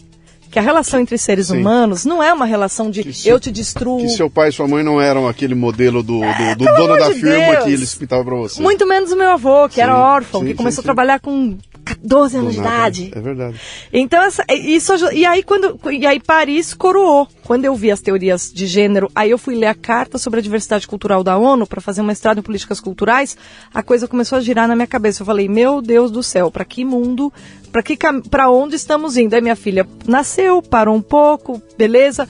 que 0.52 0.58
a 0.58 0.62
relação 0.62 1.00
entre 1.00 1.18
seres 1.18 1.48
Sim. 1.48 1.60
humanos 1.60 2.06
não 2.06 2.24
é 2.24 2.34
uma 2.34 2.46
relação 2.46 2.90
de 2.90 3.06
eu 3.26 3.40
te 3.40 3.52
destruo. 3.52 4.00
Que 4.00 4.10
seu 4.10 4.30
pai 4.30 4.50
e 4.50 4.52
sua 4.52 4.68
mãe 4.68 4.84
não 4.84 5.00
eram 5.00 5.28
aquele 5.28 5.54
modelo 5.54 6.02
do, 6.02 6.20
do, 6.20 6.56
do 6.56 6.66
dono 6.66 6.98
da 6.98 7.10
de 7.10 7.20
firma 7.20 7.52
Deus. 7.52 7.64
que 7.64 7.72
eles 7.72 7.96
pintavam 7.96 8.26
para 8.26 8.36
você. 8.36 8.62
Muito 8.62 8.88
menos 8.88 9.12
o 9.12 9.16
meu 9.16 9.32
avô, 9.32 9.68
que 9.68 9.76
sim, 9.76 9.82
era 9.82 9.98
órfão, 9.98 10.42
sim, 10.42 10.48
que 10.48 10.54
começou 10.56 10.82
a 10.82 10.84
trabalhar 10.84 11.20
com 11.20 11.58
12 12.04 12.38
anos 12.38 12.54
de 12.54 12.60
idade. 12.60 13.12
É 13.16 13.20
verdade. 13.20 13.60
Então, 13.92 14.22
essa, 14.24 14.46
isso, 14.54 14.94
e 15.12 15.26
aí 15.26 15.42
quando, 15.44 15.80
e 15.92 16.06
aí 16.06 16.20
Paris 16.20 16.74
coroou. 16.74 17.28
Quando 17.44 17.66
eu 17.66 17.76
vi 17.76 17.90
as 17.90 18.00
teorias 18.00 18.52
de 18.54 18.68
gênero, 18.68 19.10
aí 19.16 19.32
eu 19.32 19.38
fui 19.38 19.56
ler 19.56 19.66
a 19.66 19.74
carta 19.74 20.20
sobre 20.20 20.40
a 20.40 20.44
diversidade 20.44 20.88
cultural 20.88 21.24
da 21.24 21.36
ONU 21.36 21.66
para 21.66 21.82
fazer 21.82 22.02
uma 22.02 22.14
mestrado 22.20 22.40
em 22.40 22.42
políticas 22.42 22.80
culturais, 22.82 23.38
a 23.74 23.82
coisa 23.82 24.08
começou 24.08 24.38
a 24.38 24.42
girar 24.42 24.68
na 24.68 24.76
minha 24.76 24.88
cabeça. 24.88 25.22
Eu 25.22 25.26
falei, 25.26 25.48
meu 25.48 25.82
Deus 25.82 26.12
do 26.12 26.22
céu, 26.22 26.52
para 26.52 26.66
que 26.66 26.84
mundo, 26.84 27.32
para 27.72 27.82
que 27.82 27.98
para 28.30 28.52
onde 28.52 28.76
estamos 28.76 29.16
indo? 29.16 29.34
Aí 29.34 29.42
minha 29.42 29.56
filha 29.56 29.88
nasceu, 30.06 30.62
parou 30.62 30.96
um 30.96 31.02
pouco, 31.02 31.62
beleza. 31.78 32.28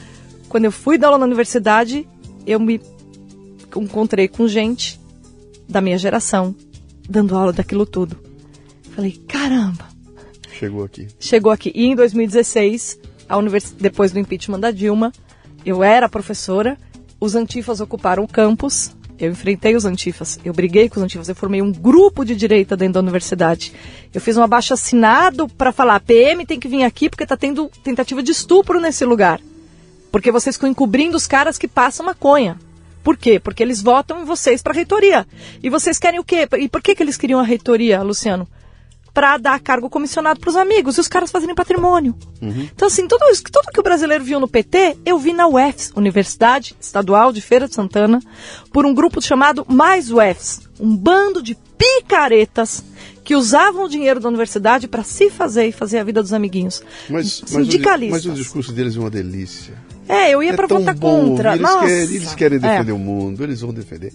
Quando 0.48 0.66
eu 0.66 0.72
fui 0.72 0.98
dar 0.98 1.08
aula 1.08 1.18
na 1.18 1.26
universidade, 1.26 2.08
eu 2.46 2.60
me 2.60 2.80
encontrei 3.76 4.28
com 4.28 4.48
gente 4.48 5.00
da 5.68 5.82
minha 5.82 5.98
geração, 5.98 6.54
dando 7.08 7.36
aula 7.36 7.54
daquilo 7.54 7.86
tudo. 7.86 8.29
Falei, 9.00 9.18
caramba. 9.30 9.86
Chegou 10.52 10.84
aqui. 10.84 11.08
Chegou 11.22 11.52
aqui. 11.54 11.72
E 11.74 11.86
em 11.86 11.96
2016, 11.96 13.00
a 13.30 13.38
univers... 13.38 13.72
depois 13.72 14.12
do 14.12 14.20
impeachment 14.20 14.60
da 14.60 14.72
Dilma, 14.72 15.14
eu 15.66 15.82
era 15.82 16.10
professora, 16.10 16.78
os 17.18 17.34
antifas 17.34 17.80
ocuparam 17.80 18.26
o 18.26 18.28
campus, 18.28 18.94
eu 19.18 19.32
enfrentei 19.32 19.74
os 19.74 19.86
antifas, 19.86 20.38
eu 20.44 20.52
briguei 20.52 20.90
com 20.90 21.00
os 21.00 21.04
antifas, 21.06 21.30
eu 21.30 21.36
formei 21.36 21.62
um 21.62 21.72
grupo 21.72 22.26
de 22.26 22.36
direita 22.36 22.76
dentro 22.76 22.96
da 22.96 23.00
universidade. 23.00 23.72
Eu 24.14 24.20
fiz 24.20 24.36
um 24.36 24.44
abaixo 24.44 24.74
assinado 24.74 25.48
para 25.48 25.72
falar, 25.72 25.96
a 25.96 26.00
PM 26.02 26.46
tem 26.46 26.60
que 26.60 26.68
vir 26.68 26.84
aqui 26.84 27.10
porque 27.10 27.24
está 27.24 27.38
tendo 27.38 27.72
tentativa 27.82 28.22
de 28.22 28.34
estupro 28.34 28.82
nesse 28.82 29.06
lugar. 29.06 29.40
Porque 30.12 30.30
vocês 30.30 30.58
ficam 30.58 30.70
encobrindo 30.70 31.16
os 31.16 31.26
caras 31.26 31.58
que 31.58 31.70
passam 31.70 32.06
maconha. 32.06 32.60
Por 33.02 33.16
quê? 33.16 33.40
Porque 33.40 33.64
eles 33.64 33.82
votam 33.82 34.22
em 34.22 34.26
vocês 34.26 34.62
para 34.62 34.74
a 34.74 34.76
reitoria. 34.76 35.26
E 35.64 35.70
vocês 35.70 35.98
querem 35.98 36.20
o 36.20 36.24
quê? 36.26 36.50
E 36.60 36.68
por 36.68 36.82
que, 36.82 36.94
que 36.94 37.02
eles 37.02 37.16
queriam 37.16 37.40
a 37.40 37.44
reitoria, 37.44 38.02
Luciano? 38.02 38.46
Para 39.14 39.38
dar 39.38 39.60
cargo 39.60 39.90
comissionado 39.90 40.40
para 40.40 40.50
os 40.50 40.56
amigos 40.56 40.98
e 40.98 41.02
os 41.02 41.08
caras 41.08 41.32
fazerem 41.32 41.56
patrimônio. 41.56 42.16
Uhum. 42.42 42.70
Então, 42.74 42.88
assim, 42.88 43.08
tudo, 43.08 43.26
isso, 43.32 43.44
tudo 43.44 43.72
que 43.72 43.80
o 43.80 43.84
brasileiro 43.84 44.24
viu 44.24 44.40
no 44.40 44.48
PT, 44.48 44.98
eu 45.06 45.18
vi 45.18 45.34
na 45.34 45.48
UFS, 45.48 45.92
Universidade 45.96 46.76
Estadual 46.80 47.32
de 47.32 47.42
Feira 47.42 47.68
de 47.68 47.76
Santana, 47.76 48.20
por 48.72 48.86
um 48.86 48.94
grupo 48.94 49.22
chamado 49.22 49.66
Mais 49.68 50.12
UFS, 50.12 50.62
um 50.80 50.96
bando 50.96 51.42
de 51.42 51.56
picaretas 51.78 52.84
que 53.24 53.36
usavam 53.36 53.86
o 53.86 53.90
dinheiro 53.90 54.20
da 54.20 54.28
universidade 54.28 54.88
para 54.88 55.04
se 55.04 55.30
fazer 55.30 55.68
e 55.68 55.72
fazer 55.72 56.00
a 56.00 56.04
vida 56.04 56.22
dos 56.22 56.34
amiguinhos. 56.34 56.82
Mas, 57.10 57.44
Sindicalistas. 57.46 58.12
Mas 58.12 58.26
o, 58.26 58.30
mas 58.30 58.40
o 58.40 58.42
discurso 58.42 58.72
deles 58.72 58.96
é 58.96 59.00
uma 59.00 59.10
delícia. 59.10 59.74
É, 60.08 60.34
eu 60.34 60.42
ia 60.42 60.50
é 60.50 60.56
para 60.56 60.66
votar 60.66 60.96
bom, 60.96 61.28
contra. 61.28 61.52
Eles, 61.52 61.62
Nossa. 61.62 61.86
Querem, 61.86 62.16
eles 62.16 62.34
querem 62.34 62.60
defender 62.60 62.92
é. 62.92 62.94
o 62.96 62.98
mundo, 62.98 63.44
eles 63.44 63.62
vão 63.62 63.72
defender. 63.72 64.12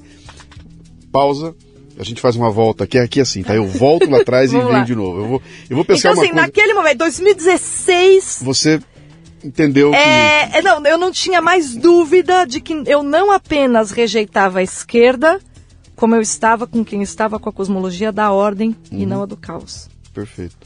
Pausa. 1.12 1.55
A 1.99 2.05
gente 2.05 2.20
faz 2.20 2.36
uma 2.36 2.51
volta 2.51 2.84
aqui, 2.84 2.99
aqui 2.99 3.20
assim, 3.20 3.42
tá? 3.42 3.55
Eu 3.55 3.66
volto 3.66 4.11
lá 4.11 4.18
atrás 4.18 4.51
e 4.53 4.59
venho 4.59 4.84
de 4.84 4.95
novo. 4.95 5.20
Eu 5.20 5.28
vou, 5.28 5.42
eu 5.70 5.76
vou 5.76 5.84
pensar 5.84 6.11
então, 6.11 6.22
assim, 6.22 6.32
coisa... 6.32 6.47
naquele 6.47 6.74
momento, 6.74 6.99
2016... 6.99 8.40
Você 8.42 8.80
entendeu 9.42 9.95
é, 9.95 10.49
que... 10.49 10.59
É, 10.59 10.62
não, 10.62 10.84
eu 10.84 10.99
não 10.99 11.12
tinha 11.12 11.40
mais 11.40 11.76
dúvida 11.76 12.45
de 12.45 12.61
que 12.61 12.82
eu 12.86 13.03
não 13.03 13.30
apenas 13.30 13.90
rejeitava 13.90 14.59
a 14.59 14.62
esquerda, 14.62 15.40
como 15.95 16.14
eu 16.14 16.20
estava 16.20 16.66
com 16.66 16.84
quem 16.84 17.03
estava 17.03 17.38
com 17.38 17.49
a 17.49 17.53
cosmologia 17.53 18.11
da 18.11 18.32
ordem 18.32 18.76
uhum. 18.90 18.99
e 18.99 19.07
não 19.07 19.22
a 19.22 19.26
do 19.26 19.36
caos. 19.36 19.88
Perfeito. 20.12 20.57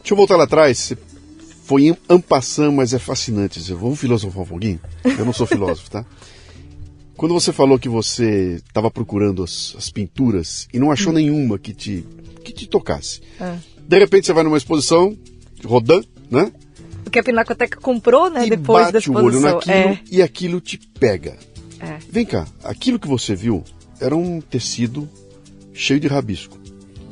Deixa 0.00 0.12
eu 0.12 0.16
voltar 0.16 0.36
lá 0.36 0.44
atrás. 0.44 0.92
Foi 1.64 1.96
ampassando, 2.08 2.72
mas 2.72 2.94
é 2.94 2.98
fascinante. 2.98 3.60
Vamos 3.74 4.00
filosofar 4.00 4.42
um 4.42 4.46
pouquinho? 4.46 4.80
Eu 5.04 5.24
não 5.24 5.32
sou 5.32 5.46
filósofo, 5.46 5.90
tá? 5.90 6.04
Quando 7.18 7.34
você 7.34 7.52
falou 7.52 7.80
que 7.80 7.88
você 7.88 8.62
estava 8.64 8.88
procurando 8.92 9.42
as, 9.42 9.74
as, 9.76 9.90
pinturas 9.90 10.68
e 10.72 10.78
não 10.78 10.92
achou 10.92 11.10
hum. 11.10 11.16
nenhuma 11.16 11.58
que 11.58 11.74
te, 11.74 12.06
que 12.44 12.52
te 12.52 12.68
tocasse, 12.68 13.20
é. 13.40 13.56
de 13.76 13.98
repente 13.98 14.24
você 14.24 14.32
vai 14.32 14.44
numa 14.44 14.56
exposição, 14.56 15.18
Rodin, 15.64 16.04
né? 16.30 16.52
Que 17.10 17.18
a 17.18 17.22
Pinacoteca 17.24 17.80
comprou, 17.80 18.30
né? 18.30 18.46
E 18.46 18.50
depois 18.50 18.82
bate 18.84 18.92
da 18.92 18.98
exposição. 19.00 19.24
o 19.24 19.26
olho 19.26 19.40
naquilo 19.40 19.74
é. 19.74 20.00
e 20.12 20.22
aquilo 20.22 20.60
te 20.60 20.78
pega. 20.78 21.36
É. 21.80 21.98
Vem 22.08 22.24
cá, 22.24 22.46
aquilo 22.62 23.00
que 23.00 23.08
você 23.08 23.34
viu 23.34 23.64
era 24.00 24.14
um 24.14 24.40
tecido 24.40 25.08
cheio 25.74 25.98
de 25.98 26.06
rabisco. 26.06 26.56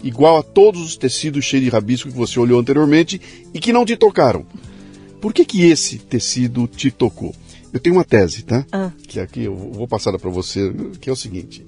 Igual 0.05 0.37
a 0.37 0.43
todos 0.45 0.83
os 0.83 0.97
tecidos 0.97 1.45
cheios 1.45 1.65
de 1.65 1.71
rabisco 1.71 2.09
que 2.09 2.17
você 2.17 2.39
olhou 2.39 2.61
anteriormente 2.61 3.21
e 3.53 3.59
que 3.59 3.73
não 3.73 3.85
te 3.85 3.97
tocaram. 3.97 4.47
Por 5.21 5.35
que, 5.35 5.45
que 5.45 5.65
esse 5.65 5.99
tecido 5.99 6.69
te 6.69 6.93
tocou? 6.93 7.35
Eu 7.73 7.81
tenho 7.81 7.97
uma 7.97 8.05
tese, 8.05 8.43
tá? 8.43 8.65
Ah. 8.73 8.91
Que 9.07 9.21
aqui 9.21 9.45
eu 9.45 9.55
vou 9.55 9.87
passar 9.87 10.17
para 10.19 10.31
você, 10.31 10.73
que 11.01 11.11
é 11.11 11.13
o 11.13 11.17
seguinte. 11.17 11.65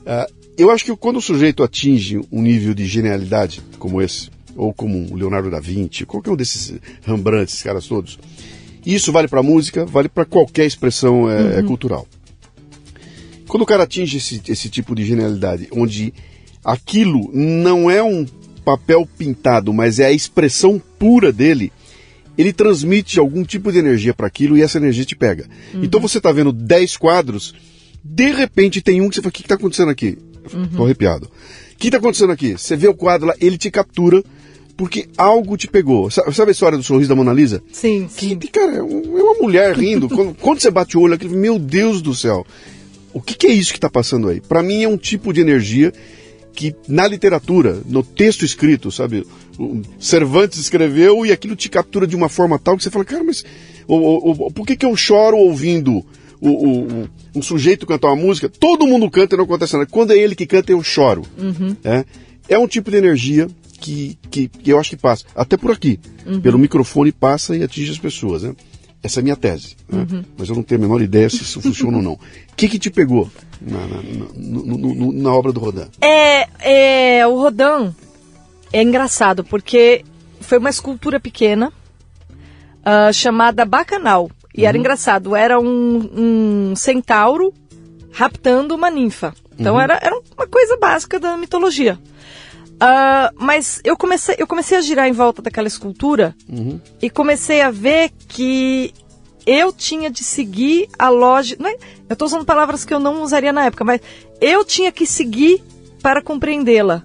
Uh, 0.00 0.32
eu 0.56 0.70
acho 0.70 0.84
que 0.84 0.94
quando 0.96 1.16
o 1.16 1.22
sujeito 1.22 1.62
atinge 1.62 2.20
um 2.30 2.42
nível 2.42 2.74
de 2.74 2.86
genialidade 2.86 3.62
como 3.78 4.02
esse, 4.02 4.30
ou 4.56 4.72
como 4.72 5.10
o 5.10 5.16
Leonardo 5.16 5.50
da 5.50 5.60
Vinci, 5.60 6.04
qualquer 6.04 6.30
um 6.30 6.36
desses 6.36 6.74
Rembrandt, 7.02 7.50
esses 7.50 7.62
caras 7.62 7.86
todos, 7.86 8.18
isso 8.84 9.12
vale 9.12 9.28
para 9.28 9.42
música, 9.42 9.86
vale 9.86 10.08
para 10.08 10.24
qualquer 10.24 10.66
expressão 10.66 11.30
é, 11.30 11.60
uhum. 11.60 11.66
cultural. 11.66 12.06
Quando 13.46 13.62
o 13.62 13.66
cara 13.66 13.84
atinge 13.84 14.18
esse, 14.18 14.40
esse 14.48 14.68
tipo 14.68 14.94
de 14.94 15.04
genialidade, 15.04 15.68
onde 15.72 16.14
aquilo 16.64 17.30
não 17.32 17.90
é 17.90 18.02
um 18.02 18.26
papel 18.64 19.08
pintado, 19.18 19.72
mas 19.72 19.98
é 19.98 20.06
a 20.06 20.12
expressão 20.12 20.80
pura 20.98 21.32
dele, 21.32 21.72
ele 22.40 22.52
transmite 22.52 23.18
algum 23.18 23.44
tipo 23.44 23.70
de 23.70 23.78
energia 23.78 24.14
para 24.14 24.26
aquilo 24.26 24.56
e 24.56 24.62
essa 24.62 24.78
energia 24.78 25.04
te 25.04 25.14
pega. 25.14 25.46
Uhum. 25.74 25.84
Então 25.84 26.00
você 26.00 26.18
está 26.18 26.32
vendo 26.32 26.52
10 26.52 26.96
quadros, 26.96 27.54
de 28.02 28.30
repente 28.30 28.80
tem 28.80 29.00
um 29.00 29.08
que 29.08 29.16
você 29.16 29.22
fala: 29.22 29.30
o 29.30 29.32
que 29.32 29.42
está 29.42 29.54
acontecendo 29.54 29.90
aqui? 29.90 30.18
Uhum. 30.52 30.66
Tô 30.68 30.84
arrepiado. 30.84 31.26
O 31.26 31.76
que 31.76 31.88
está 31.88 31.98
acontecendo 31.98 32.32
aqui? 32.32 32.52
Você 32.52 32.76
vê 32.76 32.88
o 32.88 32.94
quadro 32.94 33.28
lá, 33.28 33.34
ele 33.40 33.58
te 33.58 33.70
captura 33.70 34.22
porque 34.80 35.08
algo 35.18 35.58
te 35.58 35.68
pegou. 35.68 36.10
Sabe 36.10 36.48
a 36.48 36.52
história 36.52 36.78
do 36.78 36.82
sorriso 36.82 37.10
da 37.10 37.14
Mona 37.14 37.34
Lisa? 37.34 37.62
Sim, 37.70 38.08
sim. 38.08 38.38
Que, 38.38 38.48
cara, 38.48 38.76
é 38.76 38.82
uma 38.82 39.34
mulher 39.34 39.76
rindo. 39.76 40.08
quando, 40.10 40.34
quando, 40.34 40.60
você 40.60 40.70
bate 40.70 40.96
o 40.96 41.02
olho, 41.02 41.12
aquilo, 41.12 41.36
meu 41.36 41.58
Deus 41.58 42.00
do 42.00 42.14
céu. 42.14 42.46
O 43.12 43.20
que, 43.20 43.34
que 43.34 43.46
é 43.46 43.52
isso 43.52 43.72
que 43.72 43.76
está 43.76 43.90
passando 43.90 44.28
aí? 44.28 44.40
Para 44.40 44.62
mim 44.62 44.82
é 44.82 44.88
um 44.88 44.96
tipo 44.96 45.34
de 45.34 45.42
energia 45.42 45.92
que 46.54 46.74
na 46.88 47.06
literatura, 47.06 47.82
no 47.86 48.02
texto 48.02 48.42
escrito, 48.42 48.90
sabe? 48.90 49.26
O 49.60 49.82
Cervantes 49.98 50.58
escreveu 50.58 51.26
e 51.26 51.32
aquilo 51.32 51.54
te 51.54 51.68
captura 51.68 52.06
de 52.06 52.16
uma 52.16 52.30
forma 52.30 52.58
tal 52.58 52.78
que 52.78 52.82
você 52.82 52.90
fala, 52.90 53.04
cara, 53.04 53.22
mas 53.22 53.44
o, 53.86 53.94
o, 53.94 54.30
o 54.46 54.50
por 54.50 54.66
que, 54.66 54.74
que 54.74 54.86
eu 54.86 54.96
choro 54.96 55.36
ouvindo 55.36 56.02
o, 56.40 56.48
o, 56.48 57.08
um 57.34 57.42
sujeito 57.42 57.86
cantar 57.86 58.08
uma 58.08 58.16
música? 58.16 58.48
Todo 58.48 58.86
mundo 58.86 59.10
canta 59.10 59.34
e 59.34 59.36
não 59.36 59.44
acontece 59.44 59.74
nada. 59.74 59.84
Quando 59.84 60.12
é 60.12 60.18
ele 60.18 60.34
que 60.34 60.46
canta, 60.46 60.72
eu 60.72 60.82
choro. 60.82 61.22
Uhum. 61.36 61.76
É? 61.84 62.04
é 62.48 62.58
um 62.58 62.66
tipo 62.66 62.90
de 62.90 62.96
energia 62.96 63.48
que, 63.78 64.18
que, 64.30 64.48
que, 64.48 64.70
eu 64.70 64.78
acho 64.78 64.90
que 64.90 64.96
passa. 64.96 65.26
Até 65.34 65.58
por 65.58 65.70
aqui. 65.70 66.00
Uhum. 66.24 66.40
Pelo 66.40 66.58
microfone 66.58 67.12
passa 67.12 67.54
e 67.54 67.62
atinge 67.62 67.92
as 67.92 67.98
pessoas. 67.98 68.42
Né? 68.42 68.54
Essa 69.02 69.18
é 69.18 69.22
a 69.22 69.24
minha 69.24 69.36
tese, 69.36 69.76
né? 69.88 70.06
uhum. 70.10 70.24
mas 70.38 70.48
eu 70.48 70.54
não 70.54 70.62
tenho 70.62 70.80
a 70.80 70.84
menor 70.84 71.02
ideia 71.02 71.28
se 71.28 71.42
isso 71.42 71.60
funciona 71.60 71.98
ou 71.98 72.02
não. 72.02 72.12
O 72.12 72.18
que, 72.56 72.68
que 72.68 72.78
te 72.78 72.90
pegou 72.90 73.30
na, 73.60 73.78
na, 73.86 74.02
na, 74.36 75.12
na 75.12 75.34
obra 75.34 75.52
do 75.52 75.60
Rodin? 75.60 75.86
É, 76.00 77.18
é, 77.18 77.26
o 77.26 77.36
Rodin 77.40 77.94
é 78.72 78.82
engraçado 78.82 79.44
porque 79.44 80.04
foi 80.40 80.58
uma 80.58 80.70
escultura 80.70 81.20
pequena 81.20 81.72
uh, 82.80 83.12
chamada 83.12 83.64
Bacanal. 83.64 84.30
E 84.54 84.62
uhum. 84.62 84.68
era 84.68 84.78
engraçado, 84.78 85.36
era 85.36 85.60
um, 85.60 86.70
um, 86.72 86.76
centauro 86.76 87.52
raptando 88.12 88.74
uma 88.74 88.90
ninfa. 88.90 89.34
Então 89.58 89.74
uhum. 89.74 89.80
era, 89.80 89.98
era 90.02 90.18
uma 90.36 90.46
coisa 90.46 90.76
básica 90.76 91.18
da 91.18 91.36
mitologia. 91.36 91.98
Uh, 92.82 93.34
mas 93.36 93.80
eu 93.84 93.96
comecei, 93.96 94.36
eu 94.38 94.46
comecei 94.46 94.78
a 94.78 94.80
girar 94.80 95.06
em 95.06 95.12
volta 95.12 95.42
daquela 95.42 95.68
escultura 95.68 96.34
uhum. 96.48 96.80
e 97.02 97.10
comecei 97.10 97.60
a 97.60 97.70
ver 97.70 98.10
que 98.26 98.94
eu 99.46 99.72
tinha 99.72 100.10
de 100.10 100.24
seguir 100.24 100.88
a 100.98 101.10
lógica. 101.10 101.68
É, 101.68 101.74
eu 102.08 102.12
estou 102.14 102.26
usando 102.26 102.44
palavras 102.44 102.84
que 102.84 102.94
eu 102.94 102.98
não 102.98 103.22
usaria 103.22 103.52
na 103.52 103.66
época, 103.66 103.84
mas 103.84 104.00
eu 104.40 104.64
tinha 104.64 104.90
que 104.90 105.04
seguir 105.04 105.62
para 106.02 106.22
compreendê-la. 106.22 107.02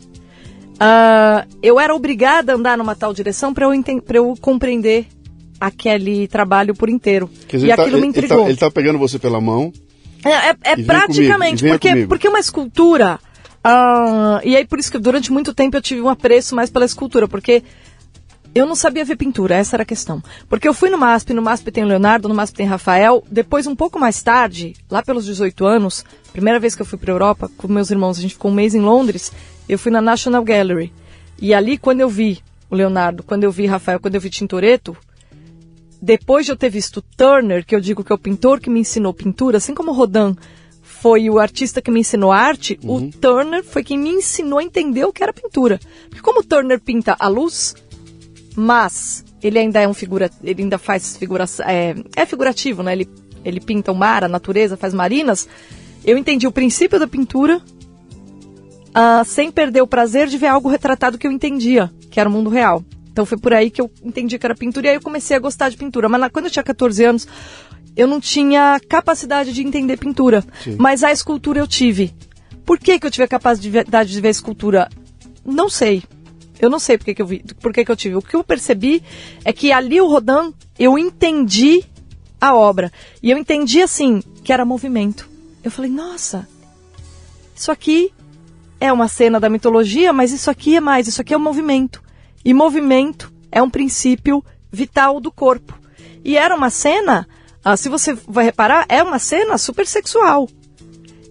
Uh, 0.75 1.47
eu 1.63 1.79
era 1.79 1.95
obrigada 1.95 2.51
a 2.51 2.55
andar 2.55 2.77
numa 2.77 2.95
tal 2.95 3.13
direção 3.13 3.53
para 3.53 3.65
eu, 3.65 3.83
eu 4.13 4.35
compreender 4.39 5.07
aquele 5.59 6.27
trabalho 6.27 6.75
por 6.75 6.89
inteiro. 6.89 7.29
Dizer, 7.47 7.67
e 7.67 7.71
aquilo 7.71 7.91
tá, 7.91 8.01
me 8.01 8.07
intrigou. 8.07 8.43
Ele 8.43 8.51
está 8.51 8.67
tá 8.67 8.71
pegando 8.71 8.99
você 8.99 9.17
pela 9.17 9.39
mão. 9.39 9.71
É, 10.23 10.49
é, 10.49 10.55
é 10.63 10.83
praticamente, 10.83 11.63
comigo, 11.63 11.79
porque, 11.79 12.07
porque 12.07 12.27
uma 12.27 12.39
escultura 12.39 13.19
ah, 13.67 14.41
e 14.43 14.55
aí 14.55 14.63
por 14.63 14.77
isso 14.77 14.91
que 14.91 14.99
durante 14.99 15.31
muito 15.31 15.51
tempo 15.51 15.75
eu 15.75 15.81
tive 15.81 15.99
um 15.99 16.07
apreço 16.07 16.55
mais 16.55 16.69
pela 16.69 16.85
escultura, 16.85 17.27
porque 17.27 17.63
eu 18.53 18.67
não 18.67 18.75
sabia 18.75 19.03
ver 19.03 19.15
pintura, 19.15 19.55
essa 19.55 19.75
era 19.75 19.81
a 19.81 19.85
questão. 19.85 20.21
Porque 20.47 20.67
eu 20.67 20.73
fui 20.73 20.91
no 20.91 20.99
MASP, 20.99 21.33
no 21.33 21.41
MASP 21.41 21.71
tem 21.71 21.83
Leonardo, 21.83 22.29
no 22.29 22.35
MASP 22.35 22.55
tem 22.55 22.67
Rafael. 22.67 23.23
Depois, 23.29 23.65
um 23.65 23.75
pouco 23.75 23.99
mais 23.99 24.21
tarde, 24.21 24.75
lá 24.89 25.01
pelos 25.01 25.25
18 25.25 25.65
anos, 25.65 26.05
primeira 26.31 26.59
vez 26.59 26.75
que 26.75 26.81
eu 26.83 26.85
fui 26.85 26.97
para 26.99 27.11
Europa 27.11 27.49
com 27.57 27.67
meus 27.67 27.89
irmãos, 27.89 28.19
a 28.19 28.21
gente 28.21 28.35
ficou 28.35 28.51
um 28.51 28.53
mês 28.53 28.75
em 28.75 28.81
Londres, 28.81 29.31
eu 29.67 29.77
fui 29.79 29.91
na 29.91 30.01
National 30.01 30.43
Gallery. 30.43 30.91
E 31.41 31.53
ali, 31.53 31.77
quando 31.77 32.01
eu 32.01 32.09
vi 32.09 32.39
o 32.69 32.75
Leonardo, 32.75 33.23
quando 33.23 33.43
eu 33.43 33.51
vi 33.51 33.65
Rafael, 33.65 33.99
quando 33.99 34.15
eu 34.15 34.21
vi 34.21 34.29
Tintoretto, 34.29 34.95
depois 36.01 36.45
de 36.45 36.51
eu 36.51 36.55
ter 36.55 36.69
visto 36.69 37.01
Turner, 37.01 37.65
que 37.65 37.75
eu 37.75 37.81
digo 37.81 38.03
que 38.03 38.11
é 38.11 38.15
o 38.15 38.19
pintor 38.19 38.59
que 38.59 38.69
me 38.69 38.79
ensinou 38.79 39.13
pintura, 39.13 39.57
assim 39.57 39.73
como 39.73 39.91
Rodin 39.91 40.35
foi 40.81 41.29
o 41.29 41.39
artista 41.39 41.81
que 41.81 41.91
me 41.91 41.99
ensinou 41.99 42.31
arte, 42.31 42.79
uhum. 42.83 42.95
o 42.95 43.11
Turner 43.11 43.63
foi 43.63 43.83
quem 43.83 43.97
me 43.97 44.09
ensinou 44.09 44.59
a 44.59 44.63
entender 44.63 45.03
o 45.05 45.13
que 45.13 45.23
era 45.23 45.33
pintura. 45.33 45.79
Porque 46.09 46.21
como 46.21 46.43
Turner 46.43 46.79
pinta 46.79 47.15
a 47.19 47.27
luz, 47.27 47.75
mas 48.55 49.23
ele 49.41 49.59
ainda 49.59 49.81
é 49.81 49.87
um 49.87 49.93
figura, 49.93 50.29
ele 50.43 50.63
ainda 50.63 50.77
faz 50.77 51.17
figuração, 51.17 51.65
é, 51.67 51.95
é 52.15 52.25
figurativo, 52.25 52.81
né? 52.81 52.93
Ele, 52.93 53.09
ele 53.43 53.59
pinta 53.59 53.91
o 53.91 53.95
mar, 53.95 54.23
a 54.23 54.27
natureza, 54.27 54.77
faz 54.77 54.93
marinas. 54.93 55.47
Eu 56.03 56.17
entendi 56.17 56.47
o 56.47 56.51
princípio 56.51 56.99
da 56.99 57.07
pintura 57.07 57.61
uh, 58.95 59.25
sem 59.25 59.51
perder 59.51 59.81
o 59.81 59.87
prazer 59.87 60.27
de 60.27 60.37
ver 60.37 60.47
algo 60.47 60.69
retratado 60.69 61.17
que 61.17 61.27
eu 61.27 61.31
entendia, 61.31 61.91
que 62.09 62.19
era 62.19 62.29
o 62.29 62.31
mundo 62.31 62.49
real. 62.49 62.83
Então 63.11 63.25
foi 63.25 63.37
por 63.37 63.53
aí 63.53 63.69
que 63.69 63.81
eu 63.81 63.89
entendi 64.03 64.37
que 64.37 64.45
era 64.45 64.55
pintura 64.55 64.87
e 64.87 64.89
aí 64.89 64.95
eu 64.95 65.01
comecei 65.01 65.37
a 65.37 65.39
gostar 65.39 65.69
de 65.69 65.77
pintura. 65.77 66.09
Mas 66.09 66.19
na, 66.19 66.29
quando 66.29 66.45
eu 66.45 66.51
tinha 66.51 66.63
14 66.63 67.03
anos, 67.03 67.27
eu 67.95 68.07
não 68.07 68.19
tinha 68.19 68.79
capacidade 68.89 69.53
de 69.53 69.61
entender 69.61 69.97
pintura, 69.97 70.43
Sim. 70.63 70.75
mas 70.77 71.03
a 71.03 71.11
escultura 71.11 71.59
eu 71.59 71.67
tive. 71.67 72.13
Por 72.65 72.79
que, 72.79 72.99
que 72.99 73.05
eu 73.05 73.11
tive 73.11 73.23
a 73.23 73.27
capacidade 73.27 74.11
de 74.11 74.21
ver 74.21 74.27
a 74.27 74.31
escultura? 74.31 74.89
Não 75.45 75.69
sei. 75.69 76.03
Eu 76.59 76.69
não 76.69 76.79
sei 76.79 76.97
por 76.97 77.05
que, 77.05 77.15
que 77.15 77.21
eu 77.21 77.27
vi, 77.27 77.39
que 77.39 77.91
eu 77.91 77.95
tive. 77.95 78.15
O 78.15 78.21
que 78.21 78.35
eu 78.35 78.43
percebi 78.43 79.03
é 79.43 79.53
que 79.53 79.71
ali 79.71 80.01
o 80.01 80.07
Rodin, 80.07 80.53
eu 80.79 80.97
entendi 80.97 81.83
a 82.39 82.55
obra. 82.55 82.91
E 83.21 83.29
eu 83.29 83.37
entendi 83.37 83.81
assim, 83.81 84.21
que 84.43 84.51
era 84.51 84.65
movimento. 84.65 85.29
Eu 85.63 85.69
falei, 85.69 85.91
nossa, 85.91 86.47
isso 87.55 87.71
aqui 87.71 88.11
é 88.85 88.93
uma 88.93 89.07
cena 89.07 89.39
da 89.39 89.49
mitologia, 89.49 90.13
mas 90.13 90.31
isso 90.31 90.49
aqui 90.49 90.75
é 90.75 90.81
mais, 90.81 91.07
isso 91.07 91.21
aqui 91.21 91.33
é 91.33 91.37
um 91.37 91.41
movimento. 91.41 92.01
E 92.43 92.53
movimento 92.53 93.33
é 93.51 93.61
um 93.61 93.69
princípio 93.69 94.43
vital 94.71 95.19
do 95.19 95.31
corpo. 95.31 95.77
E 96.23 96.37
era 96.37 96.55
uma 96.55 96.69
cena 96.69 97.27
ah, 97.67 97.75
se 97.75 97.89
você 97.89 98.13
vai 98.13 98.45
reparar, 98.45 98.85
é 98.87 99.01
uma 99.01 99.17
cena 99.17 99.57
super 99.57 99.87
sexual. 99.87 100.47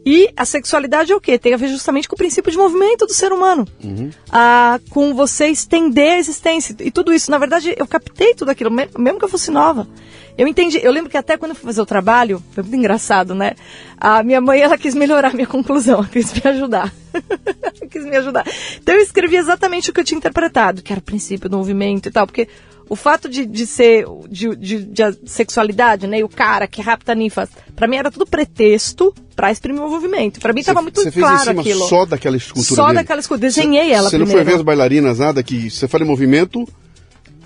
E 0.06 0.30
a 0.36 0.44
sexualidade 0.44 1.12
é 1.12 1.16
o 1.16 1.20
quê? 1.20 1.38
Tem 1.38 1.54
a 1.54 1.56
ver 1.56 1.68
justamente 1.68 2.08
com 2.08 2.14
o 2.14 2.18
princípio 2.18 2.52
de 2.52 2.58
movimento 2.58 3.06
do 3.06 3.14
ser 3.14 3.32
humano. 3.32 3.66
Uhum. 3.82 4.10
Ah, 4.30 4.78
com 4.90 5.14
você 5.14 5.46
estender 5.46 6.12
a 6.12 6.18
existência. 6.18 6.76
E 6.80 6.90
tudo 6.90 7.12
isso, 7.12 7.30
na 7.30 7.38
verdade, 7.38 7.74
eu 7.76 7.86
captei 7.86 8.34
tudo 8.34 8.50
aquilo, 8.50 8.70
mesmo 8.70 9.18
que 9.18 9.24
eu 9.24 9.28
fosse 9.28 9.50
nova. 9.50 9.88
Eu 10.36 10.48
entendi, 10.48 10.80
eu 10.82 10.90
lembro 10.90 11.08
que 11.08 11.16
até 11.16 11.36
quando 11.36 11.52
eu 11.52 11.54
fui 11.54 11.64
fazer 11.64 11.80
o 11.80 11.86
trabalho, 11.86 12.42
foi 12.52 12.64
muito 12.64 12.76
engraçado, 12.76 13.34
né? 13.34 13.52
A 13.96 14.22
minha 14.22 14.40
mãe, 14.40 14.60
ela 14.60 14.76
quis 14.76 14.94
melhorar 14.94 15.28
a 15.28 15.32
minha 15.32 15.46
conclusão, 15.46 15.98
ela 15.98 16.08
quis 16.08 16.32
me 16.32 16.42
ajudar. 16.50 16.92
quis 17.88 18.04
me 18.04 18.16
ajudar. 18.16 18.44
Então 18.82 18.96
eu 18.96 19.00
escrevi 19.00 19.36
exatamente 19.36 19.90
o 19.90 19.92
que 19.92 20.00
eu 20.00 20.04
tinha 20.04 20.18
interpretado, 20.18 20.82
que 20.82 20.92
era 20.92 20.98
o 20.98 21.02
princípio 21.02 21.48
do 21.48 21.56
movimento 21.56 22.08
e 22.08 22.12
tal, 22.12 22.26
porque 22.26 22.48
o 22.88 22.96
fato 22.96 23.28
de, 23.28 23.46
de 23.46 23.66
ser 23.66 24.04
de, 24.28 24.54
de, 24.56 24.84
de 24.84 25.18
sexualidade, 25.26 26.06
né? 26.06 26.18
E 26.18 26.24
o 26.24 26.28
cara 26.28 26.66
que 26.66 26.82
rapta 26.82 27.14
ninfas, 27.14 27.48
para 27.74 27.86
mim 27.86 27.96
era 27.96 28.10
tudo 28.10 28.26
pretexto 28.26 29.14
para 29.34 29.50
exprimir 29.50 29.82
o 29.82 29.90
movimento. 29.90 30.40
Para 30.40 30.52
mim 30.52 30.60
estava 30.60 30.82
muito 30.82 31.00
cê 31.00 31.10
claro 31.10 31.36
fez 31.36 31.40
em 31.40 31.50
cima 31.50 31.60
aquilo. 31.60 31.88
Só 31.88 32.04
daquela 32.04 32.36
escultura. 32.36 32.76
Só 32.76 32.86
dele. 32.86 32.98
daquela 32.98 33.20
escultura. 33.20 33.48
Desenhei 33.48 33.86
cê, 33.86 33.92
ela 33.92 34.10
Você 34.10 34.18
não 34.18 34.26
foi 34.26 34.44
ver 34.44 34.54
as 34.54 34.62
bailarinas 34.62 35.18
nada 35.18 35.42
que 35.42 35.70
você 35.70 35.88
fala 35.88 36.04
em 36.04 36.06
movimento? 36.06 36.66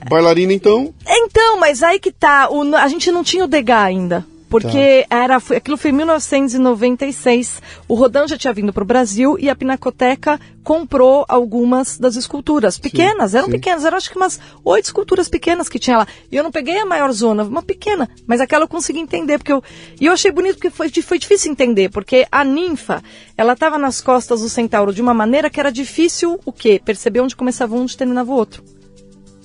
Bailarina 0.09 0.53
então? 0.53 0.95
Então, 1.07 1.59
mas 1.59 1.83
aí 1.83 1.99
que 1.99 2.13
tá, 2.13 2.49
o, 2.51 2.75
a 2.77 2.89
gente 2.89 3.11
não 3.11 3.25
tinha 3.25 3.45
o 3.45 3.49
Degas 3.49 3.85
ainda. 3.85 4.25
Porque 4.49 5.05
tá. 5.09 5.17
era, 5.17 5.37
aquilo 5.37 5.77
foi 5.77 5.91
em 5.91 5.95
1996. 5.95 7.63
O 7.87 7.95
Rodin 7.95 8.27
já 8.27 8.39
tinha 8.39 8.53
vindo 8.53 8.73
para 8.73 8.83
o 8.83 8.87
Brasil 8.87 9.37
e 9.39 9.51
a 9.51 9.55
Pinacoteca 9.55 10.41
comprou 10.65 11.25
algumas 11.29 11.99
das 11.99 12.17
esculturas. 12.17 12.79
Pequenas, 12.79 13.31
sim, 13.31 13.37
eram 13.37 13.47
sim. 13.47 13.53
pequenas. 13.53 13.85
Eram 13.85 13.97
acho 13.97 14.11
que 14.11 14.17
umas 14.17 14.41
oito 14.65 14.87
esculturas 14.87 15.29
pequenas 15.29 15.69
que 15.69 15.79
tinha 15.79 15.99
lá. 15.99 16.07
E 16.33 16.37
eu 16.37 16.43
não 16.43 16.51
peguei 16.51 16.79
a 16.79 16.87
maior 16.87 17.13
zona, 17.13 17.43
uma 17.43 17.63
pequena. 17.63 18.09
Mas 18.27 18.41
aquela 18.41 18.65
eu 18.65 18.69
consegui 18.69 19.01
entender. 19.01 19.39
porque 19.39 19.53
eu, 19.53 19.63
E 20.01 20.07
eu 20.07 20.13
achei 20.13 20.31
bonito 20.31 20.55
porque 20.55 20.71
foi, 20.71 20.91
foi 20.91 21.19
difícil 21.19 21.53
entender. 21.53 21.91
Porque 21.91 22.27
a 22.33 22.43
ninfa, 22.43 23.03
ela 23.37 23.53
estava 23.53 23.77
nas 23.77 24.01
costas 24.01 24.41
do 24.41 24.49
centauro 24.49 24.95
de 24.95 25.03
uma 25.03 25.13
maneira 25.13 25.51
que 25.51 25.61
era 25.61 25.71
difícil 25.71 26.41
o 26.45 26.53
quê? 26.53 26.81
Perceber 26.83 27.21
onde 27.21 27.37
começava 27.37 27.75
um 27.75 27.83
onde 27.83 27.97
terminava 27.97 28.31
o 28.31 28.35
outro. 28.35 28.63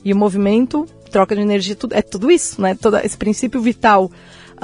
E 0.04 0.12
o 0.12 0.18
movimento, 0.18 0.86
troca 1.12 1.36
de 1.36 1.42
energia, 1.42 1.76
tudo, 1.76 1.94
é 1.94 2.02
tudo 2.02 2.30
isso, 2.30 2.62
né? 2.62 2.76
Todo 2.76 2.98
esse 2.98 3.18
princípio 3.18 3.62
vital 3.62 4.12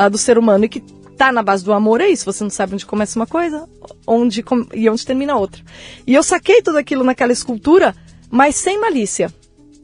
do 0.08 0.18
ser 0.18 0.38
humano 0.38 0.66
e 0.66 0.70
que 0.70 0.84
tá 1.20 1.34
na 1.34 1.44
base 1.44 1.66
do 1.66 1.74
amor 1.74 2.00
é 2.00 2.08
isso. 2.08 2.24
Você 2.24 2.44
não 2.44 2.50
sabe 2.50 2.76
onde 2.76 2.86
começa 2.86 3.20
uma 3.20 3.28
coisa 3.28 3.68
onde 4.08 4.44
e 4.74 4.90
onde 4.90 5.06
termina 5.06 5.36
outra. 5.36 5.62
E 6.08 6.16
eu 6.16 6.24
saquei 6.24 6.62
tudo 6.62 6.78
aquilo 6.78 7.04
naquela 7.04 7.34
escultura, 7.34 7.94
mas 8.32 8.56
sem 8.56 8.80
malícia. 8.80 9.34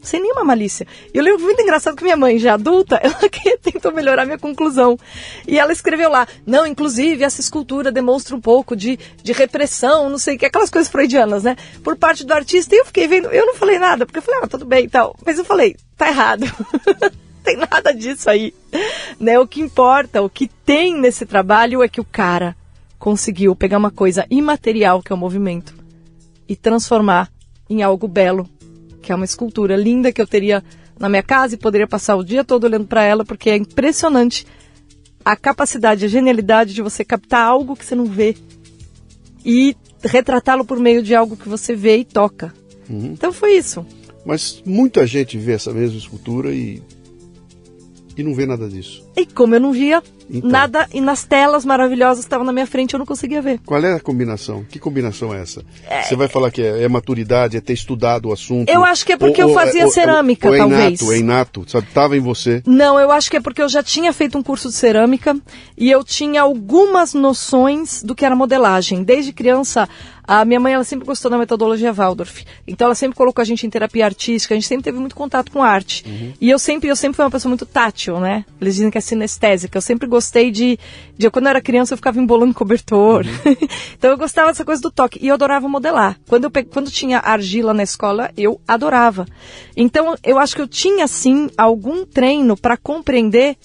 Sem 0.01 0.21
nenhuma 0.21 0.43
malícia. 0.43 0.85
Eu 1.11 1.23
lembro 1.23 1.41
muito 1.41 1.61
engraçado 1.61 1.95
que 1.95 2.03
minha 2.03 2.15
mãe, 2.15 2.37
já 2.37 2.53
adulta, 2.53 2.95
ela 3.03 3.15
tentou 3.61 3.91
melhorar 3.91 4.23
minha 4.23 4.37
conclusão. 4.37 4.97
E 5.47 5.57
ela 5.57 5.73
escreveu 5.73 6.09
lá, 6.09 6.27
não, 6.45 6.65
inclusive 6.65 7.23
essa 7.23 7.41
escultura 7.41 7.91
demonstra 7.91 8.35
um 8.35 8.39
pouco 8.39 8.75
de, 8.75 8.99
de 9.23 9.33
repressão, 9.33 10.09
não 10.09 10.19
sei 10.19 10.35
o 10.35 10.39
que, 10.39 10.45
aquelas 10.45 10.69
coisas 10.69 10.91
freudianas, 10.91 11.43
né? 11.43 11.57
Por 11.83 11.97
parte 11.97 12.23
do 12.23 12.33
artista. 12.33 12.75
E 12.75 12.77
eu 12.77 12.85
fiquei 12.85 13.07
vendo, 13.07 13.29
eu 13.29 13.47
não 13.47 13.55
falei 13.55 13.79
nada, 13.79 14.05
porque 14.05 14.19
eu 14.19 14.23
falei, 14.23 14.41
ah, 14.43 14.47
tudo 14.47 14.63
bem 14.63 14.85
e 14.85 14.89
tal. 14.89 15.15
Mas 15.25 15.39
eu 15.39 15.43
falei, 15.43 15.75
tá 15.97 16.07
errado. 16.07 16.45
tem 17.45 17.55
nada 17.55 17.93
disso 17.93 18.29
aí. 18.29 18.53
Né? 19.19 19.39
O 19.39 19.47
que 19.47 19.61
importa, 19.61 20.21
o 20.21 20.29
que 20.29 20.49
tem 20.65 20.99
nesse 20.99 21.25
trabalho 21.25 21.83
é 21.83 21.87
que 21.87 22.01
o 22.01 22.05
cara 22.05 22.55
conseguiu 22.97 23.55
pegar 23.55 23.77
uma 23.77 23.91
coisa 23.91 24.25
imaterial, 24.29 25.01
que 25.01 25.13
é 25.13 25.15
o 25.15 25.17
movimento, 25.17 25.75
e 26.49 26.55
transformar 26.55 27.31
em 27.69 27.83
algo 27.83 28.07
belo, 28.07 28.49
que 29.01 29.11
é 29.11 29.15
uma 29.15 29.25
escultura 29.25 29.75
linda 29.75 30.11
que 30.11 30.21
eu 30.21 30.27
teria 30.27 30.63
na 30.99 31.07
minha 31.07 31.23
casa 31.23 31.55
e 31.55 31.57
poderia 31.57 31.87
passar 31.87 32.15
o 32.15 32.23
dia 32.23 32.43
todo 32.43 32.63
olhando 32.63 32.87
para 32.87 33.03
ela, 33.03 33.23
porque 33.23 33.49
é 33.49 33.55
impressionante 33.55 34.45
a 35.23 35.35
capacidade, 35.35 36.05
a 36.05 36.07
genialidade 36.07 36.73
de 36.73 36.81
você 36.81 37.03
captar 37.03 37.45
algo 37.45 37.75
que 37.75 37.85
você 37.85 37.95
não 37.95 38.05
vê 38.05 38.35
e 39.43 39.75
retratá-lo 40.03 40.65
por 40.65 40.79
meio 40.79 41.03
de 41.03 41.13
algo 41.13 41.37
que 41.37 41.49
você 41.49 41.75
vê 41.75 41.97
e 41.97 42.05
toca. 42.05 42.53
Uhum. 42.89 43.11
Então 43.13 43.31
foi 43.31 43.53
isso. 43.57 43.85
Mas 44.25 44.61
muita 44.65 45.05
gente 45.05 45.37
vê 45.37 45.53
essa 45.53 45.71
mesma 45.71 45.97
escultura 45.97 46.51
e 46.51 46.81
e 48.17 48.23
não 48.23 48.33
vê 48.33 48.45
nada 48.45 48.67
disso. 48.67 49.05
E 49.15 49.25
como 49.25 49.55
eu 49.55 49.59
não 49.59 49.71
via 49.71 50.01
então. 50.29 50.49
nada, 50.49 50.87
e 50.93 50.99
nas 50.99 51.23
telas 51.23 51.63
maravilhosas 51.63 52.23
que 52.23 52.27
estavam 52.27 52.45
na 52.45 52.51
minha 52.51 52.65
frente 52.65 52.93
eu 52.93 52.99
não 52.99 53.05
conseguia 53.05 53.41
ver. 53.41 53.59
Qual 53.65 53.83
é 53.83 53.93
a 53.93 53.99
combinação? 53.99 54.65
Que 54.69 54.79
combinação 54.79 55.33
é 55.33 55.41
essa? 55.41 55.63
É... 55.87 56.03
Você 56.03 56.15
vai 56.15 56.27
falar 56.27 56.51
que 56.51 56.61
é, 56.61 56.83
é, 56.83 56.87
maturidade, 56.87 57.57
é 57.57 57.61
ter 57.61 57.73
estudado 57.73 58.29
o 58.29 58.33
assunto? 58.33 58.69
Eu 58.69 58.83
acho 58.83 59.05
que 59.05 59.13
é 59.13 59.17
porque 59.17 59.43
ou, 59.43 59.49
eu 59.49 59.55
fazia 59.55 59.85
ou, 59.85 59.91
cerâmica, 59.91 60.47
ou, 60.47 60.55
é 60.55 60.57
talvez. 60.57 61.01
Inato, 61.01 61.13
é 61.13 61.17
inato, 61.17 61.65
sabe? 61.67 61.87
Tava 61.93 62.17
em 62.17 62.19
você. 62.19 62.63
Não, 62.65 62.99
eu 62.99 63.11
acho 63.11 63.29
que 63.29 63.37
é 63.37 63.41
porque 63.41 63.61
eu 63.61 63.69
já 63.69 63.83
tinha 63.83 64.11
feito 64.11 64.37
um 64.37 64.43
curso 64.43 64.69
de 64.69 64.75
cerâmica 64.75 65.37
e 65.77 65.91
eu 65.91 66.03
tinha 66.03 66.41
algumas 66.41 67.13
noções 67.13 68.01
do 68.01 68.15
que 68.15 68.25
era 68.25 68.35
modelagem. 68.35 69.03
Desde 69.03 69.31
criança, 69.31 69.87
A 70.27 70.43
minha 70.43 70.59
mãe, 70.59 70.73
ela 70.73 70.83
sempre 70.83 71.05
gostou 71.05 71.29
da 71.29 71.37
metodologia 71.37 71.93
Waldorf. 71.93 72.43
Então, 72.67 72.85
ela 72.85 72.95
sempre 72.95 73.15
colocou 73.15 73.41
a 73.41 73.45
gente 73.45 73.65
em 73.65 73.69
terapia 73.69 74.05
artística, 74.05 74.53
a 74.53 74.57
gente 74.57 74.67
sempre 74.67 74.83
teve 74.83 74.97
muito 74.97 75.15
contato 75.15 75.51
com 75.51 75.61
arte. 75.61 76.03
Uhum. 76.05 76.33
E 76.39 76.49
eu 76.49 76.57
sempre, 76.57 76.89
eu 76.89 76.95
sempre 76.95 77.15
fui 77.15 77.25
uma 77.25 77.31
pessoa 77.31 77.49
muito 77.49 77.65
tátil, 77.65 78.19
né? 78.19 78.45
Eles 78.59 78.75
dizem 78.75 78.89
que 78.89 78.97
é 78.97 79.01
sinestésica. 79.01 79.77
Eu 79.77 79.81
sempre 79.81 80.07
gostei 80.07 80.51
de, 80.51 80.79
de 81.17 81.29
quando 81.29 81.45
eu 81.45 81.49
era 81.51 81.61
criança, 81.61 81.93
eu 81.93 81.97
ficava 81.97 82.19
embolando 82.19 82.53
cobertor. 82.53 83.25
Uhum. 83.25 83.55
então, 83.97 84.11
eu 84.11 84.17
gostava 84.17 84.47
dessa 84.47 84.65
coisa 84.65 84.81
do 84.81 84.91
toque. 84.91 85.19
E 85.21 85.27
eu 85.27 85.35
adorava 85.35 85.67
modelar. 85.67 86.17
Quando, 86.27 86.45
eu, 86.45 86.51
quando 86.65 86.89
tinha 86.89 87.19
argila 87.19 87.73
na 87.73 87.83
escola, 87.83 88.31
eu 88.35 88.59
adorava. 88.67 89.25
Então, 89.77 90.15
eu 90.23 90.39
acho 90.39 90.55
que 90.55 90.61
eu 90.61 90.67
tinha, 90.67 91.07
sim, 91.07 91.49
algum 91.57 92.05
treino 92.05 92.57
para 92.57 92.77
compreender 92.77 93.57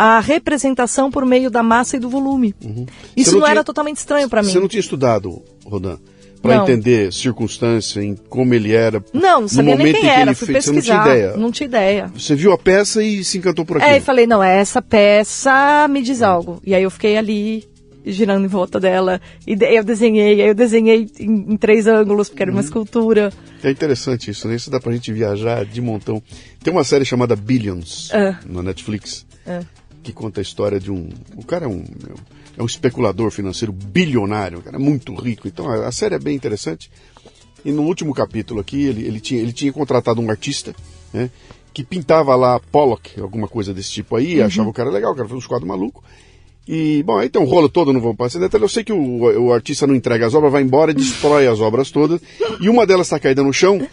a 0.00 0.18
representação 0.18 1.10
por 1.10 1.26
meio 1.26 1.50
da 1.50 1.62
massa 1.62 1.98
e 1.98 2.00
do 2.00 2.08
volume. 2.08 2.54
Uhum. 2.64 2.86
Isso 3.14 3.32
não, 3.32 3.40
não 3.40 3.46
tinha, 3.46 3.52
era 3.52 3.62
totalmente 3.62 3.98
estranho 3.98 4.30
para 4.30 4.42
mim. 4.42 4.50
Você 4.50 4.58
não 4.58 4.66
tinha 4.66 4.80
estudado, 4.80 5.42
Rodan? 5.62 5.98
Para 6.40 6.56
entender 6.56 7.12
circunstância, 7.12 8.02
em 8.02 8.14
como 8.14 8.54
ele 8.54 8.72
era. 8.72 9.04
Não, 9.12 9.42
não 9.42 9.48
sabia 9.48 9.76
nem 9.76 9.92
quem 9.92 10.08
era, 10.08 10.34
fui 10.34 10.46
fez, 10.46 10.64
pesquisar. 10.64 10.80
Você 10.80 10.92
não 10.92 11.02
tinha 11.02 11.14
ideia. 11.14 11.36
Não 11.36 11.52
tinha 11.52 11.66
ideia. 11.66 12.12
Você 12.16 12.34
viu 12.34 12.50
a 12.50 12.56
peça 12.56 13.02
e 13.02 13.22
se 13.22 13.36
encantou 13.36 13.62
por 13.66 13.76
aquilo. 13.76 13.92
É, 13.92 13.98
e 13.98 14.00
falei, 14.00 14.26
não, 14.26 14.42
essa 14.42 14.80
peça 14.80 15.86
me 15.86 16.00
diz 16.00 16.22
algo. 16.22 16.62
E 16.64 16.74
aí 16.74 16.82
eu 16.82 16.90
fiquei 16.90 17.18
ali 17.18 17.68
girando 18.06 18.46
em 18.46 18.48
volta 18.48 18.80
dela. 18.80 19.20
E 19.46 19.52
eu 19.52 19.84
desenhei, 19.84 20.40
aí 20.40 20.48
eu 20.48 20.54
desenhei 20.54 21.10
em, 21.18 21.52
em 21.52 21.56
três 21.58 21.86
ângulos, 21.86 22.30
porque 22.30 22.42
era 22.42 22.50
uma 22.50 22.60
uhum. 22.60 22.64
escultura. 22.64 23.30
É 23.62 23.70
interessante 23.70 24.30
isso, 24.30 24.48
né? 24.48 24.54
Isso 24.54 24.70
dá 24.70 24.80
pra 24.80 24.94
gente 24.94 25.12
viajar 25.12 25.66
de 25.66 25.82
montão. 25.82 26.22
Tem 26.64 26.72
uma 26.72 26.84
série 26.84 27.04
chamada 27.04 27.36
Billions 27.36 28.08
uh. 28.12 28.34
na 28.46 28.62
Netflix. 28.62 29.26
Uh 29.46 29.79
que 30.02 30.12
conta 30.12 30.40
a 30.40 30.42
história 30.42 30.80
de 30.80 30.90
um. 30.90 31.08
O 31.36 31.44
cara 31.44 31.66
é 31.66 31.68
um, 31.68 31.84
é 32.56 32.62
um 32.62 32.66
especulador 32.66 33.30
financeiro 33.30 33.72
bilionário, 33.72 34.58
um 34.58 34.62
cara 34.62 34.78
muito 34.78 35.14
rico. 35.14 35.46
Então 35.46 35.68
a, 35.68 35.88
a, 35.88 35.92
série 35.92 36.14
é 36.14 36.18
bem 36.18 36.34
interessante. 36.34 36.90
E 37.64 37.72
no 37.72 37.82
último 37.82 38.14
capítulo 38.14 38.60
aqui, 38.60 38.82
ele, 38.86 39.06
ele, 39.06 39.20
tinha, 39.20 39.40
ele 39.40 39.52
tinha 39.52 39.72
contratado 39.72 40.20
um 40.20 40.30
artista, 40.30 40.74
né? 41.12 41.30
Que 41.72 41.84
pintava 41.84 42.34
lá 42.34 42.58
Pollock, 42.58 43.20
alguma 43.20 43.46
coisa 43.46 43.72
desse 43.72 43.90
tipo 43.90 44.16
aí, 44.16 44.40
uhum. 44.40 44.46
achava 44.46 44.68
o 44.70 44.72
cara 44.72 44.90
legal, 44.90 45.12
o 45.12 45.14
cara 45.14 45.28
fez 45.28 45.38
uns 45.38 45.46
quadros 45.46 45.68
malucos. 45.68 46.02
E, 46.66 47.02
bom, 47.02 47.18
aí 47.18 47.28
tem 47.28 47.40
um 47.40 47.46
rolo 47.46 47.68
todo, 47.68 47.92
não 47.92 48.00
vou 48.00 48.14
passar 48.14 48.38
detalhe. 48.38 48.64
Eu 48.64 48.68
sei 48.68 48.84
que 48.84 48.92
o, 48.92 49.46
o 49.46 49.52
artista 49.52 49.86
não 49.86 49.94
entrega 49.94 50.26
as 50.26 50.34
obras, 50.34 50.52
vai 50.52 50.62
embora 50.62 50.90
e 50.90 50.94
destrói 50.94 51.46
as 51.46 51.60
obras 51.60 51.90
todas. 51.90 52.20
E 52.60 52.68
uma 52.68 52.86
delas 52.86 53.06
está 53.06 53.18
caída 53.18 53.42
no 53.42 53.52
chão. 53.52 53.86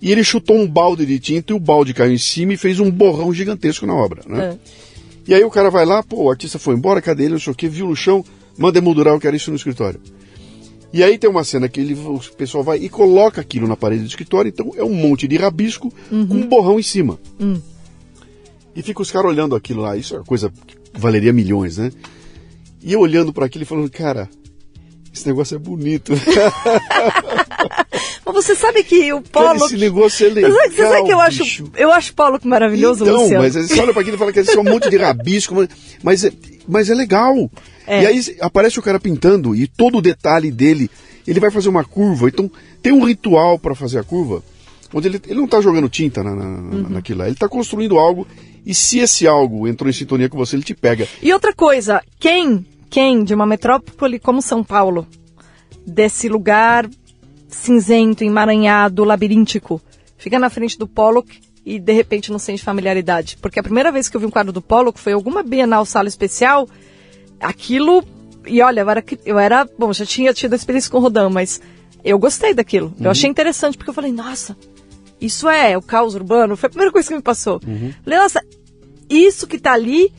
E 0.00 0.12
ele 0.12 0.22
chutou 0.22 0.56
um 0.56 0.66
balde 0.66 1.04
de 1.04 1.18
tinta 1.18 1.52
e 1.52 1.56
o 1.56 1.58
balde 1.58 1.92
caiu 1.92 2.12
em 2.12 2.18
cima 2.18 2.52
e 2.52 2.56
fez 2.56 2.78
um 2.78 2.90
borrão 2.90 3.32
gigantesco 3.32 3.86
na 3.86 3.94
obra, 3.94 4.22
né? 4.26 4.54
É. 4.54 4.87
E 5.28 5.34
aí 5.34 5.44
o 5.44 5.50
cara 5.50 5.68
vai 5.68 5.84
lá, 5.84 6.02
pô, 6.02 6.22
o 6.22 6.30
artista 6.30 6.58
foi 6.58 6.74
embora, 6.74 7.02
cadê 7.02 7.24
ele? 7.24 7.34
Não 7.34 7.38
sei 7.38 7.52
o 7.52 7.54
que, 7.54 7.68
viu 7.68 7.86
no 7.86 7.94
chão, 7.94 8.24
manda 8.56 8.78
emoldurar, 8.78 9.12
eu 9.12 9.20
quero 9.20 9.36
isso 9.36 9.50
no 9.50 9.56
escritório. 9.58 10.00
E 10.90 11.04
aí 11.04 11.18
tem 11.18 11.28
uma 11.28 11.44
cena 11.44 11.68
que 11.68 11.78
ele, 11.78 11.92
o 11.92 12.18
pessoal 12.34 12.64
vai 12.64 12.78
e 12.78 12.88
coloca 12.88 13.38
aquilo 13.38 13.68
na 13.68 13.76
parede 13.76 14.04
do 14.04 14.08
escritório, 14.08 14.48
então 14.48 14.72
é 14.74 14.82
um 14.82 14.94
monte 14.94 15.28
de 15.28 15.36
rabisco 15.36 15.92
uhum. 16.10 16.26
com 16.26 16.34
um 16.34 16.48
borrão 16.48 16.80
em 16.80 16.82
cima. 16.82 17.18
Uhum. 17.38 17.60
E 18.74 18.80
fica 18.80 19.02
os 19.02 19.10
caras 19.10 19.30
olhando 19.30 19.54
aquilo 19.54 19.82
lá, 19.82 19.98
isso 19.98 20.14
é 20.14 20.18
uma 20.18 20.24
coisa 20.24 20.50
que 20.66 20.98
valeria 20.98 21.30
milhões, 21.30 21.76
né? 21.76 21.92
E 22.82 22.94
eu 22.94 23.00
olhando 23.00 23.30
para 23.30 23.44
aquilo 23.44 23.64
e 23.64 23.66
falando, 23.66 23.90
cara, 23.90 24.30
esse 25.12 25.26
negócio 25.26 25.56
é 25.56 25.58
bonito. 25.58 26.14
Mas 28.38 28.46
você 28.46 28.54
sabe 28.54 28.84
que 28.84 29.12
o 29.12 29.20
Polo. 29.20 29.66
Esse 29.66 29.76
negócio 29.76 30.26
é 30.26 30.30
legal. 30.30 30.52
Você 30.52 30.88
sabe 30.88 31.04
que 31.04 31.12
eu 31.12 31.20
acho, 31.20 31.64
eu 31.76 31.92
acho 31.92 32.14
Polo 32.14 32.38
maravilhoso, 32.44 33.04
então, 33.04 33.22
Luciano. 33.22 33.42
Mas 33.42 33.54
você 33.54 33.80
olha 33.80 33.92
para 33.92 34.02
aquilo 34.02 34.16
e 34.16 34.18
fala 34.18 34.32
que 34.32 34.38
é 34.38 34.58
um 34.58 34.64
monte 34.64 34.88
de 34.88 34.96
rabisco, 34.96 35.54
mas, 36.02 36.24
é, 36.24 36.32
mas 36.66 36.88
é 36.88 36.94
legal. 36.94 37.50
É. 37.86 38.02
E 38.02 38.06
aí 38.06 38.36
aparece 38.40 38.78
o 38.78 38.82
cara 38.82 39.00
pintando 39.00 39.56
e 39.56 39.66
todo 39.66 39.98
o 39.98 40.02
detalhe 40.02 40.50
dele, 40.50 40.88
ele 41.26 41.40
vai 41.40 41.50
fazer 41.50 41.68
uma 41.68 41.84
curva. 41.84 42.28
Então 42.28 42.50
tem 42.80 42.92
um 42.92 43.04
ritual 43.04 43.58
para 43.58 43.74
fazer 43.74 43.98
a 43.98 44.04
curva, 44.04 44.42
onde 44.94 45.08
ele, 45.08 45.20
ele 45.26 45.38
não 45.38 45.46
está 45.46 45.60
jogando 45.60 45.88
tinta 45.88 46.22
na, 46.22 46.34
na, 46.34 46.44
uhum. 46.44 46.86
naquilo 46.90 47.20
lá, 47.20 47.24
ele 47.24 47.34
está 47.34 47.48
construindo 47.48 47.98
algo. 47.98 48.26
E 48.64 48.74
se 48.74 48.98
esse 48.98 49.26
algo 49.26 49.66
entrou 49.66 49.88
em 49.90 49.92
sintonia 49.92 50.28
com 50.28 50.36
você, 50.36 50.54
ele 50.54 50.62
te 50.62 50.74
pega. 50.74 51.08
E 51.22 51.32
outra 51.32 51.52
coisa, 51.54 52.02
quem 52.20 52.64
quem 52.90 53.22
de 53.22 53.34
uma 53.34 53.46
metrópole 53.46 54.18
como 54.18 54.40
São 54.40 54.64
Paulo, 54.64 55.06
desse 55.86 56.28
lugar 56.28 56.88
cinzento, 57.48 58.22
emaranhado, 58.22 59.04
labiríntico, 59.04 59.80
fica 60.16 60.38
na 60.38 60.50
frente 60.50 60.78
do 60.78 60.86
Pollock 60.86 61.40
e 61.64 61.78
de 61.78 61.92
repente 61.92 62.30
não 62.30 62.38
sente 62.38 62.62
familiaridade? 62.62 63.36
Porque 63.40 63.58
a 63.58 63.62
primeira 63.62 63.90
vez 63.90 64.08
que 64.08 64.16
eu 64.16 64.20
vi 64.20 64.26
um 64.26 64.30
quadro 64.30 64.52
do 64.52 64.62
Pollock 64.62 64.98
foi 65.00 65.12
alguma 65.12 65.42
Bienal 65.42 65.84
Sala 65.84 66.08
Especial, 66.08 66.68
aquilo. 67.40 68.04
E 68.46 68.62
olha, 68.62 68.80
eu 68.80 68.90
era, 68.90 69.04
eu 69.24 69.38
era 69.38 69.68
bom, 69.78 69.92
já 69.92 70.06
tinha 70.06 70.32
tido 70.32 70.52
a 70.52 70.56
experiência 70.56 70.90
com 70.90 70.98
o 70.98 71.00
Rodin, 71.00 71.28
mas 71.30 71.60
eu 72.04 72.18
gostei 72.18 72.54
daquilo. 72.54 72.94
Uhum. 72.98 73.06
Eu 73.06 73.10
achei 73.10 73.28
interessante, 73.28 73.76
porque 73.76 73.90
eu 73.90 73.94
falei, 73.94 74.12
nossa, 74.12 74.56
isso 75.20 75.48
é 75.48 75.76
o 75.76 75.82
caos 75.82 76.14
urbano. 76.14 76.56
Foi 76.56 76.68
a 76.68 76.70
primeira 76.70 76.92
coisa 76.92 77.08
que 77.08 77.14
me 77.14 77.22
passou. 77.22 77.60
Uhum. 77.66 77.92
Falei, 78.04 78.18
nossa, 78.18 78.40
isso 79.10 79.46
que 79.46 79.58
tá 79.58 79.72
ali 79.72 80.12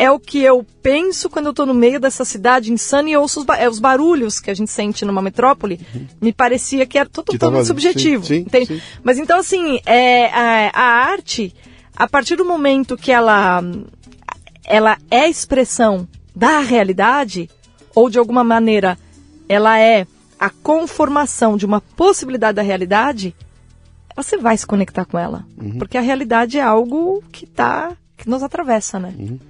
é 0.00 0.10
o 0.10 0.18
que 0.18 0.42
eu 0.42 0.64
penso 0.82 1.28
quando 1.28 1.46
eu 1.46 1.50
estou 1.50 1.66
no 1.66 1.74
meio 1.74 2.00
dessa 2.00 2.24
cidade 2.24 2.72
insana 2.72 3.10
e 3.10 3.16
ouço 3.18 3.40
os, 3.40 3.44
ba 3.44 3.58
é, 3.58 3.68
os 3.68 3.78
barulhos 3.78 4.40
que 4.40 4.50
a 4.50 4.54
gente 4.54 4.70
sente 4.70 5.04
numa 5.04 5.20
metrópole. 5.20 5.78
Uhum. 5.94 6.06
Me 6.22 6.32
parecia 6.32 6.86
que 6.86 6.96
era 6.96 7.06
totalmente 7.06 7.66
subjetivo. 7.66 8.24
Sim, 8.24 8.46
sim, 8.50 8.64
sim. 8.64 8.80
Mas 9.04 9.18
então, 9.18 9.38
assim, 9.38 9.78
é, 9.84 10.30
a, 10.32 10.70
a, 10.72 10.84
arte, 11.10 11.54
a 11.94 12.08
partir 12.08 12.36
do 12.36 12.46
momento 12.46 12.96
que 12.96 13.12
ela, 13.12 13.62
ela 14.64 14.96
é 15.10 15.28
expressão 15.28 16.08
da 16.34 16.60
realidade, 16.60 17.50
ou 17.94 18.08
de 18.08 18.18
alguma 18.18 18.42
maneira 18.42 18.96
ela 19.50 19.78
é 19.78 20.06
a 20.38 20.48
conformação 20.48 21.58
de 21.58 21.66
uma 21.66 21.82
possibilidade 21.82 22.56
da 22.56 22.62
realidade, 22.62 23.36
você 24.16 24.38
vai 24.38 24.56
se 24.56 24.66
conectar 24.66 25.04
com 25.04 25.18
ela. 25.18 25.44
Uhum. 25.60 25.76
Porque 25.76 25.98
a 25.98 26.00
realidade 26.00 26.56
é 26.56 26.62
algo 26.62 27.22
que 27.30 27.44
tá, 27.44 27.94
que 28.16 28.30
nos 28.30 28.42
atravessa, 28.42 28.98
né? 28.98 29.14
Uhum. 29.18 29.49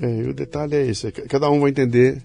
É, 0.00 0.06
o 0.28 0.34
detalhe 0.34 0.74
é 0.74 0.86
esse, 0.86 1.06
é 1.06 1.10
cada 1.10 1.50
um 1.50 1.60
vai 1.60 1.70
entender 1.70 2.22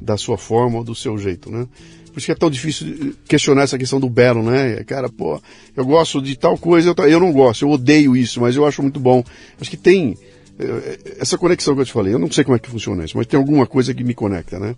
da 0.00 0.16
sua 0.16 0.38
forma 0.38 0.78
ou 0.78 0.84
do 0.84 0.94
seu 0.94 1.16
jeito, 1.18 1.50
né? 1.50 1.66
Por 2.12 2.18
isso 2.18 2.26
que 2.26 2.32
é 2.32 2.34
tão 2.34 2.50
difícil 2.50 3.14
questionar 3.28 3.62
essa 3.62 3.76
questão 3.76 4.00
do 4.00 4.08
belo, 4.08 4.42
né? 4.42 4.82
Cara, 4.84 5.08
pô, 5.08 5.40
eu 5.76 5.84
gosto 5.84 6.22
de 6.22 6.34
tal 6.34 6.56
coisa, 6.56 6.94
eu, 7.08 7.20
não 7.20 7.30
gosto, 7.30 7.62
eu 7.62 7.70
odeio 7.70 8.16
isso, 8.16 8.40
mas 8.40 8.56
eu 8.56 8.64
acho 8.64 8.80
muito 8.80 8.98
bom. 8.98 9.22
Acho 9.60 9.68
que 9.68 9.76
tem 9.76 10.16
é, 10.58 11.18
essa 11.20 11.36
conexão 11.36 11.74
que 11.74 11.82
eu 11.82 11.84
te 11.84 11.92
falei. 11.92 12.14
Eu 12.14 12.18
não 12.18 12.30
sei 12.30 12.42
como 12.42 12.56
é 12.56 12.58
que 12.58 12.70
funciona 12.70 13.04
isso, 13.04 13.18
mas 13.18 13.26
tem 13.26 13.38
alguma 13.38 13.66
coisa 13.66 13.92
que 13.92 14.02
me 14.02 14.14
conecta, 14.14 14.58
né? 14.58 14.74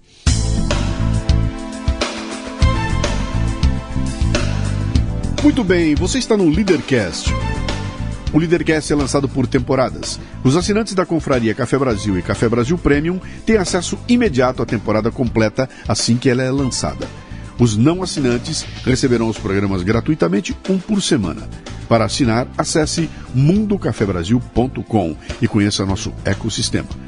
Muito 5.44 5.62
bem, 5.62 5.94
você 5.94 6.18
está 6.18 6.36
no 6.36 6.48
Leadercast 6.48 7.32
o 8.32 8.38
Leadercast 8.38 8.92
é 8.92 8.96
lançado 8.96 9.28
por 9.28 9.46
temporadas. 9.46 10.18
Os 10.44 10.56
assinantes 10.56 10.94
da 10.94 11.06
Confraria 11.06 11.54
Café 11.54 11.78
Brasil 11.78 12.18
e 12.18 12.22
Café 12.22 12.48
Brasil 12.48 12.76
Premium 12.76 13.20
têm 13.46 13.56
acesso 13.56 13.98
imediato 14.08 14.62
à 14.62 14.66
temporada 14.66 15.10
completa 15.10 15.68
assim 15.86 16.16
que 16.16 16.28
ela 16.28 16.42
é 16.42 16.50
lançada. 16.50 17.06
Os 17.58 17.76
não 17.76 18.02
assinantes 18.02 18.64
receberão 18.84 19.28
os 19.28 19.38
programas 19.38 19.82
gratuitamente 19.82 20.56
um 20.68 20.78
por 20.78 21.02
semana. 21.02 21.48
Para 21.88 22.04
assinar, 22.04 22.46
acesse 22.56 23.08
mundocafebrasil.com 23.34 25.16
e 25.40 25.48
conheça 25.48 25.86
nosso 25.86 26.12
ecossistema 26.24 27.07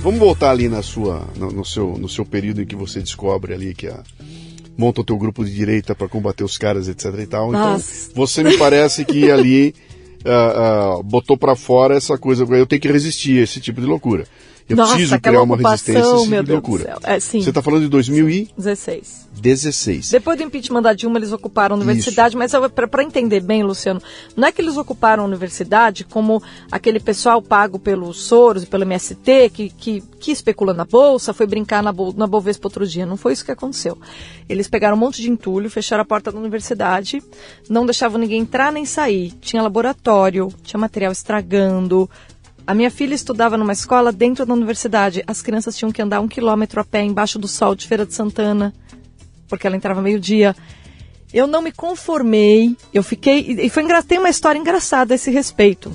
Vamos 0.00 0.20
voltar 0.20 0.50
ali 0.50 0.68
na 0.68 0.82
sua, 0.82 1.26
no, 1.36 1.50
no, 1.50 1.64
seu, 1.64 1.98
no 1.98 2.08
seu 2.08 2.24
período 2.24 2.62
em 2.62 2.66
que 2.66 2.76
você 2.76 3.00
descobre 3.00 3.52
ali 3.52 3.74
que 3.74 3.88
a, 3.88 4.02
monta 4.76 5.00
o 5.00 5.04
teu 5.04 5.18
grupo 5.18 5.44
de 5.44 5.52
direita 5.52 5.94
para 5.94 6.08
combater 6.08 6.44
os 6.44 6.56
caras, 6.56 6.88
etc 6.88 7.06
e 7.18 7.26
tal. 7.26 7.48
Então, 7.48 7.72
Nossa. 7.72 8.10
Então, 8.10 8.14
você 8.14 8.44
me 8.44 8.56
parece 8.56 9.04
que 9.04 9.28
ali 9.28 9.74
uh, 10.24 11.00
uh, 11.00 11.02
botou 11.02 11.36
para 11.36 11.56
fora 11.56 11.96
essa 11.96 12.16
coisa, 12.16 12.44
eu 12.44 12.66
tenho 12.66 12.80
que 12.80 12.90
resistir 12.90 13.40
a 13.40 13.42
esse 13.42 13.60
tipo 13.60 13.80
de 13.80 13.86
loucura. 13.86 14.24
Eu 14.68 14.76
Nossa, 14.76 14.92
preciso 14.92 15.18
criar 15.20 15.42
uma 15.42 15.56
resistência, 15.56 16.02
tipo 16.02 16.26
meu 16.26 16.42
de 16.42 16.48
Deus 16.48 16.62
do 16.62 16.68
loucura. 16.70 16.84
céu. 16.84 16.98
É, 17.02 17.18
sim. 17.18 17.40
Você 17.40 17.48
está 17.48 17.62
falando 17.62 17.82
de 17.82 17.88
2016. 17.88 19.28
16. 19.40 20.10
Depois 20.10 20.36
do 20.36 20.44
impeachment 20.44 20.82
da 20.82 20.92
Dilma, 20.92 21.18
eles 21.18 21.32
ocuparam 21.32 21.74
a 21.74 21.78
universidade, 21.78 22.36
Isso. 22.36 22.38
mas 22.38 22.52
para 22.72 23.02
entender 23.02 23.40
bem, 23.40 23.62
Luciano, 23.62 24.02
não 24.36 24.48
é 24.48 24.52
que 24.52 24.60
eles 24.60 24.76
ocuparam 24.76 25.22
a 25.22 25.26
universidade 25.26 26.04
como 26.04 26.42
aquele 26.70 27.00
pessoal 27.00 27.40
pago 27.40 27.78
pelos 27.78 28.20
Soros 28.22 28.64
e 28.64 28.66
pelo 28.66 28.82
MST, 28.82 29.50
que, 29.50 29.70
que, 29.70 30.00
que 30.20 30.32
especula 30.32 30.74
na 30.74 30.84
Bolsa, 30.84 31.32
foi 31.32 31.46
brincar 31.46 31.82
na, 31.82 31.94
na 32.16 32.26
Bovespa 32.26 32.66
outro 32.66 32.86
dia. 32.86 33.06
Não 33.06 33.16
foi 33.16 33.32
isso 33.32 33.44
que 33.44 33.52
aconteceu. 33.52 33.96
Eles 34.48 34.68
pegaram 34.68 34.96
um 34.96 35.00
monte 35.00 35.22
de 35.22 35.30
entulho, 35.30 35.70
fecharam 35.70 36.02
a 36.02 36.06
porta 36.06 36.32
da 36.32 36.38
universidade, 36.38 37.22
não 37.70 37.86
deixavam 37.86 38.18
ninguém 38.18 38.40
entrar 38.40 38.72
nem 38.72 38.84
sair. 38.84 39.32
Tinha 39.40 39.62
laboratório, 39.62 40.52
tinha 40.62 40.80
material 40.80 41.12
estragando, 41.12 42.10
a 42.68 42.74
minha 42.74 42.90
filha 42.90 43.14
estudava 43.14 43.56
numa 43.56 43.72
escola 43.72 44.12
dentro 44.12 44.44
da 44.44 44.52
universidade. 44.52 45.24
As 45.26 45.40
crianças 45.40 45.74
tinham 45.74 45.90
que 45.90 46.02
andar 46.02 46.20
um 46.20 46.28
quilômetro 46.28 46.78
a 46.78 46.84
pé 46.84 47.02
embaixo 47.02 47.38
do 47.38 47.48
sol 47.48 47.74
de 47.74 47.88
Feira 47.88 48.04
de 48.04 48.12
Santana, 48.12 48.74
porque 49.48 49.66
ela 49.66 49.74
entrava 49.74 50.02
meio-dia. 50.02 50.54
Eu 51.32 51.46
não 51.46 51.62
me 51.62 51.72
conformei, 51.72 52.76
eu 52.92 53.02
fiquei. 53.02 53.40
E 53.58 53.70
foi 53.70 53.84
tem 54.06 54.18
uma 54.18 54.28
história 54.28 54.58
engraçada 54.58 55.14
a 55.14 55.16
esse 55.16 55.30
respeito. 55.30 55.90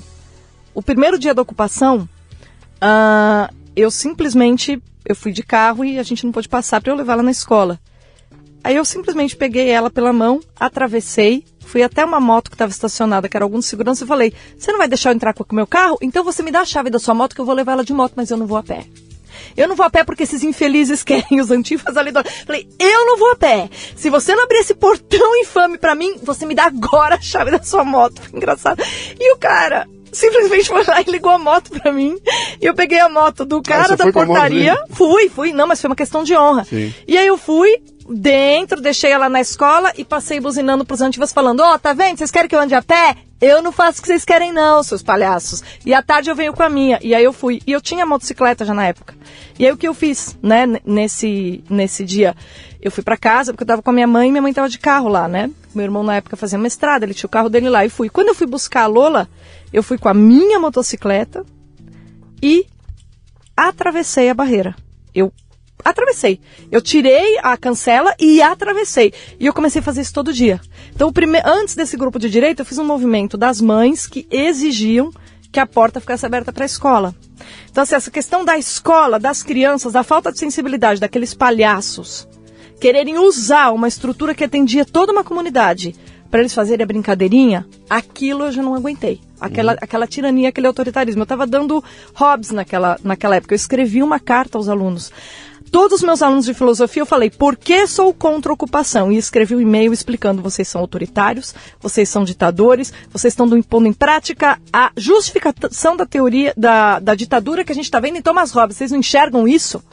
O 0.73 0.81
primeiro 0.81 1.19
dia 1.19 1.31
da 1.31 1.43
ocupação, 1.43 2.09
uh, 2.81 3.53
eu 3.75 3.91
simplesmente 3.91 4.81
eu 5.05 5.15
fui 5.15 5.31
de 5.31 5.43
carro 5.43 5.85
e 5.85 5.99
a 5.99 6.03
gente 6.03 6.25
não 6.25 6.31
pôde 6.31 6.49
passar 6.49 6.81
para 6.81 6.91
eu 6.91 6.95
levá-la 6.95 7.21
na 7.21 7.29
escola. 7.29 7.79
Aí 8.63 8.75
eu 8.75 8.83
simplesmente 8.83 9.35
peguei 9.35 9.69
ela 9.69 9.91
pela 9.91 10.11
mão, 10.11 10.39
atravessei, 10.59 11.45
Fui 11.73 11.81
até 11.81 12.05
uma 12.05 12.19
moto 12.19 12.51
que 12.51 12.55
estava 12.55 12.71
estacionada, 12.71 13.27
que 13.27 13.35
era 13.35 13.43
algum 13.43 13.59
segurança, 13.59 14.03
e 14.03 14.07
falei: 14.07 14.31
Você 14.55 14.71
não 14.71 14.77
vai 14.77 14.87
deixar 14.87 15.09
eu 15.09 15.15
entrar 15.15 15.33
com 15.33 15.43
o 15.43 15.55
meu 15.55 15.65
carro? 15.65 15.97
Então 16.03 16.23
você 16.23 16.43
me 16.43 16.51
dá 16.51 16.59
a 16.59 16.65
chave 16.65 16.91
da 16.91 16.99
sua 16.99 17.15
moto 17.15 17.33
que 17.33 17.41
eu 17.41 17.45
vou 17.45 17.55
levar 17.55 17.71
ela 17.71 17.83
de 17.83 17.91
moto, 17.91 18.13
mas 18.15 18.29
eu 18.29 18.37
não 18.37 18.45
vou 18.45 18.57
a 18.57 18.61
pé. 18.63 18.85
Eu 19.57 19.67
não 19.67 19.75
vou 19.75 19.83
a 19.83 19.89
pé 19.89 20.03
porque 20.03 20.21
esses 20.21 20.43
infelizes 20.43 21.01
querem 21.03 21.41
os 21.41 21.49
antifas 21.49 21.97
ali 21.97 22.11
do... 22.11 22.23
Falei, 22.45 22.69
eu 22.77 23.05
não 23.07 23.17
vou 23.17 23.31
a 23.31 23.35
pé. 23.35 23.71
Se 23.95 24.07
você 24.11 24.35
não 24.35 24.43
abrir 24.43 24.59
esse 24.59 24.75
portão 24.75 25.35
infame 25.37 25.79
para 25.79 25.95
mim, 25.95 26.19
você 26.21 26.45
me 26.45 26.53
dá 26.53 26.65
agora 26.65 27.15
a 27.15 27.21
chave 27.21 27.49
da 27.49 27.63
sua 27.63 27.83
moto. 27.83 28.21
Engraçado. 28.31 28.83
E 29.19 29.33
o 29.33 29.37
cara 29.39 29.87
simplesmente 30.13 30.67
foi 30.67 30.83
lá 30.83 31.01
e 31.01 31.11
ligou 31.11 31.31
a 31.31 31.39
moto 31.39 31.71
pra 31.71 31.91
mim. 31.91 32.17
E 32.61 32.65
eu 32.65 32.73
peguei 32.73 32.99
a 32.99 33.09
moto 33.09 33.43
do 33.45 33.61
cara 33.61 33.93
ah, 33.93 33.95
da 33.95 34.11
portaria. 34.11 34.77
Fui, 34.91 35.29
fui. 35.29 35.53
Não, 35.53 35.67
mas 35.67 35.81
foi 35.81 35.89
uma 35.89 35.95
questão 35.95 36.23
de 36.23 36.35
honra. 36.35 36.63
Sim. 36.63 36.93
E 37.07 37.17
aí 37.17 37.27
eu 37.27 37.37
fui, 37.37 37.81
dentro, 38.09 38.81
deixei 38.81 39.11
ela 39.11 39.29
na 39.29 39.41
escola 39.41 39.91
e 39.97 40.03
passei 40.03 40.39
buzinando 40.39 40.85
pros 40.85 41.01
antivas 41.01 41.33
falando, 41.33 41.61
ó, 41.61 41.73
oh, 41.73 41.79
tá 41.79 41.93
vendo? 41.93 42.17
Vocês 42.17 42.31
querem 42.31 42.49
que 42.49 42.55
eu 42.55 42.59
ande 42.59 42.75
a 42.75 42.81
pé? 42.81 43.15
Eu 43.41 43.61
não 43.61 43.73
faço 43.73 43.99
o 43.99 44.01
que 44.01 44.07
vocês 44.07 44.23
querem 44.23 44.53
não, 44.53 44.81
seus 44.83 45.03
palhaços. 45.03 45.61
E 45.85 45.93
à 45.93 46.01
tarde 46.01 46.29
eu 46.29 46.35
venho 46.35 46.53
com 46.53 46.63
a 46.63 46.69
minha. 46.69 46.97
E 47.01 47.13
aí 47.13 47.23
eu 47.23 47.33
fui. 47.33 47.61
E 47.67 47.73
eu 47.73 47.81
tinha 47.81 48.05
motocicleta 48.05 48.63
já 48.63 48.73
na 48.73 48.87
época. 48.87 49.13
E 49.59 49.65
aí 49.65 49.71
o 49.71 49.75
que 49.75 49.87
eu 49.87 49.93
fiz, 49.93 50.37
né, 50.41 50.65
nesse, 50.85 51.61
nesse 51.69 52.05
dia? 52.05 52.35
Eu 52.81 52.89
fui 52.89 53.03
para 53.03 53.17
casa, 53.17 53.51
porque 53.51 53.63
eu 53.63 53.67
tava 53.67 53.81
com 53.81 53.89
a 53.89 53.93
minha 53.93 54.07
mãe 54.07 54.29
e 54.29 54.31
minha 54.31 54.41
mãe 54.41 54.53
tava 54.53 54.69
de 54.69 54.79
carro 54.79 55.09
lá, 55.09 55.27
né? 55.27 55.49
Meu 55.75 55.83
irmão 55.83 56.03
na 56.03 56.15
época 56.15 56.37
fazia 56.37 56.57
mestrado, 56.57 57.03
ele 57.03 57.13
tinha 57.13 57.27
o 57.27 57.29
carro 57.29 57.49
dele 57.49 57.69
lá 57.69 57.85
e 57.85 57.89
fui. 57.89 58.09
Quando 58.09 58.29
eu 58.29 58.35
fui 58.35 58.47
buscar 58.47 58.83
a 58.83 58.87
Lola, 58.87 59.27
eu 59.73 59.81
fui 59.81 59.97
com 59.97 60.07
a 60.07 60.13
minha 60.13 60.59
motocicleta 60.59 61.43
e 62.41 62.65
atravessei 63.57 64.29
a 64.29 64.33
barreira. 64.33 64.75
Eu 65.13 65.33
atravessei. 65.83 66.39
Eu 66.71 66.81
tirei 66.81 67.37
a 67.41 67.57
cancela 67.57 68.15
e 68.19 68.41
atravessei. 68.41 69.13
E 69.39 69.45
eu 69.45 69.53
comecei 69.53 69.81
a 69.81 69.83
fazer 69.83 70.01
isso 70.01 70.13
todo 70.13 70.31
dia. 70.31 70.61
Então, 70.95 71.11
prime... 71.11 71.41
antes 71.43 71.75
desse 71.75 71.97
grupo 71.97 72.19
de 72.19 72.29
direito, 72.29 72.59
eu 72.59 72.65
fiz 72.65 72.77
um 72.77 72.85
movimento 72.85 73.35
das 73.35 73.59
mães 73.59 74.07
que 74.07 74.27
exigiam 74.29 75.11
que 75.51 75.59
a 75.59 75.67
porta 75.67 75.99
ficasse 75.99 76.25
aberta 76.25 76.53
para 76.53 76.63
a 76.63 76.65
escola. 76.65 77.13
Então, 77.69 77.83
assim, 77.83 77.95
essa 77.95 78.11
questão 78.11 78.45
da 78.45 78.57
escola, 78.57 79.19
das 79.19 79.43
crianças, 79.43 79.93
da 79.93 80.03
falta 80.03 80.31
de 80.31 80.39
sensibilidade 80.39 80.99
daqueles 80.99 81.33
palhaços 81.33 82.27
quererem 82.79 83.17
usar 83.17 83.71
uma 83.71 83.87
estrutura 83.87 84.35
que 84.35 84.43
atendia 84.43 84.83
toda 84.83 85.13
uma 85.13 85.23
comunidade 85.23 85.95
para 86.33 86.39
eles 86.39 86.55
fazerem 86.55 86.83
a 86.83 86.87
brincadeirinha, 86.87 87.63
aquilo 87.87 88.45
eu 88.45 88.51
já 88.51 88.63
não 88.63 88.73
aguentei. 88.73 89.21
Aquela, 89.39 89.73
uhum. 89.73 89.77
aquela 89.79 90.07
tirania, 90.07 90.49
aquele 90.49 90.65
autoritarismo. 90.65 91.21
Eu 91.21 91.25
estava 91.25 91.45
dando 91.45 91.83
Hobbes 92.15 92.49
naquela, 92.49 92.97
naquela 93.03 93.35
época. 93.35 93.53
Eu 93.53 93.55
escrevi 93.55 94.01
uma 94.01 94.19
carta 94.19 94.57
aos 94.57 94.67
alunos 94.67 95.11
todos 95.71 95.99
os 95.99 96.03
meus 96.03 96.21
alunos 96.21 96.45
de 96.45 96.53
filosofia, 96.53 97.01
eu 97.01 97.05
falei, 97.05 97.31
por 97.31 97.55
que 97.55 97.87
sou 97.87 98.13
contra 98.13 98.51
a 98.51 98.53
ocupação? 98.53 99.11
E 99.11 99.17
escrevi 99.17 99.55
um 99.55 99.61
e-mail 99.61 99.91
explicando, 99.91 100.39
vocês 100.39 100.67
são 100.67 100.79
autoritários, 100.81 101.55
vocês 101.79 102.07
são 102.07 102.23
ditadores, 102.23 102.93
vocês 103.11 103.31
estão 103.31 103.47
impondo 103.57 103.87
em 103.87 103.93
prática 103.93 104.59
a 104.71 104.91
justificação 104.95 105.97
da 105.97 106.05
teoria 106.05 106.53
da, 106.55 106.99
da 106.99 107.15
ditadura 107.15 107.63
que 107.63 107.71
a 107.71 107.75
gente 107.75 107.85
está 107.85 107.99
vendo 107.99 108.17
em 108.17 108.21
Thomas 108.21 108.51
Hobbes. 108.51 108.77
Vocês 108.77 108.91
não 108.91 108.99
enxergam 108.99 109.47
isso? 109.47 109.83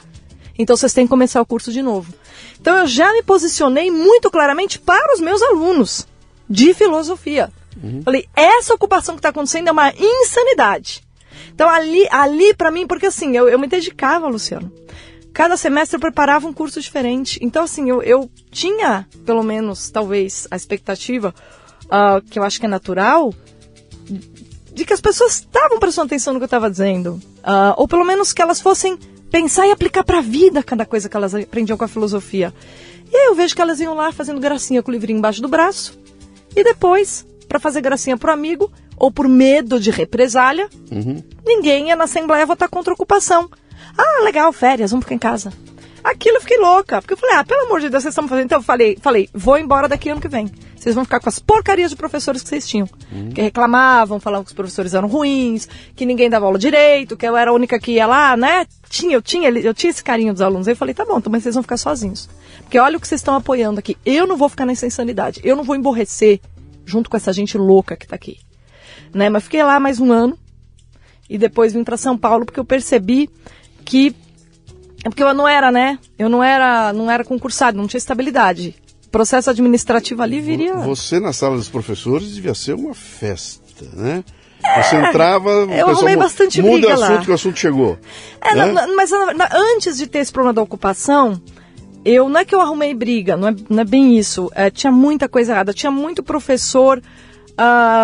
Então 0.57 0.77
vocês 0.77 0.93
têm 0.93 1.05
que 1.05 1.09
começar 1.09 1.41
o 1.41 1.45
curso 1.47 1.71
de 1.71 1.81
novo. 1.81 2.13
Então 2.59 2.77
eu 2.77 2.85
já 2.85 3.11
me 3.13 3.23
posicionei 3.23 3.89
muito 3.89 4.29
claramente 4.29 4.77
para 4.79 5.15
os 5.15 5.19
meus 5.19 5.41
alunos 5.41 6.05
de 6.51 6.73
filosofia. 6.73 7.49
Uhum. 7.81 8.01
Falei, 8.03 8.27
essa 8.35 8.73
ocupação 8.73 9.15
que 9.15 9.19
está 9.19 9.29
acontecendo 9.29 9.69
é 9.69 9.71
uma 9.71 9.93
insanidade. 9.97 11.01
Então 11.53 11.69
ali, 11.69 12.07
ali 12.11 12.53
para 12.53 12.71
mim, 12.71 12.85
porque 12.85 13.05
assim, 13.05 13.35
eu, 13.35 13.47
eu 13.47 13.57
me 13.57 13.67
dedicava, 13.67 14.27
Luciano 14.27 14.71
cada 15.33 15.57
semestre 15.57 15.95
eu 15.95 15.99
preparava 15.99 16.47
um 16.47 16.53
curso 16.53 16.79
diferente. 16.81 17.39
Então, 17.41 17.63
assim, 17.63 17.89
eu, 17.89 18.01
eu 18.01 18.29
tinha, 18.51 19.07
pelo 19.25 19.43
menos, 19.43 19.89
talvez, 19.89 20.47
a 20.51 20.55
expectativa, 20.55 21.33
uh, 21.85 22.21
que 22.29 22.37
eu 22.37 22.43
acho 22.43 22.59
que 22.59 22.65
é 22.65 22.69
natural, 22.69 23.33
de 24.73 24.85
que 24.85 24.93
as 24.93 25.01
pessoas 25.01 25.33
estavam 25.33 25.79
prestando 25.79 26.07
atenção 26.07 26.33
no 26.33 26.39
que 26.39 26.43
eu 26.43 26.47
estava 26.47 26.69
dizendo. 26.69 27.13
Uh, 27.37 27.73
ou 27.77 27.87
pelo 27.87 28.05
menos 28.05 28.33
que 28.33 28.41
elas 28.41 28.61
fossem 28.61 28.97
pensar 29.29 29.67
e 29.67 29.71
aplicar 29.71 30.03
para 30.03 30.19
a 30.19 30.21
vida 30.21 30.61
cada 30.61 30.85
coisa 30.85 31.07
que 31.07 31.15
elas 31.15 31.33
aprendiam 31.33 31.77
com 31.77 31.85
a 31.85 31.87
filosofia. 31.87 32.53
E 33.11 33.15
aí 33.15 33.25
eu 33.27 33.35
vejo 33.35 33.55
que 33.55 33.61
elas 33.61 33.79
iam 33.79 33.93
lá 33.93 34.11
fazendo 34.11 34.39
gracinha 34.39 34.81
com 34.83 34.91
o 34.91 34.93
livrinho 34.93 35.17
embaixo 35.17 35.41
do 35.41 35.47
braço. 35.47 35.99
E 36.55 36.63
depois, 36.63 37.25
para 37.47 37.59
fazer 37.59 37.81
gracinha 37.81 38.17
pro 38.17 38.31
amigo, 38.31 38.71
ou 38.97 39.11
por 39.11 39.27
medo 39.27 39.79
de 39.79 39.89
represália, 39.89 40.69
uhum. 40.91 41.23
ninguém 41.45 41.87
ia 41.87 41.95
na 41.95 42.03
Assembleia 42.03 42.45
votar 42.45 42.69
contra 42.69 42.93
a 42.93 42.95
ocupação. 42.95 43.49
Ah, 43.97 44.23
legal, 44.23 44.53
férias, 44.53 44.91
vamos 44.91 45.05
ficar 45.05 45.15
em 45.15 45.19
casa. 45.19 45.51
Aquilo 46.03 46.37
eu 46.37 46.41
fiquei 46.41 46.57
louca, 46.57 47.01
porque 47.01 47.13
eu 47.13 47.17
falei, 47.17 47.35
ah, 47.35 47.43
pelo 47.43 47.65
amor 47.65 47.79
de 47.79 47.89
Deus, 47.89 48.03
vocês 48.03 48.11
estão 48.11 48.27
fazendo. 48.27 48.45
Então 48.45 48.59
eu 48.59 48.63
falei, 48.63 48.97
falei, 49.01 49.29
vou 49.33 49.57
embora 49.57 49.87
daqui 49.87 50.09
ano 50.09 50.21
que 50.21 50.27
vem. 50.27 50.51
Vocês 50.81 50.95
vão 50.95 51.03
ficar 51.03 51.19
com 51.19 51.29
as 51.29 51.37
porcarias 51.37 51.91
de 51.91 51.95
professores 51.95 52.41
que 52.41 52.49
vocês 52.49 52.67
tinham. 52.67 52.89
Uhum. 53.11 53.29
Que 53.29 53.41
reclamavam, 53.43 54.19
falavam 54.19 54.43
que 54.43 54.49
os 54.49 54.55
professores 54.55 54.95
eram 54.95 55.07
ruins, 55.07 55.69
que 55.95 56.07
ninguém 56.07 56.27
dava 56.27 56.47
aula 56.47 56.57
direito, 56.57 57.15
que 57.15 57.23
eu 57.23 57.37
era 57.37 57.51
a 57.51 57.53
única 57.53 57.79
que 57.79 57.91
ia 57.91 58.07
lá, 58.07 58.35
né? 58.35 58.65
Tinha, 58.89 59.13
eu 59.13 59.21
tinha, 59.21 59.47
eu 59.49 59.75
tinha 59.75 59.91
esse 59.91 60.03
carinho 60.03 60.33
dos 60.33 60.41
alunos. 60.41 60.67
Aí 60.67 60.73
eu 60.73 60.77
falei, 60.77 60.95
tá 60.95 61.05
bom, 61.05 61.19
então, 61.19 61.31
mas 61.31 61.43
vocês 61.43 61.53
vão 61.53 61.61
ficar 61.61 61.77
sozinhos. 61.77 62.27
Porque 62.63 62.79
olha 62.79 62.97
o 62.97 62.99
que 62.99 63.07
vocês 63.07 63.21
estão 63.21 63.35
apoiando 63.35 63.77
aqui. 63.77 63.95
Eu 64.03 64.25
não 64.25 64.35
vou 64.35 64.49
ficar 64.49 64.65
nessa 64.65 64.87
insanidade. 64.87 65.39
Eu 65.43 65.55
não 65.55 65.63
vou 65.63 65.75
emborrecer 65.75 66.41
junto 66.83 67.11
com 67.11 67.15
essa 67.15 67.31
gente 67.31 67.59
louca 67.59 67.95
que 67.95 68.07
tá 68.07 68.15
aqui. 68.15 68.39
Né? 69.13 69.29
Mas 69.29 69.43
fiquei 69.43 69.61
lá 69.61 69.79
mais 69.79 69.99
um 69.99 70.11
ano. 70.11 70.35
E 71.29 71.37
depois 71.37 71.73
vim 71.73 71.83
para 71.83 71.95
São 71.95 72.17
Paulo 72.17 72.43
porque 72.43 72.59
eu 72.59 72.65
percebi 72.65 73.29
que 73.85 74.15
é 75.03 75.09
porque 75.09 75.21
eu 75.21 75.31
não 75.35 75.47
era, 75.47 75.71
né? 75.71 75.99
Eu 76.17 76.27
não 76.27 76.43
era, 76.43 76.91
não 76.91 77.09
era 77.09 77.23
concursado, 77.23 77.77
não 77.77 77.87
tinha 77.87 77.99
estabilidade. 77.99 78.75
Processo 79.11 79.49
administrativo 79.49 80.21
ali 80.21 80.39
viria. 80.39 80.75
Você 80.77 81.19
na 81.19 81.33
sala 81.33 81.57
dos 81.57 81.67
professores 81.67 82.33
devia 82.33 82.53
ser 82.53 82.75
uma 82.75 82.93
festa, 82.93 83.85
né? 83.93 84.23
Você 84.77 84.95
entrava, 84.95 85.49
eu 85.69 85.89
arrumei 85.89 86.15
bastante 86.15 86.61
muda 86.61 86.87
briga 86.87 86.93
assunto 86.93 87.17
lá. 87.17 87.25
que 87.25 87.31
o 87.31 87.33
assunto 87.33 87.59
chegou. 87.59 87.97
É, 88.39 88.55
né? 88.55 88.65
na, 88.67 88.87
mas 88.87 89.11
na, 89.11 89.49
antes 89.75 89.97
de 89.97 90.07
ter 90.07 90.19
esse 90.19 90.31
problema 90.31 90.53
da 90.53 90.61
ocupação, 90.61 91.41
eu 92.05 92.29
não 92.29 92.39
é 92.39 92.45
que 92.45 92.55
eu 92.55 92.61
arrumei 92.61 92.93
briga, 92.93 93.35
não 93.35 93.49
é, 93.49 93.55
não 93.69 93.81
é 93.81 93.85
bem 93.85 94.17
isso. 94.17 94.49
É, 94.55 94.69
tinha 94.69 94.91
muita 94.91 95.27
coisa 95.27 95.51
errada, 95.51 95.73
tinha 95.73 95.91
muito 95.91 96.23
professor 96.23 97.01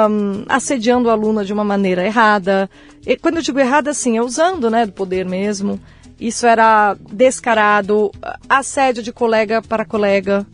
um, 0.09 0.43
assediando 0.47 1.09
a 1.09 1.13
aluna 1.13 1.43
de 1.43 1.53
uma 1.53 1.63
maneira 1.63 2.05
errada. 2.05 2.69
E 3.05 3.15
quando 3.15 3.37
eu 3.37 3.41
digo 3.41 3.59
errada, 3.59 3.91
assim, 3.91 4.17
é 4.17 4.21
usando, 4.21 4.69
né, 4.69 4.85
do 4.85 4.91
poder 4.91 5.25
mesmo. 5.25 5.79
Isso 6.19 6.47
era 6.47 6.95
descarado, 7.11 8.11
assédio 8.49 9.03
de 9.03 9.13
colega 9.13 9.61
para 9.61 9.85
colega. 9.85 10.45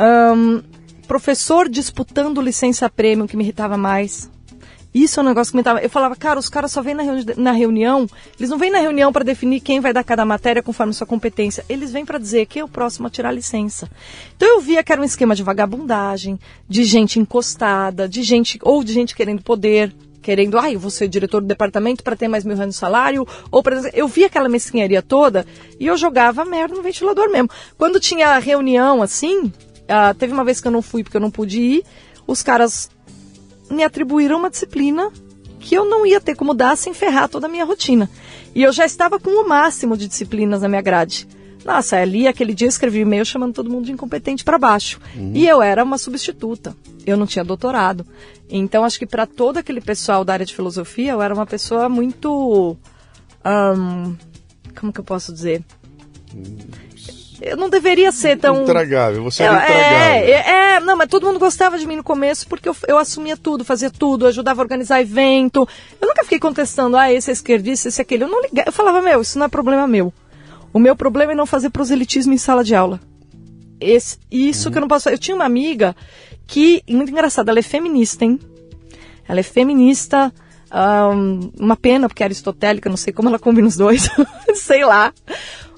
Um, 0.00 0.62
professor 1.06 1.68
disputando 1.68 2.40
licença 2.40 2.88
prêmio, 2.88 3.26
que 3.26 3.36
me 3.36 3.44
irritava 3.44 3.76
mais. 3.76 4.30
Isso 4.94 5.18
é 5.18 5.22
um 5.22 5.26
negócio 5.26 5.52
que 5.52 5.56
me 5.56 5.62
tava. 5.62 5.80
Eu 5.80 5.88
falava, 5.88 6.14
cara, 6.14 6.38
os 6.38 6.50
caras 6.50 6.70
só 6.70 6.82
vêm 6.82 6.94
na, 6.94 7.02
reuni 7.02 7.24
na 7.36 7.52
reunião, 7.52 8.06
eles 8.38 8.50
não 8.50 8.58
vêm 8.58 8.70
na 8.70 8.78
reunião 8.78 9.10
para 9.10 9.24
definir 9.24 9.60
quem 9.60 9.80
vai 9.80 9.92
dar 9.92 10.04
cada 10.04 10.24
matéria 10.24 10.62
conforme 10.62 10.92
sua 10.92 11.06
competência. 11.06 11.64
Eles 11.68 11.92
vêm 11.92 12.04
para 12.04 12.18
dizer 12.18 12.46
quem 12.46 12.60
é 12.60 12.64
o 12.64 12.68
próximo 12.68 13.06
a 13.06 13.10
tirar 13.10 13.32
licença. 13.32 13.90
Então 14.36 14.46
eu 14.46 14.60
via 14.60 14.82
que 14.82 14.92
era 14.92 15.00
um 15.00 15.04
esquema 15.04 15.34
de 15.34 15.42
vagabundagem, 15.42 16.38
de 16.68 16.84
gente 16.84 17.18
encostada, 17.18 18.06
de 18.06 18.22
gente, 18.22 18.58
ou 18.62 18.84
de 18.84 18.92
gente 18.92 19.16
querendo 19.16 19.42
poder, 19.42 19.94
querendo, 20.20 20.58
ah, 20.58 20.70
eu 20.70 20.78
vou 20.78 20.90
ser 20.90 21.08
diretor 21.08 21.40
do 21.40 21.46
departamento 21.46 22.04
para 22.04 22.14
ter 22.14 22.28
mais 22.28 22.44
mil 22.44 22.54
reais 22.54 22.74
de 22.74 22.78
salário, 22.78 23.26
ou 23.50 23.62
eu 23.94 24.06
via 24.06 24.26
aquela 24.26 24.48
mesquinharia 24.48 25.00
toda 25.00 25.46
e 25.80 25.86
eu 25.86 25.96
jogava 25.96 26.44
merda 26.44 26.74
no 26.74 26.82
ventilador 26.82 27.30
mesmo. 27.30 27.48
Quando 27.78 27.98
tinha 27.98 28.38
reunião 28.38 29.02
assim, 29.02 29.50
uh, 29.92 30.14
teve 30.14 30.32
uma 30.32 30.44
vez 30.44 30.60
que 30.60 30.66
eu 30.66 30.72
não 30.72 30.82
fui 30.82 31.04
porque 31.04 31.16
eu 31.16 31.20
não 31.20 31.30
pude 31.30 31.60
ir, 31.60 31.84
os 32.26 32.42
caras 32.42 32.90
me 33.70 33.84
atribuíram 33.84 34.38
uma 34.38 34.50
disciplina 34.50 35.10
que 35.60 35.74
eu 35.74 35.84
não 35.84 36.04
ia 36.04 36.20
ter 36.20 36.34
como 36.34 36.54
dar 36.54 36.76
sem 36.76 36.92
ferrar 36.92 37.28
toda 37.28 37.46
a 37.46 37.50
minha 37.50 37.64
rotina. 37.64 38.10
E 38.54 38.62
eu 38.62 38.72
já 38.72 38.84
estava 38.84 39.18
com 39.18 39.30
o 39.30 39.48
máximo 39.48 39.96
de 39.96 40.08
disciplinas 40.08 40.62
na 40.62 40.68
minha 40.68 40.82
grade. 40.82 41.28
Nossa, 41.64 41.96
ali 41.96 42.26
aquele 42.26 42.54
dia 42.54 42.66
eu 42.66 42.70
escrevi 42.70 42.98
um 42.98 43.02
e-mail 43.02 43.24
chamando 43.24 43.54
todo 43.54 43.70
mundo 43.70 43.86
de 43.86 43.92
incompetente 43.92 44.42
para 44.42 44.58
baixo. 44.58 45.00
Uhum. 45.14 45.32
E 45.34 45.46
eu 45.46 45.62
era 45.62 45.84
uma 45.84 45.96
substituta. 45.96 46.76
Eu 47.06 47.16
não 47.16 47.26
tinha 47.26 47.44
doutorado. 47.44 48.04
Então 48.50 48.84
acho 48.84 48.98
que 48.98 49.06
para 49.06 49.26
todo 49.26 49.58
aquele 49.58 49.80
pessoal 49.80 50.24
da 50.24 50.32
área 50.32 50.44
de 50.44 50.54
filosofia, 50.54 51.12
eu 51.12 51.22
era 51.22 51.32
uma 51.32 51.46
pessoa 51.46 51.88
muito. 51.88 52.76
Um, 53.44 54.16
como 54.78 54.92
que 54.92 55.00
eu 55.00 55.04
posso 55.04 55.32
dizer? 55.32 55.64
Eu 57.44 57.56
não 57.56 57.68
deveria 57.68 58.12
ser 58.12 58.38
tão. 58.38 58.62
Intragável, 58.62 59.24
você 59.24 59.42
era 59.42 59.64
intragável. 59.64 59.84
É, 59.84 60.30
é, 60.30 60.74
é, 60.76 60.80
não, 60.80 60.96
mas 60.96 61.08
todo 61.08 61.26
mundo 61.26 61.40
gostava 61.40 61.76
de 61.76 61.84
mim 61.86 61.96
no 61.96 62.04
começo 62.04 62.46
porque 62.46 62.68
eu, 62.68 62.76
eu 62.86 62.96
assumia 62.96 63.36
tudo, 63.36 63.64
fazia 63.64 63.90
tudo, 63.90 64.28
ajudava 64.28 64.62
a 64.62 64.64
organizar 64.64 65.00
evento. 65.00 65.68
Eu 66.00 66.06
nunca 66.06 66.22
fiquei 66.22 66.38
contestando, 66.38 66.96
ah, 66.96 67.12
esse 67.12 67.30
é 67.30 67.32
esquerdista, 67.32 67.88
esse 67.88 68.00
é 68.00 68.02
aquele. 68.02 68.22
Eu 68.24 68.28
não 68.28 68.40
liguei. 68.40 68.62
Eu 68.64 68.72
falava, 68.72 69.02
meu, 69.02 69.20
isso 69.20 69.38
não 69.40 69.46
é 69.46 69.48
problema 69.48 69.88
meu. 69.88 70.14
O 70.72 70.78
meu 70.78 70.94
problema 70.94 71.32
é 71.32 71.34
não 71.34 71.44
fazer 71.44 71.70
proselitismo 71.70 72.32
em 72.32 72.38
sala 72.38 72.62
de 72.62 72.76
aula. 72.76 73.00
Esse, 73.80 74.18
isso 74.30 74.68
uhum. 74.68 74.72
que 74.72 74.78
eu 74.78 74.80
não 74.82 74.88
posso. 74.88 75.08
Eu 75.08 75.18
tinha 75.18 75.34
uma 75.34 75.44
amiga 75.44 75.96
que, 76.46 76.82
muito 76.88 77.10
engraçada, 77.10 77.50
ela 77.50 77.58
é 77.58 77.62
feminista, 77.62 78.24
hein? 78.24 78.38
Ela 79.28 79.40
é 79.40 79.42
feminista, 79.42 80.32
um, 80.72 81.50
uma 81.58 81.76
pena, 81.76 82.08
porque 82.08 82.22
é 82.22 82.26
aristotélica, 82.26 82.88
não 82.88 82.96
sei 82.96 83.12
como 83.12 83.28
ela 83.28 83.38
combina 83.38 83.68
os 83.68 83.76
dois, 83.76 84.08
sei 84.54 84.84
lá. 84.84 85.12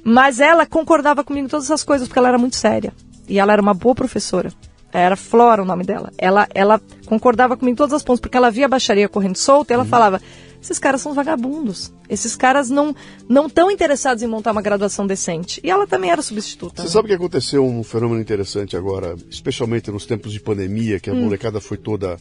Mas 0.05 0.39
ela 0.39 0.67
concordava 0.67 1.25
comigo 1.25 1.47
em 1.47 1.49
todas 1.49 1.67
essas 1.67 1.83
coisas, 1.83 2.07
porque 2.07 2.19
ela 2.19 2.29
era 2.29 2.39
muito 2.39 2.57
séria. 2.57 2.93
E 3.29 3.39
ela 3.39 3.53
era 3.53 3.63
uma 3.63 3.75
boa 3.75 3.95
professora. 3.95 4.53
Era 4.93 5.17
Flora 5.17 5.63
o 5.63 5.65
nome 5.65 5.83
dela. 5.83 6.13
Ela, 6.17 6.47
ela 6.55 6.81
concordava 7.07 7.57
comigo 7.57 7.75
em 7.75 7.77
todos 7.77 7.95
os 7.95 8.03
pontos, 8.03 8.21
porque 8.21 8.37
ela 8.37 8.51
via 8.51 8.67
a 8.67 8.69
baixaria 8.69 9.09
correndo 9.09 9.37
solta 9.37 9.73
e 9.73 9.75
ela 9.75 9.83
uhum. 9.83 9.89
falava: 9.89 10.21
esses 10.63 10.79
caras 10.79 11.01
são 11.01 11.13
vagabundos. 11.13 11.93
Esses 12.09 12.37
caras 12.37 12.71
não 12.71 12.95
não 13.29 13.47
estão 13.47 13.71
interessados 13.71 14.23
em 14.23 14.27
montar 14.29 14.53
uma 14.53 14.63
graduação 14.63 15.05
decente. 15.05 15.61
E 15.65 15.71
ela 15.71 15.87
também 15.87 16.11
era 16.11 16.23
substituta. 16.23 16.83
Você 16.83 16.89
né? 16.89 16.93
sabe 16.93 17.09
que 17.09 17.15
aconteceu 17.15 17.67
um 17.67 17.83
fenômeno 17.83 18.21
interessante 18.21 18.77
agora, 18.77 19.17
especialmente 19.29 19.91
nos 19.91 20.07
tempos 20.07 20.33
de 20.33 20.39
pandemia, 20.39 21.01
que 21.01 21.11
a 21.11 21.13
hum. 21.13 21.23
molecada 21.23 21.61
foi 21.61 21.77
toda 21.77 22.17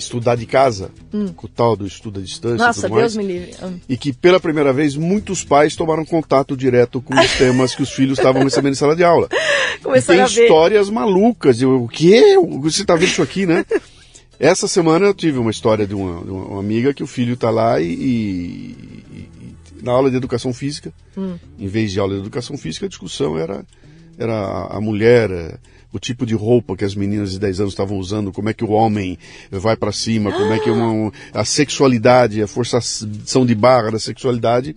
estudar 0.00 0.36
de 0.36 0.46
casa, 0.46 0.90
hum. 1.12 1.32
com 1.34 1.46
o 1.46 1.50
tal 1.50 1.76
do 1.76 1.86
estudo 1.86 2.20
à 2.20 2.22
distância 2.22 2.66
Nossa, 2.66 2.88
tudo 2.88 2.98
Deus 2.98 3.14
mais, 3.14 3.26
me 3.26 3.32
livre. 3.32 3.54
Hum. 3.62 3.78
E 3.88 3.96
que 3.96 4.12
pela 4.12 4.40
primeira 4.40 4.72
vez 4.72 4.96
muitos 4.96 5.44
pais 5.44 5.76
tomaram 5.76 6.04
contato 6.04 6.56
direto 6.56 7.00
com 7.00 7.14
os 7.14 7.32
temas 7.38 7.74
que 7.74 7.82
os 7.82 7.92
filhos 7.92 8.18
estavam 8.18 8.42
recebendo 8.42 8.72
em 8.72 8.76
sala 8.76 8.96
de 8.96 9.04
aula. 9.04 9.28
Começaram 9.82 10.26
tem 10.26 10.44
histórias 10.44 10.90
malucas. 10.90 11.60
Eu, 11.60 11.84
o 11.84 11.88
quê? 11.88 12.36
Você 12.60 12.82
está 12.82 12.94
vendo 12.94 13.08
isso 13.08 13.22
aqui, 13.22 13.46
né? 13.46 13.64
Essa 14.38 14.68
semana 14.68 15.06
eu 15.06 15.14
tive 15.14 15.38
uma 15.38 15.50
história 15.50 15.86
de 15.86 15.94
uma, 15.94 16.24
de 16.24 16.30
uma 16.30 16.60
amiga 16.60 16.94
que 16.94 17.02
o 17.02 17.06
filho 17.06 17.34
está 17.34 17.50
lá 17.50 17.80
e, 17.80 17.86
e, 17.86 18.76
e, 19.12 19.28
na 19.82 19.92
aula 19.92 20.10
de 20.10 20.16
educação 20.16 20.52
física, 20.52 20.92
hum. 21.16 21.36
em 21.58 21.66
vez 21.66 21.92
de 21.92 21.98
aula 21.98 22.14
de 22.14 22.20
educação 22.20 22.56
física, 22.56 22.86
a 22.86 22.88
discussão 22.88 23.36
era, 23.36 23.64
era 24.16 24.66
a 24.70 24.80
mulher, 24.80 25.30
eh, 25.30 25.58
o 25.92 25.98
tipo 25.98 26.26
de 26.26 26.34
roupa 26.34 26.76
que 26.76 26.84
as 26.84 26.94
meninas 26.94 27.32
de 27.32 27.38
10 27.38 27.60
anos 27.60 27.72
estavam 27.72 27.98
usando, 27.98 28.32
como 28.32 28.48
é 28.48 28.54
que 28.54 28.64
o 28.64 28.70
homem 28.70 29.18
vai 29.50 29.76
para 29.76 29.92
cima, 29.92 30.32
como 30.32 30.52
é 30.52 30.58
que 30.58 30.70
uma, 30.70 31.12
a 31.32 31.44
sexualidade, 31.44 32.42
a 32.42 32.46
forçação 32.46 33.46
de 33.46 33.54
barra 33.54 33.92
da 33.92 33.98
sexualidade 33.98 34.76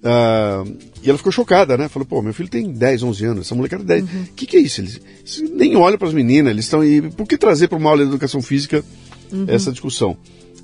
Uh, 0.00 0.78
e 1.02 1.08
ela 1.08 1.18
ficou 1.18 1.30
chocada, 1.30 1.76
né? 1.76 1.88
Falou, 1.88 2.06
pô, 2.06 2.22
meu 2.22 2.32
filho 2.32 2.48
tem 2.48 2.72
10, 2.72 3.02
11 3.02 3.24
anos, 3.26 3.46
essa 3.46 3.54
molecada 3.54 3.84
tem 3.84 4.02
10. 4.02 4.02
O 4.02 4.16
uhum. 4.16 4.24
que, 4.34 4.46
que 4.46 4.56
é 4.56 4.60
isso? 4.60 4.80
Eles, 4.80 5.00
eles 5.20 5.50
nem 5.50 5.76
olham 5.76 5.98
para 5.98 6.08
as 6.08 6.14
meninas, 6.14 6.50
eles 6.50 6.64
estão. 6.64 6.82
E 6.82 7.02
por 7.10 7.26
que 7.26 7.36
trazer 7.36 7.68
para 7.68 7.78
uma 7.78 7.90
aula 7.90 8.02
de 8.02 8.08
educação 8.08 8.40
física 8.40 8.82
uhum. 9.30 9.44
essa 9.46 9.70
discussão? 9.70 10.16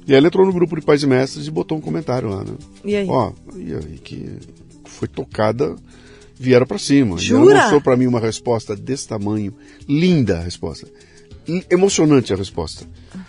E 0.06 0.14
ela 0.14 0.26
entrou 0.26 0.46
no 0.46 0.52
grupo 0.52 0.76
de 0.76 0.82
pais 0.82 1.02
e 1.02 1.06
mestres 1.06 1.46
e 1.46 1.50
botou 1.50 1.76
um 1.76 1.80
comentário 1.80 2.30
lá, 2.30 2.44
né? 2.44 2.54
E 2.84 2.96
aí? 2.96 3.06
Ó, 3.08 3.32
e 3.56 3.74
aí 3.74 3.98
que 4.02 4.38
foi 4.84 5.08
tocada, 5.08 5.76
vieram 6.38 6.66
para 6.66 6.78
cima. 6.78 7.18
Jura? 7.18 7.44
E 7.44 7.52
ela 7.52 7.60
mostrou 7.62 7.80
para 7.80 7.96
mim 7.96 8.06
uma 8.06 8.20
resposta 8.20 8.76
desse 8.76 9.08
tamanho, 9.08 9.54
linda 9.88 10.38
a 10.38 10.42
resposta 10.42 10.86
emocionante 11.70 12.32
a 12.32 12.36
resposta. 12.36 12.86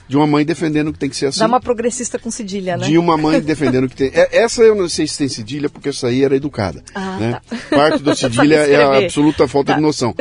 De 0.08 0.16
uma 0.16 0.26
mãe 0.26 0.46
defendendo 0.46 0.94
que 0.94 1.00
tem 1.00 1.10
que 1.10 1.18
ser 1.18 1.28
assim. 1.28 1.40
Dá 1.40 1.48
uma 1.48 1.60
progressista 1.60 2.18
com 2.18 2.32
cedilha, 2.32 2.78
né? 2.78 2.88
De 2.88 2.98
uma 2.98 3.18
mãe 3.18 3.42
defendendo 3.42 3.90
que 3.90 3.96
tem. 3.96 4.12
É, 4.14 4.38
essa 4.44 4.62
eu 4.62 4.74
não 4.74 4.88
sei 4.88 5.06
se 5.06 5.18
tem 5.18 5.28
cedilha, 5.28 5.70
porque 5.70 5.90
essa 5.90 6.08
aí 6.08 6.24
era 6.24 6.36
educada. 6.36 6.82
Ah, 6.96 7.18
né? 7.20 7.42
tá. 7.50 7.58
Parte 7.70 8.04
da 8.04 8.16
cedilha 8.16 8.56
é 8.56 8.76
a 8.82 8.98
absoluta 9.00 9.48
falta 9.48 9.74
tá. 9.74 9.76
de 9.76 9.82
noção. 9.82 10.16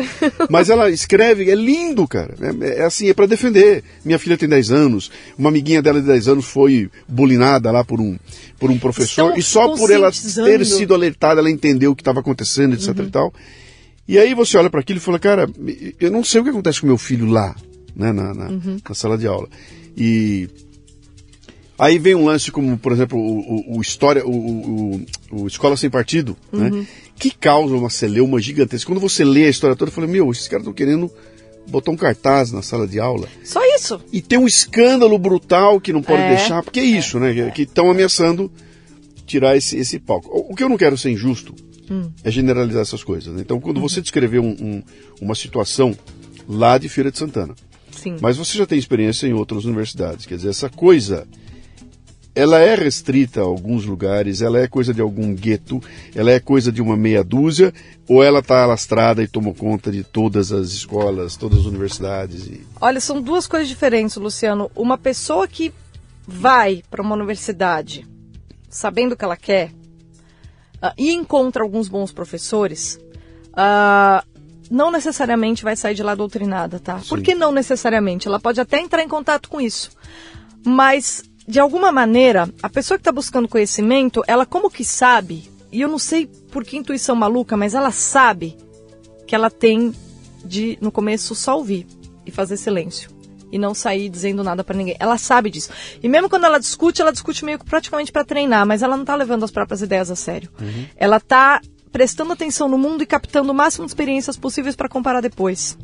Mas 0.51 0.71
ela 0.71 0.91
escreve, 0.91 1.49
é 1.51 1.55
lindo, 1.55 2.07
cara. 2.09 2.35
É, 2.41 2.81
é 2.81 2.85
assim, 2.85 3.09
é 3.09 3.15
para 3.15 3.27
defender. 3.27 3.85
Minha 4.05 4.19
filha 4.19 4.37
tem 4.37 4.49
10 4.49 4.73
anos, 4.73 5.11
uma 5.39 5.51
amiguinha 5.51 5.81
dela 5.81 6.01
de 6.01 6.07
10 6.07 6.29
anos 6.29 6.47
foi 6.47 6.91
bulinada 7.07 7.71
lá 7.71 7.85
por 7.85 8.01
um, 8.01 8.19
por 8.59 8.71
um 8.71 8.79
professor, 8.79 9.37
Estão 9.37 9.39
e 9.39 9.43
só 9.43 9.77
por 9.77 9.91
ela 9.91 10.11
ter 10.11 10.65
sido 10.65 10.95
alertada, 10.95 11.41
ela 11.41 11.51
entendeu 11.51 11.93
o 11.93 11.97
que 11.97 12.03
estava 12.03 12.21
acontecendo, 12.21 12.75
etc 12.75 12.89
uhum. 12.89 13.05
e 13.05 13.11
tal. 13.11 13.35
E 14.09 14.19
aí 14.19 14.35
você 14.35 14.57
olha 14.57 14.71
para 14.71 14.81
aquilo 14.81 14.99
e 14.99 15.03
fala, 15.03 15.19
cara, 15.19 15.49
eu 16.01 16.11
não 16.11 16.25
sei 16.25 16.41
o 16.41 16.45
que 16.45 16.51
acontece 16.51 16.81
com 16.81 16.87
meu 16.87 16.99
filho 16.99 17.27
lá 17.27 17.55
né, 17.97 18.13
na, 18.13 18.35
na, 18.35 18.49
uhum. 18.51 18.77
na 18.87 18.95
sala 18.95 19.17
de 19.17 19.27
aula. 19.27 19.49
E 19.97 20.49
Aí 21.79 21.99
vem 21.99 22.15
um 22.15 22.25
lance 22.25 22.51
como, 22.51 22.79
por 22.79 22.93
exemplo, 22.93 23.19
o, 23.19 23.75
o, 23.75 23.79
o 23.79 23.81
história, 23.83 24.27
o, 24.27 25.01
o, 25.31 25.47
Escola 25.47 25.77
Sem 25.77 25.91
Partido, 25.91 26.35
né? 26.51 26.71
uhum. 26.71 26.81
né? 26.81 26.87
Que 27.19 27.31
causa 27.31 27.75
uma 27.75 27.91
celeuma 27.91 28.41
gigantesca. 28.41 28.91
Quando 28.91 29.01
você 29.01 29.25
lê 29.25 29.45
a 29.45 29.51
história 29.51 29.77
toda, 29.77 29.91
eu 29.91 29.95
falei, 29.95 30.09
meu, 30.09 30.31
esses 30.31 30.49
caras 30.49 30.63
estão 30.63 30.73
querendo 30.73 31.11
botar 31.69 31.91
um 31.91 31.97
cartaz 31.97 32.51
na 32.51 32.63
sala 32.63 32.87
de 32.87 32.99
aula. 32.99 33.29
Só 33.45 33.61
isso. 33.75 34.01
E 34.11 34.23
tem 34.23 34.39
um 34.39 34.47
escândalo 34.47 35.19
brutal 35.19 35.81
que 35.81 35.93
não 35.93 36.03
pode 36.03 36.23
é, 36.23 36.29
deixar, 36.37 36.63
porque 36.63 36.81
é 36.81 36.85
isso, 36.85 37.19
é, 37.19 37.33
né? 37.33 37.51
Que 37.51 37.63
estão 37.63 37.91
ameaçando 37.91 38.51
tirar 39.27 39.57
esse, 39.57 39.77
esse 39.77 39.99
palco. 39.99 40.31
O 40.49 40.55
que 40.55 40.63
eu 40.63 40.69
não 40.69 40.79
quero 40.79 40.97
ser 40.97 41.11
injusto 41.11 41.55
hum. 41.91 42.11
é 42.25 42.31
generalizar 42.31 42.83
essas 42.83 43.05
coisas. 43.05 43.35
Né? 43.35 43.43
Então, 43.43 43.61
quando 43.61 43.79
uhum. 43.79 43.83
você 43.83 44.01
descreveu 44.01 44.43
um, 44.43 44.51
um, 44.51 44.83
uma 45.21 45.35
situação 45.35 45.97
lá 46.49 46.79
de 46.79 46.89
Feira 46.89 47.11
de 47.11 47.19
Santana, 47.19 47.55
Sim. 48.07 48.19
Mas 48.21 48.37
você 48.37 48.57
já 48.57 48.67
tem 48.67 48.79
experiência 48.79 49.27
em 49.27 49.33
outras 49.33 49.65
universidades. 49.65 50.27
Quer 50.27 50.37
dizer, 50.37 50.51
essa 50.51 50.71
coisa 50.71 51.27
ela 52.37 52.61
é 52.61 52.75
restrita 52.75 53.41
a 53.41 53.45
alguns 53.45 53.87
lugares, 53.87 54.43
ela 54.43 54.61
é 54.61 54.69
coisa 54.69 54.93
de 54.93 55.01
algum 55.01 55.35
gueto, 55.35 55.83
ela 56.15 56.31
é 56.31 56.39
coisa 56.39 56.71
de 56.71 56.83
uma 56.83 56.95
meia 56.95 57.25
dúzia, 57.25 57.73
ou 58.07 58.23
ela 58.23 58.41
está 58.41 58.63
alastrada 58.63 59.23
e 59.23 59.27
tomou 59.27 59.55
conta 59.55 59.91
de 59.91 60.05
todas 60.05 60.53
as 60.53 60.69
escolas, 60.69 61.35
todas 61.37 61.61
as 61.61 61.65
universidades? 61.65 62.47
E... 62.47 62.61
Olha, 62.79 63.01
são 63.01 63.23
duas 63.23 63.47
coisas 63.47 63.67
diferentes, 63.67 64.17
Luciano. 64.17 64.71
Uma 64.77 64.99
pessoa 64.99 65.49
que 65.49 65.73
vai 66.29 66.83
para 66.91 67.01
uma 67.01 67.15
universidade 67.15 68.07
sabendo 68.69 69.13
o 69.13 69.17
que 69.17 69.25
ela 69.25 69.37
quer 69.37 69.71
uh, 70.83 70.93
e 70.99 71.13
encontra 71.13 71.63
alguns 71.63 71.89
bons 71.89 72.13
professores, 72.13 73.01
uh, 73.53 74.36
não 74.71 74.91
necessariamente 74.91 75.63
vai 75.63 75.77
sair 75.77 75.95
de 75.95 76.03
lá 76.03 76.15
doutrinada, 76.15 76.79
tá? 76.79 77.01
Sim. 77.01 77.09
Por 77.09 77.23
que 77.23 77.35
não 77.35 77.53
necessariamente? 77.53 78.27
Ela 78.27 78.41
pode 78.41 78.61
até 78.61 78.81
entrar 78.81 79.03
em 79.03 79.09
contato 79.09 79.49
com 79.49 79.61
isso. 79.61 79.91
Mas, 80.65 81.23
de 81.47 81.61
alguma 81.61 81.93
maneira, 81.93 82.49
a 82.63 82.69
pessoa 82.69 82.99
que 82.99 83.03
está 83.03 83.13
buscando 83.13 83.49
conhecimento, 83.49 84.23
ela 84.27 84.45
como 84.45 84.71
que 84.71 84.85
sabe, 84.85 85.51
e 85.71 85.81
eu 85.81 85.89
não 85.89 85.99
sei 85.99 86.27
por 86.51 86.65
que 86.65 86.77
intuição 86.77 87.15
maluca, 87.15 87.57
mas 87.57 87.75
ela 87.75 87.91
sabe 87.91 88.57
que 89.27 89.35
ela 89.35 89.51
tem 89.51 89.95
de, 90.45 90.79
no 90.81 90.91
começo, 90.91 91.35
só 91.35 91.57
ouvir 91.57 91.87
e 92.25 92.31
fazer 92.31 92.57
silêncio. 92.57 93.11
E 93.51 93.59
não 93.59 93.75
sair 93.75 94.09
dizendo 94.09 94.43
nada 94.43 94.65
para 94.65 94.77
ninguém. 94.77 94.97
Ela 94.99 95.17
sabe 95.17 95.51
disso. 95.51 95.71
E 96.03 96.09
mesmo 96.09 96.29
quando 96.29 96.45
ela 96.45 96.59
discute, 96.59 97.01
ela 97.01 97.13
discute 97.13 97.45
meio 97.45 97.59
que 97.61 97.65
praticamente 97.65 98.11
para 98.11 98.25
treinar, 98.25 98.67
mas 98.67 98.83
ela 98.83 98.97
não 98.97 99.05
está 99.05 99.15
levando 99.15 99.45
as 99.45 99.53
próprias 99.53 99.83
ideias 99.83 100.11
a 100.11 100.17
sério. 100.17 100.51
Uhum. 100.61 100.87
Ela 100.97 101.19
está 101.19 101.61
prestando 101.97 102.31
atenção 102.31 102.69
no 102.69 102.77
mundo 102.77 103.03
e 103.03 103.07
captando 103.07 103.51
o 103.51 103.55
máximo 103.55 103.87
de 103.87 103.91
experiências 103.91 104.37
possíveis 104.37 104.77
para 104.77 104.87
comparar 104.87 105.23
depois. 105.23 105.79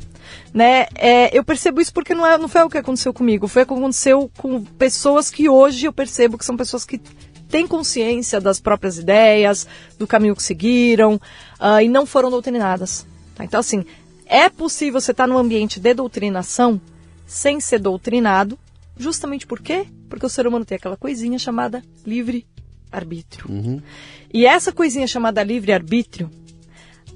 Né? 0.53 0.85
É, 0.93 1.35
eu 1.35 1.43
percebo 1.43 1.81
isso 1.81 1.91
porque 1.91 2.13
não, 2.13 2.23
é, 2.23 2.37
não 2.37 2.47
foi 2.47 2.61
o 2.61 2.69
que 2.69 2.77
aconteceu 2.77 3.11
comigo, 3.11 3.47
foi 3.47 3.63
o 3.63 3.65
que 3.65 3.73
aconteceu 3.73 4.29
com 4.37 4.63
pessoas 4.63 5.31
que 5.31 5.49
hoje 5.49 5.87
eu 5.87 5.91
percebo 5.91 6.37
que 6.37 6.45
são 6.45 6.55
pessoas 6.55 6.85
que 6.85 7.01
têm 7.49 7.65
consciência 7.65 8.39
das 8.39 8.59
próprias 8.59 8.99
ideias, 8.99 9.65
do 9.97 10.05
caminho 10.05 10.35
que 10.35 10.43
seguiram 10.43 11.15
uh, 11.59 11.81
e 11.81 11.89
não 11.89 12.05
foram 12.05 12.29
doutrinadas. 12.29 13.07
Tá? 13.33 13.43
Então, 13.43 13.59
assim, 13.59 13.83
é 14.27 14.49
possível 14.49 15.01
você 15.01 15.09
estar 15.09 15.23
tá 15.23 15.27
num 15.27 15.39
ambiente 15.39 15.79
de 15.79 15.95
doutrinação 15.95 16.79
sem 17.25 17.59
ser 17.59 17.79
doutrinado, 17.79 18.55
justamente 18.95 19.47
por 19.47 19.59
quê? 19.59 19.87
Porque 20.07 20.27
o 20.27 20.29
ser 20.29 20.45
humano 20.45 20.63
tem 20.63 20.75
aquela 20.75 20.95
coisinha 20.95 21.39
chamada 21.39 21.83
livre 22.05 22.45
arbítrio. 22.91 23.49
Uhum. 23.49 23.81
E 24.33 24.47
essa 24.47 24.71
coisinha 24.71 25.05
chamada 25.05 25.43
livre-arbítrio, 25.43 26.29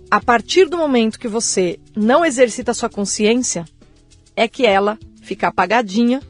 a 0.09 0.21
partir 0.21 0.69
do 0.69 0.77
momento 0.77 1.19
que 1.19 1.27
você 1.27 1.79
não 1.95 2.23
exercita 2.23 2.71
a 2.71 2.75
sua 2.75 2.89
consciência, 2.89 3.65
é 4.35 4.47
que 4.47 4.67
ela 4.67 4.99
fica 5.23 5.47
apagadinha 5.47 6.21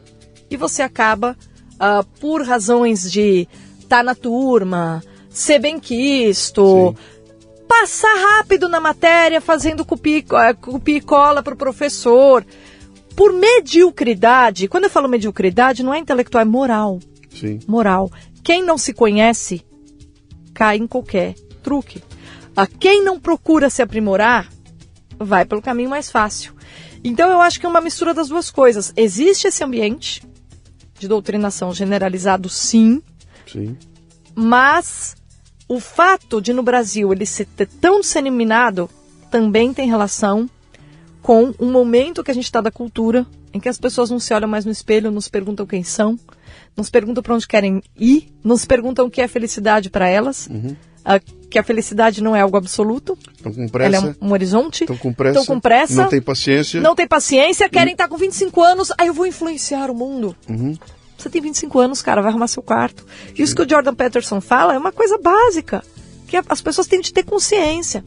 e 0.50 0.56
você 0.56 0.82
acaba, 0.82 1.38
uh, 1.74 2.06
por 2.22 2.42
razões 2.42 3.12
de 3.12 3.48
estar 3.80 3.98
tá 3.98 4.04
na 4.04 4.16
turma, 4.16 5.04
ser 5.30 5.60
bem 5.60 5.78
quisto, 5.78 6.96
Sim. 6.96 7.66
passar 7.68 8.16
rápido 8.38 8.70
na 8.70 8.80
matéria 8.80 9.42
fazendo 9.42 9.84
copia, 9.84 10.24
copia 10.54 10.98
e 10.98 11.02
cola 11.02 11.44
para 11.44 11.54
o 11.54 11.58
professor. 11.58 12.46
Por 13.14 13.34
mediocridade, 13.34 14.70
quando 14.70 14.86
eu 14.86 14.90
falo 14.90 15.10
mediocridade, 15.10 15.84
não 15.84 15.94
é 15.94 16.00
intelectual, 16.00 16.44
é 16.44 16.46
moral. 16.46 17.00
Sim. 17.30 17.60
moral. 17.68 18.10
Quem 18.42 18.64
não 18.64 18.78
se 18.78 18.94
conhece 18.94 19.67
cai 20.58 20.78
em 20.78 20.88
qualquer 20.88 21.36
truque. 21.62 22.04
A 22.56 22.66
quem 22.66 23.04
não 23.04 23.20
procura 23.20 23.70
se 23.70 23.84
aprimorar 23.84 24.50
vai 25.20 25.46
pelo 25.46 25.62
caminho 25.62 25.92
mais 25.92 26.10
fácil. 26.10 26.56
Então 27.04 27.30
eu 27.30 27.40
acho 27.40 27.60
que 27.60 27.68
é 27.68 27.70
uma 27.70 27.80
mistura 27.80 28.12
das 28.12 28.30
duas 28.30 28.50
coisas. 28.50 28.92
Existe 28.98 29.48
esse 29.48 29.64
ambiente 29.64 30.24
de 30.98 31.08
doutrinação 31.08 31.72
generalizado, 31.72 32.50
sim, 32.50 33.04
Sim. 33.46 33.78
mas 34.34 35.16
o 35.68 35.80
fato 35.80 36.42
de 36.42 36.54
no 36.54 36.64
Brasil 36.64 37.14
ele 37.14 37.28
ser 37.28 37.46
tão 37.80 38.02
disseminado 38.02 38.90
também 39.30 39.76
tem 39.76 39.88
relação 39.88 40.50
com 41.22 41.54
um 41.60 41.72
momento 41.72 42.24
que 42.24 42.32
a 42.32 42.34
gente 42.34 42.46
está 42.46 42.62
da 42.62 42.72
cultura, 42.72 43.28
em 43.54 43.60
que 43.60 43.70
as 43.70 43.78
pessoas 43.78 44.10
não 44.10 44.20
se 44.20 44.34
olham 44.34 44.50
mais 44.50 44.66
no 44.66 44.72
espelho, 44.72 45.12
nos 45.12 45.28
perguntam 45.28 45.68
quem 45.68 45.84
são, 45.84 46.18
nos 46.78 46.90
perguntam 46.90 47.24
para 47.24 47.34
onde 47.34 47.48
querem 47.48 47.82
ir, 48.00 48.30
nos 48.44 48.64
perguntam 48.66 49.08
o 49.08 49.10
que 49.10 49.20
é 49.22 49.28
felicidade 49.28 49.90
para 49.90 50.08
elas, 50.08 50.48
a- 51.04 51.20
que 51.50 51.58
a 51.58 51.64
felicidade 51.64 52.22
não 52.22 52.36
é 52.36 52.42
algo 52.42 52.56
absoluto, 52.58 53.18
Estão 53.36 53.52
com 53.54 53.62
ela 53.62 53.70
pressa. 53.72 53.98
é 53.98 54.00
um, 54.24 54.28
um 54.28 54.32
horizonte. 54.34 54.84
Estão 54.84 54.98
com 54.98 55.14
pressa. 55.14 55.40
Estão 55.40 55.56
com 55.56 55.60
pressa. 55.62 56.02
Não 56.04 56.10
tem 56.10 56.22
paciência. 56.22 56.82
Não 56.82 56.96
tem 56.96 57.08
paciência, 57.08 57.70
querem 57.70 57.94
estar 57.94 58.08
com 58.08 58.18
25 58.18 58.62
anos, 58.62 58.92
aí 58.98 59.08
eu 59.08 59.14
vou 59.14 59.26
influenciar 59.26 59.90
o 59.90 59.96
mundo. 59.96 60.36
Uhum. 60.50 60.76
Você 61.18 61.30
tem 61.30 61.42
25 61.42 61.80
anos, 61.80 62.02
cara, 62.02 62.22
vai 62.22 62.30
arrumar 62.30 62.48
seu 62.48 62.62
quarto. 62.62 63.04
Isso 63.36 63.56
que 63.56 63.62
o 63.64 63.68
Jordan 63.70 63.96
Peterson 63.96 64.40
fala 64.40 64.76
é 64.76 64.78
uma 64.78 64.92
coisa 64.92 65.18
básica, 65.18 65.84
que 66.28 66.38
as 66.48 66.62
pessoas 66.62 66.86
têm 66.86 67.02
de 67.02 67.12
ter 67.12 67.24
consciência. 67.24 68.04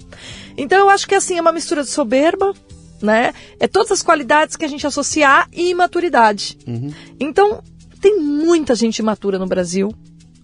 Então 0.56 0.78
eu 0.78 0.88
acho 0.90 1.08
que 1.08 1.14
assim, 1.16 1.36
é 1.36 1.40
uma 1.40 1.50
mistura 1.52 1.82
de 1.82 1.88
soberba, 1.88 2.54
né? 3.02 3.32
É 3.58 3.66
todas 3.66 3.90
as 3.92 4.02
qualidades 4.02 4.54
que 4.56 4.64
a 4.64 4.68
gente 4.68 4.86
associa 4.86 5.26
à 5.28 5.46
imaturidade. 5.52 6.56
Uhum. 6.68 6.92
Então, 7.18 7.62
tem 8.00 8.18
muita 8.18 8.74
gente 8.74 8.98
imatura 8.98 9.38
no 9.38 9.46
Brasil. 9.46 9.92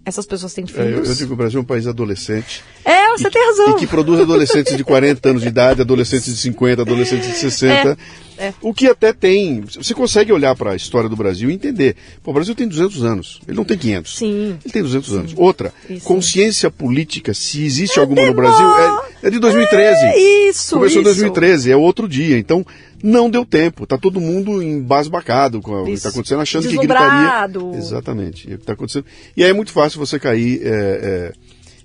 Essas 0.04 0.24
pessoas 0.24 0.54
têm 0.54 0.64
É, 0.64 0.68
eu, 0.68 0.74
filhos. 0.84 1.09
eu 1.09 1.14
digo 1.16 1.28
que 1.28 1.34
o 1.34 1.36
Brasil 1.36 1.59
é 1.59 1.62
um 1.62 1.66
país 1.66 1.86
adolescente. 1.86 2.62
É, 2.84 3.09
você 3.11 3.26
e, 3.26 3.30
tem 3.30 3.44
razão. 3.44 3.70
E 3.70 3.74
que 3.74 3.86
produz 3.88 4.20
adolescentes 4.20 4.76
de 4.76 4.84
40 4.84 5.30
anos 5.30 5.42
de 5.42 5.48
idade, 5.48 5.80
adolescentes 5.80 6.26
de 6.26 6.36
50, 6.40 6.82
adolescentes 6.82 7.26
de 7.28 7.36
60. 7.38 7.72
É, 7.90 7.96
é. 8.39 8.53
O 8.61 8.74
que 8.74 8.87
até 8.87 9.12
tem. 9.12 9.62
Você 9.62 9.95
consegue 9.95 10.32
olhar 10.32 10.55
para 10.55 10.72
a 10.72 10.76
história 10.76 11.09
do 11.09 11.16
Brasil 11.16 11.51
e 11.51 11.55
entender. 11.55 11.97
Pô, 12.22 12.30
o 12.30 12.34
Brasil 12.34 12.55
tem 12.55 12.68
200 12.68 13.05
anos. 13.05 13.41
Ele 13.47 13.57
não 13.57 13.64
tem 13.64 13.78
500. 13.78 14.18
Sim. 14.18 14.59
Ele 14.64 14.72
tem 14.72 14.82
200 14.82 15.12
anos. 15.14 15.34
Outra, 15.37 15.72
Isso. 15.89 16.05
consciência 16.05 16.70
política, 16.70 17.32
se 17.32 17.64
existe 17.64 17.99
alguma 17.99 18.26
no 18.26 18.34
Brasil, 18.34 18.66
é, 18.66 19.28
é 19.28 19.30
de 19.30 19.39
2013. 19.39 20.01
É 20.01 20.49
isso, 20.49 20.74
Começou 20.74 20.99
em 20.99 21.03
isso. 21.03 21.20
2013, 21.20 21.70
é 21.70 21.76
outro 21.76 22.09
dia. 22.09 22.39
Então, 22.39 22.64
não 23.03 23.30
deu 23.30 23.45
tempo. 23.45 23.87
Tá 23.87 23.97
todo 23.97 24.20
mundo 24.20 24.62
embasbacado 24.62 25.61
com 25.61 25.82
o 25.82 25.84
que 25.84 25.93
está 25.93 26.11
acontecendo, 26.11 26.41
achando 26.41 26.68
que 26.68 26.76
gritaria. 26.76 27.51
Exatamente. 27.76 28.51
É 28.51 28.55
o 28.55 28.59
que 28.59 28.62
está 28.62 28.72
acontecendo. 28.72 29.07
E 29.37 29.45
aí 29.45 29.51
é 29.51 29.55
muito 29.55 29.72
fácil 29.72 29.99
você 29.99 30.18
cair 30.18 30.61
é, 30.62 30.68
é, 30.68 31.32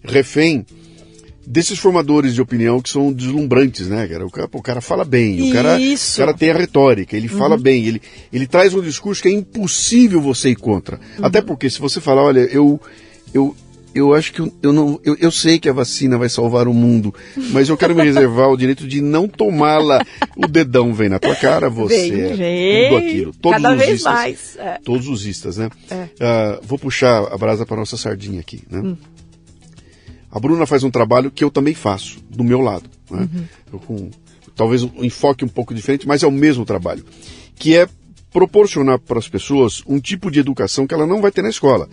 refém 0.03 0.65
desses 1.45 1.79
formadores 1.79 2.33
de 2.33 2.41
opinião 2.41 2.81
que 2.81 2.89
são 2.89 3.11
deslumbrantes, 3.11 3.87
né, 3.87 4.07
cara? 4.07 4.25
O 4.25 4.29
cara, 4.31 4.49
o 4.51 4.61
cara 4.61 4.81
fala 4.81 5.03
bem, 5.03 5.49
o 5.49 5.53
cara, 5.53 5.77
o 5.77 6.17
cara 6.17 6.33
tem 6.33 6.51
a 6.51 6.57
retórica, 6.57 7.15
ele 7.17 7.27
fala 7.27 7.57
bem, 7.57 7.85
ele, 7.85 8.01
ele 8.31 8.47
traz 8.47 8.73
um 8.73 8.81
discurso 8.81 9.21
que 9.21 9.27
é 9.27 9.31
impossível 9.31 10.21
você 10.21 10.49
ir 10.49 10.55
contra. 10.55 10.99
Até 11.21 11.41
porque 11.41 11.69
se 11.69 11.79
você 11.79 11.99
falar, 11.99 12.23
olha, 12.23 12.41
eu, 12.41 12.79
eu, 13.33 13.55
eu 13.93 14.13
acho 14.13 14.31
que 14.31 14.39
eu, 14.39 14.53
eu 14.61 14.71
não, 14.71 14.99
eu, 15.03 15.17
eu 15.19 15.31
sei 15.31 15.59
que 15.59 15.67
a 15.67 15.73
vacina 15.73 16.17
vai 16.17 16.29
salvar 16.29 16.67
o 16.67 16.73
mundo, 16.73 17.13
mas 17.51 17.69
eu 17.69 17.77
quero 17.77 17.95
me 17.95 18.03
reservar 18.03 18.49
o 18.49 18.57
direito 18.57 18.87
de 18.87 19.01
não 19.01 19.27
tomá-la. 19.27 20.05
O 20.37 20.47
dedão 20.47 20.93
vem 20.93 21.09
na 21.09 21.19
tua 21.19 21.35
cara, 21.35 21.69
você 21.69 22.09
Vem, 22.09 22.21
é 22.21 22.35
vem. 22.35 22.89
tudo 22.89 22.97
aquilo. 22.97 23.33
Todos 23.41 23.61
Cada 23.61 23.73
os 23.75 23.79
vez 23.79 23.97
istas, 23.97 24.13
mais, 24.13 24.57
é. 24.57 24.79
Todos 24.83 25.07
os 25.07 25.25
istas, 25.25 25.57
né? 25.57 25.69
É. 25.89 26.07
Ah, 26.19 26.59
vou 26.63 26.79
puxar 26.79 27.33
a 27.33 27.37
brasa 27.37 27.65
para 27.65 27.77
nossa 27.77 27.97
sardinha 27.97 28.39
aqui, 28.39 28.61
né? 28.69 28.79
Hum. 28.79 28.97
A 30.31 30.39
Bruna 30.39 30.65
faz 30.65 30.83
um 30.83 30.89
trabalho 30.91 31.29
que 31.29 31.43
eu 31.43 31.51
também 31.51 31.73
faço, 31.73 32.19
do 32.29 32.43
meu 32.43 32.61
lado. 32.61 32.89
Né? 33.09 33.27
Uhum. 33.33 33.43
Eu 33.73 33.79
com 33.79 34.11
talvez 34.55 34.83
um 34.83 35.03
enfoque 35.03 35.43
um 35.43 35.47
pouco 35.47 35.73
diferente, 35.73 36.07
mas 36.07 36.23
é 36.23 36.27
o 36.27 36.31
mesmo 36.31 36.65
trabalho. 36.65 37.05
Que 37.55 37.75
é 37.75 37.87
proporcionar 38.31 38.97
para 38.99 39.19
as 39.19 39.27
pessoas 39.27 39.83
um 39.85 39.99
tipo 39.99 40.31
de 40.31 40.39
educação 40.39 40.87
que 40.87 40.93
ela 40.93 41.05
não 41.05 41.21
vai 41.21 41.31
ter 41.31 41.41
na 41.41 41.49
escola. 41.49 41.89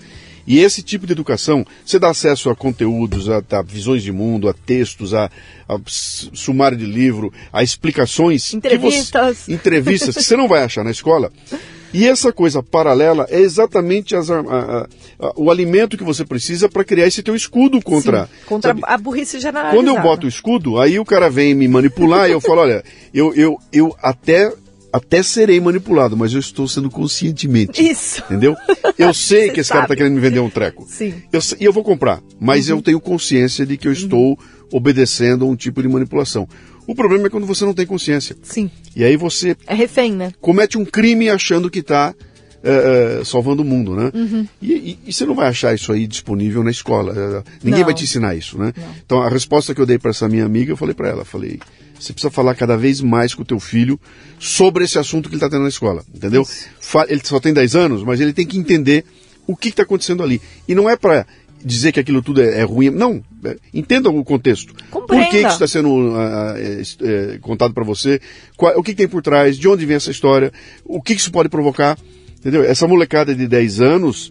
E 0.46 0.60
esse 0.60 0.82
tipo 0.82 1.04
de 1.06 1.12
educação, 1.12 1.66
você 1.84 1.98
dá 1.98 2.08
acesso 2.10 2.48
a 2.48 2.54
conteúdos, 2.56 3.28
a, 3.28 3.42
a 3.50 3.62
visões 3.62 4.02
de 4.02 4.12
mundo, 4.12 4.48
a 4.48 4.54
textos, 4.54 5.12
a, 5.12 5.30
a 5.68 5.78
sumário 5.86 6.78
de 6.78 6.86
livro, 6.86 7.32
a 7.52 7.62
explicações. 7.62 8.48
que 8.50 8.56
Entrevistas. 8.56 9.38
você- 9.38 9.52
entrevistas 9.52 10.14
que 10.16 10.22
você 10.22 10.36
não 10.36 10.48
vai 10.48 10.62
achar 10.62 10.84
na 10.84 10.90
escola. 10.90 11.30
E 11.92 12.06
essa 12.06 12.32
coisa 12.32 12.62
paralela 12.62 13.26
é 13.30 13.40
exatamente 13.40 14.14
as 14.14 14.30
a- 14.30 14.40
a- 14.40 14.88
a- 15.20 15.32
o 15.36 15.50
alimento 15.50 15.96
que 15.96 16.04
você 16.04 16.24
precisa 16.24 16.68
para 16.68 16.84
criar 16.84 17.06
esse 17.06 17.22
teu 17.22 17.34
escudo 17.34 17.80
contra. 17.82 18.24
Sim, 18.26 18.30
contra 18.46 18.70
sabe? 18.70 18.80
a 18.84 18.98
burrice 18.98 19.40
generalizada. 19.40 19.76
Quando 19.76 19.88
eu 19.96 20.02
boto 20.02 20.26
o 20.26 20.28
escudo, 20.28 20.78
aí 20.78 20.98
o 20.98 21.04
cara 21.04 21.30
vem 21.30 21.54
me 21.54 21.66
manipular 21.68 22.28
e 22.28 22.32
eu 22.32 22.40
falo, 22.40 22.60
olha, 22.60 22.82
eu, 23.14 23.34
eu, 23.34 23.58
eu 23.72 23.96
até, 24.02 24.52
até 24.92 25.22
serei 25.22 25.58
manipulado, 25.60 26.16
mas 26.16 26.32
eu 26.34 26.40
estou 26.40 26.68
sendo 26.68 26.90
conscientemente. 26.90 27.82
Isso. 27.82 28.22
Entendeu? 28.26 28.54
Eu 28.98 29.12
sei 29.14 29.50
que 29.50 29.60
esse 29.60 29.70
cara 29.70 29.82
sabe. 29.82 29.92
está 29.94 29.96
querendo 29.96 30.14
me 30.14 30.20
vender 30.20 30.40
um 30.40 30.50
treco. 30.50 30.86
Sim. 30.88 31.14
Eu 31.32 31.40
e 31.58 31.64
eu 31.64 31.72
vou 31.72 31.82
comprar, 31.84 32.20
mas 32.38 32.68
Uhum. 32.68 32.76
eu 32.76 32.82
tenho 32.82 33.00
consciência 33.00 33.64
de 33.64 33.76
que 33.76 33.88
eu 33.88 33.92
estou 33.92 34.38
obedecendo 34.70 35.44
a 35.44 35.48
um 35.48 35.56
tipo 35.56 35.80
de 35.82 35.88
manipulação. 35.88 36.46
O 36.88 36.94
problema 36.94 37.26
é 37.26 37.30
quando 37.30 37.46
você 37.46 37.64
não 37.64 37.74
tem 37.74 37.86
consciência. 37.86 38.34
Sim. 38.42 38.68
E 38.96 39.04
aí 39.04 39.16
você 39.16 39.54
É 39.66 39.74
refém, 39.74 40.12
né? 40.12 40.32
comete 40.40 40.76
um 40.78 40.84
crime 40.84 41.28
achando 41.30 41.70
que 41.70 41.78
está 41.80 42.14
salvando 43.24 43.62
o 43.62 43.64
mundo, 43.64 43.94
né? 43.94 44.10
E, 44.60 44.72
e- 44.72 44.98
e 45.06 45.12
você 45.12 45.24
não 45.24 45.34
vai 45.34 45.48
achar 45.48 45.74
isso 45.74 45.92
aí 45.92 46.06
disponível 46.06 46.62
na 46.64 46.70
escola. 46.70 47.12
eh, 47.16 47.42
ninguém 47.62 47.80
Não. 47.80 47.86
vai 47.86 47.94
te 47.94 48.04
ensinar 48.04 48.34
isso, 48.34 48.58
né? 48.58 48.72
Então 49.04 49.22
a 49.22 49.28
resposta 49.28 49.74
que 49.74 49.80
eu 49.80 49.86
dei 49.86 49.98
para 49.98 50.10
essa 50.10 50.28
minha 50.28 50.44
amiga, 50.44 50.72
eu 50.72 50.76
falei 50.76 50.94
para 50.94 51.08
ela, 51.08 51.24
falei, 51.24 51.60
você 51.98 52.12
precisa 52.12 52.30
falar 52.30 52.54
cada 52.54 52.76
vez 52.76 53.00
mais 53.00 53.34
com 53.34 53.42
o 53.42 53.44
teu 53.44 53.60
filho 53.60 53.98
sobre 54.38 54.84
esse 54.84 54.98
assunto 54.98 55.28
que 55.28 55.34
ele 55.34 55.42
está 55.44 55.48
tendo 55.48 55.62
na 55.62 55.68
escola, 55.68 56.02
entendeu? 56.14 56.44
Ele 57.08 57.20
só 57.24 57.38
tem 57.38 57.52
10 57.52 57.76
anos, 57.76 58.02
mas 58.02 58.20
ele 58.20 58.32
tem 58.32 58.46
que 58.46 58.58
entender 58.58 59.04
o 59.46 59.56
que 59.56 59.68
está 59.68 59.82
acontecendo 59.84 60.22
ali. 60.22 60.40
E 60.66 60.74
não 60.74 60.88
é 60.90 60.96
para 60.96 61.26
dizer 61.64 61.92
que 61.92 62.00
aquilo 62.00 62.22
tudo 62.22 62.42
é, 62.42 62.60
é 62.60 62.62
ruim, 62.62 62.90
não. 62.90 63.22
é, 63.44 63.56
entenda 63.74 64.08
o 64.10 64.24
contexto. 64.24 64.72
Por 64.74 64.76
que, 64.84 64.90
Compreenda. 64.90 65.28
que 65.30 65.36
está 65.38 65.66
sendo 65.66 66.14
ah, 66.16 66.54
é, 66.58 67.38
contado 67.40 67.74
para 67.74 67.84
você? 67.84 68.20
Qual- 68.56 68.78
o 68.78 68.82
que, 68.82 68.92
que 68.92 68.98
tem 68.98 69.08
por 69.08 69.22
trás? 69.22 69.56
De 69.58 69.68
onde 69.68 69.84
vem 69.86 69.96
essa 69.96 70.10
história? 70.10 70.52
O 70.84 71.00
que, 71.02 71.14
que 71.14 71.20
isso 71.20 71.32
pode 71.32 71.48
provocar? 71.48 71.98
Entendeu? 72.38 72.62
Essa 72.64 72.86
molecada 72.86 73.34
de 73.34 73.46
10 73.48 73.80
anos 73.80 74.30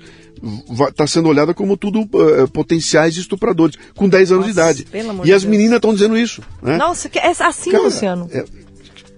está 0.88 1.08
sendo 1.08 1.30
olhada 1.30 1.54
como 1.54 1.76
tudo 1.76 2.08
ah, 2.14 2.48
potenciais 2.48 3.18
estupradores, 3.18 3.76
com 3.96 4.08
10 4.08 4.32
anos 4.32 4.46
de 4.46 4.54
Nossa, 4.54 4.62
idade. 4.72 4.86
pelo 4.86 5.10
amor 5.10 5.24
E 5.26 5.28
de 5.28 5.34
as 5.34 5.42
Deus. 5.42 5.52
meninas 5.52 5.76
estão 5.78 5.94
dizendo 5.94 6.18
isso. 6.18 6.42
Né? 6.62 6.78
Nossa, 6.78 7.10
é 7.16 7.28
assim, 7.44 7.72
Cara, 7.72 7.84
Luciano. 7.84 8.30
é- 8.32 8.46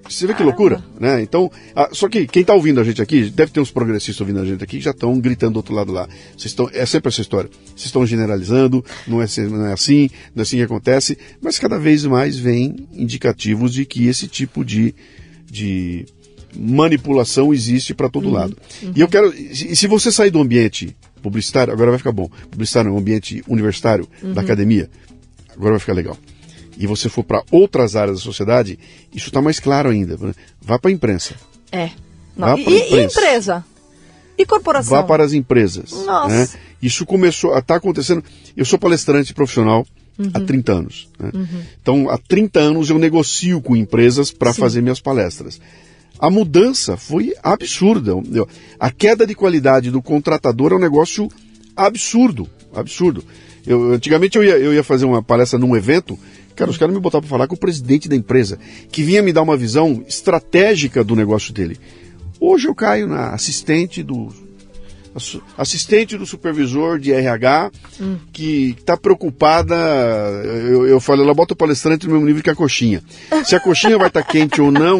você 0.09 0.27
vê 0.27 0.33
que 0.33 0.43
loucura, 0.43 0.83
né? 0.99 1.21
Então, 1.21 1.51
ah, 1.75 1.89
só 1.91 2.09
que 2.09 2.25
quem 2.27 2.41
está 2.41 2.53
ouvindo 2.53 2.79
a 2.79 2.83
gente 2.83 3.01
aqui, 3.01 3.29
deve 3.29 3.51
ter 3.51 3.59
uns 3.59 3.71
progressistas 3.71 4.19
ouvindo 4.21 4.39
a 4.39 4.45
gente 4.45 4.63
aqui 4.63 4.77
que 4.77 4.83
já 4.83 4.91
estão 4.91 5.19
gritando 5.19 5.53
do 5.53 5.57
outro 5.57 5.73
lado 5.73 5.91
lá. 5.91 6.07
Vocês 6.31 6.45
estão, 6.45 6.69
é 6.73 6.85
sempre 6.85 7.09
essa 7.09 7.21
história. 7.21 7.49
Vocês 7.67 7.85
estão 7.85 8.05
generalizando, 8.05 8.83
não 9.07 9.21
é, 9.21 9.25
não 9.49 9.65
é 9.65 9.73
assim, 9.73 10.09
não 10.35 10.41
é 10.41 10.43
assim 10.43 10.57
que 10.57 10.63
acontece, 10.63 11.17
mas 11.41 11.59
cada 11.59 11.77
vez 11.77 12.05
mais 12.05 12.37
vem 12.37 12.87
indicativos 12.91 13.73
de 13.73 13.85
que 13.85 14.07
esse 14.07 14.27
tipo 14.27 14.65
de, 14.65 14.95
de 15.45 16.05
manipulação 16.55 17.53
existe 17.53 17.93
para 17.93 18.09
todo 18.09 18.29
lado. 18.29 18.57
E 18.95 18.99
eu 18.99 19.07
quero, 19.07 19.33
e 19.33 19.75
se 19.75 19.87
você 19.87 20.11
sair 20.11 20.31
do 20.31 20.41
ambiente 20.41 20.95
publicitário, 21.21 21.71
agora 21.71 21.91
vai 21.91 21.97
ficar 21.97 22.11
bom. 22.11 22.29
Publicitário 22.49 22.89
é 22.89 22.91
um 22.91 22.97
ambiente 22.97 23.43
universitário, 23.47 24.07
da 24.33 24.41
academia, 24.41 24.89
agora 25.55 25.71
vai 25.71 25.79
ficar 25.79 25.93
legal. 25.93 26.17
E 26.79 26.87
você 26.87 27.09
for 27.09 27.23
para 27.23 27.43
outras 27.51 27.95
áreas 27.97 28.17
da 28.19 28.23
sociedade, 28.23 28.79
isso 29.13 29.27
está 29.27 29.41
mais 29.41 29.59
claro 29.59 29.89
ainda. 29.89 30.17
né? 30.17 30.33
Vá 30.61 30.79
para 30.79 30.89
a 30.89 30.93
imprensa, 30.93 31.35
É. 31.71 31.89
Vá. 32.37 32.57
E, 32.57 32.63
pra 32.63 32.73
e 32.73 32.77
imprensa. 32.87 33.19
empresa? 33.19 33.65
E 34.37 34.45
corporação? 34.45 34.97
vá 34.97 35.03
para 35.03 35.23
as 35.25 35.33
empresas. 35.33 35.91
Nossa. 36.05 36.29
né? 36.33 36.47
Isso 36.81 37.05
começou, 37.05 37.55
está 37.57 37.75
acontecendo. 37.75 38.23
Eu 38.55 38.63
sou 38.63 38.79
palestrante 38.79 39.33
profissional 39.33 39.85
há 40.33 40.39
30 40.39 40.71
anos. 40.71 41.09
né? 41.19 41.31
Então, 41.81 42.09
há 42.09 42.17
30 42.17 42.57
anos 42.61 42.89
eu 42.89 42.97
negocio 42.97 43.61
com 43.61 43.75
empresas 43.75 44.31
para 44.31 44.53
fazer 44.53 44.81
minhas 44.81 45.01
palestras. 45.01 45.59
A 46.17 46.29
mudança 46.29 46.95
foi 46.95 47.33
absurda. 47.43 48.13
A 48.79 48.89
queda 48.89 49.27
de 49.27 49.35
qualidade 49.35 49.91
do 49.91 50.01
contratador 50.01 50.71
é 50.71 50.75
um 50.75 50.79
negócio 50.79 51.29
absurdo. 51.75 52.47
Absurdo. 52.73 53.23
Eu, 53.67 53.93
antigamente 53.93 54.37
eu 54.37 54.43
ia, 54.43 54.57
eu 54.57 54.73
ia 54.73 54.83
fazer 54.83 55.03
uma 55.05 55.21
palestra 55.21 55.59
num 55.59 55.75
evento, 55.75 56.17
cara, 56.59 56.69
os 56.69 56.77
caras 56.77 56.93
me 56.93 56.99
botavam 56.99 57.21
para 57.21 57.29
falar 57.29 57.47
com 57.47 57.55
o 57.55 57.59
presidente 57.59 58.09
da 58.09 58.15
empresa, 58.15 58.59
que 58.91 59.01
vinha 59.01 59.23
me 59.23 59.31
dar 59.31 59.41
uma 59.41 59.55
visão 59.55 60.03
estratégica 60.07 61.03
do 61.03 61.15
negócio 61.15 61.53
dele. 61.53 61.79
Hoje 62.39 62.67
eu 62.67 62.75
caio 62.75 63.07
na 63.07 63.29
assistente 63.29 64.03
do 64.03 64.27
assistente 65.57 66.15
do 66.15 66.25
supervisor 66.25 66.99
de 66.99 67.11
RH 67.11 67.71
que 68.31 68.75
está 68.79 68.95
preocupada. 68.95 69.75
Eu, 69.75 70.85
eu 70.85 70.99
falo, 70.99 71.23
ela 71.23 71.33
bota 71.33 71.53
o 71.53 71.57
palestrante 71.57 72.05
no 72.05 72.13
mesmo 72.13 72.27
nível 72.27 72.43
que 72.43 72.49
a 72.49 72.55
coxinha. 72.55 73.03
Se 73.43 73.55
a 73.55 73.59
coxinha 73.59 73.97
vai 73.97 74.07
estar 74.07 74.23
quente 74.23 74.61
ou 74.61 74.71
não 74.71 74.99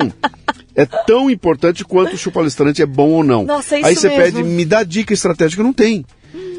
é 0.76 0.86
tão 0.86 1.30
importante 1.30 1.84
quanto 1.84 2.18
se 2.18 2.28
o 2.28 2.32
palestrante 2.32 2.82
é 2.82 2.86
bom 2.86 3.10
ou 3.10 3.24
não. 3.24 3.44
Nossa, 3.44 3.76
é 3.76 3.80
isso 3.80 3.88
Aí 3.88 3.96
você 3.96 4.10
mesmo. 4.10 4.24
pede, 4.24 4.44
me 4.44 4.66
dá 4.66 4.84
dica 4.84 5.14
estratégica, 5.14 5.62
não 5.62 5.74
tem. 5.74 6.06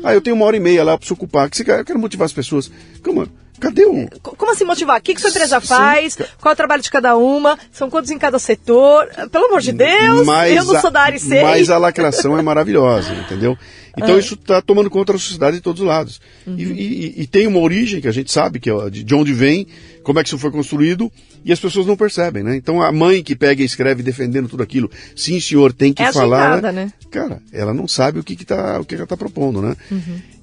Ah, 0.03 0.15
eu 0.15 0.21
tenho 0.21 0.37
uma 0.37 0.45
hora 0.45 0.57
e 0.57 0.61
meia 0.61 0.85
lá 0.85 0.97
para 0.97 1.07
se 1.07 1.13
ocupar. 1.13 1.49
Que 1.49 1.57
você 1.57 1.63
eu 1.63 1.85
quero 1.85 1.99
motivar 1.99 2.27
as 2.27 2.33
pessoas. 2.33 2.71
Como, 3.03 3.27
cadê 3.61 3.85
o. 3.85 4.09
Como 4.23 4.51
assim 4.51 4.65
motivar? 4.65 4.99
O 4.99 5.03
que, 5.03 5.15
que 5.15 5.21
sua 5.21 5.31
empresa 5.31 5.61
Sim. 5.61 5.67
faz? 5.69 6.17
Qual 6.41 6.51
é 6.51 6.55
o 6.55 6.57
trabalho 6.57 6.83
de 6.83 6.91
cada 6.91 7.17
uma? 7.17 7.59
São 7.71 7.89
quantos 7.89 8.11
em 8.11 8.19
cada 8.19 8.39
setor? 8.39 9.07
Pelo 9.31 9.47
amor 9.47 9.61
de 9.61 9.73
Deus, 9.73 10.27
eu 10.49 10.65
não 10.65 10.77
a- 10.77 10.81
sou 10.81 10.91
da 10.91 11.03
área 11.03 11.19
sei. 11.19 11.43
Mas 11.43 11.71
a 11.71 11.79
lacração 11.79 12.37
é 12.39 12.43
maravilhosa, 12.43 13.13
entendeu? 13.15 13.57
Então 13.97 14.19
isso 14.19 14.35
está 14.35 14.63
tomando 14.63 14.89
conta 14.89 15.13
da 15.13 15.19
sociedade 15.19 15.57
de 15.57 15.63
todos 15.63 15.81
os 15.83 15.87
lados. 15.87 16.21
E, 16.47 16.63
e- 16.63 17.15
e 17.23 17.27
tem 17.27 17.47
uma 17.47 17.59
origem 17.61 18.01
que 18.01 18.09
a 18.09 18.13
gente 18.13 18.33
sabe, 18.33 18.59
que 18.61 18.71
é 18.71 18.91
de 18.91 19.03
de 19.05 19.15
onde 19.15 19.33
vem, 19.33 19.67
como 20.03 20.19
é 20.19 20.23
que 20.23 20.29
isso 20.29 20.39
foi 20.39 20.51
construído, 20.51 21.11
e 21.45 21.53
as 21.53 21.59
pessoas 21.61 21.87
não 21.87 21.97
percebem, 21.97 22.43
né? 22.43 22.57
Então 22.57 22.83
a 22.83 22.93
mãe 22.93 23.23
que 23.23 23.35
pega 23.35 23.63
e 23.63 23.65
escreve 23.65 24.03
defendendo 24.03 24.49
tudo 24.49 24.63
aquilo, 24.63 24.91
sim 25.17 25.41
senhor, 25.41 25.73
tem 25.73 25.93
que 25.93 26.03
É 26.03 26.13
falar. 26.13 26.53
agendada, 26.53 26.73
né? 26.73 26.93
Cara, 27.11 27.41
ela 27.53 27.73
não 27.75 27.89
sabe 27.89 28.19
o 28.19 28.25
que, 28.25 28.37
que, 28.37 28.45
tá, 28.45 28.79
o 28.81 28.85
que 28.85 28.95
ela 28.95 29.05
está 29.05 29.17
propondo, 29.17 29.61
né? 29.63 29.77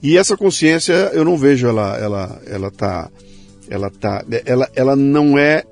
E 0.02 0.18
essa 0.18 0.36
consciência, 0.38 0.94
eu 1.14 1.24
não 1.26 1.38
vejo 1.38 1.68
ela, 1.68 1.98
ela, 1.98 2.42
ela 2.48 2.72
tá, 2.72 3.10
ela 3.70 3.90
tá, 3.90 4.24
ela, 4.46 4.70
ela 4.76 4.96
não 4.96 5.38
é 5.38 5.64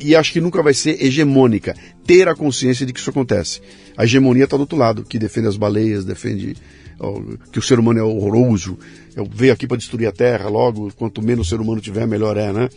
e- 0.00 0.14
acho 0.16 0.32
que 0.32 0.40
nunca 0.40 0.62
vai 0.62 0.74
ser 0.74 1.02
hegemônica. 1.02 1.74
Ter 2.06 2.28
a 2.28 2.34
consciência 2.34 2.84
de 2.84 2.92
que 2.92 3.00
isso 3.00 3.08
acontece. 3.10 3.60
A 3.96 4.04
hegemonia 4.04 4.44
está 4.44 4.56
do 4.56 4.60
outro 4.60 4.76
lado, 4.76 5.04
que 5.04 5.18
defende 5.18 5.48
as 5.48 5.56
baleias, 5.56 6.04
defende 6.04 6.54
ó, 7.00 7.20
que 7.50 7.58
o 7.58 7.62
ser 7.62 7.78
humano 7.78 8.00
é 8.00 8.02
horroroso. 8.02 8.78
Eu 9.16 9.26
veio 9.32 9.52
aqui 9.52 9.66
para 9.66 9.76
destruir 9.78 10.06
a 10.08 10.12
Terra, 10.12 10.48
logo, 10.48 10.92
quanto 10.96 11.22
menos 11.22 11.46
o 11.46 11.50
ser 11.50 11.60
humano 11.60 11.80
tiver, 11.80 12.06
melhor 12.06 12.36
é, 12.36 12.52
né? 12.52 12.68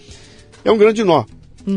É 0.67 0.71
um 0.71 0.77
grande 0.77 1.03
nó 1.03 1.23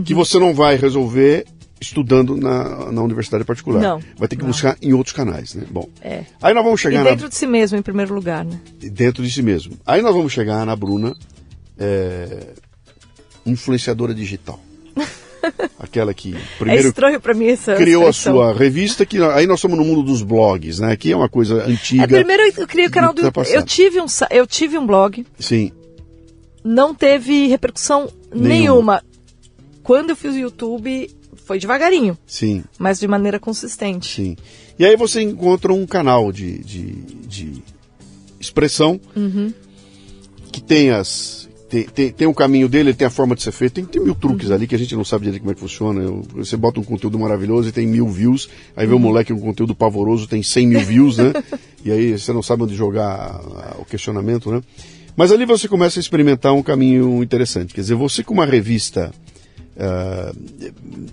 que 0.04 0.12
você 0.14 0.38
não 0.38 0.52
vai 0.54 0.76
resolver 0.76 1.46
estudando 1.80 2.36
na, 2.36 2.92
na 2.92 3.02
universidade 3.02 3.42
particular. 3.44 3.80
Não, 3.80 4.00
Vai 4.18 4.28
ter 4.28 4.36
que 4.36 4.42
não. 4.42 4.50
buscar 4.50 4.76
em 4.82 4.92
outros 4.92 5.14
canais, 5.16 5.54
né? 5.54 5.64
Bom, 5.70 5.88
É. 6.02 6.24
aí 6.42 6.52
nós 6.52 6.62
vamos 6.62 6.78
E 6.78 6.82
chegar 6.82 7.02
na- 7.02 7.10
dentro 7.10 7.28
de 7.28 7.34
si 7.34 7.46
mesmo, 7.46 7.78
em 7.78 7.82
primeiro 7.82 8.12
lugar, 8.14 8.44
né? 8.44 8.60
dentro 8.80 9.22
de 9.22 9.30
si 9.32 9.42
mesmo. 9.42 9.72
Aí 9.86 10.02
nós 10.02 10.14
vamos 10.14 10.30
chegar 10.32 10.64
na 10.66 10.76
Bruna, 10.76 11.14
é, 11.78 12.48
influenciadora 13.46 14.12
digital. 14.14 14.60
Aquela 15.78 16.12
que 16.12 16.34
é 16.36 16.38
primeiro 16.58 16.88
estranho 16.88 17.18
pra 17.20 17.32
mim 17.32 17.46
essa 17.46 17.74
criou 17.74 18.06
a 18.06 18.10
expressão. 18.10 18.34
sua 18.34 18.52
revista, 18.52 19.06
que 19.06 19.16
aí 19.22 19.46
nós 19.46 19.58
estamos 19.58 19.78
no 19.78 19.84
mundo 19.84 20.02
dos 20.02 20.22
blogs, 20.22 20.78
né? 20.78 20.94
Que 20.96 21.12
é 21.12 21.16
uma 21.16 21.28
coisa 21.30 21.64
antiga. 21.64 22.04
É, 22.04 22.06
primeiro 22.06 22.42
eu 22.58 22.66
criei 22.66 22.88
o 22.88 22.90
canal 22.90 23.14
do 23.14 23.22
Tá 23.22 23.32
passando. 23.32 23.54
Eu 23.54 23.62
tive, 23.64 24.00
um, 24.00 24.06
eu 24.30 24.46
tive 24.46 24.76
um 24.76 24.86
blog, 24.86 25.26
Sim, 25.38 25.72
não 26.62 26.94
teve 26.94 27.46
repercussão 27.46 28.10
Nenhuma. 28.32 28.48
nenhuma. 28.48 29.04
Quando 29.82 30.10
eu 30.10 30.16
fiz 30.16 30.34
o 30.34 30.38
YouTube, 30.38 31.10
foi 31.44 31.58
devagarinho, 31.58 32.16
sim, 32.26 32.62
mas 32.78 33.00
de 33.00 33.08
maneira 33.08 33.38
consistente. 33.40 34.14
sim. 34.14 34.36
E 34.78 34.84
aí 34.84 34.96
você 34.96 35.20
encontra 35.20 35.72
um 35.74 35.86
canal 35.86 36.32
de, 36.32 36.58
de, 36.58 36.92
de 37.26 37.62
expressão 38.38 39.00
Uhum. 39.16 39.52
que 40.52 40.60
tem 40.60 40.90
as. 40.90 41.48
Tem, 41.68 41.84
tem, 41.84 42.10
tem 42.10 42.26
um 42.26 42.34
caminho 42.34 42.68
dele, 42.68 42.88
ele 42.90 42.96
tem 42.96 43.06
a 43.06 43.10
forma 43.10 43.36
de 43.36 43.42
ser 43.44 43.52
feito, 43.52 43.74
tem, 43.74 43.84
tem 43.84 44.02
mil 44.02 44.14
truques 44.14 44.50
ali 44.50 44.66
que 44.66 44.74
a 44.74 44.78
gente 44.78 44.96
não 44.96 45.04
sabe 45.04 45.24
direito 45.26 45.42
como 45.42 45.52
é 45.52 45.54
que 45.54 45.60
funciona. 45.60 46.02
Eu- 46.02 46.22
você 46.34 46.56
bota 46.56 46.80
um 46.80 46.82
conteúdo 46.82 47.16
maravilhoso 47.16 47.68
e 47.68 47.72
tem 47.72 47.86
mil 47.86 48.08
views, 48.08 48.48
aí 48.74 48.88
vê 48.88 48.94
um 48.94 48.98
moleque 48.98 49.32
com 49.32 49.38
um 49.38 49.42
conteúdo 49.42 49.72
pavoroso, 49.72 50.26
tem 50.26 50.42
100 50.42 50.66
mil 50.66 50.80
views, 50.80 51.18
né? 51.18 51.32
e 51.84 51.92
aí 51.92 52.18
você 52.18 52.32
não 52.32 52.42
sabe 52.42 52.64
onde 52.64 52.74
jogar 52.74 53.40
o 53.78 53.84
questionamento, 53.84 54.50
né? 54.50 54.60
Mas 55.20 55.30
ali 55.32 55.44
você 55.44 55.68
começa 55.68 55.98
a 55.98 56.00
experimentar 56.00 56.54
um 56.54 56.62
caminho 56.62 57.22
interessante. 57.22 57.74
Quer 57.74 57.82
dizer, 57.82 57.94
você 57.94 58.24
com 58.24 58.32
uma 58.32 58.46
revista 58.46 59.12
ah, 59.78 60.32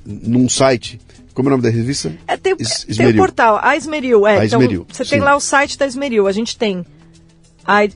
num 0.05 0.47
site, 0.47 0.97
como 1.34 1.49
é 1.49 1.51
o 1.51 1.58
nome 1.58 1.64
da 1.64 1.70
revista? 1.70 2.18
É, 2.26 2.38
tem, 2.38 2.55
Es- 2.58 2.86
tem 2.86 3.10
o 3.10 3.16
portal, 3.18 3.60
a 3.62 3.76
Esmeril. 3.76 4.26
É, 4.26 4.39
A 4.39 4.45
então, 4.45 4.62
Esmeril, 4.62 4.88
você 4.89 5.03
sim. 5.03 5.10
tem 5.10 5.20
lá 5.20 5.36
o 5.36 5.41
site 5.41 5.78
da 5.78 5.86
Esmeril. 5.86 6.26
A 6.26 6.32
gente 6.32 6.58
tem 6.58 6.86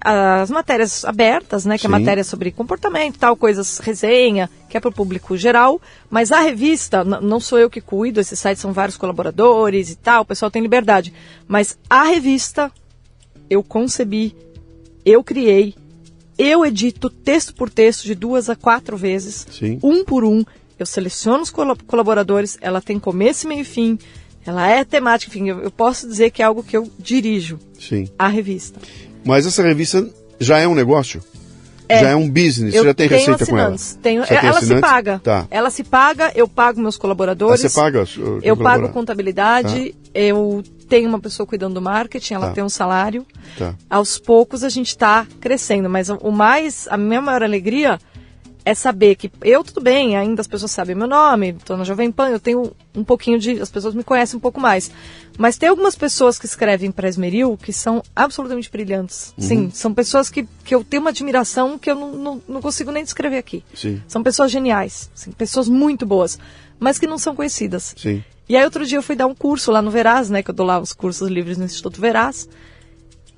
as 0.01 0.51
matérias 0.51 1.05
abertas, 1.05 1.65
né? 1.65 1.77
Que 1.77 1.87
é 1.87 1.89
Sim. 1.89 1.97
matéria 1.97 2.25
sobre 2.25 2.51
comportamento, 2.51 3.17
tal, 3.17 3.37
coisas, 3.37 3.77
resenha, 3.77 4.49
que 4.67 4.75
é 4.75 4.81
para 4.81 4.89
o 4.89 4.93
público 4.93 5.37
geral. 5.37 5.79
Mas 6.09 6.33
a 6.33 6.41
revista, 6.41 7.05
não 7.05 7.39
sou 7.39 7.57
eu 7.57 7.69
que 7.69 7.79
cuido, 7.79 8.19
esses 8.19 8.37
sites 8.37 8.59
são 8.61 8.73
vários 8.73 8.97
colaboradores 8.97 9.89
e 9.89 9.95
tal, 9.95 10.23
o 10.23 10.25
pessoal 10.25 10.51
tem 10.51 10.61
liberdade. 10.61 11.13
Mas 11.47 11.77
a 11.89 12.03
revista, 12.03 12.69
eu 13.49 13.63
concebi, 13.63 14.35
eu 15.05 15.23
criei, 15.23 15.73
eu 16.43 16.65
edito 16.65 17.09
texto 17.09 17.53
por 17.53 17.69
texto 17.69 18.03
de 18.03 18.15
duas 18.15 18.49
a 18.49 18.55
quatro 18.55 18.97
vezes, 18.97 19.45
Sim. 19.51 19.79
um 19.83 20.03
por 20.03 20.23
um. 20.23 20.43
Eu 20.79 20.85
seleciono 20.85 21.43
os 21.43 21.51
colaboradores, 21.85 22.57
ela 22.61 22.81
tem 22.81 22.97
começo, 22.99 23.47
meio 23.47 23.61
e 23.61 23.65
fim, 23.65 23.99
ela 24.45 24.67
é 24.67 24.83
temática, 24.83 25.29
enfim, 25.31 25.49
eu, 25.49 25.59
eu 25.61 25.69
posso 25.71 26.07
dizer 26.07 26.31
que 26.31 26.41
é 26.41 26.45
algo 26.45 26.63
que 26.63 26.75
eu 26.75 26.89
dirijo, 26.97 27.59
Sim. 27.79 28.07
a 28.17 28.27
revista. 28.27 28.79
Mas 29.23 29.45
essa 29.45 29.61
revista 29.61 30.09
já 30.39 30.57
é 30.57 30.67
um 30.67 30.73
negócio? 30.73 31.21
Já 31.89 32.11
é 32.11 32.15
um 32.15 32.29
business? 32.29 32.73
Eu 32.73 32.85
já 32.85 32.93
tem 32.93 33.07
receita 33.09 33.45
com 33.45 33.57
ela? 33.57 33.75
Tenho, 34.01 34.25
tem 34.25 34.37
ela 34.37 34.53
se 34.53 34.57
assinantes? 34.59 34.89
paga. 34.89 35.19
Tá. 35.21 35.45
Ela 35.51 35.69
se 35.69 35.83
paga, 35.83 36.31
eu 36.33 36.47
pago 36.47 36.79
meus 36.79 36.95
Ah, 36.95 36.99
colaboradores. 36.99 37.59
você 37.59 37.69
paga? 37.69 38.05
Eu 38.41 38.55
pago 38.55 38.87
contabilidade, 38.89 39.93
eu 40.13 40.63
tenho 40.91 41.07
uma 41.07 41.19
pessoa 41.21 41.47
cuidando 41.47 41.75
do 41.75 41.81
marketing, 41.81 42.33
ela 42.33 42.47
Tá. 42.47 42.53
tem 42.53 42.63
um 42.63 42.69
salário. 42.69 43.25
Tá. 43.57 43.73
Aos 43.89 44.17
poucos 44.19 44.61
a 44.63 44.69
gente 44.69 44.89
está 44.89 45.25
crescendo, 45.39 45.89
mas 45.89 46.09
o- 46.09 46.17
o 46.17 46.31
mais, 46.33 46.85
a 46.89 46.97
minha 46.97 47.21
maior 47.21 47.41
alegria 47.43 47.97
é 48.65 48.75
saber 48.75 49.15
que 49.15 49.31
eu 49.41 49.63
tudo 49.63 49.79
bem, 49.81 50.15
ainda 50.17 50.41
as 50.41 50.47
pessoas 50.47 50.69
sabem 50.71 50.93
meu 50.95 51.07
nome, 51.07 51.55
estou 51.57 51.75
na 51.77 51.83
Jovem 51.85 52.11
Pan, 52.11 52.29
eu 52.29 52.39
tenho 52.39 52.73
um 52.93 53.03
pouquinho 53.05 53.39
de, 53.39 53.59
as 53.61 53.71
pessoas 53.71 53.95
me 53.95 54.03
conhecem 54.03 54.37
um 54.37 54.39
pouco 54.41 54.59
mais. 54.59 54.91
Mas 55.37 55.57
tem 55.57 55.69
algumas 55.69 55.95
pessoas 55.95 56.37
que 56.37 56.45
escrevem 56.45 56.91
para 56.91 57.07
Esmeril 57.07 57.57
que 57.57 57.71
são 57.73 58.03
absolutamente 58.15 58.69
brilhantes. 58.69 59.33
Uhum. 59.37 59.43
Sim, 59.47 59.71
são 59.73 59.93
pessoas 59.93 60.29
que, 60.29 60.45
que 60.65 60.75
eu 60.75 60.83
tenho 60.83 61.01
uma 61.01 61.09
admiração 61.09 61.79
que 61.79 61.89
eu 61.89 61.95
não, 61.95 62.11
não, 62.11 62.41
não 62.47 62.61
consigo 62.61 62.91
nem 62.91 63.03
descrever 63.03 63.37
aqui. 63.37 63.63
Sim. 63.73 63.99
São 64.07 64.21
pessoas 64.21 64.51
geniais, 64.51 65.09
sim, 65.15 65.31
pessoas 65.31 65.67
muito 65.69 66.05
boas, 66.05 66.37
mas 66.81 66.97
que 66.97 67.05
não 67.05 67.19
são 67.19 67.35
conhecidas. 67.35 67.93
Sim. 67.95 68.23
E 68.49 68.57
aí 68.57 68.65
outro 68.65 68.85
dia 68.85 68.97
eu 68.97 69.03
fui 69.03 69.15
dar 69.15 69.27
um 69.27 69.35
curso 69.35 69.71
lá 69.71 69.83
no 69.83 69.91
Veraz, 69.91 70.31
né? 70.31 70.41
Que 70.41 70.49
eu 70.49 70.55
dou 70.55 70.65
lá 70.65 70.79
os 70.79 70.91
cursos 70.91 71.29
livres 71.29 71.59
no 71.59 71.63
Instituto 71.63 72.01
Veraz. 72.01 72.49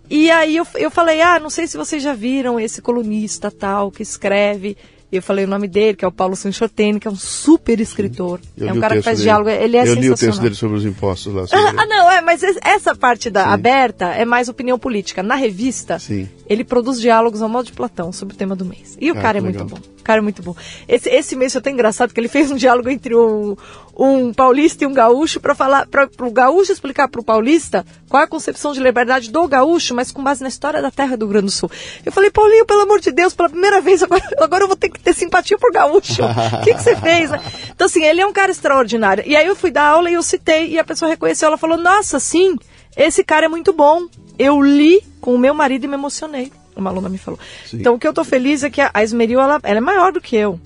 E 0.10 0.32
aí 0.32 0.56
eu, 0.56 0.66
eu 0.76 0.90
falei, 0.90 1.22
ah, 1.22 1.40
não 1.40 1.50
sei 1.50 1.68
se 1.68 1.76
vocês 1.76 2.02
já 2.02 2.14
viram 2.14 2.58
esse 2.58 2.82
colunista 2.82 3.52
tal 3.52 3.92
que 3.92 4.02
escreve. 4.02 4.78
Eu 5.16 5.22
falei 5.22 5.46
o 5.46 5.48
nome 5.48 5.68
dele, 5.68 5.96
que 5.96 6.04
é 6.04 6.08
o 6.08 6.12
Paulo 6.12 6.36
Sanchotene, 6.36 7.00
que 7.00 7.08
é 7.08 7.12
um 7.12 7.16
super 7.16 7.80
escritor. 7.80 8.40
Eu 8.58 8.70
é 8.70 8.74
um 8.74 8.78
o 8.78 8.80
cara 8.82 8.96
que 8.96 9.02
faz 9.04 9.18
dele. 9.20 9.28
diálogo, 9.30 9.50
ele 9.50 9.78
é 9.78 9.82
Eu 9.82 9.86
li 9.86 9.92
o 9.92 9.96
texto 9.96 10.08
sensacional. 10.18 10.42
dele 10.42 10.56
sobre 10.56 10.78
os 10.78 10.86
impostos 10.86 11.34
lá. 11.34 11.46
sobre- 11.48 11.80
Ah, 11.80 11.86
não, 11.86 12.12
é, 12.12 12.22
mas 12.22 12.42
es- 12.42 12.58
essa 12.64 12.96
parte 12.96 13.30
da 13.30 13.44
Sim. 13.44 13.50
aberta 13.52 14.06
é 14.08 14.26
mais 14.26 14.50
opinião 14.50 14.80
política. 14.80 15.22
Na 15.22 15.36
revista, 15.36 16.00
Sim. 16.00 16.28
ele 16.50 16.64
produz 16.64 17.00
diálogos 17.00 17.42
ao 17.42 17.50
modo 17.50 17.66
de 17.68 17.74
Platão 17.74 18.12
sobre 18.12 18.34
o 18.34 18.38
tema 18.38 18.56
do 18.56 18.66
mês. 18.66 18.98
E 19.00 19.12
o 19.12 19.18
Ah, 19.18 19.22
cara 19.22 19.38
é 19.38 19.42
que 19.42 19.46
muito 19.46 19.64
legal. 19.64 19.78
bom. 19.80 19.94
O 20.00 20.04
cara 20.04 20.20
é 20.20 20.22
muito 20.22 20.42
bom. 20.42 20.56
Esse, 20.88 21.10
esse 21.10 21.36
mês 21.36 21.54
foi 21.54 21.62
tão 21.62 21.72
engraçado 21.72 22.14
que 22.14 22.20
ele 22.20 22.28
fez 22.28 22.50
um 22.52 22.56
diálogo 22.56 22.90
entre 22.90 23.16
um, 23.16 23.56
um 23.96 24.34
paulista 24.34 24.84
e 24.84 24.88
um 24.88 24.94
gaúcho 24.94 25.40
para 25.40 25.54
falar 25.54 25.86
para 25.88 26.10
o 26.22 26.32
gaúcho 26.32 26.72
explicar 26.72 27.08
para 27.08 27.22
o 27.22 27.24
paulista 27.24 27.86
qual 28.10 28.22
é 28.22 28.26
a 28.26 28.28
concepção 28.28 28.74
de 28.74 28.80
liberdade 28.80 29.32
do 29.32 29.48
gaúcho, 29.48 29.94
mas 29.94 30.12
com 30.12 30.24
base 30.24 30.42
na 30.42 30.50
história 30.50 30.82
da 30.82 30.90
terra 30.90 31.16
do 31.16 31.26
Rio 31.26 31.34
Grande 31.34 31.46
do 31.46 31.52
Sul. 31.52 31.70
Eu 32.06 32.12
falei, 32.12 32.32
Paulinho, 32.32 32.66
pelo 32.66 32.82
amor 32.82 33.00
de 33.00 33.12
Deus, 33.12 33.34
pela 33.34 33.50
primeira 33.50 33.82
vez 33.82 34.02
agora, 34.02 34.24
agora 34.42 34.64
eu 34.64 34.68
vou 34.68 34.76
ter 34.76 34.90
que 34.90 35.00
ter 35.00 35.14
simpatia 35.14 35.58
por 35.58 35.72
gaúcho. 35.72 36.24
O 36.24 36.64
que, 36.64 36.74
que 36.74 36.82
você 36.82 36.96
fez? 36.96 37.30
né? 37.30 37.40
Então 37.70 37.86
assim, 37.86 38.04
ele 38.04 38.22
é 38.22 38.26
um 38.26 38.34
cara 38.34 38.52
extraordinário. 38.52 39.24
E 39.28 39.36
aí 39.36 39.46
eu 39.46 39.56
fui 39.56 39.70
dar 39.72 39.86
aula 39.86 40.10
e 40.10 40.14
eu 40.14 40.24
citei 40.24 40.70
e 40.70 40.80
a 40.80 40.84
pessoa 40.84 41.10
reconheceu, 41.10 41.48
ela 41.48 41.58
falou, 41.58 41.78
nossa, 41.78 42.20
sim, 42.20 42.56
esse 42.98 43.24
cara 43.24 43.46
é 43.46 43.50
muito 43.50 43.74
bom. 43.74 44.08
Eu 44.38 44.62
li 44.62 45.02
com 45.22 45.36
o 45.36 45.40
meu 45.40 45.54
marido 45.54 45.86
e 45.86 45.88
me 45.88 45.94
emocionei. 45.94 46.52
Uma 46.76 46.90
aluna 46.90 47.10
me 47.10 47.20
falou. 47.20 47.40
Sim. 47.66 47.78
Então 47.78 47.94
o 47.94 48.00
que 48.00 48.08
eu 48.08 48.14
tô 48.14 48.24
feliz 48.24 48.64
é 48.64 48.70
que 48.70 48.82
a 48.82 48.90
a 48.94 49.04
Esmeril, 49.04 49.40
ela, 49.40 49.60
ela 49.64 49.78
é 49.78 49.82
maior 49.82 50.12
do 50.12 50.20
que 50.20 50.36
eu. 50.36 50.60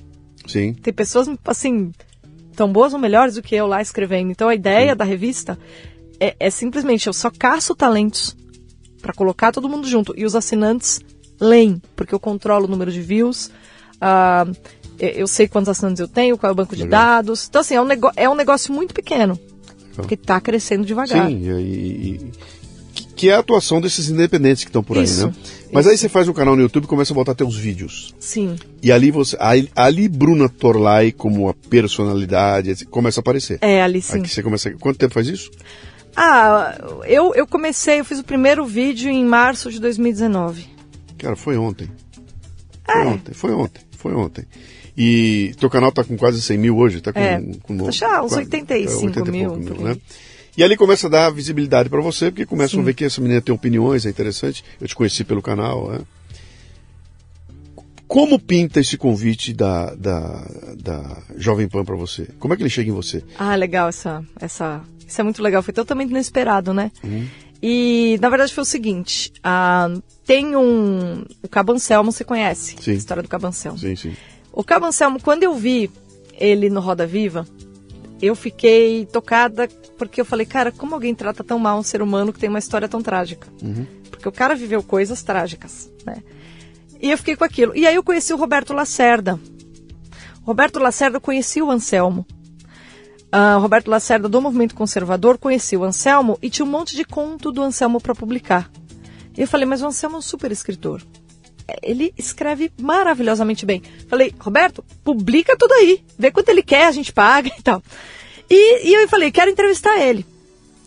Sim. 0.47 0.73
Tem 0.73 0.93
pessoas, 0.93 1.29
assim, 1.45 1.91
tão 2.57 2.69
boas 2.73 2.91
ou 2.93 2.99
melhores 2.99 3.35
do 3.35 3.41
que 3.41 3.55
eu 3.55 3.65
lá 3.67 3.81
escrevendo. 3.81 4.31
Então 4.31 4.49
a 4.49 4.55
ideia 4.55 4.93
da 4.95 5.05
revista 5.05 5.57
é, 6.19 6.35
é 6.39 6.49
simplesmente 6.49 7.07
eu 7.07 7.13
só 7.13 7.29
caço 7.31 7.73
talentos 7.75 8.35
para 9.01 9.13
colocar 9.13 9.51
todo 9.53 9.69
mundo 9.69 9.87
junto. 9.87 10.13
E 10.17 10.25
os 10.25 10.35
assinantes 10.35 10.99
leem, 11.39 11.81
porque 11.95 12.13
eu 12.13 12.19
controlo 12.19 12.65
o 12.65 12.67
número 12.67 12.91
de 12.91 12.99
views. 13.01 13.49
ah, 14.01 14.45
eu- 14.99 15.27
sei 15.27 15.47
quantos 15.47 15.69
assinantes 15.69 15.99
eu 15.99 16.07
tenho, 16.07 16.37
qual 16.37 16.49
é 16.49 16.53
o 16.53 16.55
banco 16.55 16.75
de 16.75 16.83
Legal. 16.83 16.99
dados. 16.99 17.47
Então, 17.47 17.61
assim, 17.61 17.75
é 17.75 17.81
um, 17.81 17.87
é 18.15 18.27
um 18.29 18.35
negócio 18.35 18.73
muito 18.73 18.93
pequeno. 18.93 19.39
Que 20.07 20.13
está 20.15 20.39
crescendo 20.41 20.85
devagar. 20.85 21.27
Sim, 21.27 21.37
e, 21.49 21.59
e- 22.11 22.31
que- 23.17 23.29
é 23.29 23.33
a 23.33 23.39
atuação 23.39 23.81
desses 23.81 24.09
independentes 24.09 24.63
que 24.63 24.69
estão 24.69 24.81
por 24.83 24.95
Isso, 24.97 25.25
aí, 25.25 25.31
né? 25.31 25.35
Mas 25.71 25.85
isso. 25.85 25.91
aí 25.91 25.97
você 25.97 26.07
faz 26.07 26.27
um 26.29 26.33
canal 26.33 26.55
no 26.55 26.61
YouTube 26.61 26.85
e 26.85 26.87
começa 26.87 27.11
a 27.11 27.15
botar 27.15 27.35
teus 27.35 27.55
vídeos. 27.57 28.15
Sim. 28.19 28.55
E 28.81 28.91
ali 28.91 29.11
você. 29.11 29.35
Ali, 29.39 29.69
ali 29.75 30.07
Bruna 30.07 30.47
Torlai, 30.47 31.11
como 31.11 31.49
a 31.49 31.53
personalidade, 31.53 32.69
etc, 32.69 32.87
começa 32.87 33.19
a 33.19 33.21
aparecer. 33.21 33.57
É, 33.61 33.81
ali 33.81 34.01
sim. 34.01 34.19
Aqui 34.19 34.29
você 34.29 34.41
começa. 34.41 34.71
Quanto 34.79 34.97
tempo 34.97 35.13
faz 35.13 35.27
isso? 35.27 35.51
Ah, 36.15 36.77
eu, 37.05 37.33
eu 37.35 37.45
comecei, 37.45 37.99
eu 37.99 38.05
fiz 38.05 38.19
o 38.19 38.23
primeiro 38.23 38.65
vídeo 38.65 39.09
em 39.09 39.23
março 39.25 39.69
de 39.71 39.79
2019. 39.79 40.65
Cara, 41.17 41.35
foi 41.35 41.57
ontem. 41.57 41.89
Foi 42.85 43.01
É. 43.01 43.05
ontem, 43.05 43.33
foi 43.33 43.51
ontem, 43.53 43.81
foi 43.97 44.13
ontem. 44.15 44.45
E 44.97 45.53
teu 45.59 45.69
canal 45.69 45.91
tá 45.91 46.03
com 46.03 46.17
quase 46.17 46.41
100 46.41 46.57
mil 46.57 46.77
hoje, 46.77 47.01
tá 47.01 47.13
com. 47.13 47.19
É, 47.19 47.39
com 47.61 47.73
no- 47.73 47.83
tá 47.83 47.89
uns 47.89 47.99
quase- 47.99 48.35
85 48.35 48.91
é, 48.91 49.05
80 49.05 49.27
e 49.29 49.31
mil, 49.31 49.51
por 49.51 49.79
né? 49.81 49.97
E 50.57 50.63
ali 50.63 50.75
começa 50.75 51.05
a 51.05 51.09
dar 51.09 51.29
visibilidade 51.29 51.87
para 51.87 52.01
você, 52.01 52.31
porque 52.31 52.43
começam 52.43 52.77
Sim. 52.77 52.81
a 52.81 52.85
ver 52.85 52.95
que 52.95 53.05
essa 53.05 53.21
menina 53.21 53.39
tem 53.39 53.53
opiniões, 53.53 54.07
é 54.07 54.09
interessante. 54.09 54.65
Eu 54.81 54.87
te 54.87 54.95
conheci 54.95 55.23
pelo 55.23 55.39
canal, 55.39 55.91
né? 55.91 55.99
Como 58.07 58.39
pinta 58.39 58.79
esse 58.79 58.97
convite 58.97 59.53
da, 59.53 59.93
da, 59.93 60.47
da 60.81 61.21
Jovem 61.35 61.67
Pan 61.67 61.85
para 61.85 61.95
você? 61.95 62.27
Como 62.39 62.53
é 62.53 62.57
que 62.57 62.63
ele 62.63 62.71
chega 62.71 62.89
em 62.89 62.93
você? 62.93 63.23
Ah, 63.37 63.53
legal 63.55 63.89
essa, 63.89 64.25
essa. 64.39 64.81
Isso 65.05 65.21
é 65.21 65.23
muito 65.23 65.43
legal, 65.43 65.61
foi 65.61 65.73
totalmente 65.73 66.09
inesperado, 66.09 66.73
né? 66.73 66.91
E 67.61 68.17
na 68.19 68.29
verdade 68.29 68.51
foi 68.51 68.63
o 68.63 68.65
seguinte: 68.65 69.31
ah, 69.43 69.89
tem 70.25 70.55
um. 70.55 71.23
O 71.43 71.47
Cabo 71.47 71.73
Anselmo, 71.73 72.11
você 72.11 72.23
conhece? 72.23 72.77
Sim. 72.79 72.91
A 72.91 72.95
história 72.95 73.21
do 73.21 73.29
Cabo 73.29 73.45
Anselmo. 73.45 73.77
Sim, 73.77 73.95
sim. 73.95 74.15
O 74.51 74.63
Cabo 74.63 74.87
Anselmo, 74.87 75.21
quando 75.21 75.43
eu 75.43 75.53
vi 75.53 75.91
ele 76.33 76.69
no 76.69 76.79
Roda 76.79 77.05
Viva, 77.05 77.45
eu 78.21 78.35
fiquei 78.35 79.05
tocada 79.05 79.67
porque 79.97 80.21
eu 80.21 80.25
falei, 80.25 80.45
cara, 80.45 80.71
como 80.71 80.93
alguém 80.93 81.13
trata 81.13 81.43
tão 81.43 81.59
mal 81.59 81.77
um 81.79 81.83
ser 81.83 82.01
humano 82.01 82.33
que 82.33 82.39
tem 82.39 82.49
uma 82.49 82.59
história 82.59 82.87
tão 82.87 83.01
trágica? 83.01 83.47
Porque 84.09 84.27
o 84.27 84.31
cara 84.31 84.55
viveu 84.55 84.81
coisas 84.81 85.21
trágicas, 85.23 85.91
né? 86.05 86.23
E 87.01 87.11
eu 87.11 87.17
fiquei 87.17 87.35
com 87.35 87.43
aquilo. 87.43 87.75
E 87.75 87.85
aí 87.85 87.95
eu 87.95 88.03
conheci 88.03 88.33
o 88.33 88.37
Roberto 88.37 88.73
Lacerda. 88.73 89.39
Roberto 90.43 90.79
Lacerda 90.79 91.19
conhecia 91.19 91.63
o 91.63 91.69
Anselmo. 91.69 92.25
O 93.31 93.59
Roberto 93.59 93.89
Lacerda, 93.89 94.27
do 94.27 94.41
Movimento 94.41 94.73
Conservador, 94.73 95.37
conhecia 95.37 95.79
o 95.79 95.83
Anselmo 95.83 96.39
e 96.41 96.49
tinha 96.49 96.65
um 96.65 96.69
monte 96.69 96.95
de 96.95 97.03
conto 97.03 97.51
do 97.51 97.61
Anselmo 97.61 98.01
para 98.01 98.15
publicar. 98.15 98.71
E 99.37 99.41
eu 99.41 99.47
falei, 99.47 99.65
mas 99.65 99.81
o 99.81 99.87
Anselmo 99.87 100.15
é 100.15 100.19
um 100.19 100.21
super 100.21 100.51
escritor. 100.51 101.03
Ele 101.81 102.13
escreve 102.17 102.71
maravilhosamente 102.79 103.65
bem. 103.65 103.81
Falei, 104.07 104.33
Roberto, 104.39 104.83
publica 105.03 105.55
tudo 105.57 105.73
aí. 105.73 106.03
Vê 106.17 106.31
quanto 106.31 106.49
ele 106.49 106.63
quer, 106.63 106.87
a 106.87 106.91
gente 106.91 107.11
paga 107.11 107.49
e 107.57 107.61
tal. 107.61 107.83
E, 108.49 108.89
e 108.89 108.93
eu 108.93 109.07
falei, 109.07 109.31
quero 109.31 109.51
entrevistar 109.51 109.97
ele. 109.99 110.25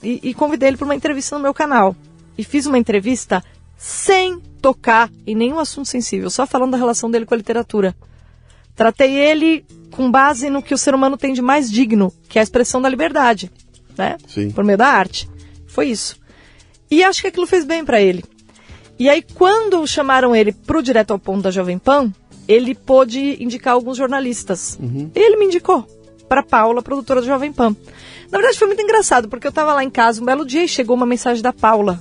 E, 0.03 0.21
e 0.23 0.35
convidei 0.35 0.69
ele 0.69 0.77
para 0.77 0.87
uma 0.87 0.95
entrevista 0.95 1.37
no 1.37 1.43
meu 1.43 1.53
canal. 1.53 1.95
E 2.39 2.45
fiz 2.45 2.67
uma 2.67 2.79
entrevista 2.79 3.45
sem 3.77 4.41
tocar 4.61 5.11
em 5.27 5.35
nenhum 5.35 5.59
assunto 5.59 5.89
sensível, 5.89 6.31
só 6.31 6.47
falando 6.47 6.73
da 6.73 6.79
relação 6.79 7.11
dele 7.11 7.27
com 7.27 7.35
a 7.35 7.37
literatura. 7.37 7.95
Tratei 8.75 9.15
ele 9.15 9.65
com 9.91 10.11
base 10.11 10.49
no 10.49 10.63
que 10.63 10.73
o 10.73 10.79
ser 10.79 10.95
humano 10.95 11.17
tem 11.17 11.33
de 11.33 11.43
mais 11.43 11.71
digno, 11.71 12.13
que 12.29 12.39
é 12.39 12.41
a 12.41 12.43
expressão 12.43 12.81
da 12.81 12.89
liberdade, 12.89 13.51
né? 13.97 14.17
Sim. 14.27 14.51
Por 14.51 14.65
meio 14.65 14.79
da 14.79 14.87
arte. 14.87 15.29
Foi 15.67 15.89
isso. 15.89 16.17
E 16.91 17.05
acho 17.05 17.21
que 17.21 17.29
aquilo 17.29 17.47
fez 17.47 17.65
bem 17.65 17.85
para 17.85 18.01
ele. 18.01 18.25
E 19.01 19.09
aí, 19.09 19.25
quando 19.35 19.87
chamaram 19.87 20.37
ele 20.37 20.53
pro 20.53 20.83
Direto 20.83 21.13
ao 21.13 21.19
Ponto 21.19 21.41
da 21.41 21.51
Jovem 21.51 21.79
Pan, 21.79 22.13
ele 22.47 22.75
pôde 22.75 23.43
indicar 23.43 23.73
alguns 23.73 23.97
jornalistas. 23.97 24.79
Ele 25.15 25.39
me 25.39 25.47
indicou 25.47 25.87
para 26.29 26.43
Paula, 26.43 26.83
produtora 26.83 27.23
do 27.23 27.27
Jovem 27.27 27.51
Pan. 27.51 27.75
Na 28.31 28.37
verdade, 28.37 28.59
foi 28.59 28.67
muito 28.69 28.83
engraçado, 28.83 29.27
porque 29.27 29.47
eu 29.47 29.49
estava 29.49 29.73
lá 29.73 29.83
em 29.83 29.89
casa 29.89 30.21
um 30.21 30.27
belo 30.27 30.45
dia 30.45 30.65
e 30.65 30.69
chegou 30.69 30.95
uma 30.95 31.07
mensagem 31.07 31.43
da 31.43 31.51
Paula, 31.51 31.99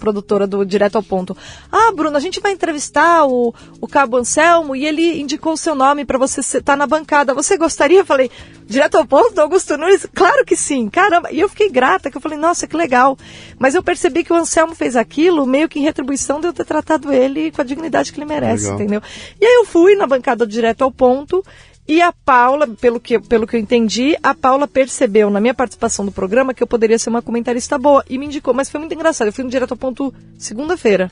produtora 0.00 0.46
do 0.46 0.64
Direto 0.64 0.96
ao 0.96 1.02
Ponto. 1.02 1.36
Ah, 1.70 1.92
Bruno, 1.94 2.16
a 2.16 2.20
gente 2.20 2.40
vai 2.40 2.52
entrevistar 2.52 3.24
o, 3.26 3.54
o 3.80 3.86
Cabo 3.86 4.16
Anselmo 4.16 4.74
e 4.74 4.84
ele 4.84 5.20
indicou 5.20 5.52
o 5.52 5.56
seu 5.56 5.74
nome 5.76 6.04
para 6.04 6.18
você 6.18 6.40
estar 6.40 6.76
na 6.76 6.86
bancada. 6.86 7.34
Você 7.34 7.56
gostaria? 7.56 8.00
Eu 8.00 8.06
falei, 8.06 8.30
Direto 8.66 8.96
ao 8.96 9.06
Ponto, 9.06 9.34
do 9.34 9.40
Augusto 9.40 9.76
Nunes? 9.76 10.06
Claro 10.14 10.44
que 10.44 10.56
sim, 10.56 10.88
caramba. 10.88 11.30
E 11.30 11.38
eu 11.38 11.48
fiquei 11.48 11.68
grata, 11.68 12.10
que 12.10 12.16
eu 12.16 12.20
falei, 12.20 12.38
nossa, 12.38 12.66
que 12.66 12.76
legal. 12.76 13.16
Mas 13.58 13.74
eu 13.74 13.82
percebi 13.82 14.24
que 14.24 14.32
o 14.32 14.36
Anselmo 14.36 14.74
fez 14.74 14.96
aquilo 14.96 15.46
meio 15.46 15.68
que 15.68 15.78
em 15.78 15.82
retribuição 15.82 16.40
de 16.40 16.46
eu 16.46 16.52
ter 16.52 16.64
tratado 16.64 17.12
ele 17.12 17.50
com 17.50 17.60
a 17.60 17.64
dignidade 17.64 18.12
que 18.12 18.18
ele 18.18 18.26
merece, 18.26 18.64
Legal. 18.64 18.80
entendeu? 18.80 19.02
E 19.40 19.44
aí 19.44 19.54
eu 19.54 19.66
fui 19.66 19.94
na 19.94 20.06
bancada 20.06 20.46
do 20.46 20.50
Direto 20.50 20.82
ao 20.82 20.90
Ponto 20.90 21.44
e 21.90 22.00
a 22.00 22.12
Paula, 22.12 22.68
pelo 22.68 23.00
que, 23.00 23.18
pelo 23.18 23.48
que 23.48 23.56
eu 23.56 23.60
entendi, 23.60 24.16
a 24.22 24.32
Paula 24.32 24.68
percebeu 24.68 25.28
na 25.28 25.40
minha 25.40 25.52
participação 25.52 26.04
do 26.04 26.12
programa 26.12 26.54
que 26.54 26.62
eu 26.62 26.66
poderia 26.66 26.96
ser 26.96 27.10
uma 27.10 27.20
comentarista 27.20 27.76
boa 27.76 28.04
e 28.08 28.16
me 28.16 28.26
indicou. 28.26 28.54
Mas 28.54 28.70
foi 28.70 28.78
muito 28.78 28.94
engraçado. 28.94 29.26
Eu 29.26 29.32
fui 29.32 29.42
no 29.42 29.50
Direto 29.50 29.72
ao 29.72 29.76
Ponto 29.76 30.14
segunda-feira. 30.38 31.10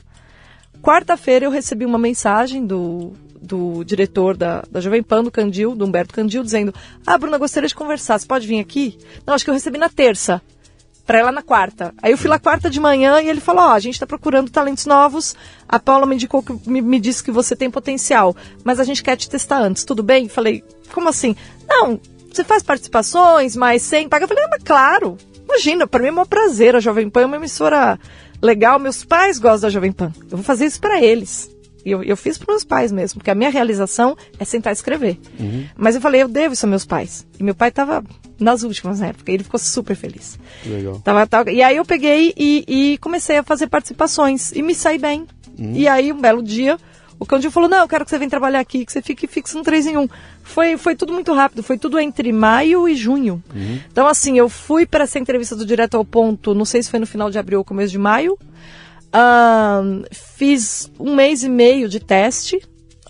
Quarta-feira 0.81 1.43
eu 1.43 1.51
recebi 1.51 1.85
uma 1.85 1.99
mensagem 1.99 2.65
do, 2.65 3.11
do 3.41 3.83
diretor 3.83 4.37
da, 4.37 4.63
da 4.71 4.79
Jovem 4.79 5.03
Pan, 5.03 5.21
do 5.21 5.29
Candil, 5.29 5.75
do 5.75 5.83
Humberto 5.83 6.13
Candil, 6.13 6.43
dizendo: 6.43 6.73
Ah, 7.05 7.17
Bruna, 7.17 7.37
gostaria 7.37 7.67
de 7.67 7.75
conversar, 7.75 8.17
você 8.17 8.25
pode 8.25 8.47
vir 8.47 8.61
aqui? 8.61 8.97
Não, 9.27 9.33
acho 9.33 9.43
que 9.43 9.49
eu 9.49 9.55
recebi 9.55 9.77
na 9.77 9.89
terça, 9.89 10.41
ir 11.17 11.23
lá 11.23 11.31
na 11.31 11.41
quarta. 11.41 11.91
Aí 12.03 12.11
eu 12.11 12.17
fui 12.17 12.29
lá 12.29 12.37
quarta 12.37 12.69
de 12.69 12.79
manhã 12.79 13.19
e 13.19 13.27
ele 13.27 13.41
falou: 13.41 13.63
Ó, 13.63 13.71
a 13.71 13.79
gente 13.79 13.99
tá 13.99 14.05
procurando 14.05 14.51
talentos 14.51 14.85
novos. 14.85 15.35
A 15.67 15.79
Paula 15.79 16.05
me 16.05 16.13
indicou 16.13 16.43
que 16.43 16.53
me, 16.69 16.81
me 16.81 16.99
disse 16.99 17.23
que 17.23 17.31
você 17.31 17.55
tem 17.55 17.71
potencial, 17.71 18.35
mas 18.63 18.79
a 18.79 18.83
gente 18.83 19.01
quer 19.01 19.15
te 19.15 19.27
testar 19.27 19.59
antes, 19.59 19.83
tudo 19.83 20.03
bem? 20.03 20.29
Falei: 20.29 20.63
Como 20.93 21.09
assim? 21.09 21.35
Não, 21.67 21.99
você 22.31 22.43
faz 22.43 22.61
participações, 22.61 23.55
mas 23.55 23.81
sem 23.81 24.07
pagar. 24.07 24.25
Eu 24.25 24.27
falei: 24.27 24.43
ah, 24.43 24.49
mas 24.51 24.63
claro, 24.63 25.17
imagina, 25.43 25.87
pra 25.87 26.01
mim 26.01 26.09
é 26.09 26.21
um 26.21 26.25
prazer. 26.25 26.75
A 26.75 26.79
Jovem 26.79 27.09
Pan 27.09 27.21
é 27.21 27.25
uma 27.25 27.37
emissora 27.37 27.99
legal, 28.41 28.77
meus 28.77 29.03
pais 29.03 29.39
gostam 29.39 29.61
da 29.61 29.69
Jovem 29.69 29.91
Pan. 29.91 30.13
Eu 30.29 30.37
vou 30.37 30.43
fazer 30.43 30.65
isso 30.65 30.79
pra 30.79 31.01
eles. 31.01 31.49
E 31.85 31.91
eu, 31.91 32.03
eu 32.03 32.17
fiz 32.17 32.37
para 32.37 32.51
meus 32.53 32.63
pais 32.63 32.91
mesmo, 32.91 33.19
porque 33.19 33.31
a 33.31 33.35
minha 33.35 33.49
realização 33.49 34.17
é 34.37 34.45
sentar 34.45 34.71
e 34.71 34.75
escrever. 34.75 35.17
Mas 35.77 35.95
eu 35.95 36.01
falei, 36.01 36.21
eu 36.23 36.27
devo 36.27 36.53
isso 36.53 36.65
aos 36.65 36.69
meus 36.69 36.85
pais. 36.85 37.25
E 37.39 37.43
meu 37.43 37.55
pai 37.55 37.69
estava 37.69 38.03
nas 38.39 38.63
últimas 38.63 38.99
na 38.99 39.07
época, 39.07 39.31
e 39.31 39.35
ele 39.35 39.43
ficou 39.43 39.59
super 39.59 39.95
feliz. 39.95 40.37
Legal. 40.65 40.99
Tava, 41.03 41.25
tava- 41.27 41.51
e 41.51 41.61
aí 41.61 41.75
eu 41.77 41.85
peguei 41.85 42.33
e, 42.37 42.65
e 42.67 42.97
comecei 42.99 43.37
a 43.37 43.43
fazer 43.43 43.67
participações 43.67 44.51
e 44.51 44.61
me 44.61 44.73
saí 44.75 44.97
bem. 44.97 45.25
E 45.57 45.87
aí, 45.89 46.13
um 46.13 46.21
belo 46.21 46.41
dia, 46.41 46.77
o 47.19 47.25
Candinho 47.25 47.51
falou, 47.51 47.67
não, 47.67 47.79
eu 47.79 47.87
quero 47.87 48.05
que 48.05 48.09
você 48.11 48.17
venha 48.17 48.29
trabalhar 48.29 48.61
aqui, 48.61 48.85
que 48.85 48.91
você 48.93 49.01
fique 49.01 49.27
fixo 49.27 49.57
no 49.57 49.63
3 49.63 49.87
em 49.87 49.97
1. 49.97 50.07
Foi, 50.41 50.77
foi 50.77 50.95
tudo 50.95 51.11
muito 51.11 51.33
rápido, 51.33 51.61
foi 51.61 51.77
tudo 51.77 51.99
entre 51.99 52.31
maio 52.31 52.87
e 52.87 52.95
junho. 52.95 53.43
Então, 53.91 54.07
assim, 54.07 54.37
eu 54.37 54.47
fui 54.47 54.85
para 54.85 55.03
essa 55.03 55.19
entrevista 55.19 55.53
do 55.55 55.65
Direto 55.65 55.95
ao 55.97 56.05
Ponto, 56.05 56.55
não 56.55 56.63
sei 56.63 56.81
se 56.81 56.89
foi 56.89 56.99
no 56.99 57.05
final 57.05 57.29
de 57.29 57.37
abril 57.37 57.59
ou 57.59 57.65
começo 57.65 57.91
de 57.91 57.97
maio. 57.97 58.37
Fiz 60.11 60.91
um 60.99 61.15
mês 61.15 61.43
e 61.43 61.49
meio 61.49 61.89
de 61.89 61.99
teste. 61.99 62.61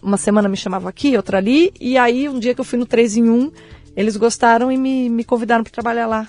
Uma 0.01 0.17
semana 0.17 0.47
me 0.47 0.55
chamava 0.55 0.89
aqui, 0.89 1.15
outra 1.17 1.38
ali. 1.38 1.73
E 1.80 1.97
aí, 1.97 2.30
um 2.30 2.39
dia 2.39 2.55
que 2.55 2.61
eu 2.61 2.65
fui 2.65 2.80
no 2.80 2.85
3 2.85 3.17
em 3.17 3.30
1, 3.30 3.51
eles 3.95 4.15
gostaram 4.15 4.71
e 4.71 4.77
me, 4.77 5.09
me 5.09 5.23
convidaram 5.23 5.63
para 5.63 5.73
trabalhar 5.73 6.07
lá, 6.07 6.27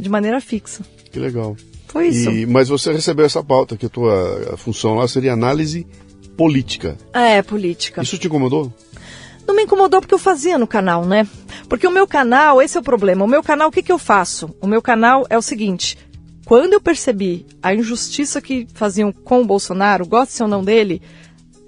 de 0.00 0.08
maneira 0.08 0.40
fixa. 0.40 0.82
Que 1.10 1.20
legal. 1.20 1.56
Foi 1.86 2.08
isso. 2.08 2.30
E, 2.30 2.46
mas 2.46 2.68
você 2.68 2.92
recebeu 2.92 3.24
essa 3.24 3.44
pauta, 3.44 3.76
que 3.76 3.86
a 3.86 3.88
tua 3.88 4.56
função 4.56 4.94
lá 4.94 5.06
seria 5.06 5.32
análise 5.32 5.86
política. 6.36 6.96
É, 7.12 7.42
política. 7.42 8.02
Isso 8.02 8.18
te 8.18 8.26
incomodou? 8.26 8.72
Não 9.46 9.54
me 9.54 9.64
incomodou 9.64 10.00
porque 10.00 10.14
eu 10.14 10.18
fazia 10.18 10.56
no 10.56 10.66
canal, 10.66 11.04
né? 11.04 11.28
Porque 11.68 11.86
o 11.86 11.90
meu 11.90 12.06
canal, 12.06 12.62
esse 12.62 12.76
é 12.76 12.80
o 12.80 12.82
problema. 12.82 13.24
O 13.24 13.28
meu 13.28 13.42
canal, 13.42 13.68
o 13.68 13.72
que, 13.72 13.82
que 13.82 13.92
eu 13.92 13.98
faço? 13.98 14.54
O 14.60 14.66
meu 14.66 14.80
canal 14.80 15.26
é 15.28 15.36
o 15.36 15.42
seguinte: 15.42 15.98
quando 16.44 16.72
eu 16.72 16.80
percebi 16.80 17.46
a 17.62 17.74
injustiça 17.74 18.40
que 18.40 18.66
faziam 18.74 19.12
com 19.12 19.42
o 19.42 19.46
Bolsonaro, 19.46 20.06
goste 20.06 20.42
ou 20.42 20.48
não 20.48 20.64
dele, 20.64 21.00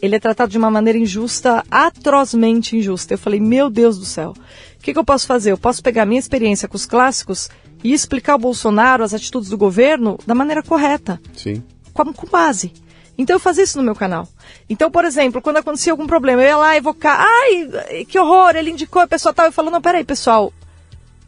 ele 0.03 0.17
é 0.17 0.21
tratado 0.21 0.51
de 0.51 0.59
uma 0.59 0.71
maneira 0.71 0.99
injusta, 0.99 1.65
atrozmente 1.71 2.77
injusta. 2.77 3.15
Eu 3.15 3.19
falei, 3.19 3.41
meu 3.41 3.71
Deus 3.71 3.99
do 3.99 4.05
céu, 4.05 4.35
o 4.77 4.83
que, 4.83 4.93
que 4.93 4.99
eu 4.99 5.05
posso 5.05 5.27
fazer? 5.27 5.53
Eu 5.53 5.59
posso 5.59 5.83
pegar 5.83 6.03
a 6.03 6.07
minha 6.07 6.19
experiência 6.19 6.69
com 6.69 6.77
os 6.77 6.87
clássicos 6.87 7.49
e 7.83 7.93
explicar 7.93 8.35
ao 8.35 8.39
Bolsonaro 8.39 9.05
as 9.05 9.15
atitudes 9.15 9.49
do 9.49 9.57
governo 9.57 10.19
da 10.27 10.35
maneira 10.35 10.63
correta 10.63 11.21
Sim. 11.35 11.63
com, 11.93 12.13
com 12.13 12.27
base. 12.27 12.73
Então 13.17 13.37
eu 13.37 13.41
fazia 13.41 13.65
isso 13.65 13.79
no 13.79 13.85
meu 13.85 13.95
canal. 13.95 14.29
Então, 14.69 14.91
por 14.91 15.05
exemplo, 15.05 15.41
quando 15.41 15.59
acontecia 15.59 15.93
algum 15.93 16.07
problema, 16.07 16.43
eu 16.43 16.49
ia 16.49 16.57
lá 16.57 16.77
evocar, 16.77 17.21
ai, 17.21 18.05
que 18.07 18.19
horror, 18.19 18.57
ele 18.57 18.71
indicou 18.71 19.01
a 19.01 19.07
pessoa 19.07 19.33
tal, 19.33 19.47
eu 19.47 19.53
falo, 19.53 19.71
não, 19.71 19.81
peraí, 19.81 20.05
pessoal, 20.05 20.53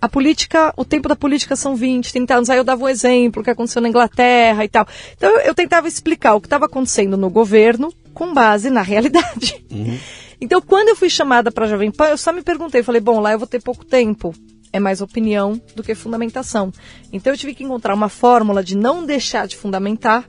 a 0.00 0.08
política, 0.08 0.72
o 0.76 0.84
tempo 0.84 1.08
da 1.08 1.16
política 1.16 1.56
são 1.56 1.74
20, 1.74 2.12
30 2.12 2.34
anos, 2.34 2.50
aí 2.50 2.58
eu 2.58 2.64
dava 2.64 2.84
um 2.84 2.88
exemplo, 2.88 3.40
o 3.40 3.44
que 3.44 3.50
aconteceu 3.50 3.80
na 3.82 3.88
Inglaterra 3.88 4.64
e 4.64 4.68
tal. 4.68 4.86
Então 5.16 5.30
eu, 5.30 5.40
eu 5.40 5.54
tentava 5.54 5.88
explicar 5.88 6.34
o 6.34 6.40
que 6.40 6.46
estava 6.46 6.66
acontecendo 6.66 7.16
no 7.16 7.30
governo 7.30 7.92
com 8.12 8.32
base 8.32 8.70
na 8.70 8.82
realidade. 8.82 9.64
Então, 10.40 10.60
quando 10.60 10.88
eu 10.88 10.96
fui 10.96 11.08
chamada 11.08 11.50
para 11.50 11.66
Jovem 11.66 11.90
Pan, 11.90 12.08
eu 12.08 12.18
só 12.18 12.30
me 12.30 12.42
perguntei, 12.42 12.82
falei, 12.82 13.00
bom, 13.00 13.20
lá 13.20 13.32
eu 13.32 13.38
vou 13.38 13.48
ter 13.48 13.62
pouco 13.62 13.84
tempo. 13.84 14.34
É 14.72 14.78
mais 14.78 15.00
opinião 15.00 15.60
do 15.74 15.82
que 15.82 15.94
fundamentação. 15.94 16.70
Então 17.10 17.32
eu 17.32 17.38
tive 17.38 17.54
que 17.54 17.64
encontrar 17.64 17.94
uma 17.94 18.10
fórmula 18.10 18.62
de 18.62 18.76
não 18.76 19.06
deixar 19.06 19.46
de 19.46 19.56
fundamentar 19.56 20.28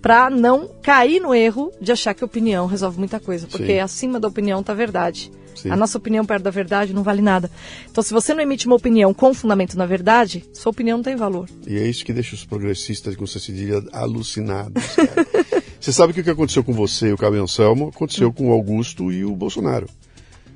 para 0.00 0.30
não 0.30 0.70
cair 0.82 1.20
no 1.20 1.34
erro 1.34 1.70
de 1.80 1.92
achar 1.92 2.14
que 2.14 2.24
opinião 2.24 2.66
resolve 2.66 2.98
muita 2.98 3.20
coisa, 3.20 3.46
porque 3.46 3.74
Sim. 3.74 3.80
acima 3.80 4.18
da 4.18 4.28
opinião 4.28 4.60
está 4.60 4.72
a 4.72 4.76
verdade. 4.76 5.30
Sim. 5.62 5.70
A 5.70 5.76
nossa 5.76 5.98
opinião 5.98 6.24
perto 6.24 6.42
da 6.44 6.50
verdade 6.50 6.92
não 6.94 7.02
vale 7.02 7.20
nada. 7.22 7.50
Então, 7.90 8.02
se 8.02 8.12
você 8.12 8.32
não 8.34 8.40
emite 8.42 8.66
uma 8.66 8.76
opinião 8.76 9.12
com 9.14 9.32
fundamento 9.34 9.76
na 9.76 9.86
verdade, 9.86 10.44
sua 10.52 10.70
opinião 10.70 10.98
não 10.98 11.04
tem 11.04 11.16
valor. 11.16 11.48
E 11.66 11.76
é 11.78 11.86
isso 11.86 12.04
que 12.04 12.12
deixa 12.12 12.34
os 12.34 12.44
progressistas 12.44 13.14
com 13.16 13.26
Cecília 13.26 13.82
alucinados. 13.92 14.82
cara. 14.96 15.26
você 15.80 15.92
sabe 15.92 16.12
que 16.12 16.20
o 16.20 16.24
que 16.24 16.30
aconteceu 16.30 16.62
com 16.64 16.72
você 16.72 17.08
e 17.08 17.12
o 17.12 17.16
Cabo 17.16 17.36
Anselmo 17.36 17.88
aconteceu 17.94 18.32
com 18.32 18.48
o 18.50 18.52
Augusto 18.52 19.10
e 19.12 19.24
o 19.24 19.34
Bolsonaro. 19.34 19.86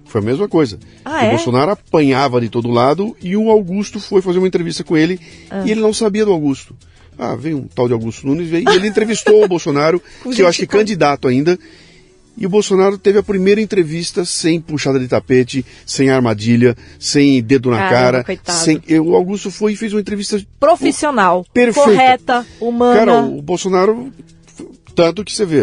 Foi 0.06 0.20
a 0.20 0.24
mesma 0.24 0.46
coisa. 0.48 0.78
Ah, 1.04 1.22
o 1.22 1.24
é? 1.26 1.30
Bolsonaro 1.30 1.72
apanhava 1.72 2.40
de 2.40 2.48
todo 2.48 2.70
lado 2.70 3.16
e 3.20 3.36
o 3.36 3.50
Augusto 3.50 3.98
foi 3.98 4.22
fazer 4.22 4.38
uma 4.38 4.46
entrevista 4.46 4.84
com 4.84 4.96
ele 4.96 5.18
Ah. 5.50 5.64
e 5.66 5.70
ele 5.70 5.80
não 5.80 5.92
sabia 5.92 6.24
do 6.24 6.32
Augusto. 6.32 6.76
Ah, 7.18 7.34
veio 7.36 7.58
um 7.58 7.66
tal 7.68 7.86
de 7.86 7.92
Augusto 7.94 8.26
Nunes 8.26 8.48
veio, 8.48 8.68
e 8.68 8.74
ele 8.74 8.88
entrevistou 8.88 9.44
o 9.44 9.48
Bolsonaro, 9.48 10.02
que 10.34 10.42
eu 10.42 10.48
acho 10.48 10.58
que 10.60 10.66
como- 10.66 10.80
candidato 10.80 11.28
ainda. 11.28 11.58
E 12.36 12.46
o 12.46 12.48
Bolsonaro 12.48 12.98
teve 12.98 13.18
a 13.18 13.22
primeira 13.22 13.60
entrevista 13.60 14.24
sem 14.24 14.60
puxada 14.60 14.98
de 14.98 15.06
tapete, 15.06 15.64
sem 15.86 16.10
armadilha, 16.10 16.76
sem 16.98 17.40
dedo 17.42 17.70
na 17.70 17.76
Caramba, 17.78 17.94
cara. 17.94 18.24
coitado. 18.24 18.58
Sem, 18.58 18.82
o 19.00 19.14
Augusto 19.14 19.50
foi 19.52 19.72
e 19.74 19.76
fez 19.76 19.92
uma 19.92 20.00
entrevista 20.00 20.42
Profissional, 20.58 21.46
Perfeita. 21.54 21.88
correta, 21.90 22.46
humana. 22.60 22.96
Cara, 22.98 23.22
o 23.22 23.40
Bolsonaro, 23.40 24.12
tanto 24.96 25.24
que 25.24 25.32
você 25.32 25.44
vê. 25.46 25.62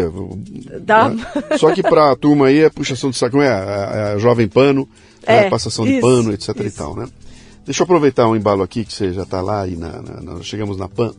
Dá- 0.80 1.10
né? 1.10 1.22
Só 1.58 1.72
que 1.74 1.82
pra 1.82 2.16
turma 2.16 2.46
aí 2.46 2.60
é 2.60 2.70
puxação 2.70 3.10
de 3.10 3.18
saco, 3.18 3.36
não 3.36 3.42
é? 3.44 3.48
A, 3.50 4.12
a 4.14 4.18
jovem 4.18 4.48
pano, 4.48 4.88
É, 5.26 5.46
é, 5.46 5.50
passação 5.50 5.84
de 5.84 5.92
isso, 5.92 6.00
pano, 6.00 6.32
etc 6.32 6.48
e 6.58 6.66
isso. 6.68 6.76
tal, 6.78 6.96
né? 6.96 7.06
Deixa 7.66 7.82
eu 7.82 7.84
aproveitar 7.84 8.26
um 8.28 8.34
embalo 8.34 8.62
aqui, 8.62 8.82
que 8.84 8.92
você 8.94 9.12
já 9.12 9.24
tá 9.26 9.40
lá 9.42 9.68
e 9.68 9.76
na, 9.76 10.00
na- 10.02 10.20
nós 10.22 10.46
chegamos 10.46 10.76
na 10.78 10.88
PAN. 10.88 11.12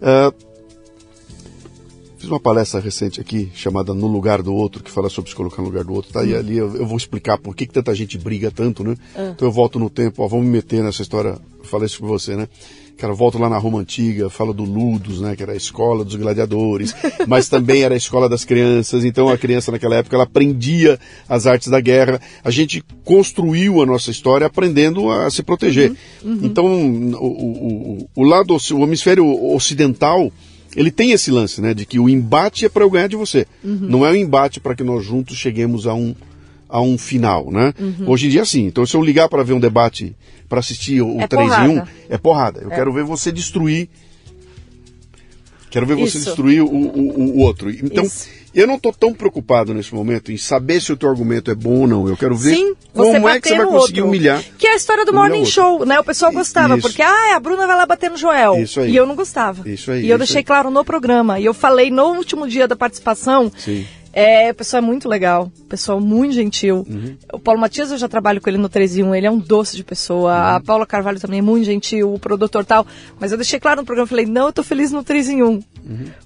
Ah, 0.00 0.32
fiz 2.26 2.30
uma 2.30 2.40
palestra 2.40 2.80
recente 2.80 3.20
aqui, 3.20 3.48
chamada 3.54 3.94
No 3.94 4.08
Lugar 4.08 4.42
do 4.42 4.52
Outro, 4.52 4.82
que 4.82 4.90
fala 4.90 5.08
sobre 5.08 5.30
se 5.30 5.36
colocar 5.36 5.62
no 5.62 5.68
lugar 5.68 5.84
do 5.84 5.94
outro. 5.94 6.12
Tá? 6.12 6.24
E 6.24 6.34
ali 6.34 6.56
eu, 6.56 6.74
eu 6.74 6.84
vou 6.84 6.96
explicar 6.96 7.38
por 7.38 7.54
que, 7.54 7.66
que 7.66 7.72
tanta 7.72 7.94
gente 7.94 8.18
briga 8.18 8.50
tanto, 8.50 8.82
né? 8.82 8.96
Então 9.16 9.46
eu 9.46 9.52
volto 9.52 9.78
no 9.78 9.88
tempo, 9.88 10.22
ó, 10.22 10.26
vamos 10.26 10.44
me 10.44 10.50
meter 10.50 10.82
nessa 10.82 11.02
história, 11.02 11.38
falei 11.62 11.86
isso 11.86 12.00
com 12.00 12.06
você, 12.06 12.34
né? 12.34 12.48
Cara, 12.96 13.12
volto 13.12 13.38
lá 13.38 13.48
na 13.48 13.58
Roma 13.58 13.78
Antiga, 13.78 14.30
falo 14.30 14.54
do 14.54 14.64
Ludus, 14.64 15.20
né? 15.20 15.36
Que 15.36 15.42
era 15.42 15.52
a 15.52 15.56
escola 15.56 16.02
dos 16.02 16.16
gladiadores, 16.16 16.94
mas 17.28 17.48
também 17.48 17.82
era 17.82 17.94
a 17.94 17.96
escola 17.96 18.28
das 18.28 18.44
crianças. 18.44 19.04
Então 19.04 19.28
a 19.28 19.38
criança 19.38 19.70
naquela 19.70 19.96
época 19.96 20.16
ela 20.16 20.24
aprendia 20.24 20.98
as 21.28 21.46
artes 21.46 21.68
da 21.68 21.78
guerra. 21.78 22.20
A 22.42 22.50
gente 22.50 22.82
construiu 23.04 23.82
a 23.82 23.86
nossa 23.86 24.10
história 24.10 24.46
aprendendo 24.46 25.12
a 25.12 25.30
se 25.30 25.42
proteger. 25.42 25.94
Então 26.42 26.64
o, 26.64 27.16
o, 27.16 27.98
o, 28.00 28.08
o 28.16 28.22
lado, 28.24 28.56
o 28.56 28.82
hemisfério 28.82 29.26
ocidental, 29.54 30.32
ele 30.76 30.90
tem 30.90 31.10
esse 31.12 31.30
lance, 31.30 31.60
né? 31.60 31.72
De 31.72 31.86
que 31.86 31.98
o 31.98 32.08
embate 32.08 32.66
é 32.66 32.68
para 32.68 32.84
eu 32.84 32.90
ganhar 32.90 33.08
de 33.08 33.16
você. 33.16 33.46
Não 33.64 34.04
é 34.06 34.10
um 34.10 34.14
embate 34.14 34.60
para 34.60 34.74
que 34.74 34.84
nós 34.84 35.04
juntos 35.04 35.36
cheguemos 35.36 35.86
a 35.86 35.94
um, 35.94 36.14
a 36.68 36.80
um 36.80 36.98
final, 36.98 37.50
né? 37.50 37.72
Hoje 38.06 38.26
em 38.26 38.30
dia, 38.30 38.44
sim. 38.44 38.66
Então, 38.66 38.84
se 38.84 38.94
eu 38.94 39.02
ligar 39.02 39.28
para 39.28 39.42
ver 39.42 39.54
um 39.54 39.60
debate, 39.60 40.14
para 40.48 40.60
assistir 40.60 41.00
o 41.00 41.20
É 41.20 41.26
3 41.26 41.42
em 41.42 41.52
1, 41.52 41.56
porrada. 41.56 41.90
é 42.10 42.18
porrada. 42.18 42.60
Eu 42.60 42.68
quero 42.68 42.92
ver 42.92 43.04
você 43.04 43.32
destruir. 43.32 43.88
Quero 45.70 45.86
ver 45.86 45.96
você 45.96 46.18
Isso. 46.18 46.26
destruir 46.26 46.62
o, 46.62 46.66
o, 46.68 47.36
o 47.36 47.38
outro. 47.40 47.70
Então, 47.70 48.04
Isso. 48.04 48.28
Eu 48.58 48.66
não 48.66 48.76
estou 48.76 48.92
tão 48.92 49.12
preocupado 49.12 49.74
nesse 49.74 49.94
momento 49.94 50.32
em 50.32 50.36
saber 50.36 50.80
se 50.80 50.92
o 50.92 50.96
teu 50.96 51.08
argumento 51.10 51.50
é 51.50 51.54
bom 51.54 51.80
ou 51.82 51.86
não. 51.86 52.08
Eu 52.08 52.16
quero 52.16 52.34
ver 52.36 52.54
Sim, 52.54 52.74
você 52.94 53.12
como 53.12 53.28
é 53.28 53.40
que 53.40 53.48
você 53.48 53.56
vai 53.56 53.66
conseguir 53.66 54.00
outro. 54.00 54.08
humilhar. 54.08 54.42
Que 54.58 54.66
é 54.66 54.72
a 54.72 54.76
história 54.76 55.04
do 55.04 55.12
Morning 55.12 55.38
outro. 55.40 55.52
Show, 55.52 55.84
né? 55.84 56.00
O 56.00 56.04
pessoal 56.04 56.32
gostava, 56.32 56.76
Isso. 56.76 56.88
porque, 56.88 57.02
ah, 57.02 57.36
a 57.36 57.40
Bruna 57.40 57.66
vai 57.66 57.76
lá 57.76 57.84
bater 57.86 58.10
no 58.10 58.16
Joel. 58.16 58.56
Isso 58.56 58.80
aí. 58.80 58.90
E 58.92 58.96
eu 58.96 59.06
não 59.06 59.14
gostava. 59.14 59.68
Isso 59.68 59.90
aí, 59.90 60.04
E 60.06 60.10
eu 60.10 60.18
deixei 60.18 60.38
aí. 60.38 60.44
claro 60.44 60.70
no 60.70 60.84
programa. 60.84 61.38
E 61.38 61.44
eu 61.44 61.52
falei 61.54 61.90
no 61.90 62.04
último 62.14 62.48
dia 62.48 62.66
da 62.66 62.74
participação. 62.74 63.52
Sim. 63.56 63.86
É, 64.18 64.50
o 64.50 64.54
pessoal 64.54 64.82
é 64.82 64.86
muito 64.86 65.10
legal, 65.10 65.52
o 65.58 65.64
pessoal 65.66 66.00
muito 66.00 66.32
gentil. 66.32 66.86
Uhum. 66.88 67.18
O 67.34 67.38
Paulo 67.38 67.60
Matias, 67.60 67.90
eu 67.90 67.98
já 67.98 68.08
trabalho 68.08 68.40
com 68.40 68.48
ele 68.48 68.56
no 68.56 68.66
3 68.66 68.96
em 68.96 69.02
1, 69.02 69.14
ele 69.14 69.26
é 69.26 69.30
um 69.30 69.38
doce 69.38 69.76
de 69.76 69.84
pessoa. 69.84 70.32
Uhum. 70.32 70.56
A 70.56 70.60
Paula 70.60 70.86
Carvalho 70.86 71.20
também 71.20 71.40
é 71.40 71.42
muito 71.42 71.66
gentil, 71.66 72.14
o 72.14 72.18
produtor 72.18 72.64
tal. 72.64 72.86
Mas 73.20 73.30
eu 73.30 73.36
deixei 73.36 73.60
claro 73.60 73.82
no 73.82 73.84
programa, 73.84 74.06
falei, 74.06 74.24
não, 74.24 74.46
eu 74.46 74.52
tô 74.54 74.62
feliz 74.62 74.90
no 74.90 75.04
3 75.04 75.28
em 75.28 75.42
1. 75.42 75.46
Uhum. 75.46 75.62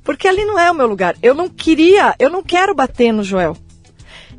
Porque 0.05 0.29
ali 0.29 0.45
não 0.45 0.57
é 0.57 0.71
o 0.71 0.75
meu 0.75 0.87
lugar. 0.87 1.17
Eu 1.21 1.35
não 1.35 1.49
queria, 1.49 2.15
eu 2.21 2.31
não 2.31 2.45
quero 2.45 2.73
bater 2.77 3.11
no 3.11 3.25
Joel. 3.25 3.57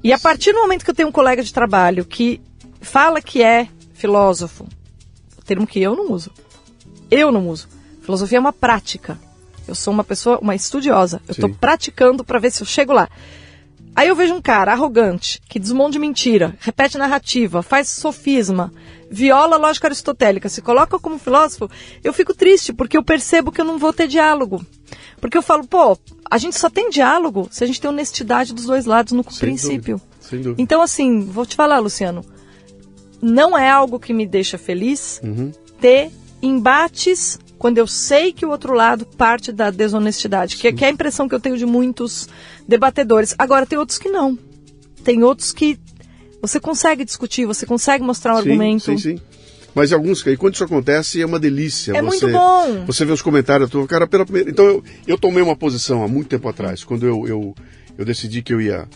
E 0.01 0.13
a 0.13 0.17
partir 0.17 0.53
do 0.53 0.61
momento 0.61 0.85
que 0.85 0.91
eu 0.91 0.95
tenho 0.95 1.09
um 1.09 1.11
colega 1.11 1.43
de 1.43 1.53
trabalho 1.53 2.05
que 2.05 2.39
fala 2.79 3.21
que 3.21 3.43
é 3.43 3.67
filósofo, 3.93 4.65
termo 5.45 5.67
que 5.67 5.81
eu 5.81 5.93
não 5.93 6.13
uso. 6.13 6.31
Eu 7.11 7.33
não 7.33 7.49
uso. 7.49 7.67
Filosofia 8.01 8.37
é 8.37 8.39
uma 8.39 8.53
prática. 8.53 9.19
Eu 9.67 9.75
sou 9.75 9.93
uma 9.93 10.05
pessoa, 10.05 10.39
uma 10.39 10.55
estudiosa. 10.55 11.21
Eu 11.27 11.33
estou 11.33 11.49
praticando 11.49 12.23
para 12.23 12.39
ver 12.39 12.49
se 12.49 12.63
eu 12.63 12.65
chego 12.65 12.93
lá. 12.93 13.09
Aí 13.95 14.07
eu 14.07 14.15
vejo 14.15 14.33
um 14.33 14.41
cara 14.41 14.71
arrogante, 14.71 15.41
que 15.49 15.59
desmonta 15.59 15.91
de 15.91 15.99
mentira, 15.99 16.55
repete 16.61 16.97
narrativa, 16.97 17.61
faz 17.61 17.89
sofisma, 17.89 18.71
viola 19.09 19.57
a 19.57 19.59
lógica 19.59 19.87
aristotélica, 19.87 20.47
se 20.47 20.61
coloca 20.61 20.97
como 20.97 21.19
filósofo, 21.19 21.69
eu 22.03 22.13
fico 22.13 22.33
triste, 22.33 22.71
porque 22.71 22.95
eu 22.97 23.03
percebo 23.03 23.51
que 23.51 23.59
eu 23.59 23.65
não 23.65 23.77
vou 23.77 23.91
ter 23.91 24.07
diálogo. 24.07 24.65
Porque 25.19 25.37
eu 25.37 25.41
falo, 25.41 25.67
pô, 25.67 25.97
a 26.29 26.37
gente 26.37 26.57
só 26.57 26.69
tem 26.69 26.89
diálogo 26.89 27.47
se 27.51 27.63
a 27.63 27.67
gente 27.67 27.81
tem 27.81 27.89
honestidade 27.91 28.53
dos 28.53 28.65
dois 28.65 28.85
lados 28.85 29.11
no 29.11 29.23
Sem 29.29 29.39
princípio. 29.39 29.97
dúvida, 29.97 30.15
Sem 30.21 30.41
dúvida. 30.41 30.61
Então, 30.61 30.81
assim, 30.81 31.25
vou 31.25 31.45
te 31.45 31.55
falar, 31.55 31.79
Luciano, 31.79 32.25
não 33.21 33.57
é 33.57 33.69
algo 33.69 33.99
que 33.99 34.13
me 34.13 34.25
deixa 34.25 34.57
feliz 34.57 35.19
Uhum. 35.21 35.51
ter 35.81 36.09
embates 36.41 37.37
quando 37.61 37.77
eu 37.77 37.85
sei 37.85 38.33
que 38.33 38.43
o 38.43 38.49
outro 38.49 38.73
lado 38.73 39.05
parte 39.05 39.51
da 39.51 39.69
desonestidade, 39.69 40.57
que, 40.57 40.73
que 40.73 40.83
é 40.83 40.87
a 40.87 40.91
impressão 40.91 41.29
que 41.29 41.35
eu 41.35 41.39
tenho 41.39 41.55
de 41.55 41.63
muitos 41.63 42.27
debatedores. 42.67 43.35
Agora, 43.37 43.67
tem 43.67 43.77
outros 43.77 43.99
que 43.99 44.09
não. 44.09 44.35
Tem 45.03 45.21
outros 45.21 45.51
que 45.51 45.79
você 46.41 46.59
consegue 46.59 47.05
discutir, 47.05 47.45
você 47.45 47.63
consegue 47.63 48.03
mostrar 48.03 48.33
um 48.33 48.37
argumento. 48.37 48.85
Sim, 48.85 48.97
sim. 48.97 49.19
Mas 49.75 49.91
em 49.91 49.93
alguns, 49.93 50.25
e 50.25 50.35
quando 50.35 50.55
isso 50.55 50.63
acontece, 50.63 51.21
é 51.21 51.25
uma 51.25 51.39
delícia. 51.39 51.91
É 51.91 52.01
você, 52.01 52.25
muito 52.25 52.31
bom. 52.31 52.83
Você 52.87 53.05
vê 53.05 53.11
os 53.11 53.21
comentários, 53.21 53.69
tu, 53.69 53.85
cara, 53.85 54.07
pela 54.07 54.25
primeira. 54.25 54.49
Então 54.49 54.65
eu, 54.65 54.83
eu 55.05 55.15
tomei 55.15 55.43
uma 55.43 55.55
posição 55.55 56.03
há 56.03 56.07
muito 56.07 56.29
tempo 56.29 56.49
atrás, 56.49 56.83
quando 56.83 57.05
eu, 57.05 57.27
eu, 57.27 57.55
eu 57.95 58.03
decidi 58.03 58.41
que 58.41 58.55
eu 58.55 58.59
ia 58.59 58.87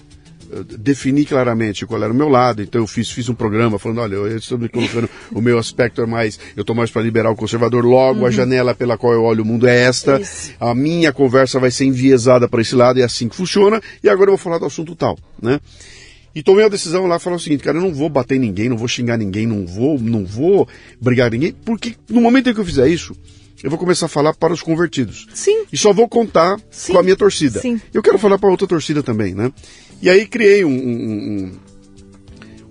definir 0.64 1.26
claramente 1.26 1.86
qual 1.86 2.02
era 2.04 2.12
o 2.12 2.16
meu 2.16 2.30
lado, 2.30 2.62
então 2.62 2.82
eu 2.82 2.88
fiz, 2.88 3.10
fiz 3.12 3.28
um 3.30 3.34
programa 3.36 3.78
falando, 3.80 4.02
olha, 4.02 4.16
eu 4.16 4.38
estou 4.38 4.58
me 4.58 4.70
colocando, 4.70 5.10
o 5.32 5.42
meu 5.42 5.58
aspecto 5.58 6.02
é 6.02 6.06
mais, 6.06 6.40
eu 6.56 6.62
estou 6.62 6.76
mais 6.76 6.90
para 6.90 7.02
liberal 7.02 7.36
conservador, 7.36 7.84
logo 7.86 8.26
a 8.26 8.32
janela 8.32 8.74
pela 8.74 8.98
qual 8.98 9.14
eu 9.14 9.24
olho 9.24 9.44
o 9.44 9.46
mundo 9.46 9.68
é 9.68 9.84
esta, 9.84 10.16
Uhum. 10.16 10.22
Isso. 10.22 10.54
a 10.60 10.76
minha 10.76 11.12
conversa 11.12 11.60
vai 11.60 11.72
ser 11.72 11.86
enviesada 11.86 12.48
para 12.48 12.62
esse 12.62 12.76
lado, 12.76 13.00
é 13.00 13.04
assim 13.04 13.28
que 13.28 13.36
funciona, 13.36 13.82
e 14.04 14.10
agora 14.10 14.30
eu 14.30 14.36
vou 14.36 14.44
falar 14.44 14.58
do 14.58 14.66
assunto 14.66 14.96
tal, 14.96 15.18
né? 15.42 15.60
E 16.34 16.44
tomei 16.44 16.66
a 16.66 16.70
decisão 16.70 17.06
lá, 17.06 17.18
falar 17.18 17.38
o 17.38 17.40
seguinte, 17.40 17.64
cara, 17.64 17.78
eu 17.78 17.82
não 17.82 17.94
vou 17.94 18.10
bater 18.10 18.38
ninguém, 18.38 18.68
não 18.68 18.78
vou 18.78 18.88
xingar 18.90 19.18
ninguém, 19.18 19.48
não 19.48 19.66
vou, 19.66 19.98
não 20.00 20.26
vou 20.26 20.68
brigar 21.00 21.32
ninguém, 21.32 21.54
porque 21.64 21.96
no 22.10 22.20
momento 22.20 22.50
em 22.50 22.54
que 22.54 22.60
eu 22.60 22.66
fizer 22.66 22.90
isso, 22.90 23.16
eu 23.64 23.70
vou 23.70 23.80
começar 23.80 24.08
a 24.08 24.10
falar 24.10 24.34
para 24.34 24.52
os 24.54 24.62
convertidos. 24.62 25.28
Sim. 25.34 25.64
E 25.72 25.78
só 25.78 25.94
vou 25.94 26.10
contar 26.10 26.60
Sim. 26.70 26.92
com 26.92 27.00
a 27.00 27.04
minha 27.04 27.16
torcida. 27.16 27.62
Sim. 27.62 27.80
Eu 27.94 28.04
quero 28.04 28.20
falar 28.20 28.38
para 28.38 28.50
outra 28.50 28.68
torcida 28.68 29.02
também, 29.02 29.34
né? 29.34 29.52
E 30.02 30.10
aí 30.10 30.26
criei 30.26 30.64
um, 30.66 30.70
um, 30.70 30.74
um- 30.74 31.52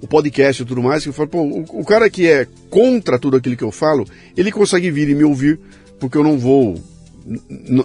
o 0.02 0.06
podcast 0.06 0.62
e 0.62 0.66
tudo 0.66 0.82
mais, 0.82 1.02
que 1.02 1.09
eu 1.09 1.12
falo, 1.14 1.28
pô, 1.28 1.40
o, 1.42 1.64
o 1.80 1.84
cara 1.84 2.10
que 2.10 2.28
é 2.28 2.46
contra 2.68 3.18
tudo 3.18 3.36
aquilo 3.38 3.56
que 3.56 3.64
eu 3.64 3.72
falo, 3.72 4.05
ele 4.36 4.52
consegue 4.52 4.90
vir 4.90 5.09
e 5.09 5.14
me 5.14 5.24
ouvir, 5.24 5.59
porque 5.98 6.18
eu 6.18 6.22
não 6.22 6.38
vou. 6.38 6.74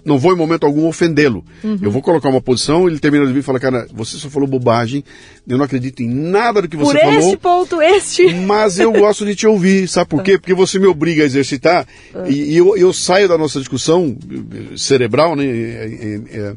Não 0.03 0.20
vou 0.20 0.34
em 0.34 0.36
momento 0.36 0.66
algum 0.66 0.86
ofendê-lo. 0.86 1.45
Uhum. 1.64 1.80
Eu 1.82 1.90
vou 1.90 2.02
colocar 2.02 2.28
uma 2.28 2.41
posição, 2.41 2.90
ele 2.90 2.99
termina 2.99 3.26
de 3.26 3.32
vir 3.32 3.40
e 3.40 3.41
fala, 3.41 3.57
cara, 3.57 3.88
você 3.94 4.18
só 4.18 4.30
falou 4.30 4.45
bobagem, 4.49 5.02
eu 5.48 5.57
não 5.57 5.64
acredito 5.64 6.02
em 6.03 6.10
nada 6.10 6.61
do 6.61 6.68
que 6.68 6.76
Por 6.76 6.88
você 6.88 6.98
este 6.98 7.16
falou. 7.22 7.38
ponto, 7.38 7.82
este. 7.82 8.34
Mas 8.34 8.80
eu 8.80 8.91
gosto 8.91 9.26
de 9.26 9.34
te 9.38 9.48
ouvir, 9.48 9.88
sabe 9.88 10.10
por 10.10 10.22
quê? 10.24 10.38
Porque 10.38 10.53
você 10.53 10.78
me 10.78 10.88
obriga 10.88 11.24
a 11.24 11.26
exercitar 11.26 11.88
e, 12.28 12.52
e 12.52 12.57
eu, 12.57 12.76
eu 12.76 12.91
saio 12.91 13.30
da 13.30 13.38
nossa 13.38 13.60
discussão 13.60 14.14
eh, 14.30 14.76
cerebral, 14.76 15.38
né? 15.38 15.45
eh, 15.45 15.98
eh, 16.02 16.22
eh, 16.34 16.53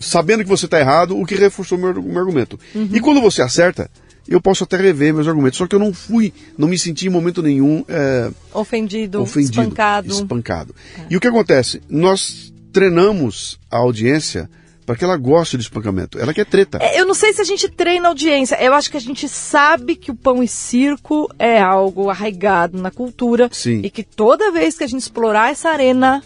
sabendo 0.00 0.42
que 0.42 0.48
você 0.48 0.64
está 0.64 0.78
errado, 0.78 1.18
o 1.18 1.24
que 1.24 1.34
reforçou 1.34 1.78
o 1.78 1.80
meu, 1.80 2.02
meu 2.02 2.18
argumento. 2.18 2.58
E 2.92 3.00
quando 3.00 3.20
você 3.20 3.42
acerta, 3.42 3.90
eu 4.28 4.40
posso 4.40 4.64
até 4.64 4.76
rever 4.76 5.14
meus 5.14 5.26
argumentos. 5.26 5.58
Só 5.58 5.66
que 5.66 5.74
eu 5.74 5.78
não 5.78 5.92
fui, 5.92 6.32
não 6.56 6.68
me 6.68 6.78
senti 6.78 7.06
em 7.06 7.10
momento 7.10 7.42
nenhum 7.42 7.84
eh, 7.88 8.30
Ofendido, 8.52 9.22
ofendido, 9.22 9.60
espancado. 9.60 10.08
espancado. 10.08 10.74
E 11.08 11.16
o 11.16 11.20
que 11.20 11.26
acontece? 11.28 11.80
Nós 11.88 12.52
treinamos 12.72 13.58
a 13.70 13.78
audiência 13.78 14.50
para 14.84 14.96
que 14.96 15.04
ela 15.04 15.18
goste 15.18 15.56
de 15.58 15.62
espancamento. 15.64 16.18
Ela 16.18 16.32
quer 16.32 16.46
treta. 16.46 16.78
É, 16.80 16.98
Eu 16.98 17.06
não 17.06 17.12
sei 17.12 17.32
se 17.34 17.42
a 17.42 17.44
gente 17.44 17.68
treina 17.68 18.06
a 18.06 18.10
audiência. 18.10 18.56
Eu 18.62 18.72
acho 18.72 18.90
que 18.90 18.96
a 18.96 19.00
gente 19.00 19.28
sabe 19.28 19.94
que 19.94 20.10
o 20.10 20.14
pão 20.14 20.42
e 20.42 20.48
circo 20.48 21.28
é 21.38 21.60
algo 21.60 22.08
arraigado 22.08 22.80
na 22.80 22.90
cultura. 22.90 23.50
Sim. 23.52 23.80
E 23.82 23.90
que 23.90 24.02
toda 24.02 24.50
vez 24.50 24.78
que 24.78 24.84
a 24.84 24.86
gente 24.86 25.02
explorar 25.02 25.50
essa 25.50 25.68
arena, 25.68 26.22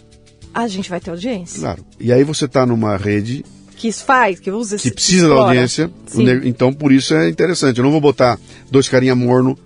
a 0.53 0.67
gente 0.67 0.89
vai 0.89 0.99
ter 0.99 1.09
audiência. 1.11 1.59
Claro. 1.59 1.85
E 1.99 2.11
aí 2.13 2.23
você 2.23 2.45
está 2.45 2.65
numa 2.65 2.95
rede 2.97 3.43
Que 3.75 3.91
faz, 3.91 4.39
que 4.39 4.51
usa 4.51 4.77
que 4.77 4.91
precisa 4.91 5.27
da 5.27 5.33
explora. 5.33 5.49
audiência. 5.49 5.91
Sim. 6.07 6.23
ne- 6.23 6.47
Então, 6.47 6.71
por 6.73 6.91
isso 6.91 7.13
é 7.15 7.29
interessante. 7.29 7.77
Eu 7.79 7.83
não 7.83 7.91
vou 7.91 8.01
botar 8.01 8.39
dois 8.71 8.87
carinha 8.87 9.15
morno 9.15 9.57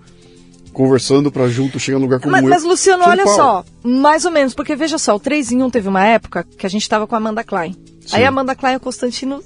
conversando 0.72 1.30
para 1.32 1.48
junto 1.48 1.78
chegar 1.80 1.98
num 1.98 2.04
lugar 2.04 2.20
como 2.20 2.30
Mas, 2.32 2.44
mas, 2.44 2.62
Luciano, 2.64 3.04
olha 3.04 3.24
Paulo. 3.24 3.36
só, 3.36 3.64
mais 3.82 4.24
ou 4.24 4.30
menos, 4.30 4.54
porque 4.54 4.76
veja 4.76 4.96
só, 4.96 5.16
o 5.16 5.20
3 5.20 5.50
em 5.52 5.62
1 5.62 5.70
teve 5.70 5.88
uma 5.88 6.04
época 6.06 6.44
que 6.56 6.64
a 6.64 6.70
gente 6.70 6.82
estava 6.82 7.06
com 7.06 7.14
a 7.14 7.18
Amanda 7.18 7.42
Klein. 7.42 7.72
Sim. 8.06 8.16
Aí 8.16 8.24
a 8.24 8.28
Amanda 8.28 8.54
Klein 8.54 8.74
e 8.74 8.76
o 8.76 8.80
Constantino 8.80 9.42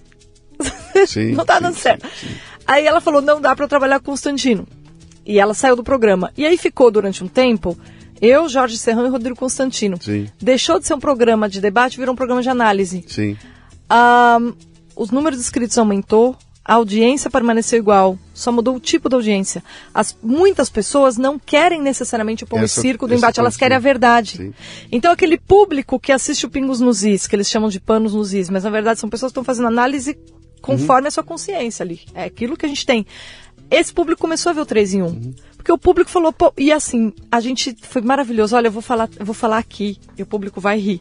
Sim, 1.06 1.32
não 1.34 1.44
tá 1.44 1.58
dando 1.58 1.74
sim, 1.74 1.80
certo. 1.80 2.06
sim. 2.20 2.28
Aí 2.66 2.86
ela 2.86 3.00
falou, 3.00 3.20
não 3.22 3.40
dá 3.40 3.56
para 3.56 3.66
trabalhar 3.66 3.98
com 3.98 4.04
o 4.10 4.12
Constantino. 4.12 4.66
E 5.24 5.38
ela 5.38 5.54
saiu 5.54 5.74
do 5.74 5.82
programa. 5.82 6.30
E 6.36 6.44
aí 6.44 6.56
ficou 6.56 6.90
durante 6.90 7.24
um 7.24 7.28
tempo 7.28 7.76
eu, 8.22 8.48
Jorge 8.48 8.78
Serrão 8.78 9.04
e 9.04 9.08
Rodrigo 9.08 9.36
Constantino. 9.36 9.98
Sim. 10.00 10.28
Deixou 10.40 10.78
de 10.78 10.86
ser 10.86 10.94
um 10.94 11.00
programa 11.00 11.48
de 11.48 11.60
debate, 11.60 11.98
virou 11.98 12.12
um 12.12 12.16
programa 12.16 12.40
de 12.40 12.48
análise. 12.48 13.04
Sim. 13.08 13.36
Ahn, 13.90 14.52
os 14.94 15.10
números 15.10 15.38
de 15.38 15.44
inscritos 15.44 15.76
aumentou, 15.76 16.36
a 16.64 16.74
audiência 16.74 17.28
permaneceu 17.28 17.80
igual, 17.80 18.16
só 18.32 18.52
mudou 18.52 18.76
o 18.76 18.80
tipo 18.80 19.08
da 19.08 19.16
audiência. 19.16 19.62
As, 19.92 20.16
muitas 20.22 20.70
pessoas 20.70 21.16
não 21.16 21.36
querem 21.36 21.82
necessariamente 21.82 22.44
o 22.44 22.46
pão 22.46 22.60
Essa- 22.60 22.78
e 22.78 22.82
circo 22.82 23.08
do 23.08 23.14
embate, 23.14 23.40
elas 23.40 23.56
querem 23.56 23.76
a 23.76 23.80
verdade. 23.80 24.36
Sim. 24.36 24.54
Então 24.92 25.10
aquele 25.10 25.36
público 25.36 25.98
que 25.98 26.12
assiste 26.12 26.46
o 26.46 26.50
Pingos 26.50 26.78
nos 26.80 27.02
Is, 27.02 27.26
que 27.26 27.34
eles 27.34 27.50
chamam 27.50 27.68
de 27.68 27.80
panos 27.80 28.14
nos 28.14 28.32
Is, 28.32 28.48
mas 28.48 28.62
na 28.62 28.70
verdade 28.70 29.00
são 29.00 29.10
pessoas 29.10 29.30
que 29.30 29.32
estão 29.32 29.44
fazendo 29.44 29.66
análise 29.66 30.16
conforme 30.60 31.08
a 31.08 31.10
sua 31.10 31.24
consciência 31.24 31.82
ali. 31.82 32.00
É 32.14 32.22
aquilo 32.24 32.56
que 32.56 32.64
a 32.64 32.68
gente 32.68 32.86
tem. 32.86 33.04
Esse 33.68 33.92
público 33.92 34.20
começou 34.20 34.50
a 34.50 34.52
ver 34.52 34.60
o 34.60 34.66
3 34.66 34.94
em 34.94 35.02
1. 35.02 35.34
Porque 35.62 35.70
o 35.70 35.78
público 35.78 36.10
falou, 36.10 36.32
pô, 36.32 36.52
e 36.58 36.72
assim, 36.72 37.12
a 37.30 37.38
gente 37.38 37.76
foi 37.82 38.02
maravilhoso. 38.02 38.56
Olha, 38.56 38.66
eu 38.66 38.72
vou 38.72 38.82
falar, 38.82 39.08
eu 39.16 39.24
vou 39.24 39.32
falar 39.34 39.58
aqui, 39.58 39.96
e 40.18 40.22
o 40.22 40.26
público 40.26 40.60
vai 40.60 40.76
rir. 40.76 41.00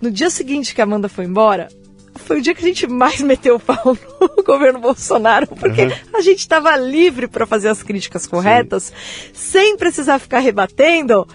No 0.00 0.10
dia 0.10 0.30
seguinte 0.30 0.74
que 0.74 0.80
a 0.80 0.84
Amanda 0.84 1.06
foi 1.06 1.26
embora, 1.26 1.68
foi 2.14 2.38
o 2.38 2.40
dia 2.40 2.54
que 2.54 2.64
a 2.64 2.66
gente 2.66 2.86
mais 2.86 3.20
meteu 3.22 3.56
o 3.56 3.60
pau 3.60 3.94
no 4.36 4.40
governo 4.42 4.78
Bolsonaro, 4.78 5.46
porque 5.48 5.82
Uhum. 5.82 5.92
a 6.14 6.22
gente 6.22 6.38
estava 6.38 6.74
livre 6.78 7.28
para 7.28 7.44
fazer 7.44 7.68
as 7.68 7.82
críticas 7.82 8.26
corretas, 8.26 8.90
sem 9.34 9.76
precisar 9.76 10.18
ficar 10.18 10.38
rebatendo 10.38 11.28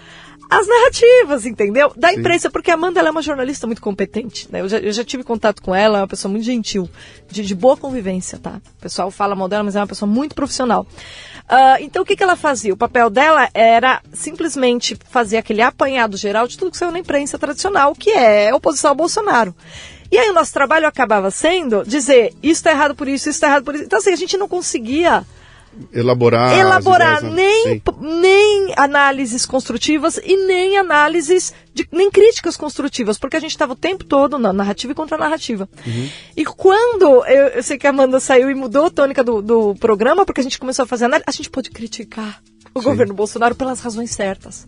as 0.50 0.66
narrativas, 0.66 1.46
entendeu? 1.46 1.92
Da 1.96 2.08
Sim. 2.08 2.18
imprensa, 2.18 2.50
porque 2.50 2.70
a 2.70 2.74
Amanda 2.74 3.00
é 3.00 3.10
uma 3.10 3.22
jornalista 3.22 3.66
muito 3.66 3.80
competente, 3.80 4.48
né? 4.50 4.60
Eu 4.60 4.68
já, 4.68 4.78
eu 4.78 4.92
já 4.92 5.04
tive 5.04 5.22
contato 5.22 5.62
com 5.62 5.72
ela, 5.72 5.98
é 5.98 6.00
uma 6.00 6.08
pessoa 6.08 6.30
muito 6.30 6.44
gentil, 6.44 6.90
de, 7.30 7.44
de 7.44 7.54
boa 7.54 7.76
convivência, 7.76 8.36
tá? 8.36 8.60
O 8.78 8.82
pessoal 8.82 9.10
fala 9.12 9.36
mal 9.36 9.48
dela, 9.48 9.62
mas 9.62 9.76
é 9.76 9.80
uma 9.80 9.86
pessoa 9.86 10.10
muito 10.10 10.34
profissional. 10.34 10.84
Ah, 11.48 11.78
então, 11.80 12.02
o 12.02 12.06
que, 12.06 12.16
que 12.16 12.22
ela 12.22 12.36
fazia? 12.36 12.74
O 12.74 12.76
papel 12.76 13.08
dela 13.08 13.48
era 13.54 14.02
simplesmente 14.12 14.96
fazer 15.08 15.36
aquele 15.36 15.62
apanhado 15.62 16.16
geral 16.16 16.48
de 16.48 16.58
tudo 16.58 16.72
que 16.72 16.76
saiu 16.76 16.90
na 16.90 16.98
imprensa 16.98 17.38
tradicional, 17.38 17.94
que 17.94 18.10
é 18.10 18.52
oposição 18.52 18.90
ao 18.90 18.96
Bolsonaro. 18.96 19.54
E 20.10 20.18
aí 20.18 20.28
o 20.28 20.32
nosso 20.32 20.52
trabalho 20.52 20.88
acabava 20.88 21.30
sendo 21.30 21.84
dizer, 21.84 22.34
isso 22.42 22.54
está 22.54 22.72
errado 22.72 22.96
por 22.96 23.06
isso, 23.06 23.28
isso 23.28 23.36
está 23.36 23.46
errado 23.46 23.64
por 23.64 23.76
isso. 23.76 23.84
Então, 23.84 24.00
assim, 24.00 24.12
a 24.12 24.16
gente 24.16 24.36
não 24.36 24.48
conseguia 24.48 25.24
Elaborar. 25.92 26.58
elaborar 26.58 27.18
ideias, 27.18 27.34
né? 27.34 27.42
nem, 27.42 27.74
Sim. 27.74 27.82
nem 28.20 28.74
análises 28.76 29.46
construtivas 29.46 30.18
e 30.22 30.36
nem 30.46 30.76
análises, 30.76 31.54
de, 31.72 31.86
nem 31.92 32.10
críticas 32.10 32.56
construtivas, 32.56 33.18
porque 33.18 33.36
a 33.36 33.40
gente 33.40 33.52
estava 33.52 33.72
o 33.72 33.76
tempo 33.76 34.04
todo 34.04 34.38
na 34.38 34.52
narrativa 34.52 34.92
e 34.92 34.96
contra 34.96 35.16
narrativa. 35.16 35.68
Uhum. 35.86 36.08
E 36.36 36.44
quando 36.44 37.24
eu, 37.24 37.48
eu 37.48 37.62
sei 37.62 37.78
que 37.78 37.86
a 37.86 37.90
Amanda 37.90 38.18
saiu 38.18 38.50
e 38.50 38.54
mudou 38.54 38.86
a 38.86 38.90
tônica 38.90 39.22
do, 39.22 39.40
do 39.40 39.74
programa, 39.76 40.26
porque 40.26 40.40
a 40.40 40.44
gente 40.44 40.58
começou 40.58 40.82
a 40.82 40.86
fazer 40.86 41.04
análise, 41.04 41.24
a 41.28 41.32
gente 41.32 41.50
pôde 41.50 41.70
criticar 41.70 42.42
o 42.74 42.80
Sim. 42.80 42.88
governo 42.88 43.14
Bolsonaro 43.14 43.54
pelas 43.54 43.80
razões 43.80 44.10
certas. 44.10 44.66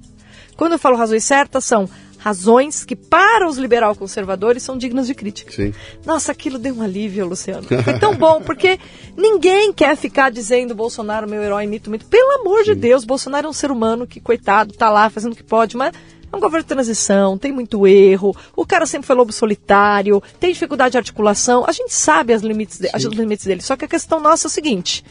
Quando 0.56 0.72
eu 0.72 0.78
falo 0.78 0.96
razões 0.96 1.24
certas, 1.24 1.64
são 1.64 1.88
razões 2.22 2.84
que, 2.84 2.94
para 2.94 3.48
os 3.48 3.56
liberal 3.58 3.96
conservadores, 3.96 4.62
são 4.62 4.78
dignas 4.78 5.06
de 5.08 5.14
crítica. 5.14 5.50
Sim. 5.52 5.74
Nossa, 6.06 6.30
aquilo 6.32 6.58
deu 6.58 6.74
um 6.74 6.82
alívio, 6.82 7.26
Luciano. 7.26 7.66
Foi 7.66 7.98
tão 7.98 8.14
bom, 8.14 8.40
porque 8.40 8.78
ninguém 9.16 9.72
quer 9.72 9.96
ficar 9.96 10.30
dizendo 10.30 10.74
Bolsonaro, 10.74 11.28
meu 11.28 11.42
herói, 11.42 11.66
mito, 11.66 11.90
mito. 11.90 12.06
Pelo 12.06 12.40
amor 12.40 12.62
de 12.62 12.74
Deus, 12.74 13.04
Bolsonaro 13.04 13.46
é 13.46 13.50
um 13.50 13.52
ser 13.52 13.70
humano 13.72 14.06
que, 14.06 14.20
coitado, 14.20 14.72
tá 14.72 14.88
lá 14.88 15.10
fazendo 15.10 15.32
o 15.32 15.36
que 15.36 15.42
pode, 15.42 15.76
mas 15.76 15.92
é 16.32 16.36
um 16.36 16.40
governo 16.40 16.62
de 16.62 16.68
transição, 16.68 17.36
tem 17.36 17.50
muito 17.52 17.86
erro, 17.86 18.34
o 18.56 18.64
cara 18.64 18.86
sempre 18.86 19.06
foi 19.06 19.16
lobo 19.16 19.32
solitário, 19.32 20.22
tem 20.40 20.52
dificuldade 20.52 20.92
de 20.92 20.98
articulação, 20.98 21.64
a 21.66 21.72
gente 21.72 21.92
sabe 21.92 22.32
as 22.32 22.40
limites 22.42 22.78
de- 22.78 22.88
os 22.96 23.04
limites 23.04 23.44
dele. 23.46 23.60
Só 23.62 23.76
que 23.76 23.84
a 23.84 23.88
questão 23.88 24.20
nossa 24.20 24.46
é 24.46 24.48
o 24.48 24.50
seguinte: 24.50 25.04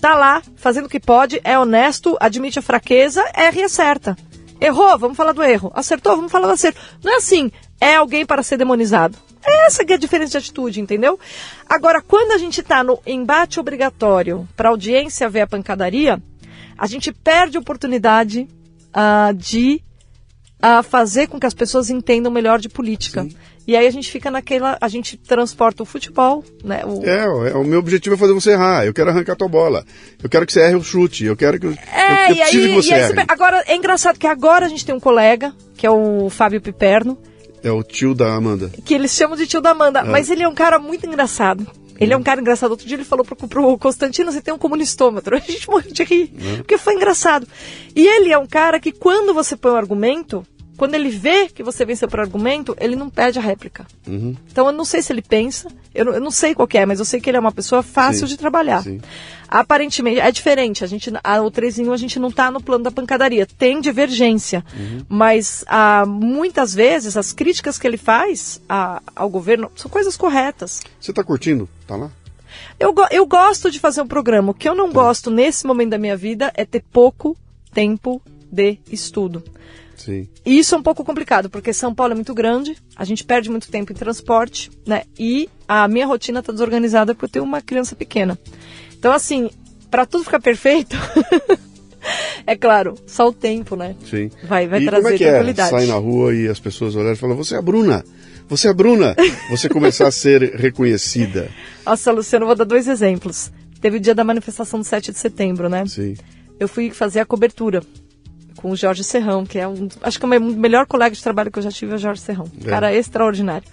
tá 0.00 0.14
lá, 0.14 0.42
fazendo 0.56 0.84
o 0.86 0.88
que 0.88 1.00
pode, 1.00 1.40
é 1.42 1.58
honesto, 1.58 2.16
admite 2.20 2.58
a 2.58 2.62
fraqueza, 2.62 3.24
erra 3.34 3.56
e 3.58 3.62
acerta. 3.62 4.16
Errou, 4.62 4.96
vamos 4.96 5.16
falar 5.16 5.32
do 5.32 5.42
erro. 5.42 5.72
Acertou, 5.74 6.14
vamos 6.14 6.30
falar 6.30 6.46
do 6.46 6.52
acerto. 6.52 6.80
Não 7.02 7.12
é 7.12 7.16
assim, 7.16 7.50
é 7.80 7.96
alguém 7.96 8.24
para 8.24 8.44
ser 8.44 8.56
demonizado. 8.56 9.18
É 9.44 9.66
essa 9.66 9.84
que 9.84 9.92
é 9.92 9.96
a 9.96 9.98
diferença 9.98 10.30
de 10.30 10.36
atitude, 10.38 10.80
entendeu? 10.80 11.18
Agora, 11.68 12.00
quando 12.00 12.30
a 12.30 12.38
gente 12.38 12.60
está 12.60 12.84
no 12.84 13.00
embate 13.04 13.58
obrigatório 13.58 14.48
para 14.56 14.68
a 14.68 14.70
audiência 14.70 15.28
ver 15.28 15.40
a 15.40 15.46
pancadaria, 15.48 16.22
a 16.78 16.86
gente 16.86 17.12
perde 17.12 17.56
a 17.56 17.60
oportunidade 17.60 18.46
ah, 18.94 19.32
de 19.34 19.82
ah, 20.62 20.82
fazer 20.82 21.26
com 21.26 21.38
que 21.40 21.46
as 21.46 21.52
pessoas 21.54 21.90
entendam 21.90 22.30
melhor 22.32 22.58
de 22.60 22.68
política. 22.68 23.26
E 23.66 23.76
aí 23.76 23.86
a 23.86 23.90
gente 23.90 24.10
fica 24.10 24.28
naquela. 24.30 24.76
A 24.80 24.88
gente 24.88 25.16
transporta 25.16 25.82
o 25.82 25.86
futebol, 25.86 26.42
né? 26.64 26.82
O, 26.84 27.04
É, 27.04 27.50
é, 27.50 27.54
o 27.54 27.62
meu 27.64 27.78
objetivo 27.78 28.14
é 28.14 28.18
fazer 28.18 28.32
você 28.32 28.52
errar. 28.52 28.84
Eu 28.84 28.92
quero 28.94 29.10
arrancar 29.10 29.36
tua 29.36 29.48
bola. 29.48 29.84
Eu 30.22 30.28
quero 30.28 30.44
que 30.46 30.52
você 30.52 30.60
erre 30.62 30.74
o 30.74 30.82
chute. 30.82 31.24
Eu 31.24 31.36
quero 31.36 31.60
que. 31.60 31.66
É, 31.66 31.70
eu, 31.70 31.74
eu 32.30 32.34
e 32.36 32.42
aí, 32.42 32.50
que 32.50 32.68
você 32.74 32.90
e 32.90 32.94
aí 32.94 33.06
você- 33.14 33.24
agora 33.28 33.62
é 33.66 33.76
engraçado 33.76 34.18
que 34.18 34.26
agora 34.26 34.66
a 34.66 34.68
gente 34.68 34.84
tem 34.84 34.94
um 34.94 34.98
colega, 35.00 35.54
que 35.76 35.86
é 35.86 35.90
o 35.90 36.28
Fábio 36.28 36.60
Piperno, 36.60 37.16
É 37.62 37.70
o 37.70 37.84
tio 37.84 38.14
da 38.16 38.34
Amanda. 38.34 38.68
que 38.84 38.94
eles 38.94 39.12
chamam 39.12 39.36
de 39.36 39.46
tio 39.46 39.60
da 39.60 39.70
Amanda, 39.70 40.02
mas 40.04 40.28
ele 40.28 40.42
é 40.42 40.48
um 40.48 40.54
cara 40.54 40.80
muito 40.80 41.06
engraçado. 41.06 41.64
Ele 42.00 42.12
é 42.12 42.16
um 42.16 42.22
cara 42.22 42.40
engraçado. 42.40 42.72
Outro 42.72 42.84
dia 42.84 42.96
ele 42.96 43.04
falou 43.04 43.24
pro, 43.24 43.36
pro 43.36 43.78
Constantino, 43.78 44.32
você 44.32 44.42
tem 44.42 44.52
um 44.52 44.58
comunistômetro. 44.58 45.36
A 45.38 45.38
gente 45.38 45.70
morreu 45.70 45.92
de 45.92 46.02
rir, 46.02 46.32
porque 46.56 46.76
foi 46.76 46.94
engraçado. 46.94 47.46
E 47.94 48.04
ele 48.04 48.32
é 48.32 48.38
um 48.38 48.46
cara 48.46 48.80
que 48.80 48.90
quando 48.90 49.32
você 49.32 49.56
põe 49.56 49.70
um 49.70 49.76
argumento, 49.76 50.44
quando 50.82 50.96
ele 50.96 51.10
vê 51.10 51.46
que 51.48 51.62
você 51.62 51.84
venceu 51.84 52.08
por 52.08 52.18
argumento, 52.18 52.74
ele 52.80 52.96
não 52.96 53.08
pede 53.08 53.38
a 53.38 53.42
réplica. 53.42 53.86
Uhum. 54.04 54.34
Então 54.50 54.66
eu 54.66 54.72
não 54.72 54.84
sei 54.84 55.00
se 55.00 55.12
ele 55.12 55.22
pensa, 55.22 55.68
eu 55.94 56.04
não, 56.06 56.12
eu 56.14 56.20
não 56.20 56.30
sei 56.32 56.56
qual 56.56 56.66
que 56.66 56.76
é, 56.76 56.84
mas 56.84 56.98
eu 56.98 57.04
sei 57.04 57.20
que 57.20 57.30
ele 57.30 57.36
é 57.36 57.40
uma 57.40 57.52
pessoa 57.52 57.84
fácil 57.84 58.26
Sim, 58.26 58.32
de 58.32 58.36
trabalhar. 58.36 58.82
sim. 58.82 59.00
Aparentemente, 59.48 60.18
é 60.18 60.28
diferente. 60.32 60.82
A 60.82 60.88
gente, 60.88 61.08
a, 61.22 61.40
o 61.40 61.52
3 61.52 61.78
em 61.78 61.88
1 61.88 61.92
a 61.92 61.96
gente 61.96 62.18
não 62.18 62.30
está 62.30 62.50
no 62.50 62.60
plano 62.60 62.82
da 62.82 62.90
pancadaria. 62.90 63.46
Tem 63.46 63.80
divergência. 63.80 64.64
Uhum. 64.76 65.02
Mas 65.08 65.64
ah, 65.68 66.04
muitas 66.04 66.74
vezes 66.74 67.16
as 67.16 67.32
críticas 67.32 67.78
que 67.78 67.86
ele 67.86 67.96
faz 67.96 68.60
a- 68.68 69.00
ao 69.14 69.30
governo 69.30 69.70
são 69.76 69.88
coisas 69.88 70.16
corretas. 70.16 70.80
Você 70.98 71.12
tá 71.12 71.22
curtindo? 71.22 71.68
Tá 71.86 71.94
lá? 71.94 72.10
Eu, 72.80 72.92
eu 73.12 73.24
gosto 73.24 73.70
de 73.70 73.78
fazer 73.78 74.02
um 74.02 74.06
programa. 74.08 74.50
O 74.50 74.54
que 74.54 74.68
eu 74.68 74.74
não 74.74 74.90
gosto 74.90 75.30
nesse 75.30 75.64
momento 75.64 75.90
da 75.90 75.98
minha 75.98 76.16
vida 76.16 76.50
é 76.56 76.64
ter 76.64 76.82
pouco 76.92 77.36
tempo 77.72 78.20
de 78.50 78.78
estudo. 78.90 79.44
Sim. 79.96 80.28
E 80.44 80.58
isso 80.58 80.74
é 80.74 80.78
um 80.78 80.82
pouco 80.82 81.04
complicado, 81.04 81.48
porque 81.48 81.72
São 81.72 81.94
Paulo 81.94 82.12
é 82.12 82.14
muito 82.14 82.34
grande, 82.34 82.76
a 82.96 83.04
gente 83.04 83.24
perde 83.24 83.50
muito 83.50 83.70
tempo 83.70 83.92
em 83.92 83.96
transporte, 83.96 84.70
né? 84.86 85.02
E 85.18 85.48
a 85.68 85.86
minha 85.88 86.06
rotina 86.06 86.40
está 86.40 86.52
desorganizada 86.52 87.14
porque 87.14 87.26
eu 87.26 87.30
tenho 87.30 87.44
uma 87.44 87.60
criança 87.60 87.94
pequena. 87.94 88.38
Então, 88.98 89.12
assim, 89.12 89.50
para 89.90 90.06
tudo 90.06 90.24
ficar 90.24 90.40
perfeito, 90.40 90.96
é 92.46 92.56
claro, 92.56 92.94
só 93.06 93.28
o 93.28 93.32
tempo, 93.32 93.76
né? 93.76 93.94
Sim. 94.08 94.30
Vai, 94.44 94.66
vai 94.66 94.82
e 94.82 94.86
trazer 94.86 95.02
como 95.02 95.14
é 95.14 95.18
que 95.18 95.24
é? 95.24 95.30
tranquilidade. 95.30 95.70
Sai 95.70 95.86
na 95.86 95.96
rua 95.96 96.34
e 96.34 96.48
as 96.48 96.58
pessoas 96.58 96.96
olham 96.96 97.12
e 97.12 97.16
falam, 97.16 97.36
você 97.36 97.54
é 97.54 97.58
a 97.58 97.62
Bruna. 97.62 98.04
Você 98.48 98.68
é 98.68 98.70
a 98.70 98.74
Bruna. 98.74 99.16
Você 99.50 99.68
começar 99.68 100.08
a 100.08 100.10
ser 100.10 100.54
reconhecida. 100.56 101.48
Nossa, 101.86 102.12
Luciano, 102.12 102.46
vou 102.46 102.54
dar 102.54 102.64
dois 102.64 102.86
exemplos. 102.86 103.50
Teve 103.80 103.96
o 103.96 104.00
dia 104.00 104.14
da 104.14 104.24
manifestação 104.24 104.80
do 104.80 104.84
7 104.84 105.10
de 105.10 105.18
setembro, 105.18 105.68
né? 105.68 105.84
Sim. 105.86 106.14
eu 106.60 106.68
fui 106.68 106.90
fazer 106.90 107.20
a 107.20 107.24
cobertura 107.24 107.82
com 108.62 108.70
o 108.70 108.76
Jorge 108.76 109.02
Serrão, 109.02 109.44
que 109.44 109.58
é 109.58 109.66
um, 109.66 109.88
acho 110.00 110.18
que 110.18 110.24
é 110.24 110.26
o 110.26 110.30
meu 110.30 110.40
melhor 110.40 110.86
colega 110.86 111.14
de 111.14 111.22
trabalho 111.22 111.50
que 111.50 111.58
eu 111.58 111.62
já 111.62 111.70
tive 111.72 111.92
é 111.92 111.94
o 111.96 111.98
Jorge 111.98 112.20
Serrão. 112.20 112.46
É. 112.64 112.70
cara 112.70 112.94
extraordinário. 112.94 113.66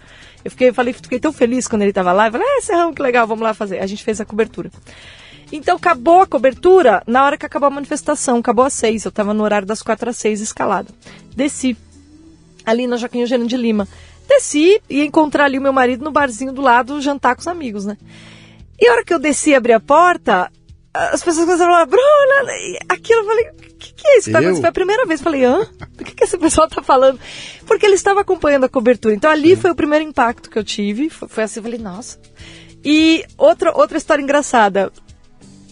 Eu 0.44 0.49
fiquei, 0.49 0.74
falei, 0.74 0.94
fiquei 0.94 1.20
tão 1.20 1.32
feliz 1.32 1.68
quando 1.68 1.84
ele 1.84 1.91
estava 1.91 2.11
lá. 2.11 2.28
Eu 2.28 2.32
falei, 2.32 2.48
ah, 2.48 2.61
Serrão, 2.61 2.91
que 2.91 3.02
legal, 3.02 3.28
vamos 3.28 3.44
lá 3.44 3.53
fazer. 3.53 3.80
A 3.80 3.86
gente 3.86 4.03
fez 4.03 4.20
a 4.20 4.26
cobertura. 4.26 4.72
Então 5.52 5.78
acabou 5.78 6.22
a 6.22 6.28
cobertura 6.28 7.03
na 7.06 7.24
hora 7.24 7.38
que 7.38 7.45
acabou 7.45 7.68
a 7.68 7.72
manifestação, 7.72 8.38
acabou 8.38 8.66
às 8.66 8.74
seis. 8.74 9.06
Eu 9.06 9.10
estava 9.10 9.32
no 9.32 9.44
horário 9.44 9.68
das 9.68 9.84
quatro 9.84 10.10
às 10.10 10.18
seis 10.18 10.41
escalado. 10.41 10.91
Desci 11.36 11.78
ali 12.66 12.88
na 12.88 12.98
Joaquim 12.98 13.22
Eugênio 13.22 13.48
de 13.48 13.57
Lima. 13.57 13.88
Desci 14.28 14.82
e 14.90 15.03
encontrar 15.03 15.45
ali 15.45 15.60
o 15.60 15.61
meu 15.61 15.74
marido 15.74 16.03
no 16.03 16.11
barzinho 16.11 16.52
do 16.52 16.61
lado, 16.61 16.99
jantar 16.99 17.36
com 17.36 17.41
os 17.41 17.48
amigos, 17.48 17.86
né? 17.86 17.98
E 18.80 18.88
a 18.88 18.94
hora 18.94 19.03
que 19.03 19.14
eu 19.14 19.20
desci 19.20 19.52
e 19.52 19.56
abri 19.56 19.74
a 19.74 19.80
porta, 19.80 20.52
as 20.94 21.24
pessoas 21.24 21.45
começaram 21.45 21.72
a 21.74 21.76
falar, 21.76 21.86
Bruna, 21.86 22.53
aquilo, 22.90 23.22
eu 23.22 23.26
falei, 23.26 23.49
o 23.49 23.78
que, 23.78 23.94
que 23.94 24.07
é 24.07 24.18
isso? 24.18 24.26
que 24.28 24.32
tá 24.32 24.40
Eu? 24.40 24.49
acontecendo?" 24.49 24.61
Foi 24.61 24.70
a 24.70 24.74
primeira 24.74 25.06
vez, 25.06 25.20
eu 25.20 25.24
falei, 25.24 25.44
hã? 25.45 25.68
O 25.99 26.03
que, 26.03 26.16
que 26.16 26.24
esse 26.24 26.38
pessoal 26.38 26.68
tá 26.68 26.82
falando? 26.82 27.20
Porque 27.66 27.86
ele 27.86 27.95
estava 27.95 28.22
acompanhando 28.22 28.64
a 28.64 28.70
cobertura. 28.70 29.14
Então 29.14 29.30
ali 29.30 29.56
foi 29.56 29.72
o 29.72 29.76
primeiro 29.76 30.03
impacto 30.06 30.49
que 30.49 30.57
eu 30.57 30.64
tive, 30.64 31.10
foi, 31.10 31.28
foi 31.28 31.44
assim, 31.44 31.60
eu 31.60 31.64
falei, 31.64 31.80
nossa. 31.80 32.20
E 32.84 33.24
outra, 33.38 33.78
outra 33.78 33.98
história 33.98 34.22
engraçada, 34.22 34.91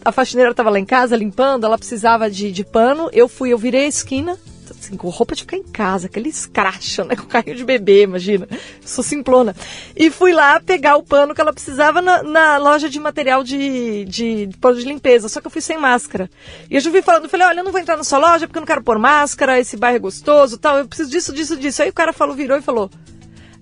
a 0.04 0.12
faxineira 0.12 0.52
estava 0.52 0.70
lá 0.70 0.80
em 0.80 0.86
casa 0.86 1.16
limpando, 1.16 1.66
ela 1.66 1.78
precisava 1.78 2.30
de, 2.30 2.52
de 2.52 2.64
pano, 2.64 3.10
eu 3.12 3.28
fui, 3.28 3.52
eu 3.52 3.58
virei 3.58 3.86
a 3.86 3.88
esquina, 3.90 4.38
assim, 4.80 4.96
com 4.96 5.10
roupa 5.10 5.36
de 5.36 5.42
ficar 5.42 5.58
em 5.58 5.64
casa, 5.64 6.08
aquele 6.08 6.30
escracho, 6.30 7.04
né, 7.04 7.16
com 7.18 7.26
carrinho 7.26 7.56
de 7.56 7.66
bebê, 7.66 8.04
imagina, 8.04 8.48
sou 8.86 9.04
simplona, 9.04 9.56
e 9.96 10.10
fui 10.10 10.32
lá 10.34 10.60
pegar 10.60 10.96
o 10.98 11.04
pano 11.04 11.34
que 11.34 11.42
ela 11.42 11.52
precisava 11.54 12.02
na, 12.02 12.22
na 12.24 12.58
loja 12.58 12.90
de 12.90 13.00
material 13.00 13.44
de, 13.44 14.06
de, 14.06 14.46
de 14.48 14.58
pano 14.58 14.78
de 14.78 14.86
limpeza, 14.86 15.28
só 15.30 15.42
que 15.42 15.48
eu 15.48 15.52
fui 15.52 15.62
sem 15.62 15.78
máscara. 15.78 16.30
E 16.70 16.76
eu 16.76 16.80
já 16.82 16.90
vi 16.92 17.02
falando, 17.02 17.24
eu 17.24 17.30
falei, 17.30 17.48
olha, 17.48 17.60
eu 17.60 17.64
não 17.64 17.72
vou 17.72 17.82
entrar 17.82 17.98
na 17.98 18.04
sua 18.04 18.18
loja 18.20 18.48
porque 18.48 18.58
eu 18.58 18.62
não 18.62 18.68
quero 18.68 18.84
pôr 18.84 18.98
máscara, 19.00 19.60
esse 19.60 19.76
bairro 19.78 19.98
é 19.98 20.00
gostoso, 20.00 20.58
tal, 20.58 20.78
eu 20.78 20.88
preciso 20.88 21.10
disso, 21.10 21.34
disso, 21.34 21.58
disso. 21.58 21.82
Aí 21.82 21.90
o 21.90 21.94
cara 21.94 22.14
falou, 22.14 22.36
virou 22.36 22.58
e 22.58 22.62
falou, 22.62 22.90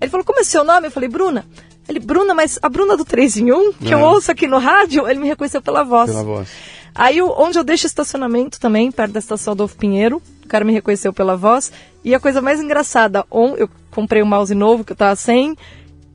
ele 0.00 0.10
falou, 0.10 0.24
como 0.24 0.40
é 0.40 0.44
seu 0.44 0.62
nome? 0.64 0.88
Eu 0.88 0.90
falei, 0.90 1.08
Bruna. 1.08 1.46
Ele, 1.88 2.00
Bruna, 2.00 2.34
mas 2.34 2.58
a 2.60 2.68
Bruna 2.68 2.96
do 2.96 3.04
3 3.04 3.36
em 3.38 3.52
1, 3.52 3.72
que 3.74 3.94
eu 3.94 4.04
Ah. 4.04 4.10
ouço 4.10 4.30
aqui 4.32 4.46
no 4.48 4.58
rádio, 4.58 5.08
ele 5.08 5.20
me 5.20 5.28
reconheceu 5.28 5.62
pela 5.62 5.84
voz. 5.84 6.10
Pela 6.10 6.24
voz. 6.24 6.48
Aí 6.94 7.22
onde 7.22 7.58
eu 7.58 7.62
deixo 7.64 7.86
estacionamento 7.86 8.58
também, 8.58 8.90
perto 8.90 9.12
da 9.12 9.18
estação 9.20 9.52
Adolfo 9.52 9.76
Pinheiro, 9.76 10.20
o 10.46 10.48
cara 10.48 10.64
me 10.64 10.72
reconheceu 10.72 11.12
pela 11.12 11.36
voz. 11.36 11.70
E 12.04 12.14
a 12.14 12.20
coisa 12.20 12.40
mais 12.40 12.60
engraçada, 12.60 13.24
on, 13.30 13.54
eu 13.56 13.68
comprei 13.90 14.22
um 14.22 14.26
mouse 14.26 14.54
novo 14.54 14.84
que 14.84 14.92
eu 14.92 14.96
tava 14.96 15.16
sem. 15.16 15.56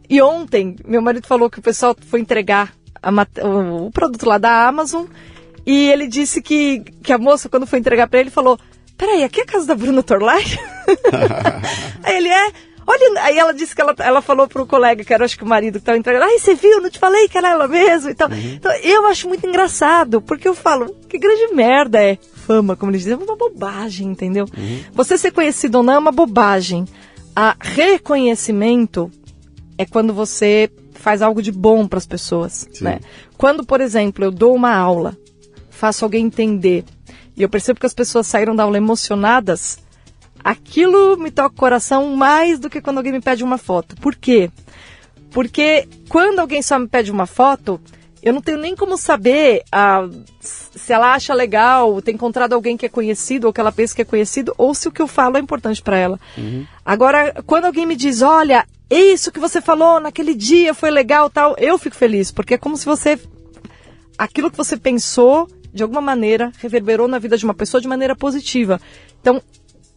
E 0.09 0.21
ontem, 0.21 0.75
meu 0.85 1.01
marido 1.01 1.27
falou 1.27 1.49
que 1.49 1.59
o 1.59 1.61
pessoal 1.61 1.95
foi 2.07 2.19
entregar 2.19 2.73
a 3.01 3.11
o, 3.45 3.87
o 3.87 3.91
produto 3.91 4.25
lá 4.25 4.37
da 4.37 4.67
Amazon. 4.67 5.05
E 5.65 5.89
ele 5.89 6.07
disse 6.07 6.41
que, 6.41 6.83
que 7.03 7.13
a 7.13 7.17
moça, 7.17 7.49
quando 7.49 7.67
foi 7.67 7.79
entregar 7.79 8.07
pra 8.07 8.19
ele, 8.19 8.29
falou: 8.29 8.59
Peraí, 8.97 9.23
aqui 9.23 9.39
é 9.39 9.43
a 9.43 9.47
casa 9.47 9.65
da 9.65 9.75
Bruna 9.75 10.03
Torlai? 10.03 10.43
Aí 12.03 12.17
ele 12.17 12.29
é. 12.29 12.51
olha, 12.85 13.21
aí 13.21 13.37
ela 13.37 13.53
disse 13.53 13.73
que 13.73 13.81
ela, 13.81 13.95
ela 13.99 14.21
falou 14.21 14.47
pro 14.47 14.65
colega, 14.65 15.03
que 15.03 15.13
era 15.13 15.23
acho 15.23 15.37
que 15.37 15.43
o 15.43 15.47
marido 15.47 15.73
que 15.73 15.79
estava 15.79 15.97
entregando, 15.97 16.25
ai, 16.25 16.37
você 16.37 16.55
viu, 16.55 16.81
não 16.81 16.89
te 16.89 16.99
falei 16.99 17.27
que 17.27 17.37
era 17.37 17.49
ela 17.49 17.67
mesmo 17.67 18.09
e 18.09 18.15
tal. 18.15 18.29
Uhum. 18.29 18.53
Então, 18.55 18.71
eu 18.83 19.05
acho 19.07 19.27
muito 19.27 19.47
engraçado, 19.47 20.21
porque 20.21 20.47
eu 20.47 20.53
falo, 20.53 20.93
que 21.07 21.17
grande 21.17 21.53
merda 21.53 22.03
é 22.03 22.17
fama, 22.41 22.75
como 22.75 22.91
eles 22.91 23.03
dizem, 23.03 23.13
é 23.13 23.23
uma 23.23 23.35
bobagem, 23.35 24.07
entendeu? 24.07 24.45
Uhum. 24.57 24.79
Você 24.93 25.17
ser 25.17 25.31
conhecido 25.31 25.77
ou 25.77 25.83
não 25.83 25.93
é 25.93 25.97
uma 25.97 26.11
bobagem. 26.11 26.85
A 27.35 27.55
reconhecimento 27.59 29.09
é 29.77 29.85
quando 29.85 30.13
você 30.13 30.69
faz 30.93 31.21
algo 31.21 31.41
de 31.41 31.51
bom 31.51 31.87
para 31.87 31.97
as 31.97 32.05
pessoas, 32.05 32.67
né? 32.79 32.99
Quando, 33.37 33.65
por 33.65 33.81
exemplo, 33.81 34.23
eu 34.23 34.31
dou 34.31 34.53
uma 34.53 34.73
aula, 34.75 35.17
faço 35.69 36.05
alguém 36.05 36.25
entender, 36.25 36.83
e 37.35 37.41
eu 37.41 37.49
percebo 37.49 37.79
que 37.79 37.85
as 37.85 37.93
pessoas 37.93 38.27
saíram 38.27 38.55
da 38.55 38.63
aula 38.63 38.77
emocionadas, 38.77 39.79
aquilo 40.43 41.17
me 41.17 41.31
toca 41.31 41.55
o 41.55 41.59
coração 41.59 42.15
mais 42.15 42.59
do 42.59 42.69
que 42.69 42.81
quando 42.81 42.97
alguém 42.97 43.13
me 43.13 43.21
pede 43.21 43.43
uma 43.43 43.57
foto. 43.57 43.95
Por 43.95 44.15
quê? 44.15 44.51
Porque 45.31 45.87
quando 46.09 46.39
alguém 46.39 46.61
só 46.61 46.77
me 46.77 46.87
pede 46.87 47.09
uma 47.11 47.25
foto, 47.25 47.79
eu 48.21 48.33
não 48.33 48.41
tenho 48.41 48.59
nem 48.59 48.75
como 48.75 48.97
saber 48.97 49.63
ah, 49.71 50.07
se 50.39 50.93
ela 50.93 51.13
acha 51.13 51.33
legal 51.33 52.01
ter 52.01 52.11
encontrado 52.11 52.53
alguém 52.53 52.77
que 52.77 52.85
é 52.85 52.89
conhecido 52.89 53.47
ou 53.47 53.53
que 53.53 53.59
ela 53.59 53.71
pensa 53.71 53.95
que 53.95 54.01
é 54.01 54.05
conhecido 54.05 54.53
ou 54.57 54.73
se 54.73 54.87
o 54.87 54.91
que 54.91 55.01
eu 55.01 55.07
falo 55.07 55.37
é 55.37 55.39
importante 55.39 55.81
para 55.81 55.97
ela. 55.97 56.19
Uhum. 56.37 56.65
Agora, 56.85 57.41
quando 57.45 57.65
alguém 57.65 57.85
me 57.85 57.95
diz, 57.95 58.21
olha, 58.21 58.65
isso 58.89 59.31
que 59.31 59.39
você 59.39 59.61
falou 59.61 59.99
naquele 59.99 60.35
dia 60.35 60.73
foi 60.73 60.91
legal, 60.91 61.29
tal, 61.29 61.55
eu 61.57 61.77
fico 61.77 61.95
feliz 61.95 62.31
porque 62.31 62.53
é 62.53 62.57
como 62.57 62.77
se 62.77 62.85
você 62.85 63.19
aquilo 64.17 64.51
que 64.51 64.57
você 64.57 64.77
pensou 64.77 65.47
de 65.73 65.81
alguma 65.81 66.01
maneira 66.01 66.51
reverberou 66.59 67.07
na 67.07 67.17
vida 67.17 67.37
de 67.37 67.45
uma 67.45 67.53
pessoa 67.53 67.81
de 67.81 67.87
maneira 67.87 68.15
positiva. 68.15 68.79
Então, 69.21 69.41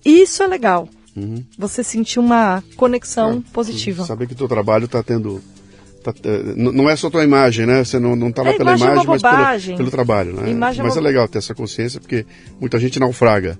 isso 0.05 0.43
é 0.43 0.47
legal. 0.47 0.89
Uhum. 1.17 1.45
Você 1.59 1.83
sentir 1.85 2.19
uma 2.19 2.63
conexão 2.77 3.43
ah, 3.45 3.53
positiva. 3.53 4.05
Saber 4.05 4.27
que 4.27 4.33
o 4.33 4.37
teu 4.37 4.49
trabalho 4.49 4.87
está 4.87 5.03
tendo. 5.03 5.43
Tá, 6.05 6.13
é, 6.23 6.55
não 6.55 6.89
é 6.89 6.95
só 6.97 7.09
tua 7.09 7.25
imagem, 7.25 7.65
né? 7.65 7.83
Você 7.83 7.99
não, 7.99 8.15
não 8.15 8.31
tá 8.31 8.43
lá 8.43 8.51
é, 8.51 8.59
pela 8.59 8.77
imagem, 8.77 9.03
é 9.03 9.07
mas 9.07 9.65
pelo, 9.65 9.79
pelo, 9.79 9.91
trabalho, 9.91 10.35
né? 10.35 10.51
Imagem 10.51 10.83
é 10.83 10.85
mas 10.85 10.97
é, 10.97 10.99
é 10.99 11.03
legal 11.03 11.27
ter 11.27 11.39
essa 11.39 11.55
consciência, 11.55 11.99
porque 11.99 12.27
muita 12.61 12.79
gente 12.79 13.01
naufraga. 13.01 13.59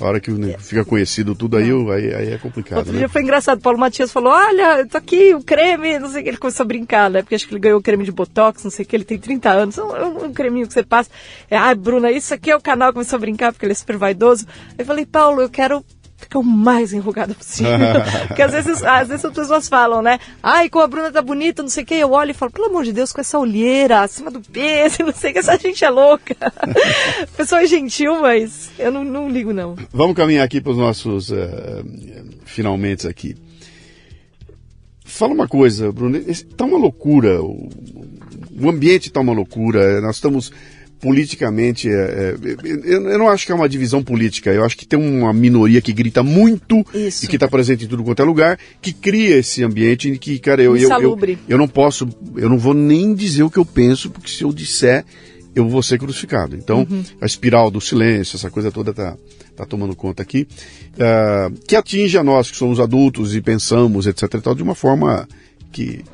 A 0.00 0.06
hora 0.06 0.18
que 0.18 0.32
fica 0.58 0.84
conhecido 0.86 1.34
tudo 1.34 1.58
aí, 1.58 1.70
aí, 1.70 2.14
aí 2.14 2.32
é 2.32 2.38
complicado. 2.38 2.78
Outro 2.78 2.92
né? 2.94 3.00
dia 3.00 3.08
foi 3.10 3.22
engraçado. 3.22 3.60
Paulo 3.60 3.78
Matias 3.78 4.10
falou: 4.10 4.32
Olha, 4.32 4.86
tô 4.86 4.96
aqui, 4.96 5.34
o 5.34 5.42
creme, 5.42 5.98
não 5.98 6.08
sei 6.08 6.22
o 6.22 6.24
que. 6.24 6.30
Ele 6.30 6.38
começou 6.38 6.64
a 6.64 6.66
brincar, 6.66 7.10
né? 7.10 7.22
Porque 7.22 7.34
acho 7.34 7.46
que 7.46 7.52
ele 7.52 7.60
ganhou 7.60 7.78
o 7.78 7.82
creme 7.82 8.02
de 8.02 8.10
botox, 8.10 8.64
não 8.64 8.70
sei 8.70 8.84
o 8.84 8.88
que. 8.88 8.96
Ele 8.96 9.04
tem 9.04 9.18
30 9.18 9.50
anos. 9.50 9.78
Um, 9.78 10.24
um 10.24 10.32
creminho 10.32 10.66
que 10.66 10.72
você 10.72 10.82
passa. 10.82 11.10
É, 11.48 11.56
ah, 11.56 11.74
Bruna, 11.74 12.10
isso 12.10 12.32
aqui 12.32 12.50
é 12.50 12.56
o 12.56 12.60
canal. 12.60 12.92
Começou 12.92 13.16
a 13.16 13.20
brincar 13.20 13.52
porque 13.52 13.66
ele 13.66 13.72
é 13.72 13.76
super 13.76 13.96
vaidoso. 13.98 14.46
Eu 14.76 14.84
falei: 14.84 15.06
Paulo, 15.06 15.42
eu 15.42 15.50
quero 15.50 15.84
fica 16.22 16.38
o 16.38 16.42
mais 16.42 16.92
enrugada 16.92 17.34
possível. 17.34 17.72
Porque 18.28 18.42
às 18.42 18.52
vezes, 18.52 18.82
às 18.82 19.08
vezes 19.08 19.24
as 19.24 19.32
pessoas 19.32 19.68
falam, 19.68 20.00
né? 20.00 20.18
Ai, 20.42 20.68
como 20.68 20.84
a 20.84 20.88
Bruna 20.88 21.12
tá 21.12 21.20
bonita, 21.20 21.62
não 21.62 21.68
sei 21.68 21.82
o 21.82 21.86
quê. 21.86 21.94
Eu 21.94 22.12
olho 22.12 22.30
e 22.30 22.34
falo, 22.34 22.52
pelo 22.52 22.66
amor 22.66 22.84
de 22.84 22.92
Deus, 22.92 23.12
com 23.12 23.20
essa 23.20 23.38
olheira 23.38 24.02
acima 24.02 24.30
do 24.30 24.40
peso, 24.40 25.02
não 25.04 25.12
sei 25.12 25.30
o 25.30 25.34
que, 25.34 25.40
essa 25.40 25.58
gente 25.58 25.84
é 25.84 25.90
louca. 25.90 26.36
Pessoa 27.36 27.62
é 27.62 27.66
gentil, 27.66 28.20
mas 28.20 28.70
eu 28.78 28.90
não, 28.90 29.04
não 29.04 29.28
ligo, 29.28 29.52
não. 29.52 29.76
Vamos 29.92 30.16
caminhar 30.16 30.44
aqui 30.44 30.60
para 30.60 30.72
os 30.72 30.78
nossos 30.78 31.30
uh, 31.30 31.84
finalmente 32.44 33.06
aqui. 33.06 33.36
Fala 35.04 35.34
uma 35.34 35.48
coisa, 35.48 35.92
Bruno, 35.92 36.16
está 36.16 36.64
uma 36.64 36.78
loucura, 36.78 37.42
o, 37.42 37.68
o 38.58 38.70
ambiente 38.70 39.08
está 39.08 39.20
uma 39.20 39.34
loucura, 39.34 40.00
nós 40.00 40.16
estamos 40.16 40.50
politicamente. 41.02 41.90
É, 41.90 41.92
é, 41.92 42.36
eu, 42.84 43.18
não 43.18 43.28
acho 43.28 43.44
que 43.44 43.50
é 43.50 43.54
uma 43.54 43.68
divisão 43.68 44.02
política. 44.02 44.50
Eu 44.50 44.64
acho 44.64 44.76
que 44.76 44.86
tem 44.86 44.98
uma 44.98 45.32
minoria 45.32 45.82
que 45.82 45.92
grita 45.92 46.22
muito 46.22 46.86
Isso. 46.94 47.24
e 47.24 47.28
que 47.28 47.34
está 47.34 47.48
presente 47.48 47.84
em 47.84 47.88
tudo 47.88 48.04
quanto 48.04 48.22
é 48.22 48.24
lugar, 48.24 48.58
que 48.80 48.92
cria 48.92 49.36
esse 49.36 49.64
ambiente 49.64 50.08
em 50.08 50.16
que, 50.16 50.38
cara, 50.38 50.62
eu, 50.62 50.76
eu, 50.76 50.88
eu, 51.00 51.18
eu 51.48 51.58
não 51.58 51.66
posso, 51.66 52.08
eu 52.36 52.48
não 52.48 52.56
vou 52.56 52.72
nem 52.72 53.14
dizer 53.14 53.42
o 53.42 53.50
que 53.50 53.58
eu 53.58 53.66
penso, 53.66 54.10
porque 54.10 54.30
se 54.30 54.44
eu 54.44 54.52
disser, 54.52 55.04
eu 55.56 55.68
vou 55.68 55.82
ser 55.82 55.98
crucificado. 55.98 56.54
Então, 56.54 56.86
uhum. 56.88 57.02
a 57.20 57.26
espiral 57.26 57.68
do 57.68 57.80
silêncio, 57.80 58.36
essa 58.36 58.48
coisa 58.48 58.70
toda 58.70 58.92
está 58.92 59.16
tá 59.56 59.66
tomando 59.66 59.96
conta 59.96 60.22
aqui, 60.22 60.46
uh, 60.94 61.52
que 61.66 61.74
atinge 61.74 62.16
a 62.16 62.22
nós 62.22 62.48
que 62.48 62.56
somos 62.56 62.78
adultos 62.78 63.34
e 63.34 63.40
pensamos, 63.40 64.06
etc. 64.06 64.22
E 64.34 64.40
tal, 64.40 64.54
de 64.54 64.62
uma 64.62 64.76
forma 64.76 65.28
que 65.72 66.04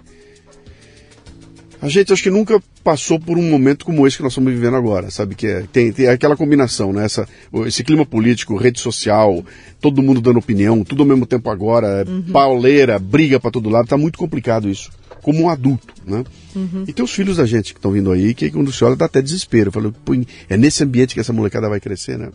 a 1.81 1.89
gente 1.89 2.13
acho 2.13 2.23
que 2.23 2.31
nunca 2.31 2.61
passou 2.83 3.21
por 3.21 3.39
um 3.39 3.51
momento 3.51 3.85
como 3.85 4.07
esse 4.07 4.17
que 4.17 4.23
nós 4.23 4.33
estamos 4.33 4.53
vivendo 4.53 4.77
agora, 4.77 5.11
sabe? 5.11 5.35
Que 5.35 5.47
é, 5.47 5.65
tem, 5.73 5.93
tem 5.93 6.09
aquela 6.09 6.37
combinação, 6.37 6.93
né? 6.93 7.05
Essa, 7.05 7.29
esse 7.67 7.85
clima 7.85 8.05
político, 8.05 8.57
rede 8.57 8.81
social, 8.81 9.45
todo 9.81 10.03
mundo 10.03 10.21
dando 10.21 10.39
opinião, 10.39 10.83
tudo 10.83 11.03
ao 11.03 11.09
mesmo 11.09 11.27
tempo 11.27 11.49
agora, 11.51 12.05
uhum. 12.09 12.23
pauleira, 12.33 12.99
briga 12.99 13.39
para 13.39 13.51
todo 13.51 13.71
lado, 13.71 13.89
tá 13.89 13.97
muito 13.97 14.19
complicado 14.19 14.69
isso. 14.69 14.91
Como 15.23 15.43
um 15.43 15.49
adulto, 15.49 15.95
né? 16.07 16.25
Uhum. 16.55 16.85
E 16.87 16.93
tem 16.93 17.05
os 17.05 17.13
filhos 17.13 17.37
da 17.37 17.47
gente 17.47 17.73
que 17.73 17.79
estão 17.79 17.93
vindo 17.93 18.11
aí, 18.11 18.35
que 18.35 18.51
quando 18.51 18.73
se 18.73 18.83
olha 18.85 18.97
dá 18.97 19.05
até 19.05 19.21
desespero. 19.21 19.71
Falou, 19.71 19.93
é 20.49 20.57
nesse 20.57 20.83
ambiente 20.83 21.15
que 21.15 21.21
essa 21.21 21.33
molecada 21.33 21.69
vai 21.69 21.81
crescer, 21.81 22.19
né? 22.19 22.31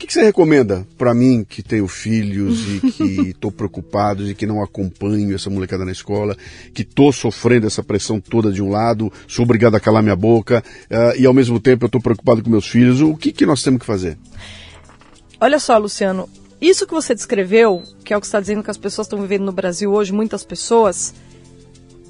Que, 0.00 0.06
que 0.06 0.14
você 0.14 0.22
recomenda 0.22 0.86
para 0.96 1.12
mim 1.12 1.44
que 1.46 1.62
tenho 1.62 1.86
filhos 1.86 2.58
e 2.66 2.90
que 2.90 3.20
estou 3.36 3.52
preocupado 3.52 4.28
e 4.28 4.34
que 4.34 4.46
não 4.46 4.62
acompanho 4.62 5.34
essa 5.34 5.50
molecada 5.50 5.84
na 5.84 5.92
escola, 5.92 6.34
que 6.72 6.80
estou 6.80 7.12
sofrendo 7.12 7.66
essa 7.66 7.82
pressão 7.82 8.18
toda 8.18 8.50
de 8.50 8.62
um 8.62 8.70
lado, 8.70 9.12
sou 9.28 9.44
obrigado 9.44 9.74
a 9.74 9.80
calar 9.80 10.02
minha 10.02 10.16
boca 10.16 10.64
uh, 10.90 11.20
e 11.20 11.26
ao 11.26 11.34
mesmo 11.34 11.60
tempo 11.60 11.84
eu 11.84 11.86
estou 11.86 12.00
preocupado 12.00 12.42
com 12.42 12.48
meus 12.48 12.66
filhos. 12.66 13.02
O 13.02 13.14
que, 13.14 13.30
que 13.30 13.44
nós 13.44 13.62
temos 13.62 13.80
que 13.80 13.86
fazer? 13.86 14.16
Olha 15.38 15.58
só, 15.58 15.76
Luciano, 15.76 16.28
isso 16.60 16.86
que 16.86 16.94
você 16.94 17.14
descreveu, 17.14 17.82
que 18.02 18.14
é 18.14 18.16
o 18.16 18.20
que 18.20 18.26
está 18.26 18.40
dizendo 18.40 18.62
que 18.62 18.70
as 18.70 18.78
pessoas 18.78 19.06
estão 19.06 19.20
vivendo 19.20 19.44
no 19.44 19.52
Brasil 19.52 19.92
hoje, 19.92 20.14
muitas 20.14 20.44
pessoas, 20.44 21.14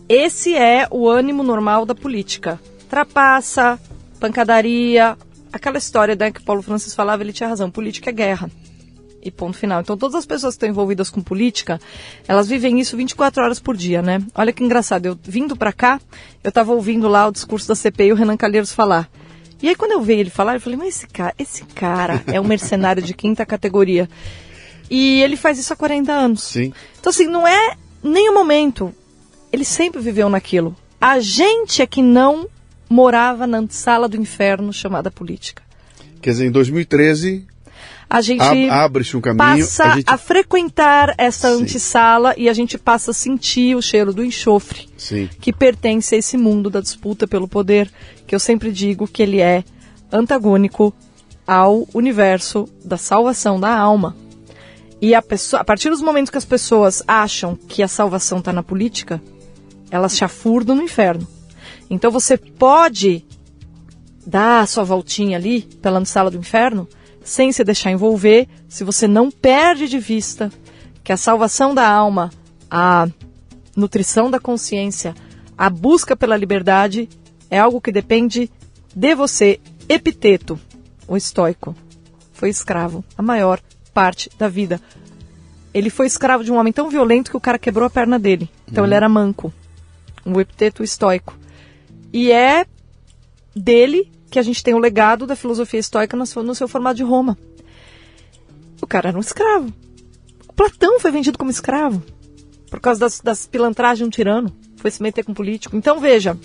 esse 0.09 0.55
é 0.55 0.87
o 0.93 1.09
ânimo 1.09 1.43
normal 1.43 1.85
da 1.85 1.95
política. 1.95 2.61
Trapaça, 2.89 3.81
pancadaria, 4.21 5.17
aquela 5.53 5.79
história 5.79 6.15
né, 6.15 6.31
que 6.31 6.43
Paulo 6.43 6.63
Francis 6.63 6.95
falava, 6.95 7.23
ele 7.23 7.33
tinha 7.33 7.49
razão, 7.49 7.71
política 7.71 8.11
é 8.11 8.13
guerra. 8.13 8.51
E 9.23 9.31
ponto 9.31 9.59
final. 9.59 9.83
Então 9.83 9.99
todas 9.99 10.15
as 10.15 10.25
pessoas 10.25 10.55
que 10.55 10.57
estão 10.57 10.69
envolvidas 10.69 11.11
com 11.11 11.21
política, 11.21 11.79
elas 12.27 12.49
vivem 12.49 12.81
isso 12.81 12.97
24 12.97 13.43
horas 13.43 13.61
por 13.61 13.77
dia, 13.77 14.01
né? 14.01 14.23
Olha 14.35 14.51
que 14.51 14.65
engraçado, 14.65 15.05
eu 15.05 15.19
vindo 15.23 15.55
para 15.55 15.75
cá, 15.75 16.01
eu 16.43 16.49
estava 16.49 16.73
ouvindo 16.73 17.07
lá 17.07 17.29
o 17.29 17.33
discurso 17.33 17.69
da 17.69 17.75
CPI 17.75 18.09
e 18.09 18.13
o 18.13 18.15
Renan 18.15 18.37
Calheiros 18.39 18.73
falar. 18.73 19.11
E 19.63 19.69
aí 19.69 19.77
quando 19.77 19.93
eu 19.93 20.01
vi 20.01 20.15
ele 20.15 20.31
falar, 20.31 20.55
eu 20.55 20.61
falei, 20.61 20.79
mas 20.79 20.97
esse 20.97 21.07
cara, 21.07 21.35
esse 21.39 21.65
cara 21.65 22.23
é 22.27 22.41
um 22.41 22.45
mercenário 22.45 23.03
de 23.03 23.13
quinta 23.13 23.45
categoria. 23.45 24.09
E 24.91 25.23
ele 25.23 25.37
faz 25.37 25.59
isso 25.59 25.73
há 25.73 25.77
40 25.77 26.11
anos. 26.11 26.43
Sim. 26.43 26.73
Então 26.99 27.11
assim, 27.11 27.27
não 27.27 27.47
é 27.47 27.77
nenhum 28.03 28.33
momento. 28.33 28.95
Ele 29.53 29.67
sempre 29.67 30.01
viveu 30.01 30.31
naquilo. 30.31 30.75
A 30.99 31.21
gente 31.21 31.83
é 31.83 31.87
que 31.87 32.03
não 32.03 32.49
morava 32.91 33.47
na 33.47 33.65
sala 33.69 34.09
do 34.09 34.17
inferno 34.17 34.73
chamada 34.73 35.11
política. 35.11 35.63
Quer 36.21 36.31
dizer, 36.31 36.47
em 36.47 36.51
2013 36.51 37.47
a 38.11 38.21
gente 38.21 38.69
abre-se 38.69 39.17
um 39.17 39.21
caminho, 39.21 39.39
passa 39.39 39.85
a, 39.85 39.97
gente... 39.97 40.11
a 40.11 40.19
frequentar 40.19 41.15
essa 41.17 41.55
Sim. 41.55 41.63
antessala 41.63 42.35
e 42.37 42.49
a 42.49 42.53
gente 42.53 42.77
passa 42.77 43.13
a 43.13 43.15
sentir 43.15 43.77
o 43.77 43.81
cheiro 43.81 44.13
do 44.13 44.25
enxofre 44.25 44.89
Sim. 44.97 45.29
que 45.41 45.53
pertence 45.53 46.17
a 46.17 46.19
esse 46.19 46.37
mundo 46.37 46.69
da 46.69 46.81
disputa 46.81 47.29
pelo 47.29 47.47
poder, 47.47 47.89
que 48.27 48.35
eu 48.35 48.41
sempre 48.41 48.73
digo 48.73 49.07
que 49.07 49.23
ele 49.23 49.41
é 49.41 49.63
antagônico 50.11 50.93
ao 51.47 51.87
universo 51.95 52.69
da 52.85 52.97
salvação 52.97 53.61
da 53.61 53.73
alma. 53.73 54.17
E 55.01 55.15
a, 55.15 55.23
pessoa, 55.23 55.63
a 55.63 55.65
partir 55.65 55.89
dos 55.89 56.03
momentos 56.03 56.31
que 56.31 56.39
as 56.39 56.45
pessoas 56.45 57.05
acham 57.07 57.57
que 57.57 57.81
a 57.81 57.89
salvação 57.89 58.39
está 58.39 58.53
na 58.53 58.63
política, 58.63 59.23
elas 59.89 60.17
chafurdam 60.17 60.75
no 60.75 60.83
inferno. 60.83 61.27
Então 61.91 62.11
você 62.11 62.39
pode 62.39 63.25
dar 64.25 64.61
a 64.61 64.67
sua 64.67 64.85
voltinha 64.85 65.37
ali 65.37 65.63
pela 65.83 66.03
sala 66.05 66.31
do 66.31 66.39
inferno 66.39 66.89
sem 67.23 67.53
se 67.53 67.63
deixar 67.63 67.91
envolver, 67.91 68.49
se 68.69 68.83
você 68.85 69.07
não 69.07 69.31
perde 69.31 69.89
de 69.89 69.99
vista 69.99 70.51
que 71.05 71.13
a 71.13 71.17
salvação 71.17 71.75
da 71.75 71.89
alma, 71.89 72.31
a 72.71 73.09
nutrição 73.77 74.31
da 74.31 74.39
consciência, 74.41 75.15
a 75.57 75.69
busca 75.69 76.17
pela 76.17 76.37
liberdade 76.37 77.09
é 77.51 77.59
algo 77.59 77.81
que 77.81 77.93
depende 77.93 78.51
de 78.95 79.15
você. 79.15 79.61
Epiteto, 79.89 80.59
o 81.07 81.17
estoico, 81.17 81.75
foi 82.33 82.49
escravo 82.49 83.05
a 83.19 83.23
maior 83.23 83.61
parte 83.93 84.31
da 84.39 84.49
vida. 84.49 84.81
Ele 85.75 85.91
foi 85.91 86.07
escravo 86.07 86.43
de 86.43 86.51
um 86.51 86.57
homem 86.57 86.73
tão 86.73 86.89
violento 86.89 87.31
que 87.31 87.37
o 87.37 87.41
cara 87.41 87.59
quebrou 87.59 87.87
a 87.87 87.91
perna 87.91 88.19
dele. 88.19 88.49
Então 88.67 88.83
uhum. 88.83 88.89
ele 88.89 88.95
era 88.95 89.09
manco. 89.09 89.53
Um 90.25 90.41
epiteto 90.41 90.83
estoico. 90.83 91.37
E 92.13 92.33
é 92.33 92.67
dele 93.55 94.11
que 94.31 94.39
a 94.39 94.43
gente 94.43 94.63
tem 94.63 94.75
o 94.75 94.79
legado 94.79 95.27
da 95.27 95.37
filosofia 95.37 95.81
estoica 95.81 96.17
no 96.17 96.27
seu, 96.27 96.43
no 96.43 96.55
seu 96.55 96.69
formato 96.69 96.97
de 96.97 97.03
Roma. 97.03 97.37
O 98.81 98.87
cara 98.87 99.09
era 99.09 99.19
um 99.19 99.21
escravo. 99.21 99.73
O 100.49 100.53
Platão 100.53 101.01
foi 101.01 101.11
vendido 101.11 101.39
como 101.39 101.51
escravo 101.51 102.03
por 102.71 102.81
causa 102.81 103.01
das, 103.01 103.21
das 103.21 103.47
pilantragens 103.47 103.99
de 103.99 104.05
um 104.05 104.11
tirano. 104.11 104.55
Foi 104.77 104.91
se 104.91 105.03
meter 105.03 105.25
com 105.25 105.33
um 105.33 105.35
político. 105.35 105.77
Então 105.77 106.01
veja, 106.01 106.39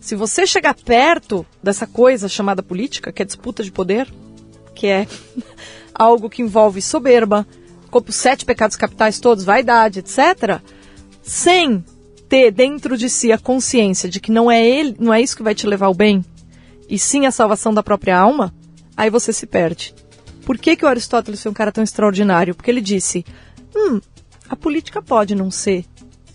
se 0.00 0.14
você 0.14 0.46
chegar 0.46 0.74
perto 0.74 1.44
dessa 1.62 1.86
coisa 1.86 2.28
chamada 2.28 2.62
política, 2.62 3.12
que 3.12 3.22
é 3.22 3.24
disputa 3.24 3.62
de 3.62 3.70
poder, 3.70 4.10
que 4.74 4.86
é 4.86 5.06
algo 5.94 6.30
que 6.30 6.42
envolve 6.42 6.80
soberba, 6.80 7.46
como 7.90 8.06
os 8.08 8.16
sete 8.16 8.44
pecados 8.44 8.76
capitais 8.76 9.18
todos, 9.18 9.44
vaidade, 9.44 9.98
etc., 9.98 10.60
sem 11.22 11.84
ter 12.30 12.52
dentro 12.52 12.96
de 12.96 13.10
si 13.10 13.32
a 13.32 13.38
consciência 13.38 14.08
de 14.08 14.20
que 14.20 14.30
não 14.30 14.48
é 14.48 14.64
ele, 14.64 14.96
não 15.00 15.12
é 15.12 15.20
isso 15.20 15.36
que 15.36 15.42
vai 15.42 15.54
te 15.54 15.66
levar 15.66 15.86
ao 15.86 15.94
bem, 15.94 16.24
e 16.88 16.96
sim 16.96 17.26
a 17.26 17.32
salvação 17.32 17.74
da 17.74 17.82
própria 17.82 18.16
alma, 18.16 18.54
aí 18.96 19.10
você 19.10 19.32
se 19.32 19.46
perde. 19.46 19.92
Por 20.46 20.56
que, 20.56 20.76
que 20.76 20.84
o 20.84 20.88
Aristóteles 20.88 21.42
foi 21.42 21.50
um 21.50 21.54
cara 21.54 21.72
tão 21.72 21.82
extraordinário? 21.82 22.54
Porque 22.54 22.70
ele 22.70 22.80
disse: 22.80 23.26
hum, 23.74 24.00
a 24.48 24.54
política 24.54 25.02
pode 25.02 25.34
não 25.34 25.50
ser 25.50 25.84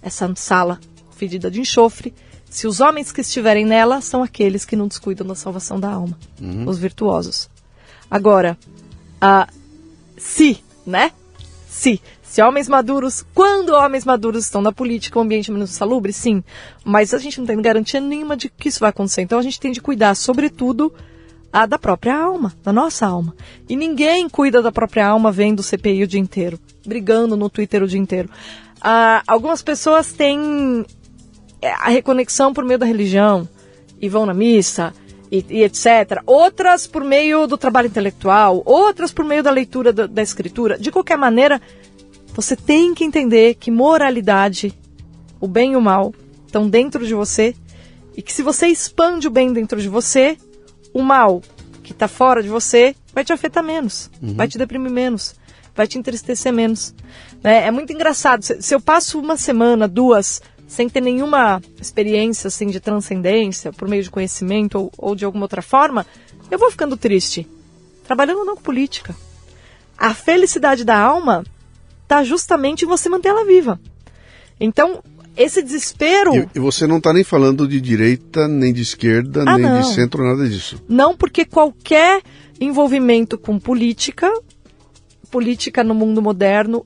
essa 0.01 0.31
sala 0.35 0.80
fedida 1.15 1.49
de 1.49 1.61
enxofre, 1.61 2.13
se 2.49 2.67
os 2.67 2.81
homens 2.81 3.11
que 3.11 3.22
estiverem 3.22 3.65
nela 3.65 4.01
são 4.01 4.22
aqueles 4.22 4.65
que 4.65 4.76
não 4.76 4.88
descuidam 4.88 5.26
da 5.26 5.34
salvação 5.34 5.80
da 5.80 5.89
alma, 5.89 6.17
uhum. 6.41 6.67
os 6.67 6.77
virtuosos. 6.77 7.49
Agora, 8.11 8.57
uh, 9.15 9.51
se, 10.17 10.61
né? 10.85 11.11
Se. 11.69 12.01
Se 12.36 12.41
homens 12.41 12.68
maduros, 12.68 13.26
quando 13.34 13.70
homens 13.70 14.03
maduros 14.03 14.44
estão 14.44 14.62
na 14.62 14.74
política, 14.74 15.18
o 15.18 15.22
ambiente 15.22 15.49
é 15.49 15.53
menos 15.53 15.70
salubre, 15.70 16.12
sim. 16.12 16.44
Mas 16.84 17.14
a 17.14 17.18
gente 17.18 17.40
não 17.40 17.48
tem 17.48 17.62
garantia 17.62 18.02
nenhuma 18.02 18.36
de 18.36 18.49
que 18.49 18.68
isso 18.68 18.82
vai 18.82 18.90
acontecer. 18.90 19.22
Então 19.22 19.40
a 19.40 19.41
gente 19.41 19.57
tem 19.57 19.72
de 19.72 19.80
cuidar, 19.80 20.14
sobretudo, 20.16 20.94
a 21.53 21.66
da 21.66 21.80
própria 21.80 22.14
alma, 22.14 22.53
da 22.62 22.74
nossa 22.74 23.06
alma. 23.06 23.34
E 23.70 23.78
ninguém 23.78 24.28
cuida 24.28 24.62
da 24.62 24.70
própria 24.70 25.07
alma 25.07 25.32
vendo 25.32 25.62
o 25.62 25.64
CPI 25.64 26.03
o 26.03 26.07
dia 26.07 26.20
inteiro, 26.20 26.60
brigando 26.86 27.38
no 27.38 27.49
Twitter 27.49 27.82
o 27.82 27.88
dia 27.88 28.02
inteiro. 28.02 28.30
Ah, 28.82 29.24
algumas 29.26 29.64
pessoas 29.64 30.12
têm 30.12 30.86
é, 31.62 31.72
a 31.72 31.88
reconexão 31.88 32.53
por 32.53 32.66
meio 32.66 32.78
da 32.78 32.86
religião 32.86 33.48
e 34.02 34.10
vão 34.10 34.26
na 34.26 34.34
missa 34.34 34.94
e, 35.32 35.45
e, 35.49 35.64
etc. 35.64 36.22
Outras 36.26 36.86
por 36.86 37.02
meio 37.02 37.48
do 37.48 37.57
trabalho 37.57 37.88
intelectual, 37.88 38.62
outras 38.66 39.14
por 39.14 39.24
meio 39.24 39.41
da 39.41 39.52
leitura 39.52 39.94
da 39.94 40.22
escritura. 40.22 40.78
De 40.78 40.91
qualquer 40.91 41.18
maneira, 41.18 41.62
você 42.36 42.56
tem 42.56 42.94
que 42.94 43.06
entender 43.06 43.56
que 43.56 43.72
moralidade, 43.72 44.78
o 45.40 45.48
bem 45.48 45.72
e 45.72 45.76
o 45.78 45.82
mal, 45.82 46.14
estão 46.45 46.70
dentro 46.70 47.07
de 47.07 47.14
você 47.14 47.56
e 48.16 48.22
que 48.22 48.34
se 48.34 48.44
você 48.44 48.68
expande 48.68 49.28
o 49.28 49.32
bem 49.32 49.53
dentro 49.53 49.82
de 49.82 49.88
você, 49.88 50.38
o 50.94 51.02
mal 51.02 51.41
que 51.82 51.94
está 51.94 52.07
fora 52.07 52.44
de 52.44 52.49
você 52.49 52.94
vai 53.14 53.24
te 53.24 53.32
afetar 53.32 53.64
menos, 53.64 54.10
uhum. 54.22 54.34
vai 54.34 54.49
te 54.49 54.57
deprimir 54.57 54.91
menos, 54.91 55.36
vai 55.74 55.88
te 55.88 55.98
entristecer 55.98 56.52
menos. 56.52 56.94
Né? 57.41 57.68
É 57.68 57.72
muito 57.72 57.94
engraçado. 57.94 58.44
Se, 58.44 58.62
se, 58.62 58.76
eu 58.76 58.82
passo 58.82 59.18
uma 59.18 59.38
semana, 59.38 59.88
duas, 59.88 60.41
sem 60.68 60.90
ter 60.90 61.02
nenhuma 61.02 61.62
experiência 61.80 62.49
assim, 62.49 62.68
de 62.68 62.82
transcendência, 62.82 63.72
por 63.72 63.88
meio 63.88 64.03
de 64.03 64.10
conhecimento 64.10 64.78
ou, 64.78 64.91
ou 64.98 65.16
de 65.16 65.24
alguma 65.24 65.45
outra 65.45 65.62
forma, 65.62 66.06
eu 66.52 66.60
vou 66.60 66.70
ficando 66.70 66.98
triste. 66.98 67.48
Trabalhando 68.03 68.44
não 68.44 68.56
com 68.56 68.62
política. 68.62 69.16
A 69.98 70.14
felicidade 70.14 70.84
da 70.84 70.99
alma 70.99 71.45
está 72.06 72.23
justamente 72.23 72.86
em 72.86 72.88
você 72.88 73.10
manter 73.10 73.30
ela 73.30 73.44
viva. 73.44 73.80
Então, 74.60 75.03
esse 75.36 75.61
desespero. 75.61 76.49
E, 76.56 76.60
você 76.60 76.88
não 76.88 76.98
está 76.98 77.11
nem 77.11 77.23
falando 77.23 77.68
de 77.68 77.82
direita, 77.82 78.48
nem 78.48 78.72
de 78.72 78.82
esquerda, 78.82 79.44
ah, 79.45 79.57
nem 79.57 79.65
não. 79.69 79.82
de 79.82 79.94
centro, 79.94 80.23
nada 80.23 80.48
disso. 80.48 80.82
Não, 80.88 81.15
porque 81.15 81.44
qualquer 81.44 82.22
envolvimento 82.60 83.38
com 83.38 83.60
política, 83.60 84.32
política 85.30 85.84
no 85.84 85.94
mundo 85.94 86.22
moderno, 86.22 86.86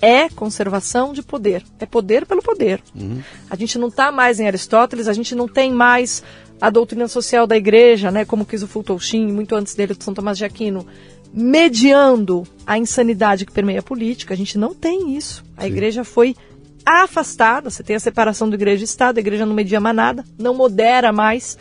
é 0.00 0.30
conservação 0.30 1.12
de 1.12 1.22
poder. 1.22 1.62
É 1.78 1.84
poder 1.84 2.24
pelo 2.24 2.42
poder. 2.42 2.80
Uhum. 2.94 3.20
A 3.50 3.56
gente 3.56 3.78
não 3.78 3.88
está 3.88 4.10
mais 4.10 4.40
em 4.40 4.46
Aristóteles, 4.46 5.06
a 5.06 5.12
gente 5.12 5.34
não 5.34 5.46
tem 5.46 5.70
mais 5.70 6.22
a 6.58 6.70
doutrina 6.70 7.08
social 7.08 7.46
da 7.46 7.56
igreja, 7.56 8.10
né, 8.10 8.24
como 8.24 8.44
quis 8.44 8.62
o 8.62 8.68
Fultolchin, 8.68 9.32
muito 9.32 9.54
antes 9.54 9.74
dele, 9.74 9.94
de 9.94 10.04
São 10.04 10.12
Tomás 10.12 10.36
de 10.36 10.44
Aquino, 10.44 10.86
mediando 11.32 12.46
a 12.66 12.76
insanidade 12.76 13.46
que 13.46 13.52
permeia 13.52 13.80
a 13.80 13.82
política. 13.82 14.34
A 14.34 14.36
gente 14.36 14.58
não 14.58 14.74
tem 14.74 15.16
isso. 15.16 15.44
A 15.56 15.62
Sim. 15.62 15.68
igreja 15.68 16.04
foi 16.04 16.34
afastada, 16.84 17.70
você 17.70 17.82
tem 17.82 17.96
a 17.96 18.00
separação 18.00 18.48
do 18.48 18.56
igreja 18.56 18.82
e 18.82 18.84
Estado, 18.84 19.18
a 19.18 19.20
igreja 19.20 19.46
não 19.46 19.54
media 19.54 19.80
mais 19.80 19.94
nada, 19.94 20.24
não 20.38 20.54
modera 20.54 21.12
mais 21.12 21.56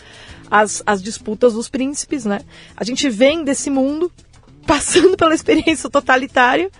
as, 0.49 0.81
as 0.85 1.03
disputas 1.03 1.53
dos 1.53 1.69
príncipes, 1.69 2.25
né? 2.25 2.41
A 2.75 2.83
gente 2.83 3.09
vem 3.09 3.43
desse 3.43 3.69
mundo 3.69 4.11
passando 4.65 5.15
pela 5.15 5.35
experiência 5.35 5.89
totalitária. 5.89 6.71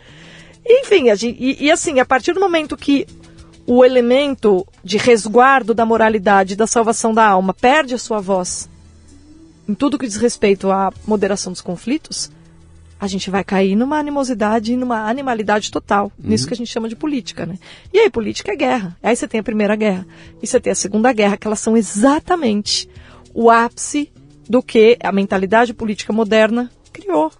Enfim, 0.66 1.10
a 1.10 1.16
gente, 1.16 1.38
e, 1.40 1.66
e 1.66 1.72
assim, 1.72 2.00
a 2.00 2.06
partir 2.06 2.34
do 2.34 2.40
momento 2.40 2.78
que 2.78 3.06
o 3.68 3.86
elemento 3.86 4.66
de 4.84 4.98
resguardo 4.98 5.74
da 5.74 5.86
moralidade 5.86 6.56
da 6.56 6.66
salvação 6.66 7.14
da 7.14 7.28
alma 7.28 7.54
perde 7.54 7.94
a 7.94 8.00
sua 8.00 8.20
voz 8.20 8.68
em 9.68 9.76
tudo 9.76 10.00
que 10.00 10.08
diz 10.08 10.16
respeito 10.16 10.72
à 10.72 10.92
moderação 11.06 11.52
dos 11.52 11.62
conflitos, 11.62 12.32
a 13.00 13.08
gente 13.08 13.30
vai 13.30 13.44
cair 13.44 13.76
numa 13.76 13.98
animosidade 13.98 14.74
e 14.74 14.78
numa 14.78 15.10
animalidade 15.10 15.72
total. 15.72 16.12
Uhum. 16.18 16.30
Nisso 16.30 16.46
que 16.46 16.54
a 16.54 16.58
gente 16.58 16.72
chama 16.72 16.90
de 16.90 16.96
política, 16.96 17.46
né? 17.46 17.58
E 17.94 18.00
aí, 18.00 18.10
política 18.10 18.52
é 18.52 18.56
guerra. 18.56 18.98
Aí 19.02 19.16
você 19.16 19.28
tem 19.28 19.40
a 19.40 19.44
Primeira 19.44 19.76
Guerra. 19.76 20.06
E 20.42 20.46
você 20.46 20.60
tem 20.60 20.72
a 20.72 20.76
Segunda 20.76 21.14
Guerra, 21.14 21.38
que 21.38 21.48
elas 21.48 21.62
são 21.62 21.78
exatamente 21.78 22.90
o 23.34 23.50
ápice 23.50 24.12
do 24.50 24.62
que 24.62 24.98
a 25.02 25.12
mentalidade 25.12 25.74
política 25.74 26.12
moderna 26.12 26.70
criou. 26.92 27.32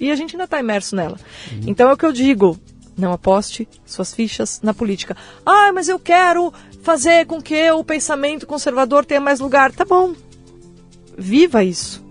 E 0.00 0.10
a 0.10 0.16
gente 0.16 0.34
ainda 0.34 0.44
está 0.44 0.58
imerso 0.58 0.96
nela. 0.96 1.18
Uhum. 1.52 1.60
Então 1.68 1.88
é 1.88 1.92
o 1.92 1.96
que 1.96 2.04
eu 2.04 2.12
digo. 2.12 2.58
Não 2.98 3.12
aposte 3.12 3.68
suas 3.84 4.12
fichas 4.12 4.60
na 4.62 4.74
política. 4.74 5.16
Ah, 5.44 5.70
mas 5.72 5.88
eu 5.88 5.98
quero 5.98 6.52
fazer 6.82 7.26
com 7.26 7.40
que 7.40 7.70
o 7.70 7.84
pensamento 7.84 8.46
conservador 8.46 9.04
tenha 9.04 9.20
mais 9.20 9.38
lugar. 9.38 9.70
Tá 9.70 9.84
bom. 9.84 10.14
Viva 11.16 11.62
isso. 11.62 12.04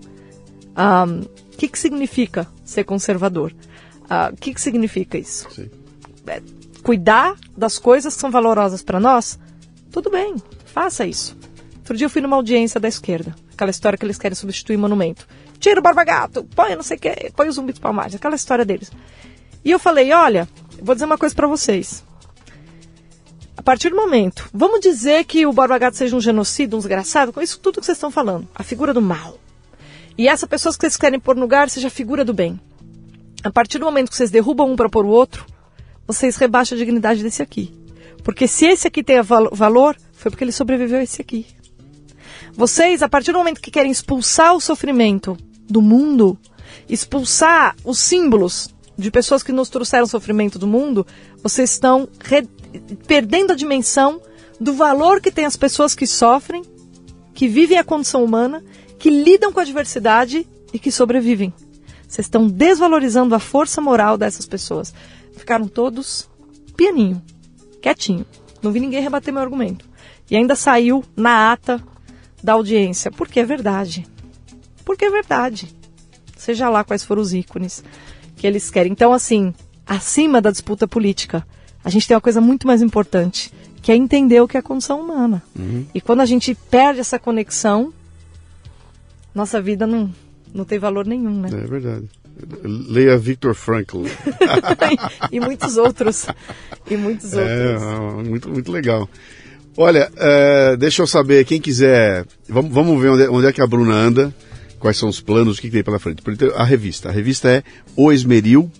Um, 0.76 1.20
o 1.20 1.56
que, 1.58 1.68
que 1.68 1.78
significa 1.78 2.46
ser 2.70 2.84
conservador? 2.84 3.54
Ah, 4.08 4.28
o 4.30 4.34
uh, 4.34 4.36
que, 4.36 4.54
que 4.54 4.60
significa 4.60 5.18
isso? 5.18 5.48
É, 6.26 6.42
cuidar 6.82 7.36
das 7.56 7.78
coisas 7.78 8.14
que 8.14 8.20
são 8.20 8.30
valorosas 8.30 8.82
para 8.82 9.00
nós? 9.00 9.38
Tudo 9.90 10.10
bem, 10.10 10.36
faça 10.66 11.06
isso. 11.06 11.36
Outro 11.78 11.96
dia 11.96 12.06
eu 12.06 12.10
fui 12.10 12.20
numa 12.20 12.36
audiência 12.36 12.78
da 12.78 12.88
esquerda. 12.88 13.34
Aquela 13.52 13.70
história 13.70 13.96
que 13.96 14.04
eles 14.04 14.18
querem 14.18 14.34
substituir 14.34 14.76
monumento. 14.76 15.26
Tira 15.58 15.80
o 15.80 15.82
barba-gato, 15.82 16.44
põe 16.54 16.74
não 16.74 16.82
sei 16.82 16.96
o 16.96 17.00
que, 17.00 17.32
põe 17.34 17.48
o 17.48 17.52
zumbi 17.52 17.72
dos 17.72 17.80
palmares, 17.80 18.14
aquela 18.14 18.36
história 18.36 18.64
deles. 18.64 18.90
E 19.64 19.70
eu 19.70 19.78
falei, 19.78 20.12
olha, 20.12 20.48
vou 20.82 20.94
dizer 20.94 21.06
uma 21.06 21.18
coisa 21.18 21.34
para 21.34 21.46
vocês. 21.46 22.04
A 23.56 23.62
partir 23.62 23.88
do 23.88 23.96
momento, 23.96 24.48
vamos 24.52 24.80
dizer 24.80 25.24
que 25.24 25.46
o 25.46 25.52
barba-gato 25.52 25.96
seja 25.96 26.14
um 26.14 26.20
genocídio, 26.20 26.76
um 26.76 26.78
desgraçado, 26.78 27.32
com 27.32 27.40
isso 27.40 27.58
tudo 27.58 27.80
que 27.80 27.86
vocês 27.86 27.96
estão 27.96 28.10
falando. 28.10 28.46
A 28.54 28.62
figura 28.62 28.92
do 28.92 29.00
mal. 29.00 29.38
E 30.18 30.28
essa 30.28 30.46
pessoa 30.46 30.72
que 30.72 30.80
vocês 30.80 30.96
querem 30.96 31.20
pôr 31.20 31.34
no 31.34 31.42
lugar 31.42 31.68
seja 31.68 31.88
a 31.88 31.90
figura 31.90 32.24
do 32.24 32.32
bem. 32.32 32.58
A 33.44 33.50
partir 33.50 33.78
do 33.78 33.84
momento 33.84 34.10
que 34.10 34.16
vocês 34.16 34.30
derrubam 34.30 34.70
um 34.70 34.76
para 34.76 34.88
pôr 34.88 35.04
o 35.04 35.10
outro, 35.10 35.44
vocês 36.06 36.36
rebaixam 36.36 36.76
a 36.76 36.78
dignidade 36.78 37.22
desse 37.22 37.42
aqui. 37.42 37.72
Porque 38.24 38.48
se 38.48 38.66
esse 38.66 38.88
aqui 38.88 39.04
tem 39.04 39.20
val 39.22 39.50
valor, 39.52 39.96
foi 40.12 40.30
porque 40.30 40.42
ele 40.42 40.52
sobreviveu 40.52 40.98
a 40.98 41.02
esse 41.02 41.20
aqui. 41.20 41.46
Vocês, 42.54 43.02
a 43.02 43.08
partir 43.08 43.32
do 43.32 43.38
momento 43.38 43.60
que 43.60 43.70
querem 43.70 43.90
expulsar 43.90 44.54
o 44.54 44.60
sofrimento 44.60 45.36
do 45.68 45.82
mundo, 45.82 46.38
expulsar 46.88 47.76
os 47.84 47.98
símbolos 47.98 48.74
de 48.96 49.10
pessoas 49.10 49.42
que 49.42 49.52
nos 49.52 49.68
trouxeram 49.68 50.06
sofrimento 50.06 50.58
do 50.58 50.66
mundo, 50.66 51.06
vocês 51.42 51.70
estão 51.72 52.08
perdendo 53.06 53.52
a 53.52 53.56
dimensão 53.56 54.20
do 54.58 54.72
valor 54.72 55.20
que 55.20 55.30
tem 55.30 55.44
as 55.44 55.56
pessoas 55.56 55.94
que 55.94 56.06
sofrem, 56.06 56.62
que 57.34 57.46
vivem 57.46 57.78
a 57.78 57.84
condição 57.84 58.24
humana 58.24 58.64
que 58.98 59.10
lidam 59.10 59.52
com 59.52 59.60
a 59.60 59.64
diversidade 59.64 60.46
e 60.72 60.78
que 60.78 60.90
sobrevivem. 60.90 61.52
Vocês 62.08 62.26
estão 62.26 62.46
desvalorizando 62.46 63.34
a 63.34 63.38
força 63.38 63.80
moral 63.80 64.16
dessas 64.16 64.46
pessoas. 64.46 64.94
Ficaram 65.36 65.66
todos 65.66 66.28
pianinho, 66.76 67.22
quietinho. 67.80 68.24
Não 68.62 68.72
vi 68.72 68.80
ninguém 68.80 69.02
rebater 69.02 69.32
meu 69.32 69.42
argumento. 69.42 69.84
E 70.30 70.36
ainda 70.36 70.54
saiu 70.54 71.04
na 71.16 71.52
ata 71.52 71.82
da 72.42 72.54
audiência. 72.54 73.10
Porque 73.10 73.40
é 73.40 73.44
verdade. 73.44 74.06
Porque 74.84 75.04
é 75.04 75.10
verdade. 75.10 75.74
Seja 76.36 76.68
lá 76.68 76.84
quais 76.84 77.02
foram 77.02 77.22
os 77.22 77.34
ícones 77.34 77.82
que 78.36 78.46
eles 78.46 78.70
querem. 78.70 78.92
Então, 78.92 79.12
assim, 79.12 79.52
acima 79.86 80.40
da 80.40 80.50
disputa 80.50 80.86
política, 80.86 81.46
a 81.82 81.90
gente 81.90 82.06
tem 82.06 82.14
uma 82.14 82.20
coisa 82.20 82.40
muito 82.40 82.66
mais 82.66 82.82
importante, 82.82 83.52
que 83.82 83.90
é 83.90 83.96
entender 83.96 84.40
o 84.40 84.48
que 84.48 84.56
é 84.56 84.60
a 84.60 84.62
condição 84.62 85.00
humana. 85.00 85.42
Uhum. 85.58 85.86
E 85.94 86.00
quando 86.00 86.20
a 86.20 86.26
gente 86.26 86.54
perde 86.54 87.00
essa 87.00 87.18
conexão, 87.18 87.92
nossa 89.36 89.60
vida 89.60 89.86
não, 89.86 90.10
não 90.52 90.64
tem 90.64 90.78
valor 90.78 91.06
nenhum, 91.06 91.40
né? 91.40 91.50
É 91.52 91.66
verdade. 91.66 92.06
Leia 92.64 93.18
Victor 93.18 93.54
Frankl. 93.54 94.04
e 95.30 95.38
muitos 95.38 95.76
outros. 95.76 96.26
E 96.90 96.96
muitos 96.96 97.34
é, 97.34 97.42
outros. 97.42 97.82
É, 97.82 98.22
muito, 98.28 98.48
muito 98.48 98.72
legal. 98.72 99.08
Olha, 99.76 100.10
é, 100.16 100.74
deixa 100.76 101.02
eu 101.02 101.06
saber, 101.06 101.44
quem 101.44 101.60
quiser, 101.60 102.24
vamos, 102.48 102.72
vamos 102.72 103.00
ver 103.00 103.10
onde, 103.10 103.22
é, 103.24 103.30
onde, 103.30 103.46
é 103.46 103.52
que 103.52 103.60
a 103.60 103.66
Bruna 103.66 103.94
anda, 103.94 104.34
quais 104.78 104.96
são 104.96 105.10
os 105.10 105.20
planos, 105.20 105.58
o 105.58 105.60
que, 105.60 105.68
que 105.68 105.74
tem 105.74 105.84
pela 105.84 105.98
frente. 105.98 106.22
A 106.54 106.64
revista, 106.64 107.10
a 107.10 107.12
revista 107.12 107.50
é 107.50 107.62
oesmeril. 107.94 108.70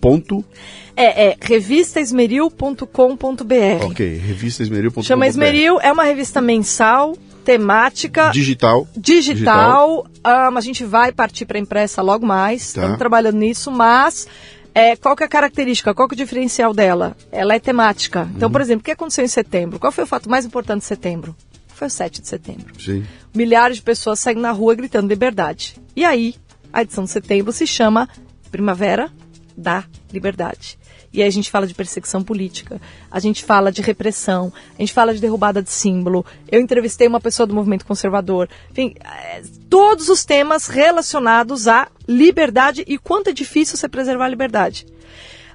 É, 0.96 1.26
é 1.26 1.36
revistaesmeril.com.br. 1.38 3.84
Ok, 3.84 4.16
revistaesmeril.com.br. 4.16 5.06
Chama 5.06 5.26
Esmeril, 5.26 5.78
é 5.82 5.92
uma 5.92 6.04
revista 6.04 6.40
mensal, 6.40 7.14
temática. 7.46 8.30
Digital. 8.30 8.88
Digital. 8.96 10.04
digital. 10.04 10.52
Um, 10.52 10.58
a 10.58 10.60
gente 10.60 10.84
vai 10.84 11.12
partir 11.12 11.46
para 11.46 11.60
impressa 11.60 12.02
logo 12.02 12.26
mais. 12.26 12.72
Tá. 12.72 12.80
Estamos 12.80 12.98
trabalhando 12.98 13.36
nisso, 13.36 13.70
mas 13.70 14.26
É, 14.74 14.94
qual 14.94 15.16
que 15.16 15.22
é 15.22 15.26
a 15.26 15.28
característica? 15.28 15.94
Qual 15.94 16.06
que 16.06 16.14
é 16.14 16.16
o 16.16 16.18
diferencial 16.18 16.74
dela? 16.74 17.16
Ela 17.32 17.54
é 17.54 17.58
temática. 17.58 18.28
Então, 18.36 18.50
por 18.50 18.60
exemplo, 18.60 18.82
o 18.82 18.84
que 18.84 18.90
aconteceu 18.90 19.24
em 19.24 19.28
setembro? 19.28 19.78
Qual 19.78 19.90
foi 19.90 20.04
o 20.04 20.06
fato 20.06 20.28
mais 20.28 20.44
importante 20.44 20.80
de 20.80 20.86
setembro? 20.86 21.34
Foi 21.68 21.86
o 21.86 21.90
7 21.90 22.20
de 22.20 22.28
setembro. 22.28 22.74
Sim. 22.78 23.02
Milhares 23.34 23.78
de 23.78 23.82
pessoas 23.82 24.20
saem 24.20 24.36
na 24.36 24.50
rua 24.50 24.74
gritando 24.74 25.08
liberdade. 25.08 25.76
E 25.94 26.04
aí, 26.04 26.34
a 26.70 26.82
edição 26.82 27.04
de 27.04 27.10
setembro 27.10 27.52
se 27.52 27.66
chama 27.66 28.06
Primavera 28.50 29.10
da 29.56 29.84
Liberdade. 30.12 30.78
E 31.16 31.22
aí 31.22 31.28
a 31.28 31.32
gente 31.32 31.50
fala 31.50 31.66
de 31.66 31.72
perseguição 31.72 32.22
política, 32.22 32.78
a 33.10 33.18
gente 33.18 33.42
fala 33.42 33.72
de 33.72 33.80
repressão, 33.80 34.52
a 34.78 34.82
gente 34.82 34.92
fala 34.92 35.14
de 35.14 35.20
derrubada 35.20 35.62
de 35.62 35.70
símbolo. 35.70 36.26
Eu 36.46 36.60
entrevistei 36.60 37.08
uma 37.08 37.20
pessoa 37.20 37.46
do 37.46 37.54
movimento 37.54 37.86
conservador. 37.86 38.50
Enfim, 38.70 38.94
é, 39.02 39.40
todos 39.70 40.10
os 40.10 40.26
temas 40.26 40.66
relacionados 40.66 41.66
à 41.68 41.88
liberdade 42.06 42.84
e 42.86 42.98
quanto 42.98 43.30
é 43.30 43.32
difícil 43.32 43.78
você 43.78 43.88
preservar 43.88 44.26
a 44.26 44.28
liberdade. 44.28 44.86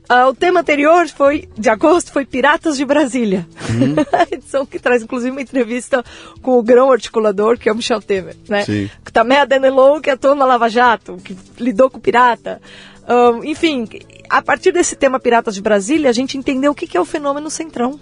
Ah, 0.09 0.27
o 0.27 0.33
tema 0.33 0.61
anterior 0.61 1.07
foi 1.07 1.47
de 1.57 1.69
agosto 1.69 2.11
foi 2.11 2.25
Piratas 2.25 2.75
de 2.75 2.83
Brasília. 2.83 3.47
a 4.11 4.23
edição 4.33 4.65
que 4.65 4.79
traz 4.79 5.03
inclusive 5.03 5.31
uma 5.31 5.41
entrevista 5.41 6.03
com 6.41 6.57
o 6.57 6.63
grão 6.63 6.91
articulador, 6.91 7.57
que 7.57 7.69
é 7.69 7.71
o 7.71 7.75
Michel 7.75 8.01
Temer, 8.01 8.35
né? 8.49 8.65
Sim. 8.65 8.89
Tamé 9.13 9.45
Denelon, 9.45 10.01
que 10.01 10.09
atuou 10.09 10.35
na 10.35 10.45
Lava 10.45 10.69
Jato, 10.69 11.17
que 11.23 11.37
lidou 11.59 11.89
com 11.89 11.99
pirata. 11.99 12.61
Ahn, 13.07 13.43
enfim, 13.43 13.87
a 14.29 14.41
partir 14.41 14.71
desse 14.71 14.95
tema 14.95 15.19
Piratas 15.19 15.55
de 15.55 15.61
Brasília, 15.61 16.09
a 16.09 16.13
gente 16.13 16.37
entendeu 16.37 16.71
o 16.71 16.75
que, 16.75 16.87
que 16.87 16.97
é 16.97 17.01
o 17.01 17.05
fenômeno 17.05 17.49
centrão. 17.49 17.99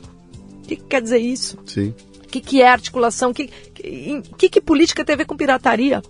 O 0.63 0.67
que, 0.67 0.76
que 0.76 0.84
quer 0.84 1.01
dizer 1.01 1.19
isso? 1.19 1.57
Sim. 1.65 1.93
O 2.23 2.27
que, 2.27 2.39
que 2.41 2.61
é 2.61 2.69
articulação? 2.69 3.31
O 3.31 3.34
que, 3.34 3.47
que, 4.38 4.49
que, 4.49 4.61
política 4.61 5.03
tem 5.03 5.15
a 5.15 5.17
ver 5.17 5.26
com 5.26 5.35
pirataria? 5.35 6.01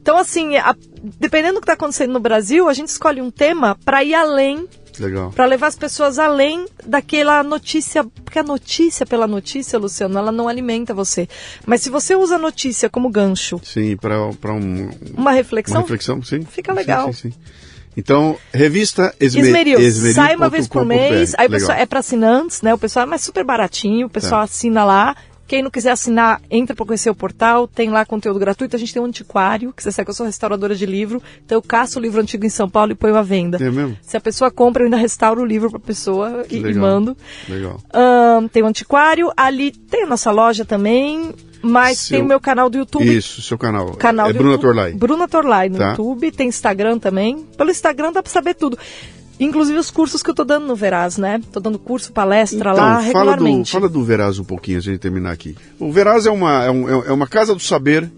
Então, 0.00 0.18
assim, 0.18 0.56
a- 0.56 0.76
dependendo 1.18 1.54
do 1.54 1.60
que 1.60 1.64
está 1.64 1.72
acontecendo 1.74 2.12
no 2.12 2.20
Brasil, 2.20 2.68
a 2.68 2.74
gente 2.74 2.88
escolhe 2.88 3.22
um 3.22 3.30
tema 3.30 3.78
para 3.84 4.04
ir 4.04 4.14
além, 4.14 4.68
Legal. 4.98 5.30
para 5.30 5.46
levar 5.46 5.68
as 5.68 5.76
pessoas 5.76 6.18
além 6.18 6.66
daquela 6.84 7.42
notícia. 7.42 8.04
Porque 8.04 8.38
a 8.38 8.42
notícia 8.42 9.06
pela 9.06 9.26
notícia, 9.26 9.78
Luciano, 9.78 10.18
ela 10.18 10.32
não 10.32 10.46
alimenta 10.48 10.92
você. 10.92 11.26
Mas 11.64 11.80
se 11.80 11.88
você 11.88 12.14
usa 12.16 12.34
a 12.34 12.38
notícia 12.38 12.90
como 12.90 13.08
gancho, 13.08 13.58
Sim, 13.64 13.96
para 13.96 14.20
um, 14.52 14.90
uma 15.16 15.30
reflexão, 15.32 15.76
uma 15.76 15.82
reflexão, 15.82 16.22
sim. 16.22 16.42
Fica 16.42 16.72
Sim, 16.72 16.78
legal. 16.78 17.12
Sim, 17.14 17.30
sim. 17.30 17.38
Então, 17.96 18.36
revista 18.52 19.14
Esme 19.20 19.42
Esmeril, 19.42 19.78
Esmeril 19.78 20.14
sai 20.14 20.36
uma 20.36 20.48
vez 20.48 20.66
por 20.66 20.84
mês, 20.84 21.34
aí 21.36 21.48
é 21.76 21.86
para 21.86 22.00
assinantes, 22.00 22.62
né? 22.62 22.72
O 22.72 22.78
pessoal 22.78 23.04
é 23.04 23.08
mais 23.08 23.22
super 23.22 23.44
baratinho, 23.44 24.06
o 24.06 24.10
pessoal 24.10 24.40
Tá. 24.40 24.44
assina 24.44 24.84
lá. 24.84 25.16
Quem 25.52 25.62
não 25.62 25.70
quiser 25.70 25.90
assinar, 25.90 26.40
entra 26.50 26.74
para 26.74 26.86
conhecer 26.86 27.10
o 27.10 27.14
portal, 27.14 27.68
tem 27.68 27.90
lá 27.90 28.06
conteúdo 28.06 28.38
gratuito. 28.38 28.74
A 28.74 28.78
gente 28.78 28.90
tem 28.90 29.02
um 29.02 29.04
antiquário, 29.04 29.70
que 29.70 29.82
você 29.82 29.92
sabe 29.92 30.06
que 30.06 30.10
eu 30.10 30.14
sou 30.14 30.24
restauradora 30.24 30.74
de 30.74 30.86
livro, 30.86 31.22
então 31.44 31.58
eu 31.58 31.60
caço 31.60 31.98
o 31.98 32.02
livro 32.02 32.22
antigo 32.22 32.46
em 32.46 32.48
São 32.48 32.70
Paulo 32.70 32.92
e 32.92 32.94
ponho 32.94 33.14
à 33.16 33.22
venda. 33.22 33.58
É 33.62 33.70
mesmo? 33.70 33.94
Se 34.00 34.16
a 34.16 34.20
pessoa 34.20 34.50
compra, 34.50 34.82
eu 34.82 34.86
ainda 34.86 34.96
restauro 34.96 35.42
o 35.42 35.44
livro 35.44 35.68
para 35.68 35.76
a 35.76 35.82
pessoa 35.82 36.46
e, 36.50 36.56
e 36.56 36.72
mando. 36.72 37.14
Legal. 37.46 37.78
Ahn, 37.92 38.48
tem 38.48 38.62
o 38.62 38.66
antiquário, 38.66 39.30
ali 39.36 39.72
tem 39.72 40.04
a 40.04 40.06
nossa 40.06 40.30
loja 40.30 40.64
também, 40.64 41.34
mas 41.60 41.98
Seu- 41.98 42.16
tem 42.16 42.24
o 42.24 42.28
meu 42.28 42.40
canal 42.40 42.70
do 42.70 42.78
YouTube. 42.78 43.14
Isso, 43.14 43.42
seu 43.42 43.58
canal. 43.58 43.90
Canal 43.96 44.30
é 44.30 44.32
Bruna 44.32 44.52
YouTube. 44.52 44.62
Torlai. 44.68 44.92
Bruna 44.94 45.28
Torlai 45.28 45.68
no 45.68 45.76
Tá. 45.76 45.90
YouTube, 45.90 46.30
tem 46.32 46.48
Instagram 46.48 46.98
também. 46.98 47.46
Pelo 47.58 47.70
Instagram 47.70 48.10
dá 48.10 48.22
pra 48.22 48.32
saber 48.32 48.54
tudo. 48.54 48.78
Inclusive 49.40 49.78
os 49.78 49.90
cursos 49.90 50.22
que 50.22 50.30
eu 50.30 50.34
tô 50.34 50.44
dando 50.44 50.66
no 50.66 50.76
Veraz, 50.76 51.16
né? 51.18 51.40
Tô 51.52 51.58
dando 51.58 51.78
curso, 51.78 52.12
palestra 52.12 52.72
lá 52.72 53.00
Então, 53.00 53.12
fala 53.12 53.24
do, 53.24 53.30
regularmente. 53.30 53.72
fala 53.72 53.88
do 53.88 54.04
Veraz 54.04 54.38
um 54.38 54.44
pouquinho 54.44 54.78
antes 54.78 54.90
de 54.92 54.98
terminar 54.98 55.32
aqui. 55.32 55.56
O 55.80 55.90
Veraz 55.90 56.26
é 56.26 56.30
uma, 56.30 56.64
é, 56.64 56.70
um- 56.70 56.88
é 57.04 57.12
uma 57.12 57.26
casa 57.26 57.54
do 57.54 57.60
saber 57.60 58.08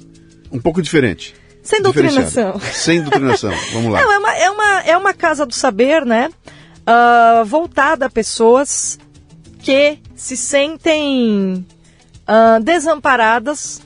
um 0.53 0.61
pouco 0.61 0.83
diferente. 0.83 1.35
Sem 1.63 1.81
doutrinação. 1.81 2.61
Sem 2.61 3.01
doutrinação. 3.01 3.53
Vamos 3.73 3.91
lá. 3.93 4.03
Não, 4.03 4.13
é 4.13 4.19
uma, 4.19 4.35
é, 4.37 4.51
uma, 4.51 4.81
é 4.83 4.97
uma 4.97 5.15
casa 5.15 5.47
do 5.47 5.55
saber, 5.55 6.05
né? 6.05 6.31
Ah, 6.87 7.43
voltada 7.47 8.05
a 8.07 8.11
pessoas 8.11 8.99
que 9.61 9.99
se 10.15 10.37
sentem 10.37 11.65
ah, 12.27 12.59
desamparadas 12.63 13.81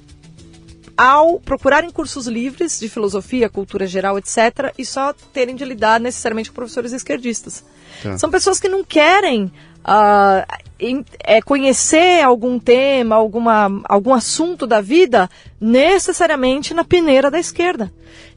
ao 0.99 1.39
procurarem 1.39 1.91
cursos 1.91 2.27
livres 2.27 2.81
de 2.81 2.89
filosofia, 2.89 3.49
cultura 3.49 3.87
geral, 3.87 4.19
etc., 4.19 4.75
e 4.77 4.85
só 4.85 5.13
terem 5.33 5.55
de 5.55 5.65
lidar 5.65 6.01
necessariamente 6.01 6.51
com 6.51 6.57
professores 6.57 6.93
esquerdistas. 6.93 7.65
Tá. 8.03 8.19
São 8.19 8.29
pessoas 8.31 8.59
que 8.59 8.69
não 8.69 8.83
querem 8.83 9.51
ah, 9.85 10.45
em- 10.79 11.05
é, 11.21 11.41
conhecer 11.41 12.21
algum 12.23 12.59
tema, 12.59 13.15
alguma, 13.15 13.81
algum 13.85 14.13
assunto 14.13 14.67
da 14.67 14.81
vida 14.81 15.31
necessariamente 15.61 16.75
na 16.75 16.83
peneira 16.85 17.31
da 17.31 17.39
esquerda. 17.39 17.93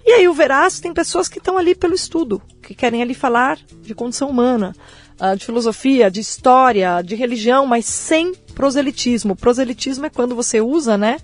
E 0.06 0.12
aí 0.12 0.28
o 0.28 0.34
Veraz 0.34 0.80
tem 0.80 0.94
pessoas 0.94 1.28
que 1.28 1.40
estão 1.40 1.58
ali 1.58 1.74
pelo 1.76 1.96
estudo, 1.96 2.42
que 2.62 2.74
querem 2.76 3.02
ali 3.02 3.14
falar 3.16 3.58
de 3.82 3.94
condição 3.96 4.30
humana, 4.30 4.76
ah, 5.20 5.34
de 5.34 5.44
filosofia, 5.46 6.12
de 6.12 6.20
história, 6.20 7.02
de 7.02 7.16
religião, 7.16 7.66
mas 7.66 7.86
sem 7.86 8.34
proselitismo. 8.54 9.36
Proselitismo 9.36 10.06
é 10.06 10.10
quando 10.10 10.36
você 10.36 10.62
usa, 10.62 10.98
né? 10.98 11.18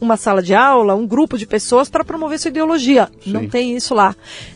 Uma 0.00 0.16
sala 0.16 0.42
de 0.42 0.54
aula, 0.54 0.94
um 0.94 1.06
grupo 1.06 1.38
de 1.38 1.46
pessoas 1.46 1.88
para 1.88 2.04
promover 2.04 2.38
sua 2.38 2.48
ideologia. 2.48 3.08
Não 3.26 3.48
tem 3.48 3.76
isso 3.76 3.94
lá. 3.94 4.14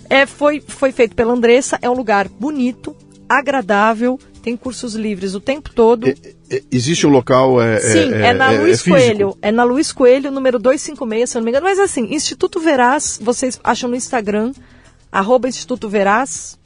É, 0.09 0.27
foi, 0.27 0.62
foi 0.66 0.93
feito 0.93 1.15
pela 1.15 1.32
Andressa, 1.32 1.78
é 1.81 1.89
um 1.89 1.94
lugar 1.94 2.28
bonito, 2.28 2.94
agradável, 3.28 4.19
tem 4.43 4.56
cursos 4.56 4.94
livres 4.94 5.35
o 5.35 5.40
tempo 5.40 5.70
todo. 5.74 6.09
É- 6.09 6.15
é- 6.51 6.62
existe 6.70 7.06
um 7.06 7.10
local. 7.10 7.60
É, 7.60 7.78
Sim, 7.81 8.12
é, 8.15 8.32
na 8.32 8.51
Luiz 8.51 8.82
físico. 8.82 8.90
Coelho. 8.90 9.39
É 9.43 9.52
na 9.52 9.65
Luiz 9.65 9.93
Coelho, 9.93 10.31
número 10.31 10.59
256, 10.59 11.31
se 11.31 11.36
eu 11.36 11.40
não 11.40 11.44
me 11.44 11.51
engano. 11.51 11.66
Mas 11.66 11.78
assim, 11.78 12.15
Instituto 12.15 12.59
Verás, 12.59 13.19
vocês 13.23 13.60
acham 13.62 13.90
no 13.90 13.97
Instagram, 13.97 14.52
arroba 15.12 15.48
Instituto 15.48 15.89
Verás. 15.89 16.59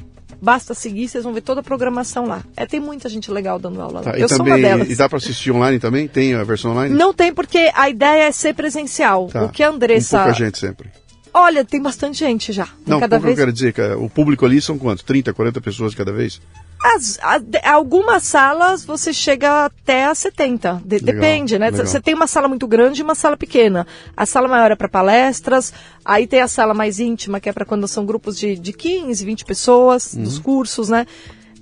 Basta 0.43 0.75
seguir, 0.75 1.07
vocês 1.07 1.23
vão 1.23 1.33
ver 1.33 1.41
toda 1.41 1.61
a 1.61 1.63
programação 1.63 2.27
lá. 2.27 2.43
É, 2.57 2.67
tem 2.67 2.81
muita 2.81 3.09
gente 3.09 3.31
legal 3.31 3.61
dando 3.61 3.81
aula 3.81 4.01
lá. 4.01 4.03
Tá, 4.03 4.19
eu 4.19 4.29
sou 4.29 4.39
também, 4.39 4.55
uma 4.55 4.61
delas. 4.61 4.91
E 4.91 4.97
dá 4.97 5.09
para 5.09 5.19
assistir 5.19 5.53
online 5.53 5.79
também? 5.79 6.09
Tem 6.09 6.35
a 6.35 6.43
versão 6.43 6.73
online? 6.73 6.93
Não 6.93 7.15
tem, 7.15 7.33
porque 7.33 7.71
a 7.73 7.89
ideia 7.89 8.25
é 8.25 8.33
ser 8.33 8.53
presencial. 8.53 9.29
Tá. 9.29 9.45
O 9.45 9.49
que 9.51 9.63
a 9.63 9.69
Andressa. 9.69 10.19
Com 10.19 10.25
pouca 10.25 10.39
gente 10.39 10.59
sempre. 10.59 10.91
Olha, 11.33 11.65
tem 11.65 11.81
bastante 11.81 12.19
gente 12.19 12.53
já. 12.53 12.69
Não, 12.85 12.99
cada 12.99 13.21
vez. 13.21 13.39
eu 13.39 13.45
quero 13.45 13.53
dizer, 13.53 13.73
que 13.73 13.81
o 13.81 14.11
público 14.11 14.45
ali 14.45 14.61
são 14.61 14.77
quantos? 14.77 15.05
30, 15.05 15.33
40 15.33 15.61
pessoas 15.61 15.95
cada 15.95 16.13
vez? 16.13 16.41
As- 16.83 17.19
a- 17.23 17.41
algumas 17.73 18.25
salas 18.25 18.85
você 18.85 19.13
chega 19.13 19.67
até 19.67 20.05
a 20.07 20.15
70. 20.15 20.83
De- 20.85 20.99
Legal, 20.99 21.15
depende, 21.15 21.59
né? 21.59 21.71
legal. 21.71 21.87
Você 21.87 22.01
tem 22.01 22.13
uma 22.15 22.27
sala 22.27 22.49
muito 22.49 22.67
grande 22.67 23.01
e 23.01 23.05
uma 23.05 23.15
sala 23.15 23.37
pequena. 23.37 23.87
A 24.17 24.27
sala 24.27 24.49
maior 24.49 24.71
é 24.71 24.75
para 24.77 24.89
palestras, 24.89 25.73
aí 26.05 26.27
tem 26.27 26.41
a 26.41 26.49
sala 26.49 26.75
mais 26.75 26.99
íntima, 26.99 27.39
que 27.41 27.49
é 27.49 27.53
para 27.53 27.65
quando 27.65 27.87
são 27.87 28.05
grupos 28.05 28.37
de, 28.39 28.57
de 28.57 28.73
15, 28.73 29.25
20 29.25 29.45
pessoas, 29.45 30.13
Uhum. 30.15 30.23
dos 30.25 30.39
cursos, 30.39 30.89
né? 30.89 31.07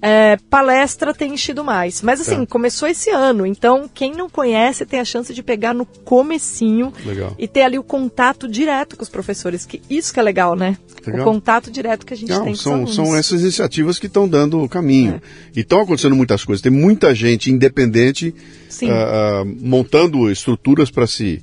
É, 0.03 0.39
palestra 0.49 1.13
tem 1.13 1.35
enchido 1.35 1.63
mais. 1.63 2.01
Mas 2.01 2.23
assim, 2.23 2.37
Tá. 2.41 2.47
começou 2.47 2.89
esse 2.89 3.11
ano, 3.11 3.45
então 3.45 3.89
quem 3.93 4.13
não 4.13 4.31
conhece 4.31 4.87
tem 4.87 4.99
a 4.99 5.05
chance 5.05 5.35
de 5.35 5.43
pegar 5.43 5.75
no 5.75 5.85
comecinho 5.85 6.91
Legal. 7.05 7.35
e 7.39 7.47
ter 7.47 7.63
ali 7.63 7.79
o 7.79 7.83
contato 7.83 8.49
direto 8.49 8.97
com 8.97 9.03
os 9.03 9.11
professores, 9.11 9.67
que 9.67 9.83
isso 9.91 10.13
que 10.13 10.19
é 10.19 10.23
legal, 10.23 10.57
né? 10.57 10.79
Legal. 11.07 11.21
O 11.21 11.25
contato 11.25 11.71
direto 11.71 12.07
que 12.07 12.15
a 12.15 12.17
gente 12.17 12.31
Não, 12.31 12.45
tem 12.45 12.47
com 12.47 12.53
os 12.53 12.63
são, 12.63 12.73
alunos. 12.75 12.91
É. 12.93 12.95
são 12.95 13.17
essas 13.17 13.43
iniciativas 13.43 13.99
que 13.99 14.07
estão 14.07 14.27
dando 14.27 14.63
o 14.63 14.69
caminho. 14.69 15.21
E 15.55 15.61
estão 15.61 15.81
acontecendo 15.81 16.17
muitas 16.17 16.45
coisas. 16.45 16.63
Tem 16.63 16.73
muita 16.73 17.15
gente 17.15 17.51
independente 17.51 18.35
Sim. 18.71 18.91
ah, 18.91 19.43
ah, 19.43 19.45
montando 19.45 20.31
estruturas 20.31 20.91
para 20.91 21.07
se, 21.07 21.43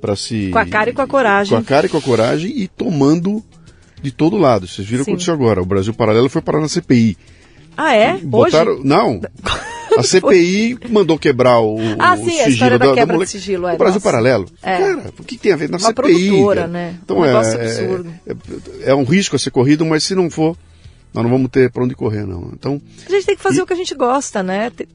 para 0.00 0.16
se. 0.16 0.50
Com 0.50 0.58
a 0.58 0.66
cara 0.66 0.90
e 0.90 0.92
com 0.92 1.02
a 1.02 1.06
coragem. 1.06 1.56
Com 1.56 1.62
a 1.62 1.64
cara 1.64 1.86
e 1.86 1.88
com 1.88 1.98
a 1.98 2.02
coragem 2.02 2.50
e 2.56 2.66
tomando 2.66 3.42
de 4.02 4.10
todo 4.10 4.36
lado. 4.36 4.66
Vocês 4.66 4.86
viram 4.86 5.02
o 5.02 5.04
que 5.04 5.10
Sim. 5.10 5.12
aconteceu 5.12 5.34
agora. 5.34 5.62
O 5.62 5.66
Brasil 5.66 5.94
Paralelo 5.94 6.28
foi 6.28 6.42
parar 6.42 6.60
na 6.60 6.68
CPI. 6.68 7.16
Ah, 7.76 7.94
é? 7.94 8.18
Botaram, 8.18 8.72
Hoje? 8.74 8.84
Não. 8.84 9.20
A 9.96 10.02
CPI 10.02 10.76
mandou 10.90 11.16
quebrar 11.16 11.60
o, 11.60 11.76
Ah, 12.00 12.16
sim, 12.16 12.22
a 12.24 12.26
sigilo 12.30 12.48
história 12.50 12.78
da 12.80 12.86
da, 12.86 12.94
quebra 12.94 13.06
de 13.06 13.12
moleque- 13.12 13.30
sigilo, 13.30 13.68
é, 13.68 13.74
O 13.74 13.78
Brasil 13.78 13.94
nossa. 13.94 14.04
Paralelo. 14.04 14.46
É. 14.60 14.78
Cara, 14.78 15.12
o 15.20 15.22
que 15.22 15.38
tem 15.38 15.52
a 15.52 15.56
ver 15.56 15.68
na 15.68 15.76
Uma 15.78 15.86
CPI? 15.88 15.94
produtora, 15.94 16.66
né? 16.66 16.96
Então 17.04 17.18
Um 17.18 17.24
é, 17.24 17.28
negócio 17.28 17.60
é- 17.60 17.64
absurdo. 17.64 18.14
É, 18.26 18.90
é 18.90 18.94
um 18.94 19.04
risco 19.04 19.36
a 19.36 19.38
ser 19.38 19.52
corrido, 19.52 19.84
mas 19.86 20.02
se 20.02 20.16
não 20.16 20.28
for, 20.28 20.56
nós 21.12 21.22
não 21.22 21.30
vamos 21.30 21.48
ter 21.48 21.70
para 21.70 21.84
onde 21.84 21.94
correr, 21.94 22.26
não. 22.26 22.50
Então, 22.52 22.82
A 23.06 23.10
gente 23.12 23.24
tem 23.26 23.36
que 23.36 23.42
fazer 23.42 23.62
o 23.62 23.66
que 23.66 23.72
a 23.72 23.76
gente 23.76 23.94
gosta, 23.94 24.42
né? 24.42 24.70
Te- 24.70 24.88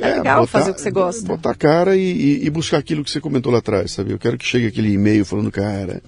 É, 0.00 0.16
legal 0.16 0.40
botar- 0.40 0.58
fazer 0.58 0.70
o 0.72 0.74
que 0.74 0.80
você 0.80 0.90
gosta. 0.90 1.24
Botar 1.28 1.50
a 1.52 1.54
cara 1.54 1.96
e, 1.96 2.00
e- 2.02 2.46
e 2.46 2.50
buscar 2.50 2.78
aquilo 2.78 3.04
que 3.04 3.12
você 3.12 3.20
comentou 3.20 3.52
lá 3.52 3.58
atrás, 3.58 3.92
sabe? 3.92 4.10
Eu 4.10 4.18
quero 4.18 4.36
que 4.36 4.44
chegue 4.44 4.66
aquele 4.66 4.92
e-mail 4.92 5.24
falando, 5.24 5.52
cara, 5.52 6.02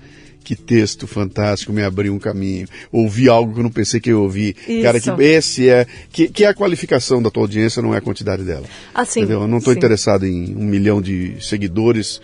que 0.46 0.54
texto 0.54 1.08
fantástico, 1.08 1.72
me 1.72 1.82
abriu 1.82 2.14
um 2.14 2.20
caminho. 2.20 2.68
Ouvi 2.92 3.28
algo 3.28 3.52
que 3.52 3.58
eu 3.58 3.64
não 3.64 3.70
pensei 3.70 3.98
que 3.98 4.10
eu 4.10 4.22
ouvi. 4.22 4.54
Isso. 4.68 4.80
Cara, 4.80 5.00
que 5.00 5.10
esse 5.24 5.68
é. 5.68 5.84
Que, 6.12 6.28
que 6.28 6.44
é 6.44 6.46
a 6.46 6.54
qualificação 6.54 7.20
da 7.20 7.32
tua 7.32 7.42
audiência, 7.42 7.82
não 7.82 7.92
é 7.92 7.98
a 7.98 8.00
quantidade 8.00 8.44
dela. 8.44 8.64
Assim, 8.94 9.22
Entendeu? 9.22 9.40
Eu 9.40 9.48
não 9.48 9.58
estou 9.58 9.72
interessado 9.72 10.24
em 10.24 10.54
um 10.54 10.64
milhão 10.64 11.02
de 11.02 11.34
seguidores, 11.40 12.20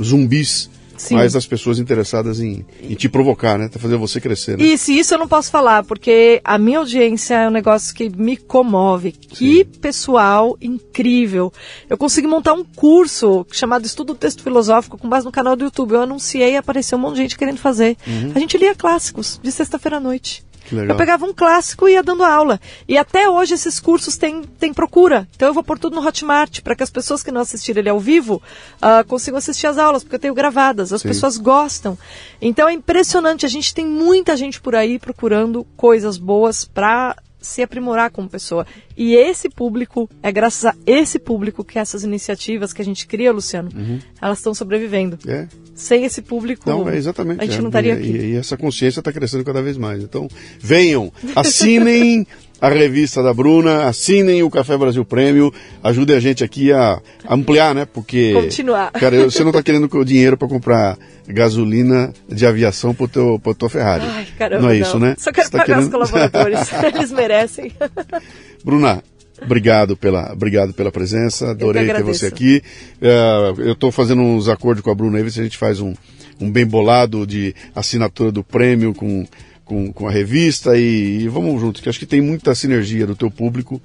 zumbis, 0.00 0.70
Sim. 0.96 1.14
mas 1.14 1.36
as 1.36 1.46
pessoas 1.46 1.78
interessadas 1.78 2.40
em, 2.40 2.64
em 2.80 2.94
te 2.94 3.08
provocar, 3.08 3.58
né? 3.58 3.68
Tá 3.68 3.78
fazer 3.78 3.96
você 3.96 4.20
crescer, 4.20 4.56
né? 4.56 4.64
Isso, 4.64 4.90
isso 4.90 5.14
eu 5.14 5.18
não 5.18 5.28
posso 5.28 5.50
falar, 5.50 5.84
porque 5.84 6.40
a 6.44 6.58
minha 6.58 6.78
audiência 6.78 7.34
é 7.34 7.48
um 7.48 7.52
negócio 7.52 7.94
que 7.94 8.08
me 8.08 8.36
comove. 8.36 9.12
Que 9.12 9.64
pessoal 9.64 10.56
incrível. 10.60 11.52
Eu 11.88 11.96
consegui 11.96 12.26
montar 12.26 12.54
um 12.54 12.64
curso 12.64 13.46
chamado 13.50 13.84
Estudo 13.84 14.14
do 14.14 14.18
Texto 14.18 14.42
Filosófico 14.42 14.98
com 14.98 15.08
base 15.08 15.24
no 15.24 15.32
canal 15.32 15.56
do 15.56 15.64
YouTube. 15.64 15.92
Eu 15.92 16.02
anunciei 16.02 16.52
e 16.52 16.56
apareceu 16.56 16.98
um 16.98 17.00
monte 17.00 17.16
de 17.16 17.22
gente 17.22 17.38
querendo 17.38 17.58
fazer. 17.58 17.96
Uhum. 18.06 18.32
A 18.34 18.38
gente 18.38 18.56
lia 18.56 18.74
clássicos 18.74 19.40
de 19.42 19.50
sexta-feira 19.50 19.96
à 19.96 20.00
noite. 20.00 20.44
Eu 20.72 20.96
pegava 20.96 21.26
um 21.26 21.34
clássico 21.34 21.88
e 21.88 21.92
ia 21.92 22.02
dando 22.02 22.24
aula. 22.24 22.60
E 22.88 22.96
até 22.96 23.28
hoje 23.28 23.54
esses 23.54 23.78
cursos 23.78 24.16
têm, 24.16 24.42
têm 24.42 24.72
procura. 24.72 25.28
Então 25.34 25.48
eu 25.48 25.54
vou 25.54 25.62
pôr 25.62 25.78
tudo 25.78 25.96
no 25.96 26.06
Hotmart, 26.06 26.62
para 26.62 26.74
que 26.74 26.82
as 26.82 26.90
pessoas 26.90 27.22
que 27.22 27.30
não 27.30 27.40
assistiram 27.40 27.80
ele 27.80 27.88
ao 27.88 28.00
vivo 28.00 28.42
uh, 28.76 29.06
consigam 29.06 29.38
assistir 29.38 29.66
as 29.66 29.78
aulas, 29.78 30.02
porque 30.02 30.16
eu 30.16 30.20
tenho 30.20 30.34
gravadas. 30.34 30.92
As 30.92 31.02
Sim. 31.02 31.08
pessoas 31.08 31.36
gostam. 31.36 31.98
Então 32.40 32.68
é 32.68 32.72
impressionante. 32.72 33.46
A 33.46 33.48
gente 33.48 33.74
tem 33.74 33.86
muita 33.86 34.36
gente 34.36 34.60
por 34.60 34.74
aí 34.74 34.98
procurando 34.98 35.66
coisas 35.76 36.16
boas 36.16 36.64
para 36.64 37.16
se 37.44 37.62
aprimorar 37.62 38.10
como 38.10 38.28
pessoa. 38.28 38.66
E 38.96 39.14
esse 39.14 39.50
público, 39.50 40.08
é 40.22 40.32
graças 40.32 40.64
a 40.64 40.74
esse 40.86 41.18
público 41.18 41.62
que 41.62 41.78
essas 41.78 42.02
iniciativas 42.02 42.72
que 42.72 42.80
a 42.80 42.84
gente 42.84 43.06
cria, 43.06 43.32
Luciano, 43.32 43.70
uhum. 43.74 44.00
elas 44.20 44.38
estão 44.38 44.54
sobrevivendo. 44.54 45.18
É. 45.28 45.46
Sem 45.74 46.04
esse 46.04 46.22
público, 46.22 46.68
não, 46.68 46.88
é 46.88 46.96
exatamente, 46.96 47.40
a 47.40 47.44
gente 47.44 47.58
é. 47.58 47.60
não 47.60 47.68
estaria 47.68 47.94
aqui. 47.94 48.06
E, 48.06 48.32
e 48.32 48.36
essa 48.36 48.56
consciência 48.56 49.00
está 49.00 49.12
crescendo 49.12 49.42
cada 49.42 49.60
vez 49.60 49.76
mais. 49.76 50.02
Então, 50.02 50.28
venham, 50.60 51.12
assinem 51.34 52.26
a 52.60 52.68
revista 52.68 53.22
da 53.22 53.34
Bruna, 53.34 53.86
assinem 53.88 54.42
o 54.42 54.50
Café 54.50 54.76
Brasil 54.76 55.04
Prêmio, 55.04 55.52
ajudem 55.82 56.16
a 56.16 56.20
gente 56.20 56.44
aqui 56.44 56.72
a 56.72 57.00
ampliar, 57.28 57.74
né? 57.74 57.84
Porque. 57.84 58.32
Continuar. 58.32 58.92
Cara, 58.92 59.24
você 59.24 59.42
não 59.42 59.50
está 59.50 59.62
querendo 59.62 59.88
dinheiro 60.04 60.36
para 60.36 60.48
comprar 60.48 60.96
gasolina 61.26 62.12
de 62.28 62.46
aviação 62.46 62.94
para 62.94 63.08
teu, 63.08 63.40
pra 63.42 63.54
tua 63.54 63.68
Ferrari. 63.68 64.04
Ai, 64.06 64.26
caramba, 64.38 64.62
não 64.62 64.70
é 64.70 64.76
isso, 64.76 64.98
não. 64.98 65.08
né? 65.08 65.16
Só 65.18 65.32
quero 65.32 65.50
tá 65.50 65.58
pagar 65.58 65.66
querendo... 65.66 65.84
os 65.84 65.90
colaboradores, 65.90 66.72
eles 66.94 67.10
merecem. 67.10 67.72
Bruna, 68.64 69.02
Obrigado 69.42 69.96
pela, 69.96 70.32
obrigado 70.32 70.72
pela 70.72 70.92
presença, 70.92 71.50
adorei 71.50 71.86
ter 71.86 72.02
você 72.02 72.26
aqui. 72.26 72.62
Uh, 73.00 73.60
eu 73.60 73.72
estou 73.72 73.90
fazendo 73.90 74.22
uns 74.22 74.48
acordos 74.48 74.82
com 74.82 74.90
a 74.90 74.94
Bruna 74.94 75.18
se 75.28 75.40
a 75.40 75.42
gente 75.42 75.58
faz 75.58 75.80
um, 75.80 75.92
um 76.40 76.50
bem 76.50 76.64
bolado 76.64 77.26
de 77.26 77.54
assinatura 77.74 78.30
do 78.30 78.44
prêmio 78.44 78.94
com 78.94 79.26
com, 79.64 79.92
com 79.92 80.06
a 80.06 80.10
revista 80.10 80.76
e, 80.76 81.22
e 81.22 81.28
vamos 81.28 81.60
juntos, 81.60 81.80
que 81.80 81.88
acho 81.88 81.98
que 81.98 82.06
tem 82.06 82.20
muita 82.20 82.54
sinergia 82.54 83.06
do 83.06 83.16
teu 83.16 83.30
público 83.30 83.80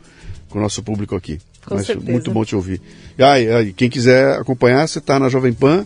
com 0.50 0.60
o 0.60 0.62
nosso 0.62 0.84
público 0.84 1.16
aqui. 1.16 1.40
Com 1.66 1.76
Mas 1.76 1.86
certeza. 1.86 2.12
Muito 2.12 2.32
bom 2.32 2.44
te 2.44 2.56
ouvir. 2.56 2.82
Aí, 3.18 3.74
quem 3.74 3.90
quiser 3.90 4.40
acompanhar, 4.40 4.88
você 4.88 5.00
está 5.00 5.20
na 5.20 5.30
Jovem 5.30 5.54
Pan. 5.54 5.86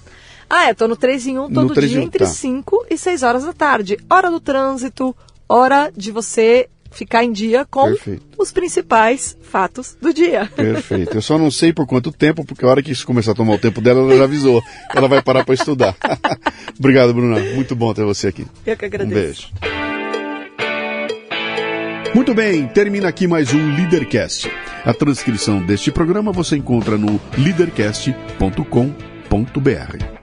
Ah, 0.50 0.70
é, 0.70 0.74
tô 0.74 0.88
no 0.88 0.96
3 0.96 1.28
em 1.28 1.40
1 1.40 1.54
todo 1.54 1.82
dia 1.82 2.02
entre 2.02 2.26
tá. 2.26 2.30
5 2.30 2.86
e 2.90 2.98
6 2.98 3.24
horas 3.24 3.44
da 3.44 3.54
tarde. 3.54 3.98
Hora 4.10 4.30
do 4.30 4.40
trânsito, 4.40 5.16
hora 5.48 5.92
de 5.96 6.12
você 6.12 6.70
ficar 6.94 7.24
em 7.24 7.32
dia 7.32 7.66
com 7.66 7.86
Perfeito. 7.86 8.24
os 8.38 8.52
principais 8.52 9.38
fatos 9.42 9.98
do 10.02 10.14
dia. 10.14 10.50
Perfeito. 10.56 11.16
Eu 11.16 11.22
só 11.22 11.38
não 11.38 11.52
sei 11.52 11.74
por 11.74 11.86
quanto 11.86 12.12
tempo, 12.12 12.46
porque 12.46 12.64
a 12.64 12.70
hora 12.70 12.82
que 12.82 12.92
isso 12.92 13.06
começar 13.06 13.32
a 13.32 13.36
tomar 13.36 13.56
o 13.56 13.60
tempo 13.60 13.82
dela, 13.82 14.02
ela 14.02 14.18
já 14.18 14.24
avisou. 14.24 14.62
Ela 14.94 15.08
vai 15.08 15.22
parar 15.22 15.44
para 15.44 15.54
estudar. 15.54 15.96
Obrigado, 16.78 17.14
Bruna. 17.14 17.40
Muito 17.54 17.76
bom 17.76 17.94
ter 17.94 18.06
você 18.06 18.28
aqui. 18.28 18.46
Eu 18.66 18.78
que 18.78 18.86
agradeço. 18.86 19.12
Um 19.12 19.60
beijo. 19.60 19.74
Muito 22.16 22.34
bem, 22.36 22.68
termina 22.68 23.08
aqui 23.08 23.28
mais 23.28 23.52
um 23.54 23.76
Leadercast. 23.76 24.48
A 24.86 24.94
transcrição 24.94 25.66
deste 25.66 25.92
programa 25.92 26.32
você 26.32 26.56
encontra 26.56 26.96
no 26.96 27.20
leadercast.com.br. 27.36 30.23